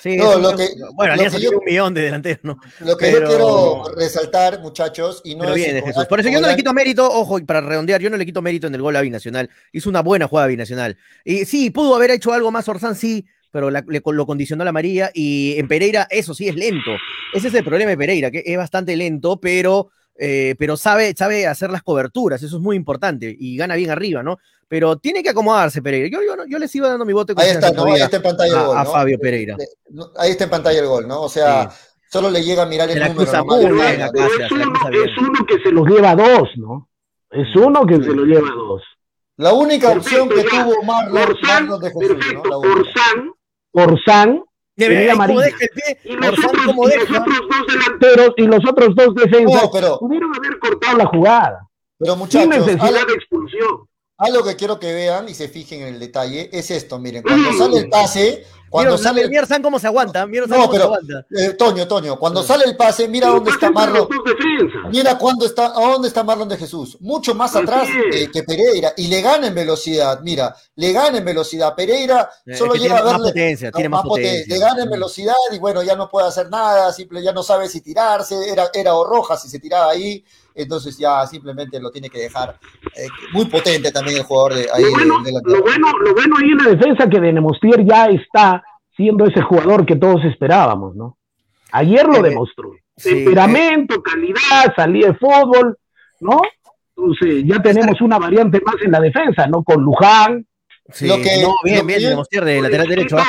Sí, 0.00 0.16
lo 0.16 0.56
que, 0.56 0.68
bueno, 0.94 1.12
Alianza 1.12 1.38
tiene 1.38 1.56
un 1.56 1.64
millón 1.64 1.92
de 1.92 2.00
delanteros, 2.00 2.40
¿no? 2.42 2.58
Lo 2.80 2.96
que 2.96 3.12
yo 3.12 3.22
quiero 3.22 3.84
resaltar, 3.94 4.60
muchachos, 4.60 5.20
y 5.24 5.34
no 5.34 5.44
es 5.44 5.54
bien, 5.54 5.84
Jesús. 5.84 6.06
Por 6.06 6.20
eso 6.20 6.30
yo 6.30 6.40
no 6.40 6.48
le 6.48 6.56
quito 6.56 6.72
mérito, 6.72 7.06
ojo, 7.06 7.38
para 7.44 7.60
redondear, 7.60 8.00
yo 8.00 8.08
no 8.08 8.16
le 8.16 8.24
quito 8.24 8.40
mérito 8.40 8.66
en 8.66 8.74
el 8.74 8.80
gol 8.80 8.96
a 8.96 9.02
Binacional. 9.02 9.50
Hizo 9.72 9.90
una 9.90 10.00
buena 10.00 10.26
jugada 10.26 10.48
Binacional. 10.48 10.96
Y 11.22 11.44
sí, 11.44 11.68
pudo 11.70 11.94
haber 11.94 12.12
hecho 12.12 12.32
algo 12.32 12.50
más 12.50 12.66
Orzán, 12.68 12.96
sí, 12.96 13.26
pero 13.52 13.70
lo 13.70 14.26
condicionó 14.26 14.64
la 14.64 14.72
María 14.72 15.10
y 15.12 15.56
en 15.58 15.68
Pereira 15.68 16.06
eso 16.08 16.32
sí 16.32 16.48
es 16.48 16.54
lento. 16.54 16.92
Ese 17.34 17.48
es 17.48 17.54
el 17.54 17.64
problema 17.64 17.90
de 17.90 17.98
Pereira, 17.98 18.30
que 18.30 18.42
es 18.46 18.56
bastante 18.56 18.96
lento, 18.96 19.38
pero, 19.38 19.90
eh, 20.22 20.54
pero 20.58 20.76
sabe, 20.76 21.14
sabe 21.16 21.46
hacer 21.46 21.70
las 21.70 21.82
coberturas, 21.82 22.42
eso 22.42 22.56
es 22.58 22.62
muy 22.62 22.76
importante 22.76 23.34
y 23.38 23.56
gana 23.56 23.74
bien 23.74 23.88
arriba, 23.88 24.22
¿no? 24.22 24.36
Pero 24.68 24.98
tiene 24.98 25.22
que 25.22 25.30
acomodarse 25.30 25.80
Pereira. 25.80 26.10
Yo, 26.12 26.18
yo, 26.22 26.44
yo 26.46 26.58
le 26.58 26.68
sigo 26.68 26.86
dando 26.86 27.06
mi 27.06 27.14
voto. 27.14 27.32
Ahí 27.38 27.48
está, 27.48 27.68
ahí 27.68 28.02
está 28.02 28.18
en 28.18 28.22
pantalla 28.22 28.60
el 28.60 28.66
gol. 28.66 28.76
A, 28.76 28.84
Fabio 28.84 29.18
Pereira. 29.18 29.56
Ahí 30.18 30.32
está 30.32 30.44
en 30.44 30.50
pantalla 30.50 30.78
el 30.78 30.86
gol, 30.86 31.08
¿no? 31.08 31.22
O 31.22 31.28
sea, 31.30 31.70
solo 32.12 32.28
le 32.28 32.44
llega 32.44 32.64
a 32.64 32.66
mirar 32.66 32.90
el 32.90 32.98
número. 32.98 33.22
es, 33.22 34.50
uno, 35.18 35.46
que 35.46 35.58
se 35.62 35.72
los 35.72 35.88
lleva 35.88 36.10
a 36.10 36.16
dos, 36.16 36.50
¿no? 36.56 36.90
Es 37.30 37.56
uno 37.56 37.86
que 37.86 37.94
se 37.96 38.14
lo 38.14 38.24
lleva 38.26 38.46
a 38.46 38.54
dos. 38.54 38.82
La 39.38 39.54
única 39.54 39.88
opción 39.88 40.28
que 40.28 40.44
tuvo 40.44 40.82
Marlon, 40.82 41.34
Marlon 41.42 41.80
de 41.80 41.90
Jesús, 41.92 42.34
¿no? 43.74 44.44
La 44.88 44.88
única. 44.88 44.88
Orsán 44.88 44.88
tenía 44.88 45.12
amarillo. 45.12 45.42
Y 46.04 46.12
los, 46.12 46.38
otros, 46.38 46.76
dos 46.76 47.66
delanteros 47.68 48.34
y 48.36 48.42
los 48.46 48.68
otros 48.68 48.94
dos 48.94 49.14
defensas 49.14 49.68
pudieron 49.98 50.34
haber 50.36 50.58
cortado 50.58 50.98
la 50.98 51.06
jugada. 51.06 51.68
Pero 51.98 52.16
muchachos, 52.16 52.42
sin 52.42 52.50
necesidad 52.50 53.06
de 53.06 53.12
expulsión. 53.12 53.89
Algo 54.20 54.44
que 54.44 54.54
quiero 54.54 54.78
que 54.78 54.92
vean 54.92 55.28
y 55.28 55.34
se 55.34 55.48
fijen 55.48 55.80
en 55.80 55.94
el 55.94 56.00
detalle 56.00 56.50
es 56.52 56.70
esto, 56.70 56.98
miren, 56.98 57.22
cuando 57.22 57.52
sale 57.54 57.78
el 57.78 57.88
pase, 57.88 58.44
cuando 58.70 58.96
sale 58.96 59.28
mira 59.28 59.46
San 59.46 59.62
cómo 59.62 59.78
se 59.78 59.88
aguanta, 59.88 60.24
mira 60.26 60.46
no, 60.46 60.70
pero, 60.70 60.72
se 60.72 60.82
aguanta. 60.82 61.26
Eh, 61.30 61.54
Toño, 61.54 61.88
Toño, 61.88 62.18
cuando 62.18 62.42
sale 62.42 62.64
el 62.66 62.76
pase, 62.76 63.08
mira 63.08 63.28
dónde 63.28 63.50
está 63.50 63.70
Marlon. 63.70 64.08
Mira 64.90 65.18
cuándo 65.18 65.44
está, 65.44 65.66
a 65.66 65.90
dónde 65.90 66.08
está 66.08 66.22
Marlon 66.22 66.48
de 66.48 66.56
Jesús, 66.56 66.96
mucho 67.00 67.34
más 67.34 67.56
atrás 67.56 67.88
que 68.32 68.42
Pereira. 68.44 68.92
Y 68.96 69.08
le 69.08 69.20
gana 69.22 69.48
en 69.48 69.54
velocidad, 69.54 70.20
mira, 70.22 70.54
le 70.76 70.92
gana 70.92 71.18
en 71.18 71.24
velocidad. 71.24 71.74
Pereira 71.74 72.30
solo 72.56 72.74
llega 72.74 72.98
a 72.98 73.02
verle 73.02 73.18
más 73.18 73.22
potencia, 73.22 73.72
tiene 73.72 73.88
más, 73.88 74.02
potencia. 74.02 74.54
Le 74.54 74.60
gana 74.60 74.82
en 74.84 74.90
velocidad 74.90 75.34
y 75.50 75.58
bueno, 75.58 75.82
ya 75.82 75.96
no 75.96 76.08
puede 76.08 76.28
hacer 76.28 76.48
nada, 76.48 76.92
simple 76.92 77.22
ya 77.22 77.32
no 77.32 77.42
sabe 77.42 77.68
si 77.68 77.80
tirarse, 77.80 78.50
era 78.50 78.70
era 78.72 78.94
o 78.94 79.04
roja 79.04 79.36
si 79.36 79.48
se 79.48 79.58
tiraba 79.58 79.90
ahí 79.90 80.24
entonces 80.54 80.96
ya 80.98 81.26
simplemente 81.26 81.80
lo 81.80 81.90
tiene 81.90 82.08
que 82.08 82.20
dejar. 82.20 82.58
Eh, 82.96 83.06
muy 83.32 83.46
potente 83.46 83.92
también 83.92 84.18
el 84.18 84.24
jugador 84.24 84.54
de 84.54 84.68
ahí. 84.72 84.84
Lo 84.84 84.90
bueno, 84.90 85.22
lo 85.44 85.62
bueno, 85.62 85.98
lo 85.98 86.14
bueno 86.14 86.36
ahí 86.38 86.50
en 86.50 86.58
la 86.58 86.70
defensa 86.70 87.08
que 87.08 87.20
de 87.20 87.32
Nemostier 87.32 87.84
ya 87.84 88.06
está 88.06 88.62
siendo 88.96 89.26
ese 89.26 89.40
jugador 89.42 89.86
que 89.86 89.96
todos 89.96 90.24
esperábamos, 90.24 90.94
¿no? 90.96 91.16
Ayer 91.72 92.06
lo 92.06 92.16
eh, 92.16 92.30
demostró. 92.30 92.72
Temperamento, 92.96 93.94
eh. 93.96 94.02
calidad, 94.04 94.74
salida 94.76 95.08
de 95.08 95.14
fútbol, 95.14 95.78
¿no? 96.20 96.40
Entonces 96.96 97.44
ya 97.46 97.62
tenemos 97.62 98.00
una 98.00 98.18
variante 98.18 98.60
más 98.64 98.76
en 98.82 98.90
la 98.90 99.00
defensa, 99.00 99.46
¿no? 99.46 99.62
Con 99.62 99.82
Luján. 99.82 100.46
Sí, 100.92 101.06
lo 101.06 101.16
que, 101.18 101.40
no, 101.42 101.54
bien, 101.62 101.86
bien, 101.86 102.02
Nemostier 102.02 102.44
de 102.44 102.60
lateral 102.60 102.88
derecho. 102.88 103.16
¿ah? 103.16 103.24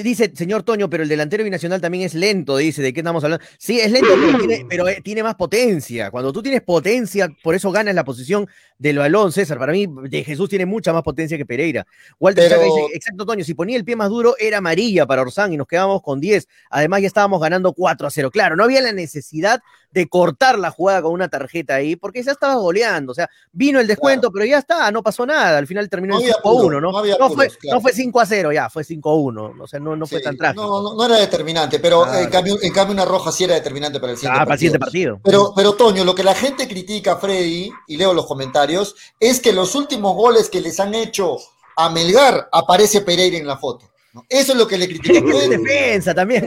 Dice, 0.00 0.32
señor 0.34 0.62
Toño, 0.62 0.88
pero 0.88 1.02
el 1.02 1.08
delantero 1.08 1.44
binacional 1.44 1.80
también 1.82 2.04
es 2.04 2.14
lento, 2.14 2.56
dice, 2.56 2.80
¿de 2.80 2.94
qué 2.94 3.00
estamos 3.00 3.22
hablando? 3.24 3.44
Sí, 3.58 3.78
es 3.78 3.92
lento, 3.92 4.08
pero 4.16 4.86
tiene, 4.86 5.00
tiene, 5.02 5.22
más 5.22 5.34
potencia. 5.34 6.10
Cuando 6.10 6.32
tú 6.32 6.42
tienes 6.42 6.62
potencia, 6.62 7.28
por 7.42 7.54
eso 7.54 7.70
ganas 7.70 7.94
la 7.94 8.02
posición 8.02 8.48
del 8.78 8.98
balón, 8.98 9.32
César. 9.32 9.58
Para 9.58 9.72
mí, 9.72 9.86
de 10.08 10.24
Jesús 10.24 10.48
tiene 10.48 10.64
mucha 10.64 10.94
más 10.94 11.02
potencia 11.02 11.36
que 11.36 11.44
Pereira. 11.44 11.86
Walter 12.18 12.48
Chaca 12.48 12.62
dice, 12.62 12.86
exacto, 12.94 13.26
Toño, 13.26 13.44
si 13.44 13.52
ponía 13.52 13.76
el 13.76 13.84
pie 13.84 13.94
más 13.94 14.08
duro, 14.08 14.34
era 14.38 14.58
amarilla 14.58 15.06
para 15.06 15.22
Orsán 15.22 15.52
y 15.52 15.58
nos 15.58 15.66
quedamos 15.66 16.00
con 16.00 16.20
10. 16.20 16.48
Además, 16.70 17.02
ya 17.02 17.06
estábamos 17.08 17.40
ganando 17.40 17.74
4 17.74 18.06
a 18.06 18.10
0. 18.10 18.30
Claro, 18.30 18.56
no 18.56 18.64
había 18.64 18.80
la 18.80 18.92
necesidad 18.92 19.60
de 19.92 20.08
cortar 20.08 20.58
la 20.58 20.70
jugada 20.70 21.02
con 21.02 21.12
una 21.12 21.28
tarjeta 21.28 21.74
ahí, 21.74 21.96
porque 21.96 22.22
ya 22.22 22.32
estaba 22.32 22.54
goleando. 22.54 23.12
O 23.12 23.14
sea, 23.14 23.28
vino 23.52 23.78
el 23.78 23.86
descuento, 23.86 24.32
pero 24.32 24.44
ya 24.44 24.58
está, 24.58 24.90
no 24.90 25.02
pasó 25.02 25.26
nada. 25.26 25.58
Al 25.58 25.66
final 25.66 25.88
terminó 25.88 26.18
en 26.18 26.30
5-1, 26.30 26.80
¿no? 26.80 26.92
No, 27.18 27.30
fue, 27.30 27.48
no 27.70 27.80
fue 27.80 27.92
5 27.92 28.20
a 28.20 28.26
0, 28.26 28.52
ya, 28.52 28.70
fue 28.70 28.82
5-1. 28.84 29.60
O 29.60 29.66
sea, 29.66 29.80
no, 29.82 29.96
no 29.96 30.06
fue 30.06 30.20
tan 30.20 30.36
trágico. 30.36 30.62
No, 30.62 30.94
no, 30.94 31.04
era 31.04 31.16
determinante, 31.16 31.78
pero 31.78 32.12
en, 32.14 32.30
cambio, 32.30 32.56
en, 32.60 32.72
cambio, 32.72 32.94
una 32.94 33.04
roja 33.04 33.32
sí 33.32 33.44
era 33.44 33.54
determinante 33.54 34.00
para 34.00 34.12
el 34.12 34.18
siguiente, 34.18 34.40
ah, 34.40 34.44
Para 34.44 34.54
el 34.54 34.58
siguiente 34.58 34.78
partido. 34.78 35.20
Pero, 35.22 35.52
pero, 35.54 35.74
Toño, 35.74 36.04
lo 36.04 36.14
que 36.14 36.24
la 36.24 36.34
gente 36.34 36.68
critica 36.68 37.12
a 37.12 37.16
Freddy, 37.16 37.70
y 37.88 37.96
leo 37.96 38.14
los 38.14 38.26
comentarios, 38.26 38.94
es 39.18 39.40
que 39.40 39.52
los 39.52 39.74
últimos 39.74 40.14
goles 40.14 40.48
que 40.48 40.60
les 40.60 40.80
han 40.80 40.94
hecho 40.94 41.36
a 41.76 41.90
Melgar 41.90 42.48
aparece 42.52 43.00
Pereira 43.00 43.36
en 43.36 43.46
la 43.46 43.56
foto. 43.56 43.90
Eso 44.28 44.52
es 44.52 44.58
lo 44.58 44.66
que 44.66 44.78
le 44.78 44.88
critica. 44.88 45.18
Es 45.18 45.50
defensa 45.50 46.14
también. 46.14 46.46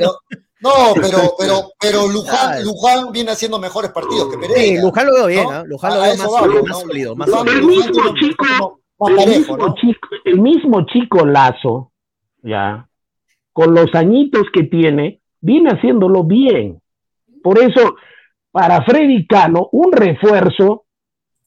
No, 0.62 0.72
pero, 0.96 1.36
pero, 1.38 1.72
pero 1.80 2.08
Luján, 2.08 2.64
Luján 2.64 3.12
viene 3.12 3.32
haciendo 3.32 3.60
mejores 3.60 3.92
partidos 3.92 4.32
que 4.32 4.38
Pereira. 4.38 4.62
Sí, 4.62 4.82
Luján 4.82 5.06
lo 5.08 5.14
veo 5.14 5.28
bien, 5.28 5.44
¿no? 5.44 5.66
Luján 5.66 5.94
lo 5.94 6.02
veo 6.02 6.16
más, 6.16 6.32
sólido, 6.32 7.16
más, 7.16 7.30
sólido, 7.30 7.58
El 7.58 7.66
mismo 7.66 8.14
chico, 8.16 8.82
el, 9.08 9.28
mismo 9.30 9.76
chico 9.76 10.08
el 10.24 10.40
mismo 10.40 10.86
chico 10.86 11.26
Lazo, 11.26 11.92
ya, 12.42 12.88
con 13.56 13.74
los 13.74 13.96
añitos 13.96 14.48
que 14.52 14.64
tiene, 14.64 15.22
viene 15.40 15.70
haciéndolo 15.70 16.26
bien. 16.26 16.82
Por 17.42 17.58
eso, 17.58 17.96
para 18.52 18.84
Freddy 18.84 19.26
Cano, 19.26 19.70
un 19.72 19.94
refuerzo 19.94 20.84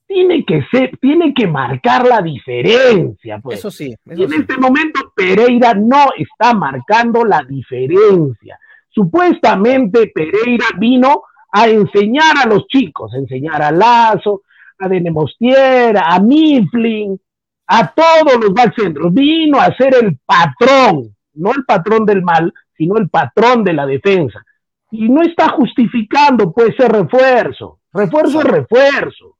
tiene 0.07 0.43
que 0.47 0.65
ser, 0.73 0.97
tiene 1.03 1.35
que 1.35 1.47
marcar 1.47 2.07
la 2.07 2.23
diferencia. 2.23 3.41
Pues. 3.41 3.59
Eso 3.59 3.71
sí. 3.71 3.95
y 4.07 4.23
en 4.25 4.33
este 4.33 4.57
momento 4.57 5.13
Pereira 5.15 5.75
no 5.75 6.07
está 6.17 6.55
marcando 6.55 7.27
la 7.27 7.43
diferencia. 7.47 8.59
Supuestamente 8.89 10.11
Pereira 10.15 10.65
vino 10.79 11.25
a 11.53 11.69
enseñar 11.69 12.39
a 12.43 12.49
los 12.49 12.67
chicos, 12.69 13.13
a 13.13 13.19
enseñar 13.19 13.61
a 13.61 13.71
Lazo, 13.71 14.45
a 14.79 14.89
Denemostiera, 14.89 16.07
a 16.07 16.21
Mifflin, 16.21 17.21
a 17.67 17.93
todos 17.93 18.43
los 18.43 18.55
backcentros. 18.55 19.13
Vino 19.13 19.61
a 19.61 19.77
ser 19.77 19.95
el 20.03 20.19
patrón, 20.25 21.15
no 21.39 21.53
el 21.53 21.65
patrón 21.65 22.05
del 22.05 22.23
mal, 22.23 22.53
sino 22.77 22.99
el 22.99 23.09
patrón 23.09 23.65
de 23.65 23.73
la 23.73 23.87
defensa. 23.87 24.45
Y 24.91 25.09
no 25.09 25.23
está 25.23 25.51
justificando 25.51 26.53
pues 26.53 26.75
ese 26.75 26.89
refuerzo. 26.89 27.81
Refuerzo 27.93 28.41
es 28.41 28.45
refuerzo. 28.45 29.37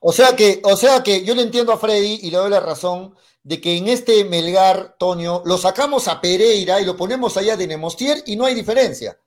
O 0.00 0.12
sea 0.12 0.34
que, 0.34 0.60
o 0.64 0.76
sea 0.76 1.02
que 1.02 1.24
yo 1.24 1.34
le 1.34 1.42
entiendo 1.42 1.72
a 1.72 1.78
Freddy 1.78 2.20
y 2.22 2.30
le 2.30 2.38
doy 2.38 2.50
la 2.50 2.60
razón 2.60 3.14
de 3.42 3.60
que 3.60 3.76
en 3.76 3.88
este 3.88 4.24
Melgar, 4.24 4.96
Toño, 4.98 5.42
lo 5.44 5.58
sacamos 5.58 6.08
a 6.08 6.20
Pereira 6.20 6.80
y 6.80 6.84
lo 6.84 6.96
ponemos 6.96 7.36
allá 7.36 7.56
de 7.56 7.66
Nemostier 7.66 8.18
y 8.26 8.36
no 8.36 8.44
hay 8.44 8.54
diferencia. 8.54 9.18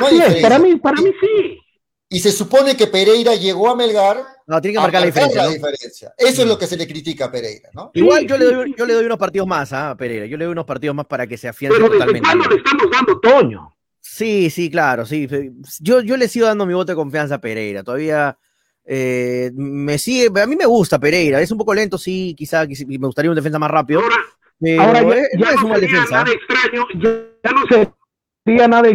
No 0.00 0.06
hay 0.06 0.14
diferencia. 0.14 0.48
para 0.48 0.58
mí, 0.58 0.76
para 0.76 1.00
mí 1.00 1.10
sí. 1.20 1.58
Y 2.08 2.20
se 2.20 2.32
supone 2.32 2.76
que 2.76 2.86
Pereira 2.86 3.34
llegó 3.34 3.68
a 3.68 3.76
Melgar. 3.76 4.24
No, 4.46 4.60
tiene 4.60 4.74
que 4.74 4.80
marcar, 4.80 5.00
la, 5.00 5.06
diferencia, 5.06 6.12
Eso 6.18 6.42
es 6.42 6.48
lo 6.48 6.58
que 6.58 6.66
se 6.66 6.76
le 6.76 6.86
critica 6.86 7.26
a 7.26 7.32
Pereira, 7.32 7.70
¿no? 7.72 7.90
Igual 7.94 8.26
yo 8.26 8.36
le 8.36 8.44
doy, 8.44 8.74
yo 8.76 8.84
le 8.84 8.92
doy 8.92 9.06
unos 9.06 9.18
partidos 9.18 9.48
más 9.48 9.72
¿ah? 9.72 9.90
a 9.90 9.96
Pereira. 9.96 10.26
Yo 10.26 10.36
le 10.36 10.44
doy 10.44 10.52
unos 10.52 10.66
partidos 10.66 10.94
más 10.94 11.06
para 11.06 11.26
que 11.26 11.38
se 11.38 11.48
afiance 11.48 11.78
Pero 11.78 11.90
totalmente. 11.90 12.28
¿Cuándo 12.28 12.48
le 12.48 12.56
estamos 12.56 12.90
dando 12.90 13.20
Toño? 13.20 13.74
Sí, 14.00 14.50
sí, 14.50 14.70
claro, 14.70 15.06
sí. 15.06 15.26
Yo, 15.80 16.02
yo 16.02 16.16
le 16.18 16.28
sigo 16.28 16.46
dando 16.46 16.66
mi 16.66 16.74
voto 16.74 16.92
de 16.92 16.96
confianza 16.96 17.36
a 17.36 17.40
Pereira. 17.40 17.82
Todavía 17.82 18.36
eh, 18.84 19.50
me 19.54 19.96
sigue, 19.96 20.28
a 20.40 20.46
mí 20.46 20.56
me 20.56 20.66
gusta 20.66 20.98
Pereira, 20.98 21.40
es 21.40 21.50
un 21.50 21.58
poco 21.58 21.72
lento, 21.72 21.96
sí, 21.96 22.34
quizá, 22.36 22.66
me 22.66 22.98
gustaría 22.98 23.30
un 23.30 23.36
defensa 23.36 23.58
más 23.58 23.70
rápido. 23.70 24.02
Ahora, 24.78 25.02
ya, 25.02 25.38
no 25.38 25.50
es 25.50 25.62
una 25.62 25.78
defensa. 25.78 26.22
Nada 26.22 26.32
extraño, 26.32 26.86
ya, 27.02 27.50
no 27.50 27.62
sería 28.44 28.68
nada 28.68 28.88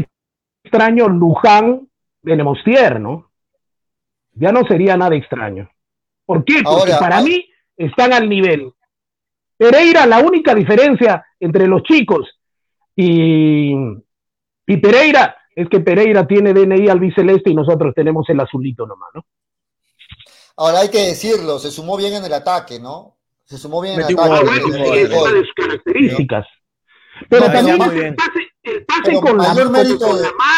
extraño 0.64 1.10
Luján 1.10 1.88
de 2.22 2.36
Nemostier, 2.36 3.00
¿no? 3.00 3.29
Ya 4.40 4.52
no 4.52 4.64
sería 4.66 4.98
nada 4.98 5.16
extraño. 5.16 5.70
¿Por 6.26 6.44
qué? 6.46 6.62
Porque 6.64 6.94
para 7.00 7.22
mí 7.22 7.50
están 7.76 8.14
al 8.14 8.30
nivel. 8.30 8.72
Pereira, 9.58 10.06
la 10.06 10.20
única 10.20 10.56
diferencia 10.56 11.26
entre 11.40 11.68
los 11.68 11.84
chicos 11.84 12.28
y, 12.96 13.74
y 14.68 14.78
Pereira 14.78 15.36
es 15.56 15.68
que 15.68 15.82
Pereira 15.82 16.26
tiene 16.26 16.54
DNI 16.54 16.88
albiceleste 16.88 17.50
y 17.50 17.56
nosotros 17.56 17.94
tenemos 17.94 18.30
el 18.30 18.40
azulito 18.40 18.86
nomás, 18.86 19.10
¿no? 19.14 19.26
Ahora 20.56 20.80
hay 20.80 20.90
que 20.90 21.08
decirlo, 21.08 21.60
se 21.60 21.72
sumó 21.72 21.98
bien 21.98 22.14
en 22.14 22.26
el 22.26 22.34
ataque, 22.34 22.80
¿no? 22.80 23.18
Se 23.46 23.58
sumó 23.58 23.82
bien 23.82 23.96
en 23.96 24.02
el 24.02 24.06
ataque. 24.06 24.22
Ah, 24.22 24.42
bueno, 24.44 25.44
características. 25.56 26.46
Pero 27.30 27.46
también 27.46 27.82
el 27.82 28.16
pase, 28.16 28.40
el 28.64 28.86
pase 28.86 29.14
con, 29.20 29.38
la, 29.38 29.54
mano. 29.54 29.90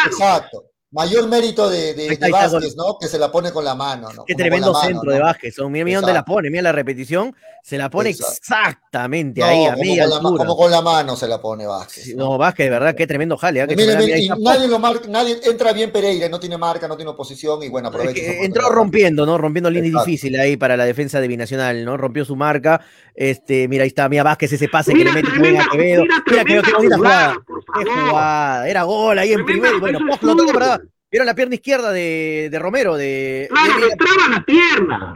Exacto. 0.05 0.70
Mayor 0.93 1.29
mérito 1.29 1.69
de, 1.69 1.93
de, 1.93 2.29
Vázquez, 2.29 2.75
¿no? 2.75 2.97
Que 2.99 3.07
se 3.07 3.17
la 3.17 3.31
pone 3.31 3.53
con 3.53 3.63
la 3.63 3.75
mano, 3.75 4.11
¿no? 4.11 4.25
Qué 4.25 4.35
tremendo 4.35 4.75
centro 4.75 5.09
de 5.09 5.19
Vázquez. 5.21 5.55
Mira, 5.69 5.85
mira 5.85 5.99
dónde 6.01 6.13
la 6.13 6.25
pone, 6.25 6.49
mira 6.49 6.63
la 6.63 6.73
repetición. 6.73 7.33
Se 7.63 7.77
la 7.77 7.89
pone 7.89 8.09
exactamente 8.09 9.41
ahí, 9.41 9.67
a 9.67 9.75
media 9.75 10.03
altura. 10.03 10.43
como 10.43 10.57
con 10.57 10.69
la 10.69 10.81
mano 10.81 11.15
se 11.15 11.29
la 11.29 11.39
pone 11.39 11.65
Vázquez. 11.65 12.13
No, 12.15 12.37
Vázquez, 12.37 12.65
de 12.65 12.69
verdad, 12.71 12.95
qué 12.95 13.07
tremendo 13.07 13.37
jale. 13.37 13.61
¿eh? 13.61 14.35
nadie, 14.39 14.67
lo 14.67 14.79
marca, 14.79 15.07
nadie 15.07 15.39
entra 15.45 15.71
bien 15.71 15.91
Pereira, 15.91 16.27
no 16.27 16.41
tiene 16.41 16.57
marca, 16.57 16.89
no 16.89 16.97
tiene 16.97 17.11
oposición 17.11 17.63
y 17.63 17.69
bueno, 17.69 17.87
aprovecha. 17.87 18.19
entró 18.43 18.67
rompiendo, 18.69 19.25
¿no? 19.25 19.37
Rompiendo 19.37 19.69
líneas 19.69 20.03
difíciles 20.03 20.41
ahí 20.41 20.57
para 20.57 20.75
la 20.75 20.83
defensa 20.83 21.21
de 21.21 21.27
Binacional, 21.29 21.85
¿no? 21.85 21.95
Rompió 21.95 22.25
su 22.25 22.35
marca. 22.35 22.81
Este, 23.13 23.67
mira, 23.69 23.83
ahí 23.83 23.89
está, 23.89 24.09
mira 24.09 24.23
Vázquez, 24.23 24.51
ese 24.53 24.67
pase 24.67 24.93
que 24.93 25.05
le 25.05 25.11
mete 25.13 25.29
muy 25.37 25.55
a 25.55 25.67
Quevedo. 25.71 26.03
Mira, 26.03 26.43
mira 26.43 26.61
qué 26.63 26.73
bonita 26.73 26.97
jugada. 26.97 27.37
Qué 27.77 27.85
jugada. 27.85 28.67
Era 28.67 28.83
gol 28.83 29.19
ahí 29.19 29.33
en 29.33 29.45
primero. 29.45 29.79
Bueno, 29.79 29.99
lo 29.99 30.35
toco 30.35 30.51
para 30.51 30.80
Vieron 31.12 31.26
la 31.26 31.36
pierna 31.36 31.55
izquierda 31.55 31.91
de, 31.91 32.47
de 32.49 32.59
Romero. 32.59 32.95
De, 32.95 33.49
claro, 33.51 33.80
le 33.80 33.95
traba 33.95 34.28
la 34.30 34.45
pierna. 34.45 35.16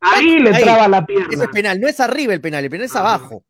Ahí 0.00 0.38
le 0.38 0.52
traba 0.52 0.88
la 0.88 1.04
pierna. 1.04 1.28
Ese 1.30 1.44
es 1.44 1.50
penal, 1.50 1.80
no 1.80 1.88
es 1.88 2.00
arriba 2.00 2.32
el 2.32 2.40
penal, 2.40 2.64
el 2.64 2.70
penal 2.70 2.86
es 2.86 2.96
ah. 2.96 3.00
abajo. 3.00 3.44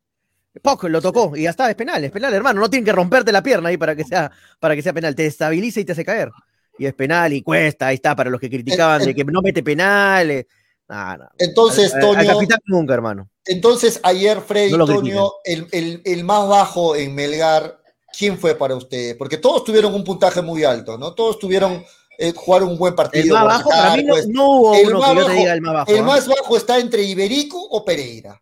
Poco 0.62 0.88
lo 0.88 1.02
tocó 1.02 1.36
y 1.36 1.42
ya 1.42 1.50
está, 1.50 1.68
es 1.68 1.76
penal, 1.76 2.02
es 2.02 2.10
penal, 2.10 2.32
hermano. 2.32 2.60
No 2.60 2.70
tienen 2.70 2.86
que 2.86 2.92
romperte 2.92 3.30
la 3.30 3.42
pierna 3.42 3.68
ahí 3.68 3.76
para 3.76 3.94
que 3.94 4.04
sea, 4.04 4.32
para 4.58 4.74
que 4.74 4.82
sea 4.82 4.92
penal. 4.92 5.14
Te 5.14 5.26
estabiliza 5.26 5.80
y 5.80 5.84
te 5.84 5.92
hace 5.92 6.04
caer. 6.04 6.30
Y 6.78 6.86
es 6.86 6.94
penal 6.94 7.32
y 7.32 7.42
cuesta, 7.42 7.88
ahí 7.88 7.96
está, 7.96 8.16
para 8.16 8.30
los 8.30 8.40
que 8.40 8.50
criticaban 8.50 9.04
de 9.04 9.14
que 9.14 9.24
no 9.24 9.40
mete 9.42 9.62
penales. 9.62 10.46
Entonces, 11.38 11.92
Toño. 11.98 12.26
capitán 12.26 12.60
nunca, 12.66 12.94
hermano. 12.94 13.28
Entonces, 13.44 14.00
ayer 14.02 14.40
Freddy 14.40 14.72
Toño, 14.72 15.32
el, 15.44 15.66
el, 15.72 16.02
el, 16.04 16.24
más 16.24 16.48
bajo 16.48 16.96
en 16.96 17.14
Melgar, 17.14 17.80
¿quién 18.16 18.38
fue 18.38 18.54
para 18.54 18.74
usted? 18.74 19.16
Porque 19.16 19.36
todos 19.36 19.64
tuvieron 19.64 19.94
un 19.94 20.04
puntaje 20.04 20.42
muy 20.42 20.64
alto, 20.64 20.96
¿no? 20.96 21.12
Todos 21.12 21.38
tuvieron, 21.38 21.84
eh, 22.18 22.32
jugar 22.34 22.62
un 22.62 22.78
buen 22.78 22.94
partido. 22.94 23.24
El 23.24 23.32
más 23.32 23.44
bajo, 23.44 23.70
para 23.70 23.96
mí 23.96 24.04
no, 24.28 24.50
hubo 24.50 24.70
uno 24.72 25.00
que 25.00 25.14
yo 25.14 25.26
te 25.26 25.32
diga 25.32 25.52
el 25.52 25.60
más 25.60 25.74
bajo. 25.74 25.90
El 25.90 25.98
¿eh? 25.98 26.02
más 26.02 26.28
bajo 26.28 26.56
está 26.56 26.78
entre 26.78 27.02
Iberico 27.02 27.60
o 27.60 27.84
Pereira. 27.84 28.40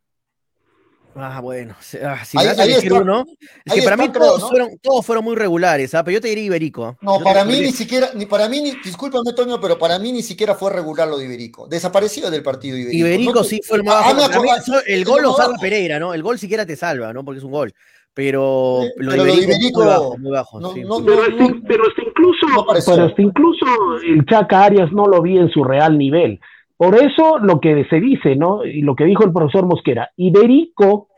Ah, 1.17 1.41
bueno, 1.41 1.77
ah, 2.03 2.25
si 2.25 2.37
me 2.37 2.45
vas 2.45 2.59
a 2.59 2.65
elegir 2.65 2.93
uno, 2.93 3.25
es 3.65 3.73
que 3.73 3.83
para 3.83 3.97
mí 3.97 4.09
todos, 4.09 4.49
fueron, 4.49 4.77
todos 4.83 5.07
fueron 5.07 5.23
muy 5.23 5.37
regulares, 5.37 5.95
¿ah? 5.95 6.03
pero 6.03 6.15
yo 6.15 6.21
te 6.21 6.27
diría 6.27 6.43
Iberico. 6.43 6.99
No, 7.03 7.21
para 7.21 7.45
mí 7.45 7.61
ni 7.61 7.71
siquiera, 7.71 8.11
ni 8.15 8.27
para 8.27 8.49
mí, 8.49 8.61
ni, 8.61 8.73
discúlpame 8.83 9.33
Toño, 9.33 9.61
pero 9.61 9.79
para 9.79 10.01
mí 10.01 10.11
ni 10.11 10.25
siquiera 10.25 10.57
fue 10.57 10.73
regular 10.73 11.07
lo 11.07 11.17
de 11.17 11.27
Iberico. 11.27 11.69
Desaparecido 11.69 12.33
del 12.33 12.43
partido 12.43 12.77
Iberico. 12.77 13.07
Iberico 13.07 13.45
sí 13.45 13.61
fue 13.65 13.77
el 13.77 13.85
más 13.85 14.13
bajo. 14.13 14.43
el 14.87 15.05
gol 15.05 15.23
lo 15.23 15.37
salva 15.37 15.57
Pereira, 15.61 16.01
¿no? 16.01 16.15
El 16.15 16.23
gol 16.25 16.37
siquiera 16.37 16.67
te 16.67 16.75
salva, 16.75 17.13
¿no? 17.13 17.25
Porque 17.25 17.39
es 17.39 17.45
un 17.45 17.53
gol 17.53 17.73
pero 18.15 18.83
lo, 18.97 19.11
pero 19.11 19.25
de 19.25 19.35
Iberico, 19.35 19.81
muy 19.81 19.87
bajo, 19.87 20.19
muy 20.19 20.31
bajo 20.31 20.61
no, 20.61 20.73
sí. 20.73 20.83
no, 20.83 21.05
pero, 21.05 21.23
hasta, 21.23 21.47
pero, 21.67 21.83
hasta, 21.89 22.03
incluso 22.07 22.47
pero 22.87 23.05
hasta 23.05 23.23
incluso 23.23 23.67
el 24.07 24.25
Chaca 24.25 24.65
Arias 24.65 24.93
no 24.93 25.07
lo 25.07 25.21
vi 25.21 25.37
en 25.37 25.51
su 25.51 25.65
real 25.65 25.99
nivel. 25.99 26.41
Por 26.77 26.95
eso 26.95 27.39
lo 27.39 27.61
que 27.61 27.85
se 27.91 28.01
dice 28.01 28.37
no 28.37 28.65
y 28.65 28.83
lo 28.83 28.95
que 28.95 29.05
dijo 29.05 29.25
el 29.25 29.33
profesor 29.33 29.67
Mosquera 29.67 30.11
Iberico 30.17 31.09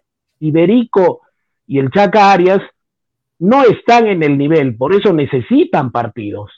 Iberico 0.40 1.20
y 1.66 1.78
el 1.78 1.90
Chaca 1.90 2.32
Arias 2.32 2.62
no 3.38 3.62
están 3.64 4.06
en 4.06 4.22
el 4.22 4.38
nivel 4.38 4.76
por 4.76 4.94
eso 4.94 5.12
necesitan 5.12 5.92
partidos. 5.92 6.50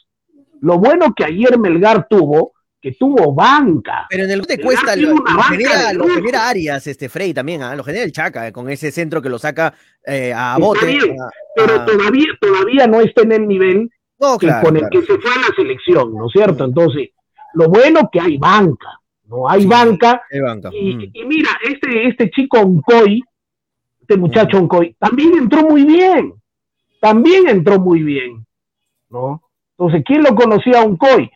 Lo 0.60 0.78
bueno 0.78 1.14
que 1.16 1.24
ayer 1.24 1.58
Melgar 1.58 2.06
tuvo 2.08 2.52
que 2.80 2.92
tuvo 2.92 3.34
banca. 3.34 4.06
Pero 4.08 4.24
en 4.24 4.30
el 4.30 4.46
te 4.46 4.60
cuesta, 4.60 4.94
lo, 4.96 5.16
genera, 5.48 5.92
lo, 5.92 6.08
genera, 6.08 6.48
Arias, 6.48 6.86
este 6.86 7.08
Frey 7.08 7.34
también, 7.34 7.62
¿ah? 7.62 7.74
lo 7.74 7.82
genera 7.82 8.04
el 8.04 8.12
Chaca, 8.12 8.48
eh, 8.48 8.52
con 8.52 8.70
ese 8.70 8.92
centro 8.92 9.20
que 9.20 9.28
lo 9.28 9.38
saca 9.38 9.74
eh, 10.06 10.32
a 10.34 10.56
bote. 10.58 11.02
pero 11.56 11.84
Todavía, 11.84 12.26
todavía 12.40 12.86
no 12.86 13.00
está 13.00 13.22
en 13.22 13.32
el 13.32 13.48
nivel 13.48 13.90
con 14.18 14.76
el 14.76 14.88
que 14.90 15.02
se 15.02 15.18
fue 15.18 15.30
a 15.32 15.48
la 15.48 15.54
selección, 15.54 16.14
¿no 16.14 16.26
es 16.26 16.32
cierto? 16.32 16.64
Entonces, 16.64 17.10
lo 17.54 17.68
bueno 17.68 18.08
que 18.12 18.20
hay 18.20 18.36
banca, 18.36 19.00
¿no? 19.26 19.48
Hay 19.48 19.64
banca. 19.64 20.22
banca. 20.42 20.70
Mm. 20.70 21.10
Y, 21.12 21.24
mira, 21.24 21.50
este, 21.68 22.08
este 22.08 22.30
chico 22.30 22.58
Oncoy, 22.58 23.22
este 24.00 24.16
muchacho 24.16 24.58
Oncoy, 24.58 24.94
también 24.98 25.34
entró 25.34 25.62
muy 25.62 25.84
bien. 25.84 26.34
también 27.00 27.48
entró 27.48 27.78
muy 27.78 28.02
bien, 28.02 28.44
¿no? 29.08 29.40
Entonces, 29.78 30.02
¿quién 30.04 30.24
lo 30.24 30.34
conocía 30.34 30.80
a 30.80 30.84
Uncoy? 30.84 31.30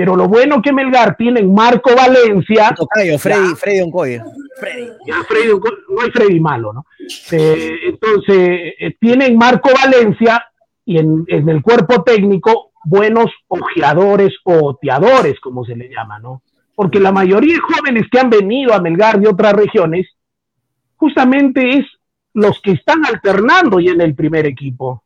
Pero 0.00 0.16
lo 0.16 0.28
bueno 0.28 0.62
que 0.62 0.72
Melgar 0.72 1.14
tiene 1.14 1.40
en 1.40 1.52
Marco 1.52 1.90
Valencia. 1.94 2.74
Freddy, 3.18 3.54
Freddy 3.54 3.82
Uncoy. 3.82 4.18
Freddy. 4.58 4.88
Ya, 5.06 5.22
Freddy 5.24 5.48
no 5.50 6.00
hay 6.00 6.10
Freddy 6.10 6.40
malo, 6.40 6.72
¿no? 6.72 6.86
Eh, 7.32 7.80
entonces, 7.84 8.72
eh, 8.78 8.96
tiene 8.98 9.26
en 9.26 9.36
Marco 9.36 9.68
Valencia 9.74 10.42
y 10.86 10.96
en, 10.96 11.26
en, 11.28 11.46
el 11.50 11.60
cuerpo 11.60 12.02
técnico 12.02 12.72
buenos 12.82 13.26
ojeadores 13.48 14.32
o 14.44 14.70
oteadores, 14.70 15.38
como 15.38 15.66
se 15.66 15.76
le 15.76 15.90
llama, 15.90 16.18
¿no? 16.18 16.40
Porque 16.74 16.98
la 16.98 17.12
mayoría 17.12 17.56
de 17.56 17.60
jóvenes 17.60 18.06
que 18.10 18.20
han 18.20 18.30
venido 18.30 18.72
a 18.72 18.80
Melgar 18.80 19.20
de 19.20 19.28
otras 19.28 19.52
regiones, 19.52 20.08
justamente 20.96 21.76
es 21.76 21.84
los 22.32 22.58
que 22.62 22.70
están 22.70 23.04
alternando 23.04 23.78
ya 23.80 23.92
en 23.92 24.00
el 24.00 24.14
primer 24.14 24.46
equipo. 24.46 25.04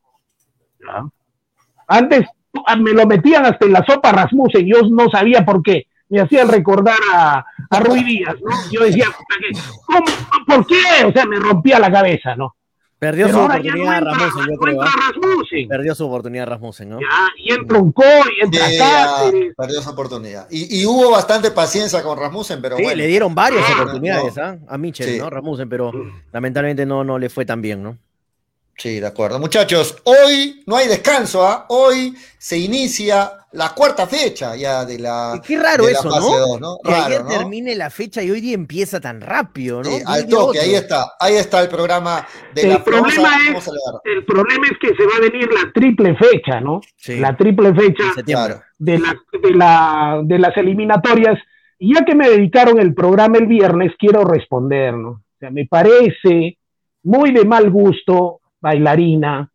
Antes 1.88 2.28
me 2.78 2.92
lo 2.92 3.06
metían 3.06 3.44
hasta 3.44 3.66
en 3.66 3.72
la 3.72 3.84
sopa 3.84 4.12
Rasmussen, 4.12 4.66
yo 4.66 4.82
no 4.90 5.08
sabía 5.10 5.44
por 5.44 5.62
qué. 5.62 5.86
Me 6.08 6.20
hacían 6.20 6.48
recordar 6.48 6.98
a, 7.12 7.44
a 7.70 7.80
Ruiz 7.80 8.04
Díaz, 8.04 8.36
¿no? 8.42 8.50
Yo 8.70 8.84
decía, 8.84 9.06
¿cómo, 9.86 10.04
¿por 10.46 10.66
qué? 10.66 11.04
O 11.06 11.12
sea, 11.12 11.24
me 11.24 11.36
rompía 11.38 11.78
la 11.78 11.90
cabeza, 11.90 12.36
¿no? 12.36 12.54
Perdió 12.98 13.28
su 13.28 13.38
oportunidad 13.38 14.02
Rasmussen, 14.02 14.46
yo 14.50 14.58
creo. 14.58 14.82
¿ah? 14.82 14.88
Perdió 15.68 15.94
su 15.94 16.06
oportunidad 16.06 16.46
Rasmussen, 16.46 16.88
¿no? 16.88 17.00
Ya, 17.00 17.06
y 17.36 17.52
entra 17.52 17.78
un 17.78 17.92
y 17.98 18.44
entra 18.44 18.66
sí, 19.30 19.50
Perdió 19.56 19.82
su 19.82 19.90
oportunidad. 19.90 20.46
Y, 20.50 20.80
y, 20.80 20.86
hubo 20.86 21.10
bastante 21.10 21.50
paciencia 21.50 22.02
con 22.02 22.18
Rasmussen, 22.18 22.62
pero 22.62 22.76
sí, 22.76 22.82
bueno. 22.82 22.96
le 22.96 23.06
dieron 23.06 23.34
varias 23.34 23.62
ah, 23.68 23.72
oportunidades 23.74 24.38
¿ah? 24.38 24.56
a 24.66 24.78
Michel, 24.78 25.18
¿no? 25.18 25.28
Rasmussen, 25.28 25.68
pero 25.68 25.92
lamentablemente 26.32 26.86
no, 26.86 27.04
no 27.04 27.18
le 27.18 27.28
fue 27.28 27.44
tan 27.44 27.60
bien, 27.60 27.82
¿no? 27.82 27.98
Sí, 28.76 29.00
de 29.00 29.06
acuerdo. 29.06 29.38
Muchachos, 29.38 29.96
hoy 30.04 30.62
no 30.66 30.76
hay 30.76 30.88
descanso, 30.88 31.46
¿ah? 31.46 31.66
Hoy 31.68 32.14
se 32.38 32.58
inicia 32.58 33.32
la 33.52 33.70
cuarta 33.70 34.06
fecha 34.06 34.56
ya 34.56 34.84
de 34.84 34.98
la. 34.98 35.40
Qué 35.46 35.58
raro 35.58 35.88
eso, 35.88 36.58
¿no? 36.58 36.78
Que 36.84 36.92
ayer 36.92 37.24
termine 37.26 37.74
la 37.76 37.88
fecha 37.88 38.22
y 38.22 38.30
hoy 38.30 38.40
día 38.40 38.54
empieza 38.54 39.00
tan 39.00 39.20
rápido, 39.20 39.82
¿no? 39.82 39.90
Sí, 39.90 40.02
al 40.04 40.26
toque, 40.26 40.58
ahí 40.58 40.74
está, 40.74 41.12
ahí 41.20 41.34
está 41.34 41.62
el 41.62 41.68
programa 41.68 42.26
de 42.52 42.62
el 42.62 42.68
la 42.70 42.84
problema 42.84 43.30
es, 43.56 43.70
El 44.04 44.24
problema 44.24 44.66
es 44.66 44.78
que 44.80 44.88
se 44.96 45.06
va 45.06 45.16
a 45.16 45.20
venir 45.20 45.48
la 45.52 45.72
triple 45.72 46.16
fecha, 46.16 46.60
¿no? 46.60 46.80
Sí. 46.96 47.18
La 47.18 47.36
triple 47.36 47.72
fecha 47.74 48.04
de, 48.16 48.32
la, 48.98 49.16
de, 49.32 49.50
la, 49.54 50.20
de 50.24 50.38
las 50.38 50.56
eliminatorias. 50.56 51.38
Y 51.78 51.94
ya 51.94 52.04
que 52.04 52.14
me 52.14 52.28
dedicaron 52.28 52.80
el 52.80 52.94
programa 52.94 53.38
el 53.38 53.46
viernes, 53.46 53.92
quiero 53.98 54.24
responder, 54.24 54.94
¿no? 54.94 55.10
O 55.10 55.38
sea, 55.38 55.50
me 55.50 55.66
parece 55.66 56.58
muy 57.04 57.32
de 57.32 57.44
mal 57.44 57.70
gusto 57.70 58.40
bailarina, 58.64 59.50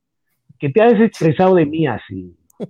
que 0.60 0.70
te 0.70 0.82
has 0.82 1.02
expresado 1.02 1.56
de 1.56 1.66
mí 1.66 1.88
así. 1.88 2.36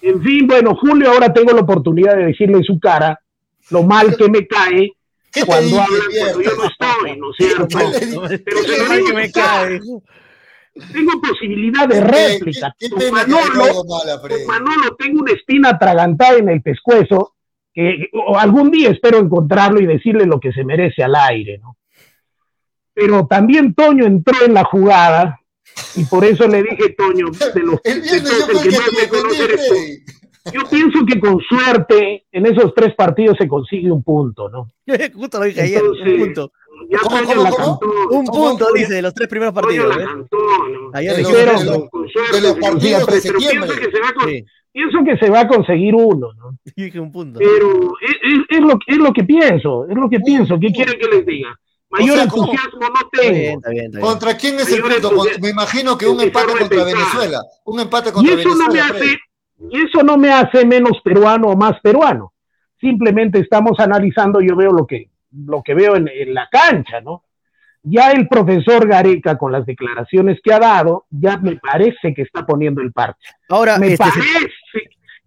En 0.00 0.22
fin, 0.22 0.46
bueno, 0.46 0.76
Julio, 0.76 1.10
ahora 1.10 1.32
tengo 1.32 1.50
la 1.50 1.62
oportunidad 1.62 2.16
de 2.16 2.26
decirle 2.26 2.58
en 2.58 2.62
su 2.62 2.78
cara 2.78 3.18
lo 3.70 3.82
mal 3.82 4.16
que 4.16 4.28
me 4.30 4.46
cae 4.46 4.92
cuando 5.44 5.80
habla 5.80 6.04
cuando 6.20 6.40
yo 6.40 6.50
no 6.56 6.64
estoy, 6.66 7.18
¿no 7.18 7.30
es 7.32 7.36
cierto? 7.36 8.40
Pero 8.44 8.58
se 8.62 9.00
lo 9.00 9.06
que 9.06 9.12
me 9.12 9.32
cae. 9.32 9.80
Tengo 10.92 11.20
posibilidad 11.20 11.88
de 11.88 12.00
réplica. 12.00 12.72
con, 12.88 13.10
Manolo, 13.10 13.84
Manolo 14.46 14.94
tengo 14.96 15.22
una 15.22 15.32
espina 15.32 15.70
atragantada 15.70 16.38
en 16.38 16.48
el 16.48 16.62
pescuezo 16.62 17.34
que 17.74 18.08
algún 18.36 18.70
día 18.70 18.90
espero 18.90 19.18
encontrarlo 19.18 19.80
y 19.80 19.86
decirle 19.86 20.26
lo 20.26 20.38
que 20.38 20.52
se 20.52 20.62
merece 20.62 21.02
al 21.02 21.16
aire, 21.16 21.58
¿no? 21.58 21.76
Pero 22.94 23.26
también 23.26 23.74
Toño 23.74 24.06
entró 24.06 24.44
en 24.44 24.54
la 24.54 24.62
jugada 24.62 25.37
y 25.96 26.04
por 26.04 26.24
eso 26.24 26.46
le 26.46 26.62
dije, 26.62 26.90
Toño, 26.96 27.26
de 27.54 27.60
los 27.62 27.80
el 27.84 28.02
de 28.02 28.20
todos, 28.20 28.48
el 28.64 28.70
que 28.70 28.76
más 28.76 28.92
me 28.92 29.08
conoce 29.08 29.44
eres 29.44 29.68
tú. 29.68 29.74
Yo 30.52 30.62
pienso 30.70 31.04
que 31.06 31.20
con 31.20 31.40
suerte 31.40 32.24
en 32.32 32.46
esos 32.46 32.72
tres 32.74 32.94
partidos 32.94 33.36
se 33.38 33.48
consigue 33.48 33.90
un 33.90 34.02
punto, 34.02 34.48
¿no? 34.48 34.70
Justo 35.14 35.38
lo 35.38 35.44
dije 35.44 35.62
ayer, 35.62 35.82
un 35.82 36.24
punto. 36.24 36.52
Ya 36.90 36.98
¿Cómo, 37.00 37.16
cómo, 37.24 37.42
la 37.42 37.50
cantó. 37.50 37.80
Un 38.10 38.24
punto, 38.24 38.68
dice, 38.72 38.94
de 38.94 39.02
los 39.02 39.12
tres 39.12 39.28
primeros 39.28 39.52
partidos. 39.52 39.96
¿eh? 39.96 40.04
cantó, 40.04 40.36
¿no? 40.36 40.90
Ayer 40.94 41.16
de, 41.16 41.18
dijimos 41.18 41.64
los, 41.64 41.82
de, 41.82 41.88
con 41.90 42.08
suerte, 42.08 42.36
de 42.36 42.42
los 42.42 42.54
partidos 42.54 43.06
de 43.06 43.20
septiembre. 43.20 43.68
Pienso 43.68 43.80
que, 43.80 43.90
se 43.90 44.00
va 44.00 44.12
con, 44.12 44.28
sí. 44.28 44.44
pienso 44.72 44.98
que 45.04 45.16
se 45.16 45.30
va 45.30 45.40
a 45.40 45.48
conseguir 45.48 45.94
uno, 45.94 46.32
¿no? 46.34 46.58
Dije 46.76 47.00
un 47.00 47.10
punto. 47.10 47.40
Pero 47.40 47.94
es, 48.00 48.16
es, 48.22 48.58
es, 48.58 48.60
lo, 48.60 48.78
es 48.86 48.96
lo 48.96 49.12
que 49.12 49.24
pienso, 49.24 49.86
es 49.88 49.96
lo 49.96 50.08
que 50.08 50.20
pienso. 50.20 50.58
¿Qué 50.58 50.72
quieren 50.72 50.98
que 50.98 51.08
les 51.08 51.26
diga? 51.26 51.58
Mayor 51.90 52.10
o 52.10 52.14
sea, 52.14 52.22
entusiasmo 52.24 52.80
no 52.80 53.08
tengo. 53.10 53.32
Bien, 53.32 53.54
está 53.56 53.70
bien, 53.70 53.84
está 53.86 53.98
bien. 53.98 54.00
¿Contra 54.00 54.36
quién 54.36 54.54
es 54.56 54.70
Mayor 54.70 54.92
el 54.92 55.02
punto? 55.02 55.24
Me 55.40 55.48
imagino 55.50 55.96
que 55.96 56.06
un 56.06 56.20
empate 56.20 56.52
contra 56.58 56.84
Venezuela. 56.84 57.42
Un 57.64 57.80
empate 57.80 58.12
contra 58.12 58.34
y 58.34 58.38
eso 58.38 58.48
Venezuela. 58.50 58.66
No 58.66 58.72
me 58.72 58.80
hace, 58.80 59.18
y 59.70 59.84
eso 59.84 60.02
no 60.02 60.16
me 60.18 60.30
hace 60.30 60.64
menos 60.66 61.00
peruano 61.02 61.48
o 61.48 61.56
más 61.56 61.80
peruano. 61.80 62.34
Simplemente 62.80 63.38
estamos 63.38 63.80
analizando, 63.80 64.40
yo 64.40 64.54
veo 64.54 64.72
lo 64.72 64.86
que, 64.86 65.10
lo 65.32 65.62
que 65.62 65.74
veo 65.74 65.96
en, 65.96 66.08
en 66.08 66.34
la 66.34 66.48
cancha, 66.50 67.00
¿no? 67.00 67.24
Ya 67.82 68.10
el 68.10 68.28
profesor 68.28 68.86
Gareca, 68.86 69.38
con 69.38 69.52
las 69.52 69.64
declaraciones 69.64 70.40
que 70.42 70.52
ha 70.52 70.58
dado, 70.58 71.06
ya 71.10 71.38
me 71.38 71.56
parece 71.56 72.12
que 72.12 72.22
está 72.22 72.44
poniendo 72.44 72.82
el 72.82 72.92
parche. 72.92 73.30
Ahora, 73.48 73.78
me 73.78 73.92
este, 73.92 73.98
parece 73.98 74.20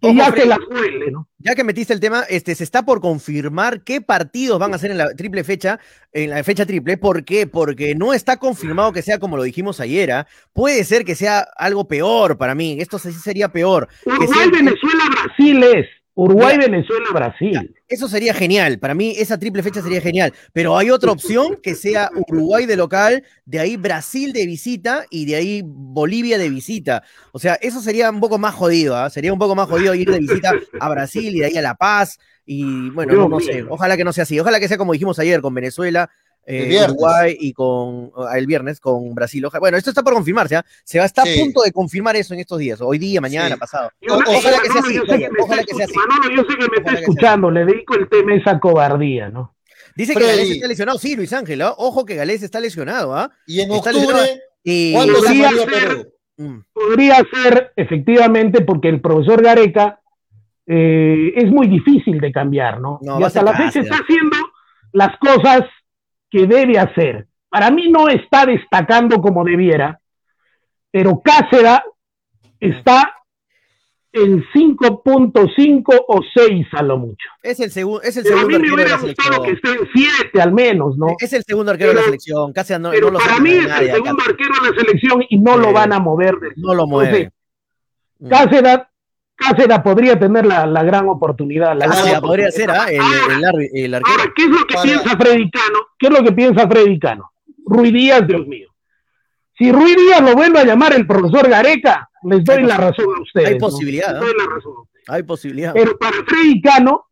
ya 0.02 0.32
se 0.32 0.46
la 0.46 0.58
huele, 0.70 1.10
¿no? 1.10 1.28
Ya 1.38 1.54
que 1.54 1.64
metiste 1.64 1.92
el 1.92 2.00
tema, 2.00 2.24
este, 2.28 2.54
se 2.54 2.64
está 2.64 2.84
por 2.84 3.00
confirmar 3.00 3.82
qué 3.82 4.00
partidos 4.00 4.58
van 4.58 4.74
a 4.74 4.78
ser 4.78 4.90
en 4.90 4.98
la 4.98 5.14
triple 5.14 5.44
fecha, 5.44 5.78
en 6.12 6.30
la 6.30 6.42
fecha 6.44 6.66
triple. 6.66 6.96
¿Por 6.96 7.24
qué? 7.24 7.46
Porque 7.46 7.94
no 7.94 8.12
está 8.12 8.36
confirmado 8.36 8.92
que 8.92 9.02
sea 9.02 9.18
como 9.18 9.36
lo 9.36 9.42
dijimos 9.42 9.80
ayer. 9.80 10.10
¿eh? 10.10 10.24
Puede 10.52 10.84
ser 10.84 11.04
que 11.04 11.14
sea 11.14 11.40
algo 11.56 11.86
peor 11.86 12.38
para 12.38 12.54
mí. 12.54 12.76
Esto 12.80 12.98
sí 12.98 13.12
sería 13.12 13.48
peor. 13.48 13.88
Uruguay, 14.04 14.50
Venezuela, 14.50 15.04
Brasil 15.10 15.62
es. 15.62 15.86
Uruguay, 16.14 16.58
Mira, 16.58 16.70
Venezuela, 16.70 17.06
Brasil. 17.12 17.74
Eso 17.88 18.06
sería 18.06 18.34
genial. 18.34 18.78
Para 18.78 18.94
mí, 18.94 19.14
esa 19.16 19.38
triple 19.38 19.62
fecha 19.62 19.80
sería 19.80 20.00
genial. 20.00 20.32
Pero 20.52 20.76
hay 20.76 20.90
otra 20.90 21.10
opción 21.10 21.58
que 21.62 21.74
sea 21.74 22.10
Uruguay 22.28 22.66
de 22.66 22.76
local, 22.76 23.24
de 23.46 23.60
ahí 23.60 23.76
Brasil 23.76 24.32
de 24.32 24.44
visita 24.44 25.06
y 25.08 25.24
de 25.24 25.36
ahí 25.36 25.62
Bolivia 25.64 26.36
de 26.36 26.50
visita. 26.50 27.02
O 27.32 27.38
sea, 27.38 27.54
eso 27.54 27.80
sería 27.80 28.10
un 28.10 28.20
poco 28.20 28.38
más 28.38 28.54
jodido. 28.54 28.94
¿eh? 29.06 29.10
Sería 29.10 29.32
un 29.32 29.38
poco 29.38 29.54
más 29.54 29.68
jodido 29.68 29.94
ir 29.94 30.10
de 30.10 30.18
visita 30.18 30.52
a 30.80 30.88
Brasil 30.90 31.34
y 31.34 31.40
de 31.40 31.46
ahí 31.46 31.56
a 31.56 31.62
La 31.62 31.74
Paz. 31.76 32.18
Y 32.44 32.90
bueno, 32.90 33.14
no, 33.14 33.28
no 33.28 33.40
sé. 33.40 33.64
Ojalá 33.68 33.96
que 33.96 34.04
no 34.04 34.12
sea 34.12 34.24
así. 34.24 34.38
Ojalá 34.38 34.60
que 34.60 34.68
sea 34.68 34.76
como 34.76 34.92
dijimos 34.92 35.18
ayer 35.18 35.40
con 35.40 35.54
Venezuela 35.54 36.10
eh, 36.44 36.84
Uruguay 36.88 37.36
y 37.38 37.52
con 37.52 38.10
el 38.34 38.46
viernes 38.46 38.80
con 38.80 39.14
Brasil. 39.14 39.46
Bueno, 39.60 39.76
esto 39.76 39.90
está 39.90 40.02
por 40.02 40.14
confirmarse, 40.14 40.56
¿eh? 40.56 40.62
se 40.84 40.98
va 40.98 41.04
a 41.04 41.06
estar 41.06 41.26
sí. 41.26 41.38
a 41.38 41.44
punto 41.44 41.62
de 41.62 41.72
confirmar 41.72 42.16
eso 42.16 42.34
en 42.34 42.40
estos 42.40 42.58
días, 42.58 42.80
hoy 42.80 42.98
día, 42.98 43.20
mañana, 43.20 43.54
sí. 43.54 43.60
pasado. 43.60 43.90
Ojalá, 44.08 44.38
ojalá, 44.38 44.58
que 44.60 44.68
sea 44.68 44.80
así, 44.80 44.98
ojalá 45.40 45.64
que 45.64 45.74
sea 45.74 45.84
así. 45.84 45.94
Manolo, 45.94 46.34
yo 46.34 46.42
sé 46.50 46.58
que 46.58 46.68
me 46.68 46.76
está 46.78 46.92
escuchando, 46.94 47.50
le 47.50 47.64
dedico 47.64 47.94
el 47.94 48.08
tema 48.08 48.32
a 48.32 48.36
esa 48.36 48.60
cobardía, 48.60 49.28
¿no? 49.28 49.54
Dice 49.94 50.14
Freddy. 50.14 50.26
que 50.26 50.36
Galés 50.36 50.50
está 50.52 50.68
lesionado, 50.68 50.98
sí, 50.98 51.16
Luis 51.16 51.32
Ángel, 51.32 51.60
¿eh? 51.60 51.66
ojo 51.76 52.04
que 52.04 52.16
Galés 52.16 52.42
está 52.42 52.60
lesionado, 52.60 53.14
¿ah? 53.14 53.30
Y 53.46 53.60
en 53.60 53.72
está 53.72 53.90
octubre, 53.90 54.42
y... 54.64 54.94
podría, 54.94 55.50
ser, 55.50 56.12
mm. 56.38 56.58
podría 56.72 57.16
ser, 57.16 57.72
efectivamente, 57.76 58.62
porque 58.62 58.88
el 58.88 59.00
profesor 59.00 59.42
Gareca 59.42 60.00
eh, 60.66 61.32
es 61.36 61.50
muy 61.50 61.68
difícil 61.68 62.20
de 62.20 62.32
cambiar, 62.32 62.80
¿no? 62.80 62.98
no 63.02 63.20
y 63.20 63.22
hasta 63.24 63.42
la 63.42 63.54
fecha 63.54 63.80
está 63.80 63.96
haciendo 63.96 64.36
las 64.92 65.16
cosas 65.18 65.62
que 66.32 66.46
debe 66.46 66.78
hacer. 66.78 67.28
Para 67.50 67.70
mí 67.70 67.90
no 67.90 68.08
está 68.08 68.46
destacando 68.46 69.20
como 69.20 69.44
debiera, 69.44 70.00
pero 70.90 71.20
Cáceres 71.22 71.80
está 72.58 73.14
en 74.14 74.42
5.5 74.42 76.04
o 76.08 76.20
6 76.34 76.66
a 76.72 76.82
lo 76.82 76.98
mucho. 76.98 77.28
Es 77.42 77.60
el, 77.60 77.70
segu 77.70 78.00
es 78.02 78.16
el 78.16 78.24
segundo 78.24 78.56
arquero 78.56 78.76
de 78.76 78.88
la 78.88 78.98
selección. 78.98 79.42
que 79.44 79.50
esté 79.52 79.70
en 79.70 79.88
7 79.94 80.42
al 80.42 80.52
menos, 80.52 80.96
¿no? 80.96 81.08
Es 81.18 81.32
el 81.34 81.42
segundo 81.44 81.72
arquero 81.72 81.90
pero, 81.90 82.00
de 82.00 82.06
la 82.06 82.06
selección. 82.06 82.52
Cáceres 82.52 82.80
no, 82.80 82.90
pero 82.90 83.06
no 83.06 83.12
lo 83.12 83.18
para 83.18 83.38
mí 83.38 83.50
es 83.50 83.66
el 83.66 83.92
segundo 83.92 84.22
arquero 84.26 84.54
de 84.62 84.70
la 84.70 84.76
selección 84.80 85.24
y 85.28 85.38
no 85.38 85.54
sí. 85.54 85.60
lo 85.60 85.72
van 85.72 85.92
a 85.92 85.98
mover. 85.98 86.34
No 86.56 86.74
lo 86.74 86.86
mueve. 86.86 87.30
Cáceres 88.28 88.80
Cáceres 89.34 89.78
podría 89.80 90.18
tener 90.18 90.46
la, 90.46 90.66
la, 90.66 90.82
gran 90.82 91.08
oportunidad. 91.08 91.76
La 91.76 91.86
Cáceres 91.86 92.10
gran 92.10 92.22
podría 92.22 92.50
ser 92.50 92.70
¿eh? 92.70 92.74
el, 92.90 93.44
el, 93.44 93.84
el, 93.84 93.94
arquero. 93.94 94.16
Ahora, 94.18 94.32
¿qué 94.36 94.42
es 94.44 94.48
lo 94.48 94.66
que 94.66 94.74
Para... 94.74 94.82
piensa 94.82 95.16
Freddy 95.16 95.50
Cano? 95.50 95.78
¿Qué 95.98 96.06
es 96.06 96.12
lo 96.12 96.24
que 96.24 96.32
piensa 96.32 96.68
Freddy 96.68 96.98
Cano? 96.98 97.32
Ruiz 97.66 97.92
Díaz, 97.92 98.26
Dios 98.26 98.46
mío. 98.46 98.68
Si 99.58 99.72
Ruiz 99.72 99.96
Díaz 99.96 100.22
lo 100.22 100.34
vuelve 100.34 100.60
a 100.60 100.64
llamar 100.64 100.94
el 100.94 101.06
profesor 101.06 101.48
Gareca, 101.48 102.08
les 102.24 102.44
doy 102.44 102.58
hay 102.58 102.64
la 102.64 102.76
razón 102.76 103.06
a 103.16 103.20
ustedes. 103.20 103.48
Hay 103.48 103.58
posibilidad. 103.58 104.14
¿no? 104.14 104.20
Les 104.20 104.32
doy 104.32 104.46
la 104.46 104.54
razón. 104.54 104.74
Hay 105.08 105.22
posibilidad. 105.24 105.72
Pero 105.72 105.98
para 105.98 106.16
Freddy 106.24 106.60
Cano, 106.60 107.06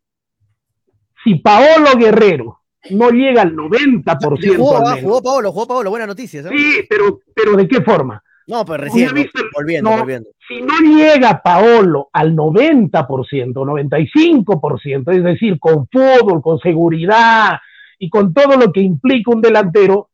si 1.23 1.35
Paolo 1.35 1.97
Guerrero 1.97 2.61
no 2.89 3.09
llega 3.11 3.43
al 3.43 3.55
90%. 3.55 4.57
Jugó, 4.57 4.77
al 4.77 4.83
menos, 4.83 4.99
jugó 5.01 5.21
Paolo, 5.21 5.51
jugó 5.51 5.67
Paolo, 5.67 5.89
buena 5.89 6.07
noticia. 6.07 6.41
¿sabes? 6.43 6.59
Sí, 6.59 6.85
pero, 6.89 7.19
pero 7.35 7.55
¿de 7.55 7.67
qué 7.67 7.81
forma? 7.81 8.23
No, 8.47 8.65
pero 8.65 8.83
recién, 8.83 9.11
volviendo, 9.53 9.91
no, 9.91 9.97
volviendo. 9.99 10.29
Si 10.51 10.61
no 10.61 10.79
llega 10.79 11.41
Paolo 11.41 12.09
al 12.11 12.35
90%, 12.35 13.05
95%, 13.53 15.15
es 15.15 15.23
decir, 15.23 15.57
con 15.57 15.87
fútbol, 15.87 16.41
con 16.41 16.59
seguridad 16.59 17.57
y 17.97 18.09
con 18.09 18.33
todo 18.33 18.57
lo 18.57 18.73
que 18.73 18.81
implica 18.81 19.31
un 19.31 19.41
delantero, 19.41 20.09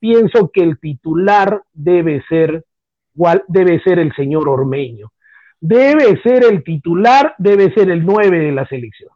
pienso 0.00 0.50
que 0.52 0.64
el 0.64 0.80
titular 0.80 1.62
debe 1.72 2.20
ser 2.28 2.64
¿cuál 3.16 3.44
debe 3.46 3.80
ser 3.82 4.00
el 4.00 4.12
señor 4.16 4.48
Ormeño? 4.48 5.12
Debe 5.60 6.20
ser 6.22 6.42
el 6.42 6.64
titular, 6.64 7.36
debe 7.38 7.72
ser 7.72 7.90
el 7.90 8.04
9 8.04 8.40
de 8.40 8.50
la 8.50 8.66
selección. 8.66 9.10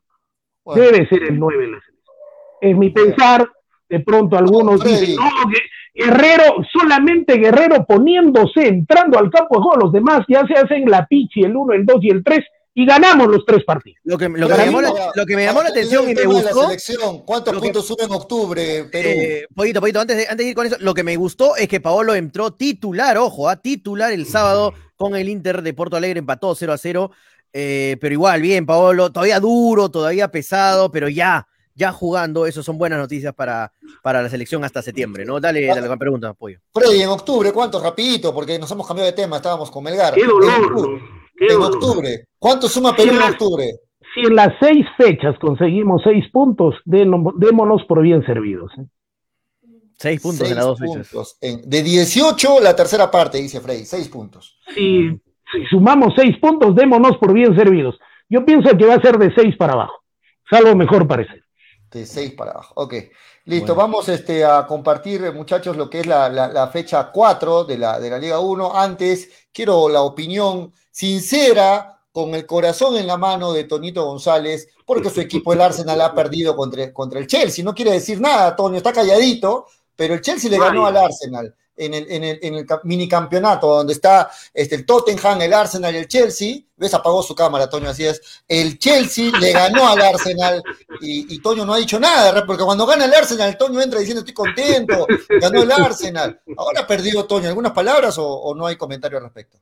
Debe 0.73 1.09
ser 1.09 1.25
el 1.25 1.37
9 1.37 1.67
de 1.67 1.73
la 1.73 1.81
selección. 1.81 2.17
Es 2.61 2.77
mi 2.77 2.91
pensar, 2.91 3.49
de 3.89 4.01
pronto 4.01 4.37
algunos 4.37 4.85
dicen, 4.85 5.17
no, 5.17 5.25
Guerrero, 5.95 6.57
solamente 6.73 7.39
Guerrero 7.39 7.85
poniéndose, 7.87 8.67
entrando 8.67 9.19
al 9.19 9.31
campo 9.31 9.57
de 9.57 9.63
juego, 9.63 9.81
los 9.85 9.93
demás 9.93 10.25
ya 10.29 10.45
se 10.47 10.55
hacen 10.55 10.91
la 10.91 11.07
pichi, 11.07 11.43
el 11.43 11.57
1, 11.57 11.73
el 11.73 11.87
2 11.87 11.97
y 12.03 12.11
el 12.11 12.25
3, 12.25 12.45
y 12.77 12.85
ganamos 12.85 13.29
los 13.29 13.47
tres 13.47 13.63
partidos. 13.65 14.01
Lo 14.03 14.19
que, 14.19 14.29
lo 14.29 14.49
que, 14.49 14.55
me, 14.55 14.65
llamó 14.67 14.83
la, 14.83 14.93
lo 15.15 15.25
que 15.25 15.37
me 15.37 15.45
llamó 15.45 15.63
la 15.63 15.69
atención 15.69 16.11
y 16.11 16.15
me 16.15 16.25
gustó. 16.25 16.69
¿Cuántos 17.25 17.57
puntos 17.61 17.87
sube 17.87 18.05
en 18.05 18.11
octubre, 18.11 18.85
Perú? 18.91 19.09
Eh, 19.09 19.47
poquito, 19.55 19.81
poquito, 19.81 20.01
antes 20.01 20.17
de, 20.17 20.23
antes 20.25 20.39
de 20.39 20.51
ir 20.51 20.57
con 20.57 20.67
eso, 20.67 20.77
lo 20.81 20.93
que 20.93 21.05
me 21.05 21.15
gustó 21.15 21.55
es 21.57 21.69
que 21.69 21.81
Paolo 21.81 22.17
entró 22.17 22.53
titular, 22.53 23.17
ojo, 23.17 23.49
a 23.49 23.63
titular 23.63 24.13
el 24.13 24.27
sábado 24.27 24.75
con 24.97 25.15
el 25.15 25.29
Inter 25.29 25.63
de 25.63 25.73
Porto 25.73 25.97
Alegre, 25.97 26.19
empató 26.19 26.53
0 26.53 26.73
a 26.73 26.79
0. 26.79 27.11
Eh, 27.53 27.97
pero 28.01 28.13
igual, 28.13 28.43
bien, 28.43 28.67
Paolo, 28.67 29.13
todavía 29.13 29.39
duro, 29.39 29.89
todavía 29.89 30.33
pesado, 30.33 30.91
pero 30.91 31.09
ya, 31.09 31.47
ya 31.75 31.93
jugando, 31.93 32.47
eso 32.47 32.63
son 32.63 32.79
buenas 32.79 32.99
noticias 32.99 33.35
para, 33.35 33.73
para 34.03 34.23
la 34.23 34.29
selección 34.29 34.65
hasta 34.65 34.83
septiembre, 34.83 35.25
¿no? 35.25 35.41
Dale, 35.41 35.67
dale 35.67 35.89
la 35.89 35.97
pregunta, 35.97 36.29
apoyo. 36.29 36.59
Freddy, 36.73 37.03
en 37.03 37.09
octubre, 37.09 37.53
¿cuánto? 37.53 37.83
Rapidito, 37.83 38.33
porque 38.33 38.59
nos 38.59 38.71
hemos 38.71 38.87
cambiado 38.87 39.11
de 39.11 39.17
tema, 39.17 39.37
estábamos 39.37 39.71
con 39.71 39.83
Melgar. 39.85 40.15
Qué 40.15 40.25
dolor, 40.25 41.01
en 41.37 41.61
octubre. 41.61 42.27
¿Cuánto 42.39 42.69
suma 42.69 42.95
Perú 42.95 43.13
en 43.13 43.23
octubre? 43.23 43.75
Si 44.15 44.21
en 44.21 44.37
las 44.37 44.55
seis 44.61 44.87
fechas 44.97 45.37
conseguimos 45.41 46.03
seis 46.05 46.25
puntos, 46.31 46.77
démonos 46.85 47.85
por 47.85 48.03
bien 48.03 48.25
servidos. 48.25 48.71
¿eh? 48.79 48.87
Seis 49.97 50.21
puntos 50.21 50.49
en 50.49 50.57
las 50.57 50.65
dos 50.65 50.79
fechas. 50.79 51.39
de 51.41 51.83
18, 51.83 52.61
la 52.61 52.77
tercera 52.77 53.11
parte, 53.11 53.39
dice 53.39 53.61
Frey, 53.61 53.85
seis 53.85 54.09
puntos. 54.09 54.59
Si, 54.75 55.11
si, 55.53 55.67
sumamos 55.71 56.15
seis 56.17 56.37
puntos, 56.39 56.75
démonos 56.75 57.17
por 57.19 57.33
bien 57.33 57.57
servidos. 57.57 57.99
Yo 58.29 58.45
pienso 58.45 58.77
que 58.77 58.87
va 58.87 58.95
a 58.95 59.01
ser 59.01 59.19
de 59.19 59.35
seis 59.35 59.57
para 59.57 59.73
abajo, 59.73 60.05
salvo 60.49 60.75
mejor 60.77 61.07
parecer. 61.09 61.44
De 61.95 62.07
seis 62.07 62.33
para 62.33 62.51
abajo, 62.51 62.73
ok. 62.75 62.95
Listo, 63.45 63.77
vamos 63.77 64.09
este, 64.09 64.45
a 64.45 64.67
compartir, 64.67 65.33
muchachos, 65.33 65.77
lo 65.77 65.89
que 65.89 66.01
es 66.01 66.07
la, 66.07 66.29
la, 66.29 66.67
fecha 66.67 67.13
4 67.13 67.65
de 67.65 67.79
la, 67.79 68.01
de 68.01 68.11
la 68.11 68.19
Liga 68.19 68.41
1. 68.41 68.77
Antes, 68.77 69.29
quiero 69.53 69.89
la 69.89 70.03
opinión 70.03 70.73
sincera, 70.91 72.01
con 72.11 72.35
el 72.35 72.47
corazón 72.47 72.97
en 72.97 73.07
la 73.07 73.17
mano 73.17 73.53
de 73.53 73.63
Tonito 73.63 74.05
González, 74.05 74.69
porque 74.85 75.09
su 75.09 75.21
equipo, 75.21 75.53
el 75.53 75.61
Arsenal, 75.61 76.01
ha 76.01 76.13
perdido 76.13 76.57
contra, 76.57 76.93
contra 76.93 77.21
el 77.21 77.29
Chelsea. 77.29 77.65
No 77.65 77.75
quiere 77.75 77.93
decir 77.93 78.21
nada, 78.21 78.57
Toño, 78.57 78.79
está 78.79 78.93
calladito, 78.93 79.67
pero 79.95 80.15
el 80.15 80.21
Chelsea 80.21 80.51
le 80.51 80.59
ganó 80.59 80.87
al 80.87 80.97
Arsenal 80.97 81.55
en 81.77 81.95
el, 81.95 82.11
en 82.11 82.25
el, 82.25 82.39
en 82.43 82.55
el 82.55 82.67
minicampeonato, 82.85 83.67
donde 83.67 83.93
está 83.93 84.31
este, 84.53 84.77
el 84.77 84.87
Tottenham, 84.87 85.41
el 85.43 85.53
Arsenal 85.53 85.95
y 85.95 85.99
el 85.99 86.09
Chelsea. 86.09 86.59
¿Ves? 86.77 86.95
Apagó 86.95 87.23
su 87.23 87.35
cámara, 87.35 87.69
Toño, 87.69 87.89
así 87.89 88.05
es. 88.05 88.21
El 88.49 88.79
Chelsea 88.79 89.31
le 89.39 89.53
ganó 89.53 89.89
al 89.89 90.01
Arsenal 90.01 90.63
y, 91.01 91.35
y, 91.35 91.39
Toño 91.41 91.65
no 91.65 91.75
ha 91.75 91.79
dicho 91.79 92.01
nada, 92.01 92.45
porque 92.45 92.65
cuando 92.65 92.85
gana 92.87 93.05
el 93.05 93.15
Arsenal, 93.15 93.57
Toño 93.57 93.81
entra 93.81 94.01
diciendo 94.01 94.21
estoy 94.21 94.35
contento, 94.35 95.07
ganó 95.41 95.63
el 95.63 95.71
Arsenal. 95.71 96.41
Ahora 96.57 96.87
perdió 96.87 97.25
Toño. 97.25 97.49
¿Algunas 97.49 97.73
palabras 97.73 98.19
o, 98.19 98.27
o 98.27 98.55
no 98.55 98.67
hay 98.67 98.77
comentario 98.77 99.19
al 99.19 99.25
respecto? 99.25 99.59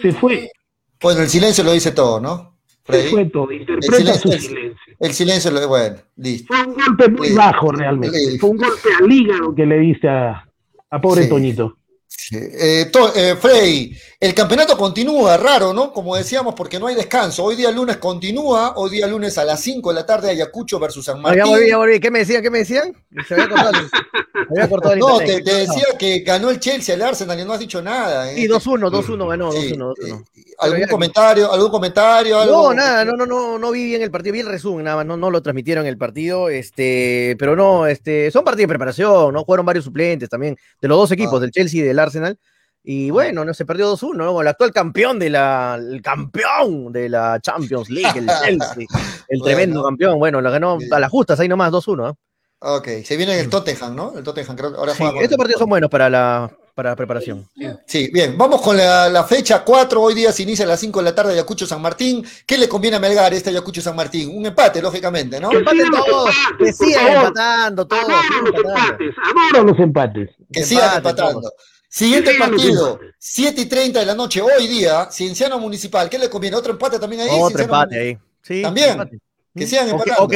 Se 0.00 0.12
fue. 0.12 0.50
Bueno, 1.00 1.22
el 1.22 1.28
silencio 1.28 1.64
lo 1.64 1.72
dice 1.72 1.92
todo, 1.92 2.20
¿no? 2.20 2.52
Se 2.86 3.10
fue 3.10 3.26
todo, 3.26 3.52
interpreta 3.52 3.96
silencio, 3.96 4.32
su 4.32 4.38
silencio. 4.38 4.91
El, 5.02 5.12
silencio, 5.12 5.50
lo, 5.50 5.66
bueno, 5.66 5.96
listo. 6.16 6.54
Fue 6.54 6.64
un 6.64 6.74
golpe 6.74 7.10
muy 7.10 7.32
bajo 7.32 7.72
realmente. 7.72 8.38
Fue 8.38 8.50
un 8.50 8.56
golpe 8.56 8.88
al 9.00 9.10
hígado 9.10 9.54
que 9.54 9.66
le 9.66 9.78
diste 9.78 10.08
a, 10.08 10.48
a 10.90 11.00
pobre 11.00 11.26
Toñito. 11.26 11.76
Eh, 12.30 12.90
eh, 13.14 13.36
Frey, 13.40 13.96
el 14.20 14.34
campeonato 14.34 14.76
continúa, 14.76 15.36
raro, 15.36 15.72
¿no? 15.72 15.92
Como 15.92 16.16
decíamos, 16.16 16.54
porque 16.54 16.78
no 16.78 16.86
hay 16.86 16.94
descanso. 16.94 17.44
Hoy 17.44 17.56
día 17.56 17.70
lunes 17.70 17.96
continúa, 17.96 18.74
hoy 18.76 18.90
día 18.90 19.06
lunes 19.06 19.36
a 19.38 19.44
las 19.44 19.60
5 19.60 19.88
de 19.90 19.94
la 19.94 20.06
tarde 20.06 20.30
Ayacucho 20.30 20.78
versus 20.78 21.04
San 21.04 21.20
Martín. 21.20 21.42
¿Qué 22.00 22.10
me 22.10 22.20
decían? 22.20 22.42
¿Qué 22.42 22.50
me 22.50 22.58
decían? 22.58 22.94
Se 23.26 23.34
había 23.34 23.48
cortado, 24.68 24.96
no, 24.96 25.18
te, 25.18 25.40
decía 25.40 25.84
que 25.98 26.20
ganó 26.20 26.50
el 26.50 26.60
Chelsea 26.60 26.94
al 26.94 27.02
Arsenal 27.02 27.38
y 27.38 27.44
no 27.44 27.52
has 27.52 27.60
dicho 27.60 27.82
nada. 27.82 28.30
¿eh? 28.30 28.36
Sí, 28.36 28.48
2-1, 28.48 28.90
2-1 28.90 29.28
ganó, 29.28 29.52
2-1. 29.52 30.24
¿Algún 30.58 30.86
comentario? 30.86 31.52
¿Algún 31.52 31.70
comentario? 31.70 32.44
No, 32.46 32.72
nada, 32.72 33.04
no, 33.04 33.16
no, 33.16 33.26
no, 33.26 33.58
no 33.58 33.70
vi 33.72 33.84
bien 33.84 34.02
el 34.02 34.10
partido, 34.10 34.34
vi 34.34 34.40
el 34.40 34.46
resumen, 34.46 34.84
nada 34.84 34.98
más, 34.98 35.06
no, 35.06 35.16
no 35.16 35.30
lo 35.30 35.42
transmitieron 35.42 35.86
el 35.86 35.98
partido, 35.98 36.48
este, 36.48 37.36
pero 37.38 37.56
no, 37.56 37.86
este, 37.86 38.30
son 38.30 38.44
partidos 38.44 38.64
de 38.64 38.68
preparación, 38.68 39.34
¿no? 39.34 39.44
Jugaron 39.44 39.66
varios 39.66 39.84
suplentes 39.84 40.28
también, 40.28 40.56
de 40.80 40.88
los 40.88 40.98
dos 40.98 41.10
equipos, 41.10 41.34
ah. 41.38 41.40
del 41.40 41.50
Chelsea 41.50 41.80
y 41.80 41.82
del 41.82 41.98
Arsenal. 41.98 42.21
Y 42.84 43.10
bueno, 43.10 43.44
no 43.44 43.54
se 43.54 43.64
perdió 43.64 43.92
2-1, 43.92 44.14
¿no? 44.16 44.40
El 44.40 44.48
actual 44.48 44.72
campeón 44.72 45.18
de 45.18 45.30
la, 45.30 45.78
el 45.78 46.02
campeón 46.02 46.92
de 46.92 47.08
la 47.08 47.38
Champions 47.40 47.88
League, 47.90 48.18
el 48.18 48.26
Chelsea, 48.44 48.86
el 49.28 49.42
tremendo 49.42 49.84
campeón, 49.84 50.18
bueno, 50.18 50.40
lo 50.40 50.50
ganó 50.50 50.78
a 50.90 50.98
las 50.98 51.10
justas 51.10 51.38
ahí 51.38 51.48
nomás 51.48 51.70
2-1, 51.70 52.10
¿eh? 52.10 52.14
Ok, 52.64 52.88
se 53.04 53.16
viene 53.16 53.38
el 53.40 53.50
Tottenham, 53.50 53.96
¿no? 53.96 54.12
El 54.16 54.22
Tottenham, 54.22 54.56
creo 54.56 54.72
que 54.72 54.78
ahora 54.78 54.94
sí, 54.94 55.02
Estos 55.20 55.36
partidos 55.36 55.58
son 55.58 55.68
buenos 55.68 55.90
para 55.90 56.08
la, 56.08 56.48
para 56.76 56.94
preparación. 56.94 57.48
Sí, 57.86 58.08
bien, 58.12 58.38
vamos 58.38 58.62
con 58.62 58.76
la, 58.76 59.24
fecha 59.28 59.64
4. 59.64 60.00
Hoy 60.00 60.14
día 60.14 60.30
se 60.30 60.44
inicia 60.44 60.64
a 60.64 60.68
las 60.68 60.78
5 60.78 61.00
de 61.00 61.04
la 61.04 61.14
tarde 61.14 61.32
Ayacucho 61.32 61.66
San 61.66 61.82
Martín. 61.82 62.24
¿Qué 62.46 62.56
le 62.56 62.68
conviene 62.68 62.98
a 62.98 63.00
Melgar 63.00 63.34
este 63.34 63.50
Ayacucho 63.50 63.82
San 63.82 63.96
Martín? 63.96 64.30
Un 64.36 64.46
empate, 64.46 64.80
lógicamente, 64.80 65.40
¿no? 65.40 65.50
Que 65.50 65.56
empaten 65.56 65.90
todos, 65.90 66.34
que 66.56 66.72
sigan 66.72 67.08
empatando 67.08 67.86
todos. 67.88 68.04
Adoro 68.04 68.42
los 68.44 68.64
empates, 68.64 69.14
adoro 69.24 69.64
los 69.64 69.78
empates. 69.80 70.30
Que 70.52 70.64
sigan 70.64 70.96
empatando. 70.98 71.52
Siguiente 71.92 72.32
partido, 72.38 72.98
7 73.18 73.60
y 73.60 73.66
30 73.66 74.00
de 74.00 74.06
la 74.06 74.14
noche, 74.14 74.40
hoy 74.40 74.66
día, 74.66 75.10
Cienciano 75.10 75.58
Municipal. 75.58 76.08
¿Qué 76.08 76.18
le 76.18 76.30
conviene? 76.30 76.56
¿Otro 76.56 76.72
empate 76.72 76.98
también 76.98 77.20
ahí? 77.20 77.28
Otro 77.38 77.64
empate 77.64 78.00
ahí. 78.00 78.18
Sí, 78.40 78.62
también. 78.62 79.20
Que 79.54 79.66
sigan 79.66 79.90
empatando. 79.90 80.22
ojo, 80.22 80.28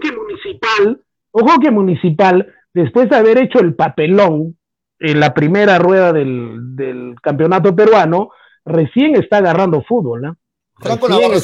que 0.00 0.12
Municipal 0.12 1.02
Ojo 1.32 1.60
que 1.60 1.70
Municipal, 1.72 2.54
después 2.72 3.10
de 3.10 3.16
haber 3.16 3.38
hecho 3.38 3.58
el 3.58 3.74
papelón 3.74 4.56
en 5.00 5.18
la 5.18 5.34
primera 5.34 5.80
rueda 5.80 6.12
del, 6.12 7.16
campeonato 7.24 7.74
peruano, 7.74 8.30
recién 8.64 9.16
está 9.16 9.38
agarrando 9.38 9.82
fútbol, 9.82 10.22
¿no? 10.22 10.36
Franco 10.76 11.08
Navarro 11.08 11.34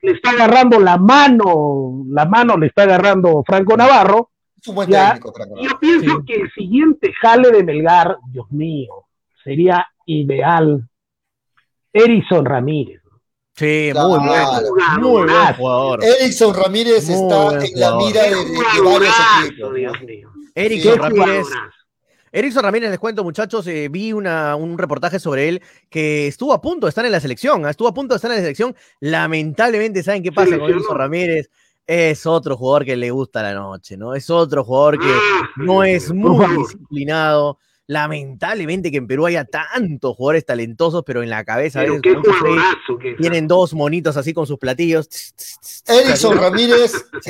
le 0.00 0.12
está 0.12 0.30
agarrando 0.30 0.80
la 0.80 0.96
mano, 0.96 2.04
la 2.08 2.24
mano 2.24 2.56
le 2.56 2.68
está 2.68 2.84
agarrando 2.84 3.44
Franco 3.46 3.76
Navarro. 3.76 4.30
Es 4.60 4.68
un 4.68 4.74
buen 4.74 4.90
técnico, 4.90 5.32
Franco 5.32 5.56
Yo 5.62 5.78
pienso 5.78 6.22
que 6.26 6.34
el 6.34 6.52
siguiente 6.52 7.12
jale 7.20 7.50
de 7.50 7.64
Melgar, 7.64 8.18
Dios 8.30 8.50
mío, 8.50 9.06
sería 9.42 9.86
ideal. 10.06 10.86
Erison 11.92 12.44
Ramírez. 12.44 13.00
Sí, 13.54 13.90
muy 13.94 14.18
bueno. 14.18 14.60
Muy 15.00 15.22
buen 15.22 15.54
jugador. 15.54 16.04
Erickson 16.04 16.54
Ramírez 16.54 17.08
está 17.08 17.64
en 17.64 17.80
la 17.80 17.96
mira 17.96 18.22
de, 18.22 18.34
varios 18.84 19.14
equipos. 19.46 19.72
Erickson 20.54 20.98
Ramírez. 20.98 21.46
Erickson 22.32 22.62
Ramírez, 22.62 22.90
les 22.90 22.98
cuento, 22.98 23.24
muchachos, 23.24 23.66
eh, 23.66 23.88
vi 23.90 24.12
una, 24.12 24.54
un 24.54 24.78
reportaje 24.78 25.18
sobre 25.18 25.48
él 25.48 25.62
que 25.88 26.28
estuvo 26.28 26.52
a 26.52 26.60
punto 26.60 26.86
de 26.86 26.90
estar 26.90 27.04
en 27.04 27.10
la 27.10 27.18
selección. 27.18 27.66
¿ah? 27.66 27.70
Estuvo 27.70 27.88
a 27.88 27.94
punto 27.94 28.14
de 28.14 28.16
estar 28.16 28.30
en 28.30 28.36
la 28.36 28.42
selección. 28.42 28.76
Lamentablemente, 29.00 30.02
¿saben 30.02 30.22
qué 30.22 30.30
pasa 30.30 30.56
con 30.58 30.70
Erickson 30.70 30.96
Ramírez? 30.96 31.50
Es 31.92 32.24
otro 32.24 32.56
jugador 32.56 32.84
que 32.84 32.94
le 32.96 33.10
gusta 33.10 33.42
la 33.42 33.52
noche, 33.52 33.96
¿no? 33.96 34.14
Es 34.14 34.30
otro 34.30 34.62
jugador 34.62 34.96
que 34.96 35.08
ah, 35.08 35.50
no 35.56 35.82
es 35.82 36.12
muy 36.12 36.46
disciplinado. 36.56 37.58
Lamentablemente 37.88 38.92
que 38.92 38.98
en 38.98 39.08
Perú 39.08 39.26
haya 39.26 39.44
tantos 39.44 40.14
jugadores 40.14 40.46
talentosos, 40.46 41.02
pero 41.04 41.24
en 41.24 41.30
la 41.30 41.42
cabeza 41.42 41.82
tienen 43.18 43.48
dos 43.48 43.74
monitos 43.74 44.16
así 44.16 44.32
con 44.32 44.46
sus 44.46 44.56
platillos. 44.56 45.08
Edison 45.84 46.38
Ramírez 46.38 46.92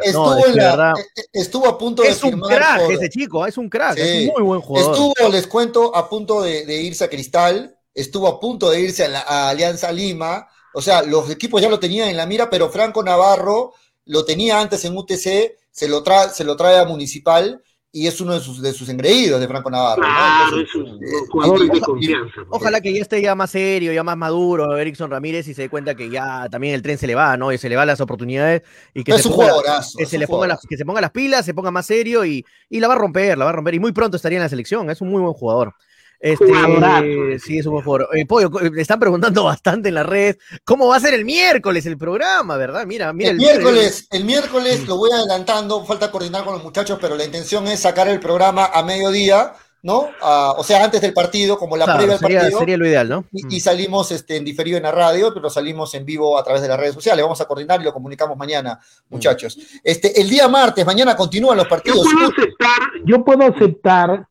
estuvo, 0.00 0.46
en 0.46 0.56
la, 0.56 0.94
e, 0.96 1.20
e, 1.20 1.24
estuvo, 1.34 1.68
a 1.68 1.76
punto 1.76 2.00
de 2.00 2.08
es 2.08 2.24
un 2.24 2.40
crack 2.40 2.88
ese 2.88 3.10
chico, 3.10 3.46
es 3.46 3.58
un 3.58 3.68
crack, 3.68 3.98
es 3.98 4.20
un 4.26 4.34
muy 4.36 4.42
buen 4.42 4.60
jugador. 4.62 4.92
Estuvo, 4.94 5.28
les 5.30 5.46
cuento, 5.46 5.94
a 5.94 6.08
punto 6.08 6.40
de, 6.40 6.82
irse 6.82 7.04
a 7.04 7.10
Cristal, 7.10 7.76
estuvo 7.92 8.26
a 8.26 8.40
punto 8.40 8.70
de 8.70 8.80
irse 8.80 9.04
a, 9.04 9.08
la, 9.08 9.20
a 9.20 9.50
Alianza 9.50 9.92
Lima, 9.92 10.48
o 10.72 10.80
sea, 10.80 11.02
los 11.02 11.28
equipos 11.28 11.60
ya 11.60 11.68
lo 11.68 11.78
tenían 11.78 12.08
en 12.08 12.16
la 12.16 12.24
mira, 12.24 12.48
pero 12.48 12.70
Franco 12.70 13.02
Navarro 13.02 13.74
lo 14.08 14.24
tenía 14.24 14.60
antes 14.60 14.84
en 14.84 14.96
UTC, 14.96 15.54
se 15.70 15.88
lo 15.88 16.02
trae, 16.02 16.30
se 16.30 16.42
lo 16.42 16.56
trae 16.56 16.78
a 16.78 16.84
Municipal 16.84 17.62
y 17.92 18.06
es 18.06 18.20
uno 18.20 18.34
de 18.34 18.40
sus, 18.40 18.60
de 18.60 18.72
sus 18.72 18.88
engreídos 18.88 19.38
de 19.40 19.46
Franco 19.46 19.70
Navarro. 19.70 20.02
Claro, 20.02 20.60
es 20.60 20.74
un 20.74 20.86
eh, 20.86 21.08
jugador 21.30 21.70
de 21.70 21.80
confianza. 21.80 22.40
Ojalá 22.50 22.80
que 22.80 22.92
ya 22.92 23.02
esté 23.02 23.20
ya 23.20 23.34
más 23.34 23.50
serio, 23.50 23.92
ya 23.92 24.02
más 24.02 24.16
maduro 24.16 24.76
Erickson 24.76 25.10
Ramírez 25.10 25.46
y 25.48 25.54
se 25.54 25.62
dé 25.62 25.68
cuenta 25.68 25.94
que 25.94 26.10
ya 26.10 26.48
también 26.50 26.74
el 26.74 26.82
tren 26.82 26.96
se 26.96 27.06
le 27.06 27.14
va, 27.14 27.36
¿no? 27.36 27.52
Y 27.52 27.58
se 27.58 27.68
le 27.68 27.76
van 27.76 27.86
las 27.86 28.00
oportunidades 28.00 28.62
y 28.94 29.04
que, 29.04 29.12
es 29.12 29.22
se, 29.22 29.28
un 29.28 29.36
ponga, 29.36 29.82
que 29.96 30.06
se 30.06 30.18
le 30.18 30.26
ponga 30.26 30.46
las, 30.46 30.60
que 30.66 30.76
se 30.76 30.84
ponga 30.86 31.00
las 31.02 31.10
pilas, 31.10 31.44
se 31.44 31.54
ponga 31.54 31.70
más 31.70 31.86
serio 31.86 32.24
y, 32.24 32.44
y 32.70 32.80
la 32.80 32.88
va 32.88 32.94
a 32.94 32.98
romper, 32.98 33.36
la 33.36 33.44
va 33.44 33.50
a 33.50 33.54
romper. 33.54 33.74
Y 33.74 33.80
muy 33.80 33.92
pronto 33.92 34.16
estaría 34.16 34.38
en 34.38 34.42
la 34.42 34.48
selección, 34.48 34.88
es 34.90 35.02
un 35.02 35.10
muy 35.10 35.20
buen 35.20 35.34
jugador. 35.34 35.74
Este, 36.20 37.38
sí, 37.38 37.58
es 37.58 37.66
un 37.66 37.76
mejor. 37.76 38.08
Eh, 38.12 38.26
Pollo, 38.26 38.50
le 38.60 38.82
están 38.82 38.98
preguntando 38.98 39.44
bastante 39.44 39.88
en 39.88 39.94
la 39.94 40.02
red 40.02 40.36
cómo 40.64 40.88
va 40.88 40.96
a 40.96 41.00
ser 41.00 41.14
el 41.14 41.24
miércoles 41.24 41.86
el 41.86 41.96
programa, 41.96 42.56
¿verdad? 42.56 42.86
Mira, 42.86 43.12
mira. 43.12 43.30
El, 43.30 43.36
miércoles, 43.36 44.08
el 44.10 44.24
miércoles 44.24 44.86
lo 44.86 44.96
voy 44.96 45.10
adelantando, 45.12 45.84
falta 45.84 46.10
coordinar 46.10 46.44
con 46.44 46.54
los 46.54 46.62
muchachos, 46.64 46.98
pero 47.00 47.16
la 47.16 47.24
intención 47.24 47.66
es 47.68 47.80
sacar 47.80 48.08
el 48.08 48.20
programa 48.20 48.66
a 48.66 48.82
mediodía 48.82 49.54
¿no? 49.82 50.08
Ah, 50.20 50.54
o 50.56 50.64
sea, 50.64 50.84
antes 50.84 51.00
del 51.00 51.12
partido, 51.12 51.56
como 51.58 51.76
la 51.76 51.84
Claro, 51.84 51.98
previa 52.00 52.18
sería, 52.18 52.40
partido. 52.40 52.58
sería 52.58 52.76
lo 52.76 52.86
ideal, 52.86 53.08
¿no? 53.08 53.24
y, 53.32 53.56
y 53.56 53.60
salimos 53.60 54.10
este, 54.10 54.36
en 54.36 54.44
diferido 54.44 54.76
en 54.76 54.82
la 54.82 54.92
radio, 54.92 55.32
pero 55.32 55.48
salimos 55.50 55.94
en 55.94 56.04
vivo 56.04 56.38
a 56.38 56.42
través 56.42 56.62
de 56.62 56.68
las 56.68 56.78
redes 56.78 56.94
sociales. 56.94 57.22
Vamos 57.22 57.40
a 57.40 57.44
coordinar 57.46 57.80
y 57.80 57.84
lo 57.84 57.92
comunicamos 57.92 58.36
mañana, 58.36 58.80
muchachos. 59.08 59.56
Este, 59.84 60.20
el 60.20 60.28
día 60.28 60.48
martes, 60.48 60.84
mañana 60.84 61.16
continúan 61.16 61.56
los 61.56 61.66
Yo 61.66 61.70
partidos. 61.70 62.06
puedo 62.12 62.26
aceptar, 62.26 62.78
yo 63.04 63.24
puedo 63.24 63.44
aceptar 63.44 64.28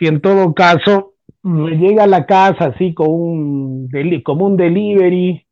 si 0.00 0.06
en 0.06 0.22
todo 0.22 0.54
caso 0.54 1.12
me 1.42 1.76
llega 1.76 2.04
a 2.04 2.08
la 2.08 2.24
casa 2.26 2.72
así 2.74 2.94
con 2.94 3.08
un 3.10 3.90
como 4.24 4.46
un 4.46 4.56
delivery, 4.56 5.46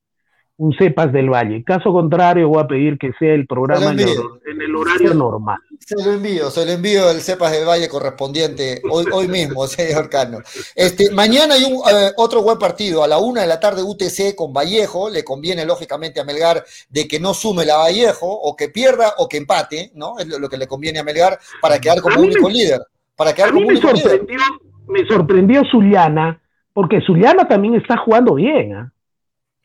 un 0.56 0.74
cepas 0.76 1.12
del 1.12 1.28
valle. 1.28 1.62
Caso 1.64 1.92
contrario, 1.92 2.48
voy 2.48 2.62
a 2.62 2.66
pedir 2.66 2.98
que 2.98 3.12
sea 3.18 3.34
el 3.34 3.46
programa 3.46 3.92
en 3.92 4.00
el, 4.00 4.08
envío. 4.08 4.40
en 4.46 4.62
el 4.62 4.74
horario 4.74 5.12
normal. 5.12 5.58
Se 5.78 6.02
lo 6.02 6.12
envío, 6.12 6.50
se 6.50 6.64
lo 6.64 6.72
envío 6.72 7.10
el 7.10 7.20
Cepas 7.20 7.52
del 7.52 7.66
Valle 7.66 7.88
correspondiente 7.88 8.80
hoy, 8.90 9.04
hoy 9.12 9.28
mismo, 9.28 9.66
señor 9.68 10.08
Cano. 10.08 10.38
Este, 10.74 11.10
mañana 11.10 11.54
hay 11.54 11.64
un, 11.64 11.74
eh, 11.74 12.12
otro 12.16 12.42
buen 12.42 12.58
partido, 12.58 13.04
a 13.04 13.08
la 13.08 13.18
una 13.18 13.42
de 13.42 13.46
la 13.46 13.60
tarde 13.60 13.82
UTC 13.82 14.34
con 14.34 14.52
Vallejo, 14.52 15.10
le 15.10 15.24
conviene 15.24 15.64
lógicamente 15.64 16.20
a 16.20 16.24
Melgar 16.24 16.64
de 16.88 17.06
que 17.06 17.20
no 17.20 17.34
sume 17.34 17.64
la 17.64 17.76
Vallejo, 17.76 18.26
o 18.26 18.56
que 18.56 18.70
pierda 18.70 19.14
o 19.18 19.28
que 19.28 19.36
empate, 19.36 19.92
¿no? 19.94 20.18
Es 20.18 20.26
lo, 20.26 20.38
lo 20.38 20.48
que 20.48 20.56
le 20.56 20.66
conviene 20.66 20.98
a 20.98 21.04
Melgar 21.04 21.38
para 21.60 21.78
quedar 21.78 22.00
como 22.00 22.20
único 22.20 22.48
líder. 22.48 22.80
Para 23.18 23.34
quedar 23.34 23.50
A 23.50 23.52
mí 23.52 23.64
me 23.66 23.76
sorprendió, 23.76 24.38
me 24.86 25.04
sorprendió 25.06 25.62
Zuliana, 25.70 26.40
porque 26.72 27.00
Zuliana 27.02 27.46
también 27.48 27.74
está 27.74 27.96
jugando 27.98 28.34
bien. 28.36 28.74
¿ah? 28.74 28.92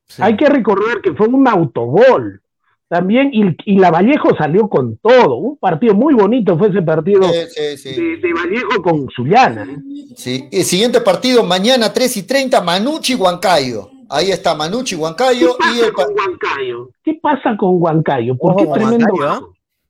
Sí. 0.08 0.22
Hay 0.24 0.36
que 0.36 0.48
recordar 0.48 1.02
que 1.02 1.14
fue 1.14 1.28
un 1.28 1.48
autogol 1.48 2.42
también, 2.90 3.30
y, 3.32 3.56
y 3.66 3.80
la 3.80 3.90
Vallejo 3.92 4.36
salió 4.36 4.68
con 4.68 4.98
todo. 4.98 5.36
Un 5.36 5.58
partido 5.58 5.94
muy 5.94 6.14
bonito 6.16 6.58
fue 6.58 6.70
ese 6.70 6.82
partido 6.82 7.24
Sí, 7.24 7.40
sí, 7.50 7.78
sí. 7.78 8.02
de, 8.02 8.18
de 8.18 8.34
Vallejo 8.34 8.82
con 8.82 9.08
Zuliana. 9.16 9.64
¿eh? 9.64 9.78
Sí. 10.16 10.50
El 10.52 10.64
siguiente 10.64 11.00
partido, 11.02 11.44
mañana 11.44 11.94
3 11.94 12.18
y 12.18 12.24
30, 12.24 12.60
Manucci 12.62 13.16
Huancayo. 13.16 13.90
Ahí 14.10 14.30
está 14.32 14.54
Manucci 14.56 14.96
¿Qué 14.96 15.02
Huancayo. 15.02 15.56
Y 15.56 15.58
pasa 15.60 15.86
el 15.88 15.94
pa- 15.94 16.06
con 16.06 16.14
Huancayo? 16.18 16.90
¿Qué 17.04 17.14
pasa 17.22 17.58
con 17.58 17.70
Huancayo? 17.82 18.36
¿Por 18.38 18.56
qué 18.58 18.66
con 18.66 18.74
tremendo 18.74 19.06
Huancayo, 19.14 19.30
¿ah? 19.32 19.42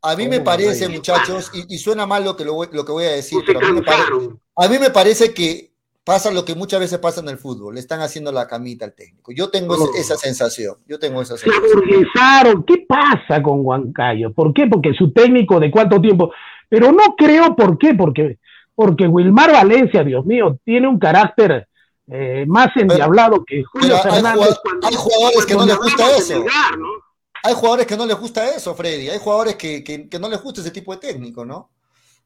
A 0.04 0.16
mí 0.16 0.28
me 0.28 0.42
parece, 0.42 0.88
muchachos, 0.90 1.50
y, 1.54 1.74
y 1.76 1.78
suena 1.78 2.06
mal 2.06 2.24
lo 2.24 2.36
que, 2.36 2.46
lo, 2.46 2.54
voy- 2.54 2.68
lo 2.72 2.86
que 2.86 2.92
voy 2.92 3.06
a 3.06 3.12
decir, 3.12 3.38
¿O 3.40 3.42
se 3.42 3.48
pero 3.48 3.60
a 3.60 3.70
mí, 3.70 3.74
me 3.76 3.82
pare- 3.82 3.98
cansaron? 3.98 4.40
a 4.56 4.68
mí 4.68 4.80
me 4.80 4.90
parece 4.90 5.34
que 5.34 5.72
pasa 6.04 6.32
lo 6.32 6.44
que 6.44 6.54
muchas 6.56 6.82
veces 6.82 7.00
pasa 7.00 7.22
en 7.22 7.30
el 7.30 7.38
fútbol, 7.38 7.76
le 7.76 7.80
están 7.80 8.02
haciendo 8.02 8.32
la 8.34 8.46
camita 8.46 8.84
al 8.84 8.94
técnico. 8.94 9.32
Yo 9.32 9.50
tengo 9.50 9.76
ese- 9.76 9.84
Oh. 9.86 9.96
esa 9.96 10.18
sensación, 10.18 10.76
yo 10.86 11.00
tengo 11.00 11.22
esa 11.22 11.38
Se 11.38 11.46
sensación. 11.50 12.64
¿Qué 12.68 12.86
pasa 12.88 13.42
con 13.42 13.66
Huancayo? 13.66 14.34
¿Por 14.34 14.54
qué? 14.54 14.68
Porque 14.68 14.94
su 14.94 15.12
técnico 15.14 15.60
de 15.60 15.72
cuánto 15.72 16.02
tiempo. 16.02 16.32
Pero 16.70 16.92
no 16.92 17.16
creo 17.18 17.56
por 17.56 17.78
qué, 17.78 17.94
porque, 17.94 18.38
porque 18.76 19.08
Wilmar 19.08 19.52
Valencia, 19.54 20.04
Dios 20.04 20.26
mío, 20.26 20.58
tiene 20.66 20.88
un 20.88 21.00
carácter 21.00 21.68
eh, 22.12 22.44
más 22.50 22.68
endiablado 22.76 23.46
que 23.48 23.64
Julio 23.64 23.96
hay 23.96 24.02
Fernández. 24.02 24.34
jugad- 24.34 24.58
cuando- 24.62 24.88
hay 24.88 24.96
jugadores 24.96 25.46
que 25.46 25.54
no 25.56 25.66
les 25.66 25.78
gusta 25.78 26.18
eso. 26.18 26.40
¿no? 26.40 26.90
Hay 27.44 27.54
jugadores 27.54 27.86
que 27.86 27.98
no 27.98 28.06
les 28.06 28.18
gusta 28.18 28.48
eso, 28.50 28.74
Freddy, 28.74 29.10
hay 29.10 29.20
jugadores 29.20 29.56
que, 29.58 29.84
que- 29.84 30.08
que 30.10 30.20
no 30.20 30.30
les 30.30 30.42
gusta 30.42 30.62
ese 30.62 30.72
tipo 30.72 30.94
de 30.96 31.00
técnico, 31.02 31.44
¿no? 31.46 31.70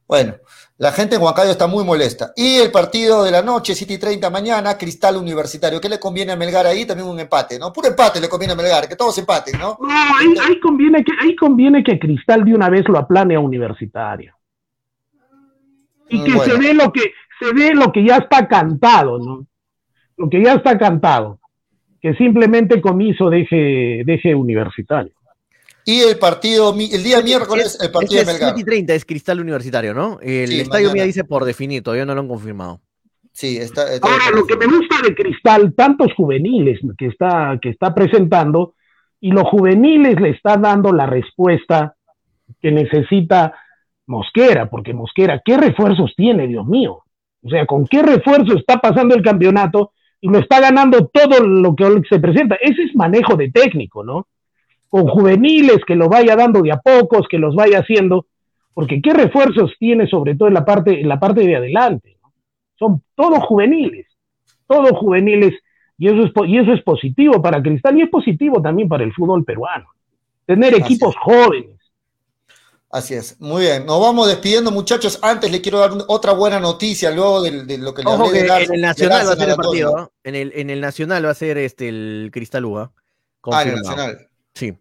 Bueno, 0.06 0.36
la 0.78 0.90
gente 0.92 1.16
en 1.16 1.22
Huancayo 1.22 1.50
está 1.50 1.66
muy 1.66 1.84
molesta. 1.84 2.32
Y 2.34 2.56
el 2.56 2.70
partido 2.70 3.24
de 3.24 3.30
la 3.30 3.42
noche, 3.42 3.74
7 3.74 3.92
y 3.92 3.98
30 3.98 4.30
mañana, 4.30 4.78
Cristal 4.78 5.18
Universitario. 5.18 5.82
¿Qué 5.82 5.88
le 5.90 6.00
conviene 6.00 6.32
a 6.32 6.36
Melgar 6.36 6.66
ahí? 6.66 6.86
También 6.86 7.06
un 7.08 7.20
empate, 7.20 7.58
¿no? 7.58 7.70
Puro 7.74 7.88
empate 7.88 8.18
le 8.18 8.28
conviene 8.28 8.54
a 8.54 8.56
Melgar, 8.56 8.88
que 8.88 8.96
todos 8.96 9.18
empaten, 9.18 9.58
¿no? 9.58 9.76
No, 9.78 9.90
ahí, 9.90 10.32
ahí 10.46 10.58
conviene 10.60 11.04
que, 11.04 11.12
ahí 11.20 11.36
conviene 11.36 11.84
que 11.84 11.98
Cristal 11.98 12.42
de 12.44 12.54
una 12.54 12.70
vez 12.70 12.88
lo 12.88 12.98
aplane 12.98 13.34
a 13.34 13.40
Universitario. 13.40 14.34
Y 16.08 16.24
que 16.24 16.30
Mm, 16.30 16.36
Bueno. 16.36 16.52
se 16.54 16.58
ve 16.58 16.72
lo 16.74 16.90
que 16.92 17.02
se 17.38 17.52
ve 17.52 17.74
lo 17.74 17.92
que 17.92 18.04
ya 18.04 18.16
está 18.16 18.48
cantado, 18.48 19.18
¿no? 19.18 19.46
Lo 20.16 20.28
que 20.30 20.42
ya 20.42 20.54
está 20.54 20.78
cantado. 20.78 21.37
Que 22.00 22.14
simplemente 22.14 22.80
Comiso 22.80 23.28
deje, 23.30 24.02
deje 24.04 24.34
Universitario. 24.34 25.12
Y 25.84 26.00
el 26.00 26.18
partido, 26.18 26.72
mi- 26.74 26.92
el 26.92 27.02
día 27.02 27.20
miércoles, 27.22 27.78
el 27.80 27.90
partido 27.90 28.20
de 28.20 28.26
Melgar. 28.26 28.50
7 28.54 28.60
y 28.60 28.64
30 28.64 28.94
es 28.94 29.04
Cristal 29.04 29.40
Universitario, 29.40 29.94
¿no? 29.94 30.18
El 30.20 30.48
Sí, 30.48 30.60
estadio 30.60 30.88
mañana. 30.88 30.92
mía 30.94 31.04
dice 31.04 31.24
por 31.24 31.44
definir, 31.44 31.82
todavía 31.82 32.04
no 32.04 32.14
lo 32.14 32.20
han 32.20 32.28
confirmado. 32.28 32.80
Sí, 33.32 33.56
está. 33.56 33.92
está- 33.94 34.06
Ahora, 34.06 34.30
lo 34.34 34.46
que 34.46 34.56
me 34.56 34.66
gusta 34.66 34.96
de 35.02 35.14
Cristal, 35.14 35.72
tantos 35.74 36.12
juveniles 36.14 36.80
que 36.98 37.06
está, 37.06 37.58
que 37.62 37.70
está 37.70 37.94
presentando, 37.94 38.74
y 39.20 39.30
los 39.30 39.44
juveniles 39.44 40.20
le 40.20 40.30
están 40.30 40.62
dando 40.62 40.92
la 40.92 41.06
respuesta 41.06 41.94
que 42.60 42.70
necesita 42.70 43.54
Mosquera, 44.06 44.68
porque 44.70 44.92
Mosquera, 44.94 45.40
¿qué 45.44 45.56
refuerzos 45.56 46.12
tiene, 46.16 46.46
Dios 46.46 46.66
mío? 46.66 47.02
O 47.42 47.48
sea, 47.48 47.66
¿con 47.66 47.86
qué 47.86 48.02
refuerzo 48.02 48.56
está 48.56 48.78
pasando 48.78 49.14
el 49.14 49.22
campeonato 49.22 49.92
y 50.20 50.28
lo 50.28 50.38
está 50.38 50.60
ganando 50.60 51.06
todo 51.06 51.40
lo 51.44 51.74
que 51.74 52.02
se 52.08 52.18
presenta? 52.18 52.56
Ese 52.60 52.82
es 52.82 52.96
manejo 52.96 53.36
de 53.36 53.50
técnico, 53.50 54.04
¿no? 54.04 54.26
Con 54.88 55.06
juveniles 55.06 55.84
que 55.86 55.96
lo 55.96 56.08
vaya 56.08 56.34
dando 56.34 56.62
de 56.62 56.72
a 56.72 56.78
pocos, 56.78 57.28
que 57.28 57.38
los 57.38 57.54
vaya 57.54 57.80
haciendo, 57.80 58.26
porque 58.74 59.00
¿qué 59.02 59.12
refuerzos 59.12 59.74
tiene 59.78 60.06
sobre 60.06 60.34
todo 60.34 60.48
en 60.48 60.54
la 60.54 60.64
parte, 60.64 61.00
en 61.00 61.08
la 61.08 61.20
parte 61.20 61.46
de 61.46 61.56
adelante? 61.56 62.16
¿no? 62.22 62.32
Son 62.78 63.02
todos 63.14 63.44
juveniles, 63.44 64.06
todos 64.66 64.92
juveniles, 64.92 65.54
y 65.98 66.08
eso, 66.08 66.24
es, 66.24 66.48
y 66.48 66.58
eso 66.58 66.72
es 66.72 66.82
positivo 66.82 67.42
para 67.42 67.60
Cristal 67.60 67.98
y 67.98 68.02
es 68.02 68.08
positivo 68.08 68.62
también 68.62 68.88
para 68.88 69.04
el 69.04 69.12
fútbol 69.12 69.44
peruano. 69.44 69.88
Tener 70.46 70.74
equipos 70.74 71.14
es. 71.14 71.20
jóvenes. 71.20 71.77
Así 72.90 73.14
es. 73.14 73.38
Muy 73.38 73.62
bien. 73.62 73.84
Nos 73.84 74.00
vamos 74.00 74.28
despidiendo, 74.28 74.70
muchachos. 74.70 75.18
Antes 75.20 75.50
le 75.50 75.60
quiero 75.60 75.78
dar 75.78 75.92
otra 76.08 76.32
buena 76.32 76.58
noticia 76.58 77.10
luego 77.10 77.42
de, 77.42 77.64
de 77.64 77.76
lo 77.78 77.92
que 77.92 78.02
le 78.02 78.08
Ojo 78.10 78.24
hablé 78.26 78.32
que 78.38 78.42
del 78.44 78.50
Ars- 78.50 78.68
en 78.68 78.74
el 78.76 78.80
Nacional 78.80 79.28
va 79.28 79.32
a 79.32 79.36
ser 79.36 79.48
el 79.50 79.56
partido, 79.56 79.96
¿no? 79.96 80.12
En 80.24 80.34
el, 80.34 80.52
en 80.54 80.70
el 80.70 80.80
Nacional 80.80 81.26
va 81.26 81.30
a 81.30 81.34
ser 81.34 81.58
este 81.58 81.88
el 81.88 82.30
Cristal 82.32 82.64
Uva. 82.64 82.90
Ah, 83.52 83.62
en 83.62 83.68
el. 83.68 83.74
Nacional. 83.76 84.28
Sí. 84.54 84.74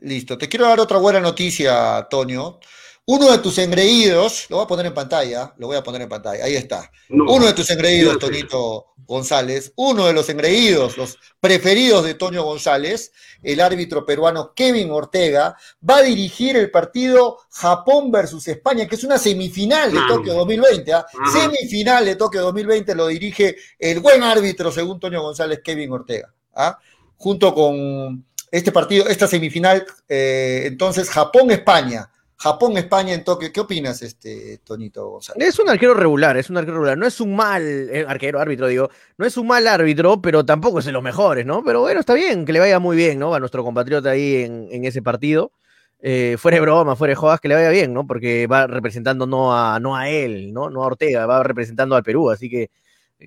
Listo. 0.00 0.38
Te 0.38 0.48
quiero 0.48 0.66
dar 0.66 0.78
otra 0.78 0.98
buena 0.98 1.20
noticia, 1.20 1.98
Antonio. 1.98 2.60
Uno 3.08 3.30
de 3.30 3.38
tus 3.38 3.58
engreídos, 3.58 4.46
lo 4.48 4.56
voy 4.56 4.64
a 4.64 4.68
poner 4.68 4.86
en 4.86 4.94
pantalla, 4.94 5.54
lo 5.58 5.68
voy 5.68 5.76
a 5.76 5.82
poner 5.82 6.02
en 6.02 6.08
pantalla, 6.08 6.44
ahí 6.44 6.56
está. 6.56 6.90
No. 7.08 7.24
Uno 7.32 7.46
de 7.46 7.52
tus 7.52 7.70
engreídos. 7.70 8.18
Tonito 8.18 8.86
González, 9.06 9.72
uno 9.76 10.06
de 10.06 10.12
los 10.12 10.28
engreídos, 10.28 10.96
los 10.96 11.18
preferidos 11.40 12.04
de 12.04 12.14
Toño 12.14 12.42
González, 12.42 13.12
el 13.42 13.60
árbitro 13.60 14.04
peruano 14.04 14.52
Kevin 14.54 14.90
Ortega, 14.90 15.56
va 15.88 15.98
a 15.98 16.02
dirigir 16.02 16.56
el 16.56 16.70
partido 16.70 17.38
Japón 17.50 18.10
versus 18.10 18.48
España, 18.48 18.86
que 18.86 18.96
es 18.96 19.04
una 19.04 19.18
semifinal 19.18 19.92
de. 19.92 20.00
Tokio 20.08 20.34
2020. 20.34 20.92
¿ah? 20.92 21.06
Semifinal 21.32 22.04
de 22.04 22.16
Tokio 22.16 22.42
2020 22.42 22.94
lo 22.94 23.06
dirige 23.06 23.56
el 23.78 24.00
buen 24.00 24.22
árbitro, 24.22 24.70
según 24.72 25.00
Toño 25.00 25.22
González, 25.22 25.60
Kevin 25.62 25.92
Ortega. 25.92 26.32
¿ah? 26.54 26.78
Junto 27.16 27.54
con 27.54 28.24
este 28.50 28.72
partido, 28.72 29.06
esta 29.08 29.26
semifinal, 29.26 29.86
eh, 30.08 30.62
entonces 30.66 31.08
Japón-España. 31.10 32.10
Japón-España 32.36 33.14
en 33.14 33.24
Tokio. 33.24 33.52
¿Qué 33.52 33.60
opinas, 33.60 34.02
este, 34.02 34.58
Tonito 34.64 35.08
González? 35.08 35.48
Es 35.48 35.58
un 35.58 35.68
arquero 35.68 35.94
regular, 35.94 36.36
es 36.36 36.50
un 36.50 36.56
arquero 36.56 36.74
regular. 36.74 36.98
No 36.98 37.06
es 37.06 37.20
un 37.20 37.34
mal 37.34 37.62
eh, 37.62 38.04
arquero, 38.06 38.40
árbitro, 38.40 38.66
digo. 38.66 38.90
No 39.16 39.26
es 39.26 39.36
un 39.36 39.46
mal 39.46 39.66
árbitro, 39.66 40.20
pero 40.20 40.44
tampoco 40.44 40.80
es 40.80 40.84
de 40.84 40.92
los 40.92 41.02
mejores, 41.02 41.46
¿no? 41.46 41.62
Pero 41.64 41.80
bueno, 41.80 42.00
está 42.00 42.14
bien, 42.14 42.44
que 42.44 42.52
le 42.52 42.60
vaya 42.60 42.78
muy 42.78 42.96
bien, 42.96 43.18
¿no? 43.18 43.34
A 43.34 43.40
nuestro 43.40 43.64
compatriota 43.64 44.10
ahí 44.10 44.42
en, 44.44 44.84
ese 44.84 45.02
partido. 45.02 45.52
Eh, 46.00 46.36
fuera 46.38 46.56
de 46.56 46.60
broma, 46.60 46.94
fuera 46.94 47.14
de 47.14 47.38
que 47.40 47.48
le 47.48 47.54
vaya 47.54 47.70
bien, 47.70 47.94
¿no? 47.94 48.06
Porque 48.06 48.46
va 48.46 48.66
representando 48.66 49.26
no 49.26 49.56
a, 49.56 49.80
no 49.80 49.96
a 49.96 50.08
él, 50.10 50.52
¿no? 50.52 50.68
No 50.68 50.82
a 50.82 50.86
Ortega, 50.86 51.26
va 51.26 51.42
representando 51.42 51.96
al 51.96 52.02
Perú, 52.02 52.30
así 52.30 52.50
que 52.50 52.70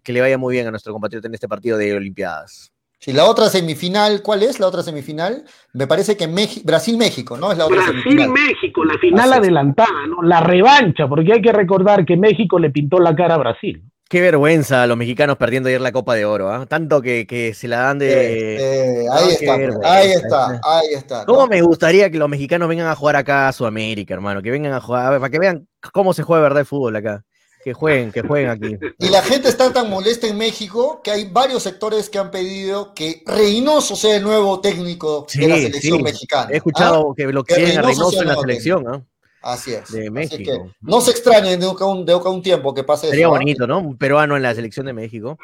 que 0.04 0.14
le 0.14 0.22
vaya 0.22 0.38
muy 0.38 0.54
bien 0.54 0.68
a 0.68 0.72
nuestro 0.72 0.94
compatriota 0.94 1.28
en 1.28 1.34
este 1.34 1.48
partido 1.48 1.78
de 1.78 1.96
Olimpiadas. 1.96 2.72
Sí, 3.02 3.14
la 3.14 3.26
otra 3.26 3.48
semifinal, 3.48 4.22
¿cuál 4.22 4.44
es 4.44 4.60
la 4.60 4.68
otra 4.68 4.84
semifinal? 4.84 5.46
Me 5.72 5.88
parece 5.88 6.18
que 6.18 6.28
Brasil-México, 6.66 7.38
¿no? 7.38 7.50
Es 7.50 7.58
la 7.58 7.66
otra 7.66 7.86
semifinal. 7.86 8.30
Brasil-México, 8.30 8.84
la 8.84 8.98
final 8.98 9.32
adelantada, 9.32 10.06
¿no? 10.06 10.22
La 10.22 10.42
revancha, 10.42 11.08
porque 11.08 11.32
hay 11.32 11.42
que 11.42 11.54
recordar 11.54 12.06
que 12.06 12.18
México 12.18 12.60
le 12.60 12.72
pintó 12.72 13.00
la 13.00 13.16
cara 13.16 13.36
a 13.36 13.38
Brasil. 13.38 13.82
Qué 14.10 14.20
vergüenza 14.20 14.86
los 14.86 14.98
mexicanos 14.98 15.38
perdiendo 15.38 15.70
ayer 15.70 15.80
la 15.80 15.94
Copa 15.94 16.16
de 16.16 16.26
Oro, 16.26 16.52
¿ah? 16.52 16.66
Tanto 16.66 17.02
que, 17.02 17.26
que 17.26 17.54
se 17.54 17.70
la 17.70 17.82
dan 17.82 18.00
de... 18.00 18.10
Eh, 18.10 19.04
eh, 19.04 19.06
ahí 19.14 19.26
No, 19.26 19.30
está, 19.30 19.54
ahí 19.94 20.12
está, 20.12 20.62
ahí 20.64 20.94
está. 20.94 21.26
¿Cómo 21.26 21.42
¿no? 21.42 21.48
me 21.48 21.62
gustaría 21.62 22.10
que 22.10 22.18
los 22.18 22.28
mexicanos 22.28 22.68
vengan 22.68 22.88
a 22.88 22.96
jugar 22.96 23.16
acá 23.16 23.48
a 23.48 23.54
Sudamérica, 23.54 24.14
hermano? 24.14 24.42
Que 24.42 24.52
vengan 24.52 24.74
a 24.74 24.82
jugar, 24.82 25.06
a 25.06 25.10
ver, 25.12 25.20
para 25.20 25.30
que 25.30 25.40
vean 25.40 25.68
cómo 25.94 26.14
se 26.14 26.24
juega 26.24 26.42
de 26.42 26.44
verdad 26.50 26.60
el 26.62 26.66
fútbol 26.66 26.96
acá. 26.98 27.24
Que 27.64 27.74
jueguen, 27.74 28.12
que 28.12 28.22
jueguen 28.22 28.50
aquí. 28.50 28.78
Y 29.00 29.10
la 29.10 29.22
gente 29.22 29.50
está 29.50 29.74
tan 29.74 29.90
molesta 29.90 30.28
en 30.28 30.38
México 30.38 31.02
que 31.04 31.12
hay 31.12 31.26
varios 31.30 31.64
sectores 31.64 32.10
que 32.10 32.18
han 32.18 32.32
pedido 32.32 32.94
que 32.94 33.22
Reynoso 33.26 33.96
sea 33.98 34.16
el 34.16 34.24
nuevo 34.24 34.62
técnico 34.62 35.28
de 35.34 35.48
la 35.48 35.56
selección 35.58 35.98
sí. 35.98 36.04
mexicana. 36.04 36.50
He 36.52 36.58
escuchado 36.58 37.12
¿ah? 37.12 37.14
que 37.18 37.28
lo 37.28 37.44
Que 37.44 37.56
quieren 37.56 37.80
a 37.80 37.82
Reynoso 37.82 38.12
Reynoso 38.12 38.22
en 38.22 38.28
la 38.30 38.36
selección, 38.36 38.88
¿ah? 38.88 39.04
Así 39.42 39.74
es. 39.74 39.92
de 39.92 40.02
Así 40.02 40.10
México. 40.10 40.52
que 40.52 40.72
no 40.82 41.02
se 41.02 41.12
extrañen 41.12 41.60
de 41.60 41.68
un, 41.68 42.06
de 42.06 42.16
un 42.16 42.42
tiempo 42.42 42.74
que 42.74 42.84
pase 42.84 43.08
Sería 43.10 43.26
eso. 43.26 43.36
¿ah? 43.36 43.38
bonito, 43.40 43.68
¿no? 43.68 43.80
Un 43.80 43.98
peruano 43.98 44.36
en 44.38 44.44
la 44.44 44.56
selección 44.56 44.86
de 44.86 44.94
México. 44.94 45.38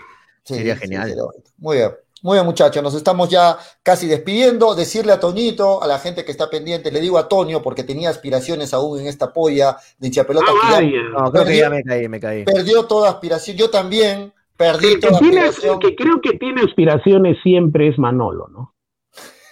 Sí, 0.44 0.56
sería 0.56 0.76
genial. 0.76 1.10
sería. 1.10 1.24
Muy 1.58 1.78
bien. 1.78 1.92
Muy 2.26 2.38
bien, 2.38 2.46
muchachos, 2.48 2.82
nos 2.82 2.96
estamos 2.96 3.30
ya 3.30 3.56
casi 3.84 4.08
despidiendo. 4.08 4.74
Decirle 4.74 5.12
a 5.12 5.20
Toñito, 5.20 5.84
a 5.84 5.86
la 5.86 6.00
gente 6.00 6.26
que 6.26 6.32
está 6.32 6.50
pendiente, 6.50 6.92
le 6.92 7.00
digo 7.00 7.20
a 7.20 7.28
Toño, 7.28 7.62
porque 7.62 7.84
tenía 7.84 8.10
aspiraciones 8.10 8.74
aún 8.74 9.00
en 9.00 9.06
esta 9.06 9.32
polla 9.32 9.78
de 10.00 10.08
hinchapelota. 10.08 10.48
Ah, 10.64 10.80
que 10.80 10.92
ya, 10.92 11.02
no, 11.04 11.32
creo 11.32 11.46
que 11.46 11.58
ya 11.58 11.70
me 11.70 11.84
caí, 11.84 12.10
me 12.10 12.20
caí. 12.20 12.44
Perdió 12.44 12.86
toda 12.86 13.12
aspiración. 13.12 13.58
Yo 13.58 13.70
también 13.70 14.34
perdí 14.58 15.00
toda 15.00 15.14
aspiración. 15.20 15.78
que 15.78 15.96
creo 15.96 16.20
que 16.20 16.32
tiene 16.40 16.64
aspiraciones 16.64 17.38
siempre 17.44 17.90
es 17.90 18.00
Manolo, 18.00 18.48
¿no? 18.48 18.74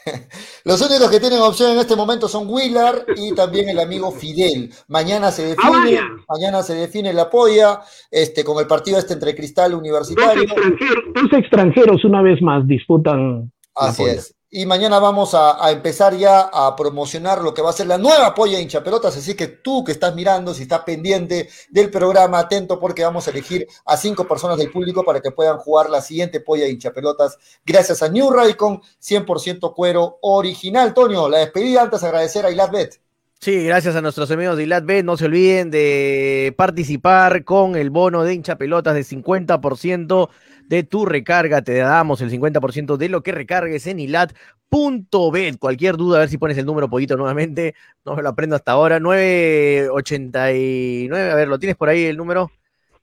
Los 0.65 0.81
únicos 0.81 1.09
que 1.09 1.19
tienen 1.19 1.39
opción 1.39 1.71
en 1.71 1.79
este 1.79 1.95
momento 1.95 2.27
son 2.27 2.47
Willard 2.49 3.05
y 3.15 3.33
también 3.33 3.69
el 3.69 3.79
amigo 3.79 4.11
Fidel. 4.11 4.71
Mañana 4.87 5.31
se 5.31 5.47
define, 5.47 5.99
mañana 6.27 6.63
se 6.63 6.75
define 6.75 7.13
la 7.13 7.29
polla, 7.29 7.81
este, 8.11 8.43
con 8.43 8.59
el 8.59 8.67
partido 8.67 8.97
este 8.97 9.13
entre 9.13 9.35
Cristal 9.35 9.73
Universitario. 9.73 10.43
Dos 11.13 11.33
extranjeros, 11.33 12.03
una 12.05 12.21
vez 12.21 12.41
más 12.41 12.67
disputan. 12.67 13.51
Así 13.75 14.03
es. 14.03 14.35
Y 14.55 14.67
mañana 14.67 14.99
vamos 14.99 15.33
a, 15.33 15.71
empezar 15.71 16.15
ya 16.15 16.41
a 16.41 16.75
promocionar 16.75 17.41
lo 17.41 17.55
que 17.55 17.63
va 17.63 17.71
a 17.71 17.73
ser 17.73 17.87
la 17.87 17.97
nueva 17.97 18.35
polla 18.35 18.59
hincha 18.59 18.83
pelotas. 18.83 19.17
Así 19.17 19.33
que 19.33 19.47
tú 19.47 19.83
que 19.83 19.93
estás 19.93 20.13
mirando, 20.13 20.53
si 20.53 20.61
estás 20.61 20.81
pendiente 20.81 21.49
del 21.71 21.89
programa, 21.89 22.37
atento 22.37 22.79
porque 22.79 23.03
vamos 23.03 23.27
a 23.27 23.31
elegir 23.31 23.65
a 23.83 23.97
cinco 23.97 24.27
personas 24.27 24.59
del 24.59 24.69
público 24.69 25.03
para 25.03 25.21
que 25.21 25.31
puedan 25.31 25.57
jugar 25.57 25.89
la 25.89 26.01
siguiente 26.01 26.39
polla 26.39 26.67
hincha 26.67 26.93
pelotas. 26.93 27.39
Gracias 27.65 28.03
a 28.03 28.09
New 28.09 28.29
Raycon, 28.29 28.79
100% 29.01 29.73
cuero 29.73 30.19
original. 30.21 30.93
Tonio, 30.93 31.27
la 31.27 31.39
despedida 31.39 31.81
antes 31.81 32.01
de 32.01 32.07
agradecer 32.09 32.45
a 32.45 32.51
Ilat 32.51 32.71
Bet. 32.71 33.01
Sí, 33.39 33.65
gracias 33.65 33.95
a 33.95 34.01
nuestros 34.01 34.29
amigos 34.29 34.55
de 34.55 34.63
Ilat 34.65 34.85
Bet. 34.85 35.03
No 35.03 35.17
se 35.17 35.25
olviden 35.25 35.71
de 35.71 36.53
participar 36.55 37.43
con 37.43 37.75
el 37.75 37.89
bono 37.89 38.23
de 38.23 38.35
hincha 38.35 38.59
pelotas 38.59 38.93
de 38.93 39.01
50% 39.01 40.29
de 40.73 40.83
tu 40.83 41.05
recarga. 41.05 41.61
Te 41.61 41.77
damos 41.77 42.21
el 42.21 42.29
50% 42.31 42.97
de 42.97 43.09
lo 43.09 43.21
que 43.23 43.31
recargues 43.31 43.87
en 43.87 43.99
ilat.bet. 43.99 45.57
Cualquier 45.59 45.97
duda, 45.97 46.17
a 46.17 46.21
ver 46.21 46.29
si 46.29 46.37
pones 46.37 46.57
el 46.57 46.65
número 46.65 46.89
poquito 46.89 47.15
nuevamente. 47.15 47.75
No 48.05 48.15
me 48.15 48.23
lo 48.23 48.29
aprendo 48.29 48.55
hasta 48.55 48.71
ahora. 48.71 48.99
989. 48.99 51.31
A 51.31 51.35
ver, 51.35 51.47
¿lo 51.47 51.59
tienes 51.59 51.75
por 51.77 51.89
ahí 51.89 52.05
el 52.05 52.17
número? 52.17 52.51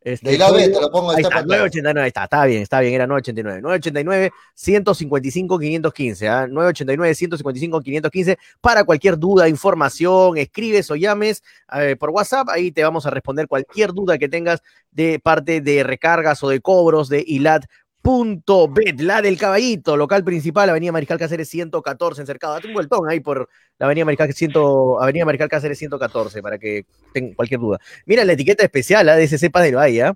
Este, 0.03 0.31
de 0.31 0.39
la 0.39 0.51
B, 0.51 0.69
te 0.69 0.81
lo 0.81 0.91
pongo 0.91 1.11
ahí 1.11 1.23
está, 1.23 1.43
989, 1.43 2.01
ahí 2.01 2.09
está, 2.09 2.25
está 2.25 2.47
bien, 2.47 2.63
está 2.63 2.81
bien, 2.81 2.95
era 2.95 3.07
989. 3.07 3.61
989 3.61 4.33
155 4.55 5.59
515, 5.59 6.29
¿ah? 6.29 6.47
989 6.47 7.15
155 7.15 7.81
515 7.83 8.39
para 8.63 8.85
cualquier 8.85 9.19
duda, 9.19 9.47
información, 9.47 10.39
escribes 10.39 10.91
o 10.91 10.97
llames 10.97 11.43
eh, 11.75 11.97
por 11.99 12.11
WhatsApp, 12.11 12.49
ahí 12.49 12.73
te 12.73 12.83
vamos 12.83 13.05
a 13.05 13.11
responder 13.11 13.47
cualquier 13.47 13.93
duda 13.93 14.17
que 14.17 14.31
tengas 14.31 14.63
de 14.91 15.19
parte 15.19 15.61
de 15.61 15.83
recargas 15.83 16.43
o 16.43 16.49
de 16.49 16.61
cobros 16.61 17.11
de 17.11 17.23
ILAT 17.27 17.67
Punto 18.03 18.67
Bet, 18.67 18.99
la 19.01 19.21
del 19.21 19.37
caballito, 19.37 19.95
local 19.95 20.25
principal, 20.25 20.71
Avenida 20.71 20.91
Mariscal 20.91 21.19
Cáceres 21.19 21.51
114, 21.51 22.23
en 22.23 22.27
cercado. 22.27 22.55
Date 22.55 22.69
un 22.69 22.75
vueltón 22.75 23.09
ahí 23.11 23.21
por 23.21 23.49
la 23.79 23.87
Avenida 23.87 24.07
Mariscal, 24.07 24.33
100, 24.33 24.53
Avenida 25.01 25.27
Mariscal 25.27 25.51
Cáceres 25.51 25.79
114, 25.79 26.41
para 26.41 26.59
que 26.59 26.87
tengan 27.13 27.35
cualquier 27.35 27.61
duda. 27.61 27.79
Mira 28.07 28.25
la 28.25 28.33
etiqueta 28.33 28.65
especial 28.65 29.09
¿ah? 29.11 29.17
de 29.17 29.25
ese 29.25 29.37
cepa 29.37 29.61
del 29.61 29.77
Valle, 29.77 30.13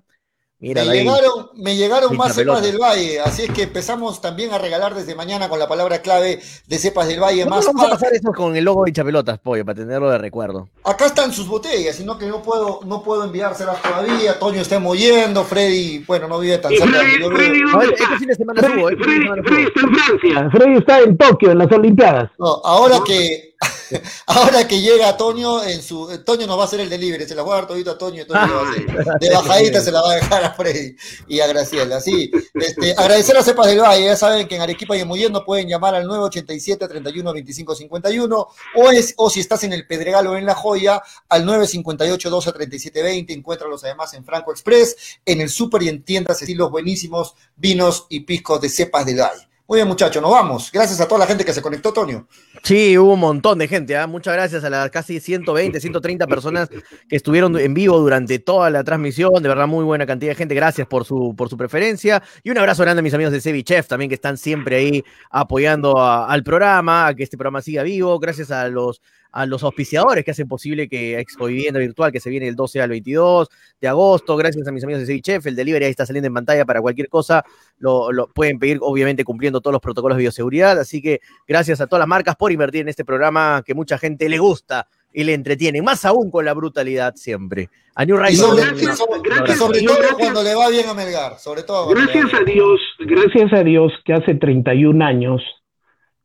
me, 0.73 0.85
llegaron, 0.85 1.49
me 1.55 1.75
llegaron 1.75 2.17
más 2.17 2.33
cepas 2.33 2.61
del 2.61 2.79
Valle, 2.79 3.19
así 3.19 3.43
es 3.43 3.51
que 3.51 3.63
empezamos 3.63 4.21
también 4.21 4.51
a 4.51 4.57
regalar 4.57 4.95
desde 4.95 5.13
mañana 5.13 5.47
con 5.47 5.59
la 5.59 5.67
palabra 5.67 6.01
clave 6.01 6.41
de 6.67 6.77
cepas 6.79 7.07
del 7.07 7.19
Valle. 7.21 7.45
más 7.45 7.65
vamos 7.65 7.83
a 7.83 7.89
pasar 7.89 8.13
eso 8.13 8.31
con 8.31 8.55
el 8.55 8.63
logo 8.63 8.85
de 8.85 8.93
Chapelotas, 8.93 9.37
pollo, 9.39 9.63
para 9.63 9.79
tenerlo 9.79 10.09
de 10.09 10.17
recuerdo. 10.17 10.67
Acá 10.83 11.05
están 11.05 11.31
sus 11.31 11.47
botellas, 11.47 11.95
sino 11.95 12.17
que 12.17 12.25
no 12.25 12.41
puedo, 12.41 12.79
no 12.85 13.03
puedo 13.03 13.23
enviárselas 13.25 13.81
todavía. 13.81 14.39
Toño 14.39 14.61
está 14.61 14.79
moviendo, 14.79 15.43
Freddy, 15.43 15.99
bueno, 15.99 16.27
no 16.27 16.39
vive 16.39 16.57
tan 16.57 16.71
cerca. 16.71 16.87
Freddy, 16.87 17.23
Freddy, 17.23 17.93
este 17.93 18.17
fin 18.17 18.27
de 18.27 18.35
semana 18.35 18.61
subo, 18.61 18.89
este 18.89 19.03
Freddy, 19.03 19.63
está 19.65 19.81
en 19.81 19.93
Francia, 19.93 20.49
Freddy 20.51 20.77
está 20.77 20.99
en 20.99 21.17
Tokio, 21.17 21.51
en 21.51 21.57
las 21.59 21.71
Olimpiadas. 21.71 22.31
No, 22.39 22.61
ahora 22.63 22.99
que 23.05 23.55
Ahora 24.27 24.67
que 24.67 24.81
llega 24.81 25.15
Toño, 25.17 25.63
en 25.63 25.81
su, 25.81 26.23
Toño 26.23 26.47
nos 26.47 26.57
va 26.57 26.63
a 26.63 26.65
hacer 26.65 26.79
el 26.79 26.89
delivery, 26.89 27.25
se 27.25 27.35
la 27.35 27.43
va 27.43 27.53
a 27.53 27.57
dar 27.57 27.67
todito 27.67 27.91
a 27.91 27.97
Toño, 27.97 28.25
de 28.25 29.29
bajadita 29.33 29.81
se 29.81 29.91
la 29.91 30.01
va 30.01 30.11
a 30.11 30.15
dejar 30.15 30.43
a 30.43 30.54
Freddy 30.55 30.95
y 31.27 31.39
a 31.39 31.47
Graciela. 31.47 31.99
Sí, 32.01 32.31
este, 32.53 32.93
agradecer 32.93 33.37
a 33.37 33.43
Cepas 33.43 33.67
del 33.67 33.79
Valle, 33.79 34.05
ya 34.05 34.15
saben 34.15 34.47
que 34.47 34.55
en 34.55 34.61
Arequipa 34.61 34.95
y 34.95 35.01
en 35.01 35.07
Muyendo 35.07 35.45
pueden 35.45 35.67
llamar 35.67 35.95
al 35.95 36.07
987 36.07 36.87
31 36.87 37.33
25 37.33 37.75
51 37.75 38.47
o, 38.75 38.91
es, 38.91 39.13
o 39.17 39.29
si 39.29 39.39
estás 39.39 39.63
en 39.63 39.73
el 39.73 39.85
Pedregal 39.87 40.27
o 40.27 40.37
en 40.37 40.45
La 40.45 40.55
Joya, 40.55 41.01
al 41.29 41.45
958 41.45 42.29
12 42.29 42.51
37 42.51 43.03
20. 43.03 43.33
Encuéntralos 43.33 43.83
además 43.83 44.13
en 44.13 44.25
Franco 44.25 44.51
Express, 44.51 44.95
en 45.25 45.41
el 45.41 45.49
super 45.49 45.83
y 45.83 45.89
en 45.89 46.03
tiendas 46.03 46.41
estilos 46.41 46.71
buenísimos, 46.71 47.35
vinos 47.55 48.07
y 48.09 48.21
piscos 48.21 48.61
de 48.61 48.69
Cepas 48.69 49.05
del 49.05 49.19
Valle. 49.19 49.47
Muy 49.67 49.77
bien, 49.77 49.87
muchachos, 49.87 50.21
nos 50.21 50.29
vamos. 50.29 50.71
Gracias 50.71 51.01
a 51.01 51.07
toda 51.07 51.21
la 51.21 51.25
gente 51.25 51.43
que 51.43 51.51
se 51.51 51.59
conectó, 51.59 51.91
Tonio. 51.91 52.27
Sí, 52.61 52.95
hubo 52.99 53.13
un 53.13 53.19
montón 53.19 53.57
de 53.57 53.67
gente. 53.67 53.95
¿eh? 53.95 54.05
Muchas 54.05 54.35
gracias 54.35 54.63
a 54.63 54.69
las 54.69 54.91
casi 54.91 55.19
120, 55.19 55.79
130 55.79 56.27
personas 56.27 56.69
que 56.69 57.15
estuvieron 57.15 57.57
en 57.57 57.73
vivo 57.73 57.97
durante 57.97 58.37
toda 58.37 58.69
la 58.69 58.83
transmisión. 58.83 59.41
De 59.41 59.49
verdad, 59.49 59.65
muy 59.65 59.83
buena 59.83 60.05
cantidad 60.05 60.33
de 60.33 60.35
gente. 60.35 60.53
Gracias 60.53 60.85
por 60.85 61.03
su, 61.03 61.33
por 61.35 61.49
su 61.49 61.57
preferencia. 61.57 62.21
Y 62.43 62.51
un 62.51 62.59
abrazo 62.59 62.83
grande 62.83 62.99
a 62.99 63.03
mis 63.03 63.15
amigos 63.15 63.33
de 63.33 63.41
Cevichef 63.41 63.87
también, 63.87 64.09
que 64.09 64.15
están 64.15 64.37
siempre 64.37 64.75
ahí 64.75 65.03
apoyando 65.31 65.99
al 65.99 66.43
programa, 66.43 67.07
a 67.07 67.15
que 67.15 67.23
este 67.23 67.35
programa 67.35 67.63
siga 67.63 67.81
vivo. 67.81 68.19
Gracias 68.19 68.51
a 68.51 68.67
los 68.67 69.01
a 69.35 69.45
los 69.45 69.63
auspiciadores 69.63 70.23
que 70.23 70.31
hacen 70.31 70.47
posible 70.47 70.87
que 70.87 71.19
Expo 71.19 71.47
Vivienda 71.47 71.77
Virtual, 71.77 72.09
que 72.09 72.21
se 72.21 72.29
viene 72.29 72.47
el 72.47 72.55
12 72.55 72.81
al 72.81 72.89
22 72.89 73.49
de 73.81 73.87
agosto, 73.89 74.37
gracias 74.37 74.65
a 74.65 74.71
mis 74.71 74.81
amigos 74.85 75.05
de 75.05 75.21
Chef, 75.21 75.45
el 75.45 75.57
delivery 75.57 75.83
ahí 75.83 75.91
está 75.91 76.05
saliendo 76.05 76.27
en 76.27 76.33
pantalla 76.33 76.63
para 76.63 76.79
cualquier 76.79 77.09
cosa, 77.09 77.43
lo, 77.77 78.29
pueden 78.33 78.59
pedir 78.59 78.79
obviamente 78.79 79.25
cumpliendo 79.25 79.59
todos 79.59 79.73
los 79.73 79.81
protocolos 79.81 80.17
de 80.17 80.21
bioseguridad, 80.21 80.79
así 80.79 81.01
que 81.01 81.19
gracias 81.45 81.81
a 81.81 81.87
todas 81.87 81.99
las 81.99 82.07
marcas 82.07 82.37
por 82.37 82.53
invertir 82.53 82.83
en 82.83 82.87
este 82.87 83.03
programa 83.03 83.61
que 83.65 83.73
mucha 83.73 83.97
gente 83.97 84.29
le 84.29 84.37
gusta 84.37 84.87
y 85.11 85.25
le 85.25 85.33
entretiene, 85.33 85.81
más 85.81 86.05
aún 86.05 86.31
con 86.31 86.45
la 86.45 86.53
brutalidad 86.53 87.15
siempre. 87.15 87.69
A 87.93 88.05
New 88.05 88.15
Rise. 88.15 88.37
Sobre, 88.37 88.63
sobre, 88.95 89.81
todo 89.81 89.97
cuando 90.17 90.43
le 90.43 90.55
va 90.55 90.69
bien 90.69 90.87
a 90.87 90.93
Melgar, 90.93 91.39
sobre 91.39 91.63
todo. 91.63 91.89
Gracias 91.89 92.33
a 92.33 92.41
Dios, 92.43 92.79
gracias 92.99 93.51
a 93.51 93.63
Dios 93.63 93.91
que 94.05 94.13
hace 94.13 94.35
31 94.35 95.03
años 95.03 95.41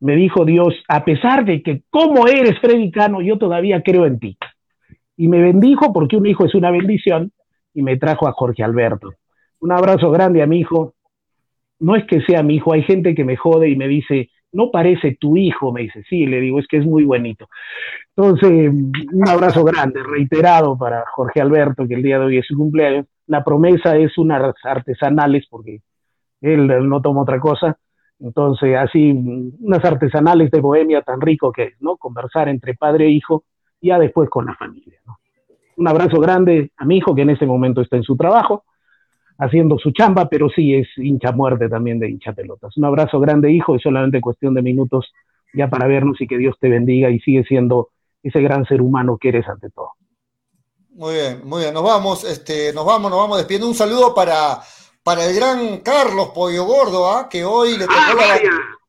me 0.01 0.17
dijo 0.17 0.45
Dios, 0.45 0.75
a 0.89 1.05
pesar 1.05 1.45
de 1.45 1.63
que 1.63 1.83
como 1.91 2.27
eres 2.27 2.59
Freddy 2.61 2.91
Cano, 2.91 3.21
yo 3.21 3.39
todavía 3.39 3.83
creo 3.83 4.07
en 4.07 4.19
ti. 4.19 4.37
Y 5.17 5.29
me 5.29 5.41
bendijo 5.43 5.93
porque 5.93 6.17
un 6.17 6.27
hijo 6.27 6.47
es 6.47 6.55
una 6.55 6.71
bendición 6.71 7.33
y 7.75 7.83
me 7.83 7.99
trajo 7.99 8.27
a 8.27 8.33
Jorge 8.33 8.63
Alberto. 8.63 9.13
Un 9.61 9.73
abrazo 9.73 10.11
grande 10.11 10.43
a 10.43 10.47
mi 10.47 10.61
hijo. 10.61 10.95
No 11.79 11.97
es 11.97 12.05
que 12.07 12.23
sea 12.23 12.43
mi 12.43 12.57
hijo, 12.57 12.73
hay 12.73 12.83
gente 12.83 13.15
que 13.15 13.25
me 13.25 13.37
jode 13.37 13.69
y 13.69 13.77
me 13.77 13.89
dice, 13.89 14.31
no 14.53 14.71
parece 14.71 15.17
tu 15.21 15.37
hijo, 15.37 15.73
me 15.73 15.83
dice, 15.83 16.03
sí, 16.09 16.27
le 16.27 16.41
digo, 16.41 16.59
es 16.59 16.67
que 16.67 16.79
es 16.79 16.87
muy 16.87 17.05
bonito. 17.05 17.49
Entonces, 18.17 18.71
un 19.13 19.29
abrazo 19.29 19.65
grande, 19.65 20.03
reiterado 20.03 20.77
para 20.77 21.05
Jorge 21.15 21.41
Alberto, 21.41 21.87
que 21.87 21.95
el 21.95 22.03
día 22.03 22.19
de 22.19 22.25
hoy 22.25 22.39
es 22.39 22.47
su 22.47 22.57
cumpleaños. 22.57 23.07
La 23.27 23.45
promesa 23.45 23.97
es 23.97 24.17
unas 24.19 24.55
artesanales, 24.65 25.47
porque 25.49 25.81
él 26.41 26.67
no 26.89 27.01
toma 27.01 27.23
otra 27.23 27.39
cosa, 27.39 27.79
entonces, 28.21 28.77
así, 28.77 29.13
unas 29.13 29.85
artesanales 29.85 30.51
de 30.51 30.61
Bohemia 30.61 31.03
tan 31.03 31.21
rico 31.21 31.51
que 31.51 31.65
es, 31.65 31.81
¿no? 31.81 31.97
Conversar 31.97 32.49
entre 32.49 32.75
padre 32.75 33.07
e 33.07 33.11
hijo, 33.11 33.45
ya 33.81 33.99
después 33.99 34.29
con 34.29 34.47
la 34.47 34.55
familia, 34.55 35.01
¿no? 35.07 35.19
Un 35.77 35.89
abrazo 35.89 36.21
grande 36.21 36.73
a 36.77 36.85
mi 36.85 36.99
hijo 36.99 37.15
que 37.15 37.23
en 37.23 37.31
este 37.31 37.47
momento 37.47 37.81
está 37.81 37.97
en 37.97 38.03
su 38.03 38.17
trabajo, 38.17 38.65
haciendo 39.39 39.79
su 39.79 39.93
chamba, 39.93 40.29
pero 40.29 40.51
sí 40.51 40.75
es 40.75 40.87
hincha 40.99 41.33
muerte 41.33 41.71
también 41.71 41.99
de 41.99 42.11
hincha 42.11 42.35
pelotas. 42.35 42.77
Un 42.77 42.85
abrazo 42.85 43.19
grande, 43.19 43.51
hijo, 43.51 43.75
y 43.75 43.81
solamente 43.81 44.21
cuestión 44.21 44.53
de 44.53 44.61
minutos 44.61 45.11
ya 45.55 45.71
para 45.71 45.87
vernos 45.87 46.21
y 46.21 46.27
que 46.27 46.37
Dios 46.37 46.57
te 46.61 46.69
bendiga 46.69 47.09
y 47.09 47.19
sigue 47.21 47.45
siendo 47.45 47.89
ese 48.23 48.43
gran 48.43 48.67
ser 48.67 48.83
humano 48.83 49.17
que 49.19 49.31
eres 49.31 49.49
ante 49.49 49.71
todo. 49.71 49.93
Muy 50.91 51.15
bien, 51.15 51.41
muy 51.45 51.63
bien. 51.63 51.73
Nos 51.73 51.83
vamos, 51.83 52.25
este, 52.25 52.75
nos 52.75 52.85
vamos, 52.85 53.11
nos 53.11 53.19
vamos 53.19 53.39
despidiendo. 53.39 53.69
Un 53.69 53.75
saludo 53.75 54.15
para 54.15 54.61
para 55.03 55.25
el 55.25 55.35
gran 55.35 55.79
Carlos 55.79 56.31
Pollo 56.35 56.65
Gordo, 56.65 57.11
¿ah? 57.11 57.29
que 57.29 57.45
hoy 57.45 57.77
le 57.77 57.87
tocó 57.87 58.15
la, 58.17 58.41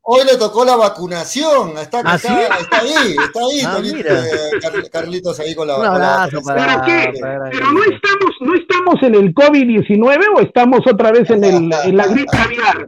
Hoy 0.04 0.26
le 0.26 0.36
tocó 0.36 0.66
la 0.66 0.76
vacunación, 0.76 1.78
está, 1.78 2.02
¿Ah, 2.04 2.16
está, 2.16 2.34
ahí, 2.34 3.16
está 3.24 3.40
ahí, 3.40 3.62
ah, 3.64 3.80
eh, 3.84 4.90
Carlitos 4.92 5.40
ahí 5.40 5.54
con 5.54 5.68
la, 5.68 5.78
vacunación. 5.78 6.44
¿Pero 6.44 6.82
qué? 6.86 7.14
¿Pero 7.22 7.72
no 7.72 7.84
estamos, 7.84 8.36
no 8.40 8.56
estamos 8.56 9.04
en 9.04 9.14
el 9.14 9.34
COVID-19 9.34 10.26
o 10.36 10.42
estamos 10.42 10.80
otra 10.92 11.12
vez 11.12 11.30
en, 11.30 11.44
el, 11.44 11.72
en 11.86 11.98
la 11.98 12.08
gripe 12.08 12.36
aviar? 12.38 12.88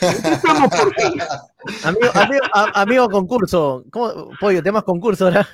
Estamos 0.00 0.70
por 0.70 0.94
fin. 0.94 1.20
Amigo, 1.82 2.10
amigo, 2.14 2.44
amigo 2.74 3.08
concurso, 3.10 3.84
¿cómo, 3.90 4.30
Pollo, 4.40 4.62
temas 4.62 4.84
concurso 4.84 5.24
ahora? 5.24 5.48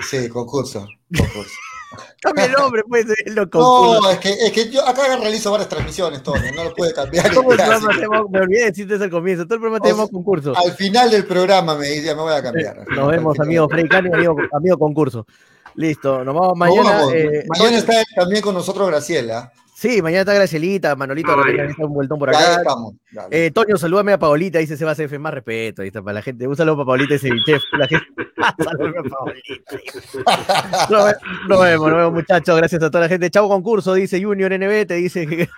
Sí, 0.00 0.28
concurso, 0.28 0.84
concurso. 1.16 1.54
Cambia 2.20 2.44
el 2.46 2.52
nombre, 2.52 2.82
pues, 2.88 3.06
No, 3.52 4.10
es 4.10 4.18
que, 4.18 4.30
es 4.30 4.52
que 4.52 4.70
yo 4.70 4.86
acá 4.86 5.16
realizo 5.16 5.50
varias 5.50 5.68
transmisiones, 5.68 6.22
Tony, 6.22 6.50
no 6.54 6.64
lo 6.64 6.74
puede 6.74 6.92
cambiar. 6.92 7.30
Todo 7.32 7.50
el 7.52 7.56
programa 7.56 7.88
tenemos, 7.94 8.30
me 8.30 8.40
olvidé 8.40 8.64
decirte 8.66 8.92
desde 8.94 9.04
el 9.06 9.10
comienzo, 9.10 9.44
todo 9.44 9.54
el 9.54 9.60
programa 9.60 9.82
tenemos 9.82 10.10
concurso. 10.10 10.54
Al 10.56 10.72
final 10.72 11.10
del 11.10 11.26
programa 11.26 11.74
me 11.76 11.88
dice, 11.88 12.14
me 12.14 12.22
voy 12.22 12.34
a 12.34 12.42
cambiar. 12.42 12.86
Nos 12.88 13.10
vemos, 13.10 13.38
amigo 13.40 13.68
Freddy 13.68 13.94
amigo, 13.94 14.36
amigo 14.52 14.78
concurso. 14.78 15.26
Listo, 15.76 16.24
nos 16.24 16.34
vamos 16.34 16.56
mañana. 16.56 17.02
eh, 17.12 17.44
mañana 17.48 17.78
está 17.78 17.94
también 18.14 18.42
con 18.42 18.54
nosotros 18.54 18.86
Graciela. 18.88 19.52
Sí, 19.76 20.00
mañana 20.02 20.20
está 20.20 20.34
Gracielita, 20.34 20.94
Manolito, 20.94 21.32
Ah, 21.32 21.42
está 21.68 21.84
un 21.84 21.92
vueltón 21.94 22.18
por 22.18 22.30
Ya 22.32 22.38
acá. 22.38 22.56
estamos. 22.58 22.94
Eh, 23.30 23.50
Toño, 23.52 23.76
salúdame 23.76 24.12
a 24.12 24.18
Paolita, 24.18 24.58
dice 24.60 24.76
Sebas 24.76 24.98
F, 25.00 25.18
más 25.18 25.34
respeto, 25.34 25.82
ahí 25.82 25.88
está 25.88 26.00
para 26.00 26.14
la 26.14 26.22
gente. 26.22 26.46
Un 26.46 26.56
saludo 26.56 26.76
para 26.76 26.86
Paolita, 26.86 27.14
ese 27.16 27.28
chef, 27.44 27.60
la 27.72 27.88
gente. 27.88 28.06
Salúdame 28.62 28.98
a 28.98 29.02
Paolita. 29.02 30.88
Nos 30.90 31.04
ve- 31.06 31.16
nos 31.48 31.60
vemos, 31.60 31.88
nos 31.90 31.96
vemos, 31.98 32.12
muchachos. 32.12 32.56
Gracias 32.56 32.82
a 32.82 32.90
toda 32.90 33.02
la 33.02 33.08
gente. 33.08 33.30
Chavo 33.30 33.48
concurso, 33.48 33.94
dice 33.94 34.22
Junior 34.22 34.52
NB, 34.52 34.86
te 34.86 34.94
dice 34.94 35.26
que. 35.26 35.48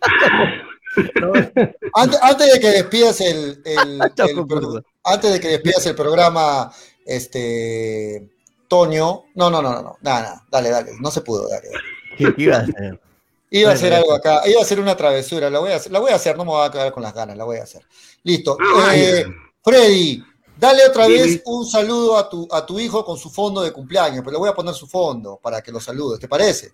Antes, 1.94 2.18
antes 2.22 2.52
de 2.52 2.60
que 2.60 2.68
despidas 2.68 3.20
el, 3.20 3.62
el- 3.64 4.00
Chao, 4.16 4.26
el 4.28 4.34
concurso. 4.34 4.72
pro- 4.72 4.82
antes 5.04 5.32
de 5.32 5.38
que 5.40 5.48
despidas 5.48 5.86
el 5.86 5.94
programa, 5.94 6.70
este 7.06 8.28
Toño, 8.68 9.22
no, 9.34 9.50
no, 9.50 9.62
no, 9.62 9.72
no, 9.74 9.82
no, 9.82 9.96
nada, 10.02 10.20
nada, 10.22 10.42
dale, 10.50 10.70
dale, 10.70 10.90
no 11.00 11.10
se 11.10 11.20
pudo, 11.20 11.48
dale, 11.48 11.68
dale. 11.68 11.84
¿Qué 12.16 12.34
qué 12.34 12.42
ibas 12.42 12.58
a 12.58 12.62
hacer? 12.62 13.00
Iba 13.50 13.70
a 13.70 13.74
hacer 13.74 13.94
algo 13.94 14.12
acá, 14.12 14.42
iba 14.46 14.60
a 14.60 14.62
hacer 14.62 14.78
una 14.78 14.94
travesura, 14.96 15.48
la 15.48 15.58
voy 15.58 15.72
a 15.72 15.76
hacer, 15.76 15.90
la 15.90 15.98
voy 16.00 16.10
a 16.10 16.16
hacer, 16.16 16.36
no 16.36 16.44
me 16.44 16.50
voy 16.50 16.66
a 16.66 16.70
quedar 16.70 16.92
con 16.92 17.02
las 17.02 17.14
ganas, 17.14 17.36
la 17.36 17.44
voy 17.44 17.56
a 17.58 17.62
hacer. 17.62 17.82
Listo. 18.22 18.56
Ah, 18.60 18.94
Eh. 18.94 19.24
Freddy, 19.64 20.22
dale 20.56 20.86
otra 20.86 21.06
vez 21.08 21.42
un 21.46 21.66
saludo 21.66 22.16
a 22.18 22.28
tu, 22.28 22.46
a 22.50 22.64
tu 22.66 22.78
hijo 22.78 23.04
con 23.04 23.16
su 23.16 23.30
fondo 23.30 23.62
de 23.62 23.72
cumpleaños, 23.72 24.18
pero 24.20 24.32
le 24.32 24.38
voy 24.38 24.48
a 24.48 24.54
poner 24.54 24.74
su 24.74 24.86
fondo 24.86 25.38
para 25.42 25.62
que 25.62 25.72
lo 25.72 25.80
saludes, 25.80 26.20
¿te 26.20 26.28
parece? 26.28 26.72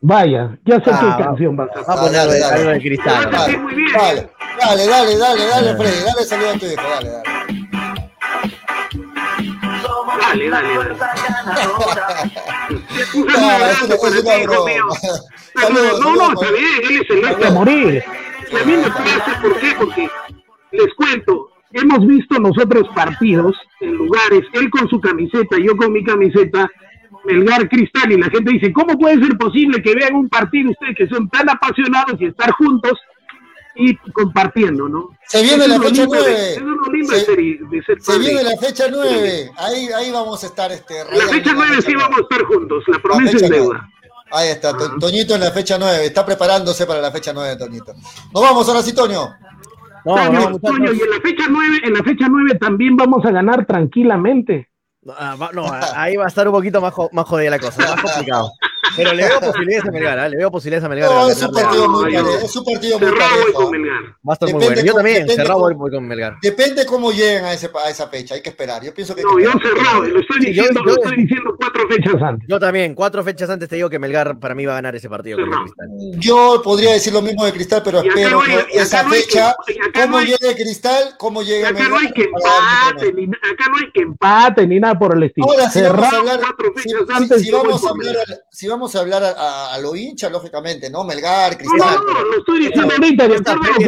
Vaya, 0.00 0.58
ya 0.64 0.76
sé 0.76 0.90
Ah, 0.92 1.14
qué 1.18 1.24
canción 1.24 1.58
va 1.58 1.64
a 1.64 1.72
ser. 1.72 1.84
Vamos 1.86 2.00
a 2.00 2.04
poner 2.06 2.42
algo 2.44 2.70
de- 2.70 2.78
cristal. 2.80 3.30
Ah. 3.32 3.46
Dale, 3.98 4.30
dale, 4.60 4.86
dale, 4.86 5.16
dale, 5.16 5.46
dale, 5.46 5.76
Freddy, 5.76 6.04
dale 6.04 6.24
saludo 6.26 6.50
a 6.50 6.58
tu 6.58 6.66
hijo, 6.66 6.82
dale, 6.82 7.10
dale. 7.10 7.35
Dale, 10.20 10.50
dale, 10.50 10.74
dale. 10.76 10.94
Un 13.14 13.26
No, 13.26 13.58
No, 16.00 16.16
no, 16.16 16.26
saludos. 16.26 16.42
está 16.42 16.50
bien, 16.52 16.90
él 16.90 16.96
es 17.02 17.10
el 17.10 17.24
A 17.24 17.30
nuestro. 17.30 17.50
morir. 17.52 18.04
Y 18.52 18.56
a 18.56 18.64
mí 18.64 18.72
me 18.76 18.90
parece, 18.90 19.30
¿por 19.42 19.58
qué? 19.58 19.74
Porque 19.78 20.08
les 20.72 20.94
cuento, 20.94 21.50
hemos 21.72 22.06
visto 22.06 22.38
nosotros 22.38 22.88
partidos 22.94 23.56
en 23.80 23.92
lugares, 23.94 24.42
él 24.52 24.70
con 24.70 24.88
su 24.88 25.00
camiseta, 25.00 25.56
yo 25.58 25.76
con 25.76 25.92
mi 25.92 26.04
camiseta, 26.04 26.68
Melgar 27.24 27.68
Cristal, 27.68 28.12
y 28.12 28.18
la 28.18 28.30
gente 28.30 28.52
dice, 28.52 28.72
¿cómo 28.72 28.96
puede 28.98 29.18
ser 29.20 29.36
posible 29.36 29.82
que 29.82 29.94
vean 29.94 30.14
un 30.14 30.28
partido 30.28 30.70
ustedes 30.70 30.94
que 30.96 31.08
son 31.08 31.28
tan 31.28 31.48
apasionados 31.50 32.20
y 32.20 32.26
estar 32.26 32.52
juntos 32.52 32.92
y 33.76 33.96
compartiendo, 34.12 34.88
¿no? 34.88 35.10
Se 35.26 35.42
viene 35.42 35.66
la 35.68 35.78
fecha 35.80 36.02
lindo 36.02 36.14
de- 36.16 36.20
9. 36.22 36.50
eso 36.52 36.60
es 36.60 36.66
lo 36.66 36.92
lindo 36.92 37.12
Se- 37.12 37.16
de 37.18 37.24
ser, 37.24 37.36
de 37.68 37.82
ser 37.82 38.00
Se 38.02 38.18
viene 38.18 38.42
la 38.42 38.56
fecha 38.56 38.84
9. 38.90 39.50
Ahí, 39.58 39.88
ahí 39.96 40.10
vamos 40.10 40.42
a 40.42 40.46
estar. 40.46 40.72
Este, 40.72 40.94
La 41.12 41.26
fecha 41.28 41.50
la 41.50 41.54
9 41.56 41.76
fecha 41.76 41.88
sí 41.90 41.94
vamos 41.96 42.18
a 42.18 42.22
estar 42.22 42.42
juntos, 42.44 42.84
la 42.86 42.98
promesa 42.98 43.36
es 43.36 43.50
deuda. 43.50 43.88
Ahí 44.32 44.48
está, 44.48 44.76
To- 44.76 44.96
Toñito 44.98 45.34
en 45.34 45.40
la 45.40 45.50
fecha 45.52 45.76
9. 45.78 46.04
Está 46.06 46.26
preparándose 46.26 46.84
para 46.86 47.00
la 47.00 47.10
fecha 47.12 47.32
9, 47.32 47.56
Toñito. 47.56 47.92
Nos 48.32 48.42
vamos 48.42 48.68
ahora 48.68 48.82
sí, 48.82 48.92
Toño. 48.94 49.28
No, 50.04 50.14
Toño, 50.14 50.30
no, 50.32 50.50
muchachos. 50.50 50.60
Toño, 50.76 50.92
y 50.92 51.00
en 51.00 51.10
la 51.10 51.20
fecha 51.20 51.44
9, 51.48 51.80
en 51.84 51.92
la 51.94 52.02
fecha 52.02 52.26
9 52.28 52.58
también 52.60 52.96
vamos 52.96 53.24
a 53.24 53.30
ganar 53.30 53.66
tranquilamente. 53.66 54.68
Ah, 55.08 55.36
no, 55.52 55.66
a- 55.66 56.02
ahí 56.02 56.16
va 56.16 56.24
a 56.24 56.28
estar 56.28 56.46
un 56.48 56.54
poquito 56.54 56.80
más, 56.80 56.92
jo- 56.92 57.08
más 57.12 57.26
jodida 57.26 57.50
la 57.50 57.58
cosa, 57.60 57.80
más 57.94 58.02
complicado. 58.02 58.50
Pero 58.96 59.12
le 59.12 59.24
veo 59.28 59.40
posibilidades 59.40 59.84
a 59.88 59.90
Melgar, 59.92 60.18
¿eh? 60.18 60.30
le 60.30 60.36
veo 60.36 60.50
posibilidades 60.50 60.84
a 60.84 60.88
Melgar. 60.88 61.10
No, 61.10 61.28
es 61.28 61.42
un 61.42 61.52
partido 61.52 61.88
muy 61.88 62.02
parejo. 62.14 62.28
Es 62.44 62.56
un 62.56 62.64
partido 62.64 62.98
muy 62.98 63.08
Cerrado 63.08 63.30
voy 63.30 63.40
parejo. 63.42 63.62
con 63.62 63.70
Melgar. 63.70 64.02
Va 64.02 64.10
a 64.28 64.32
estar 64.34 64.48
muy 64.52 64.60
Depende 64.60 64.74
bueno. 64.82 64.86
Yo 64.86 64.92
con- 64.92 65.02
también, 65.02 65.28
cerrado 65.28 65.60
con- 65.60 65.78
voy 65.78 65.90
con 65.90 66.08
Melgar. 66.08 66.36
Depende 66.42 66.86
cómo 66.86 67.12
lleguen 67.12 67.44
a, 67.44 67.52
ese, 67.52 67.70
a 67.84 67.90
esa 67.90 68.08
fecha. 68.08 68.34
Hay 68.34 68.42
que 68.42 68.50
esperar. 68.50 68.82
Yo 68.84 68.92
pienso 68.94 69.14
que. 69.14 69.22
No, 69.22 69.38
yo 69.38 69.50
cerrado, 69.52 70.02
lo 70.02 70.20
estoy 70.20 70.40
Sí, 70.40 70.54
yo- 70.54 70.62
diciendo, 70.62 70.80
yo- 70.80 70.86
lo 70.86 71.02
estoy 71.02 71.16
diciendo 71.16 71.54
cuatro 71.58 71.88
fechas 71.88 72.22
antes. 72.22 72.48
Yo 72.48 72.58
también, 72.58 72.94
cuatro 72.94 73.22
fechas 73.24 73.50
antes 73.50 73.68
te 73.68 73.76
digo 73.76 73.90
que 73.90 73.98
Melgar 73.98 74.38
para 74.38 74.54
mí 74.54 74.64
va 74.66 74.72
a 74.72 74.76
ganar 74.76 74.94
ese 74.96 75.08
partido. 75.08 75.38
con. 75.38 75.50
Cristal. 75.50 75.88
Yo 76.18 76.60
podría 76.64 76.92
decir 76.92 77.12
lo 77.12 77.22
mismo 77.22 77.44
de 77.44 77.52
Cristal, 77.52 77.82
pero 77.84 77.98
Y 78.04 78.08
acá 78.08 78.20
espero 78.20 78.36
no 78.38 78.42
hay- 78.42 78.48
que 78.48 78.76
y 78.76 78.78
acá 78.78 78.82
esa 78.82 79.04
que- 79.04 79.10
fecha, 79.10 79.50
acá 79.50 79.56
cómo 80.02 80.06
no 80.12 80.18
hay- 80.18 80.26
llegue 80.26 80.54
Cristal, 80.54 81.14
cómo 81.18 81.40
acá 81.40 81.48
Melgar, 81.50 81.90
no 81.90 81.98
hay 81.98 82.12
que 82.12 82.22
empate, 82.22 83.12
ni, 83.12 83.24
acá 83.26 83.64
no 83.70 83.76
hay 83.76 83.92
que 83.92 84.00
Empate 84.06 84.66
ni 84.66 84.78
nada 84.80 84.98
por 84.98 85.16
el 85.16 85.22
estilo. 85.24 85.46
Ahora, 85.50 85.68
si 85.70 85.82
vamos 85.82 85.98
a 85.98 86.10
Cerrado. 86.10 86.16
hablar, 86.20 86.40
cuatro 86.40 86.72
si, 86.76 86.82
fechas 86.82 87.00
si- 87.06 87.12
antes, 87.14 87.42
si 87.42 87.50
yo 87.50 87.58
voy 87.58 87.66
vamos 87.68 87.84
a 87.84 87.90
hablar, 87.90 88.16
vamos 88.86 88.96
a 88.96 89.00
hablar 89.00 89.24
a, 89.24 89.30
a- 89.30 89.74
a 89.74 89.78
lo 89.78 89.96
hincha, 89.96 90.28
lógicamente, 90.30 90.88
¿no? 90.90 91.02
Melgar, 91.04 91.52
No, 91.52 91.58
Cristal. 91.58 91.96
no, 92.06 92.12
no, 92.14 92.22
lo 92.24 92.38
estoy 92.38 92.58
diciendo 92.60 92.86
Pero- 92.88 93.04
ahorita, 93.04 93.22
de 93.28 93.28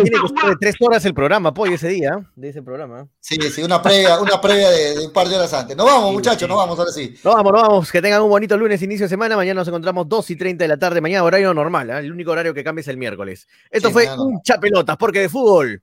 tiene 0.03 0.51
de 0.51 0.57
tres 0.61 0.75
horas 0.81 1.05
el 1.05 1.15
programa, 1.15 1.55
pollo, 1.55 1.75
ese 1.75 1.89
día, 1.89 2.19
¿eh? 2.21 2.25
de 2.35 2.49
ese 2.49 2.63
programa. 2.63 3.07
Sí, 3.21 3.37
sí, 3.51 3.63
una 3.63 3.81
previa, 3.81 4.21
una 4.21 4.41
previa 4.41 4.69
de, 4.71 4.97
de 4.99 5.07
un 5.07 5.13
par 5.13 5.29
de 5.29 5.37
horas 5.37 5.53
antes. 5.55 5.77
Nos 5.77 5.87
vamos, 5.87 6.09
Sí, 6.11 6.15
muchachos, 6.15 6.41
sí. 6.43 6.49
nos 6.49 6.57
vamos, 6.57 6.79
ahora 6.79 6.91
sí. 6.93 7.15
No 7.25 7.33
vamos, 7.35 7.53
no 7.53 7.63
vamos, 7.63 7.93
que 7.93 8.03
tengan 8.03 8.23
un 8.23 8.31
bonito 8.31 8.57
lunes, 8.57 8.83
inicio 8.83 9.05
de 9.05 9.11
semana. 9.11 9.37
Mañana 9.37 9.61
nos 9.61 9.69
encontramos 9.69 10.09
2 10.09 10.31
y 10.31 10.37
30 10.37 10.65
de 10.65 10.69
la 10.69 10.77
tarde. 10.79 11.01
Mañana 11.01 11.23
horario 11.25 11.55
normal, 11.55 11.91
¿eh? 11.91 11.99
el 11.99 12.13
único 12.13 12.33
horario 12.33 12.53
que 12.55 12.65
cambia 12.65 12.81
es 12.81 12.89
el 12.89 12.97
miércoles. 12.97 13.47
Esto 13.71 13.89
Sí, 13.89 13.93
fue 13.95 14.05
mañana. 14.07 14.23
un 14.23 14.43
chapelotas, 14.43 14.97
porque 14.97 15.21
de 15.21 15.29
fútbol. 15.29 15.83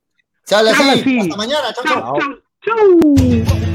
Así. 0.52 1.20
Hasta 1.20 1.36
mañana, 1.38 1.74
chao, 1.74 1.84
chao. 1.86 2.18
Chau, 2.66 3.16
chau. 3.46 3.75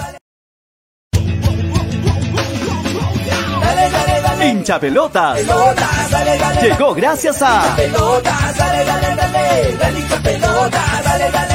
Hincha 4.41 4.79
pelotas. 4.79 5.39
Llegó 6.61 6.93
gracias 6.93 7.41
a 7.41 7.75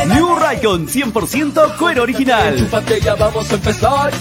New 0.07 0.37
Raycon 0.37 0.87
100% 0.87 1.77
cuero 1.77 2.03
original. 2.03 2.69
Vamos 3.19 3.51
a 3.51 3.55
empezar. 3.55 4.13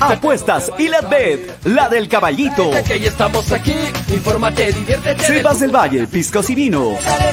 Apuestas 0.00 0.70
y 0.78 0.88
la 0.88 1.00
bet, 1.02 1.64
la 1.64 1.88
del 1.88 2.08
caballito. 2.08 2.72
Estamos 2.72 3.50
aquí. 3.52 3.74
Infórmate, 4.08 4.72
diviértete. 4.72 5.24
Cepas 5.24 5.60
del 5.60 5.74
Valle, 5.74 6.06
piscos 6.06 6.48
y 6.50 6.54
vinos. 6.54 6.94
Dale, 7.04 7.32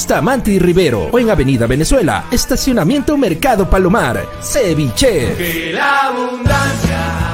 Bustamante 0.01 0.49
y 0.49 0.57
Rivero 0.57 1.09
o 1.11 1.19
en 1.19 1.29
Avenida 1.29 1.67
Venezuela, 1.67 2.25
Estacionamiento 2.31 3.15
Mercado 3.19 3.69
Palomar, 3.69 4.25
Ceviche. 4.41 5.35
Que 5.35 5.73
la 5.73 6.07
abundancia 6.07 7.30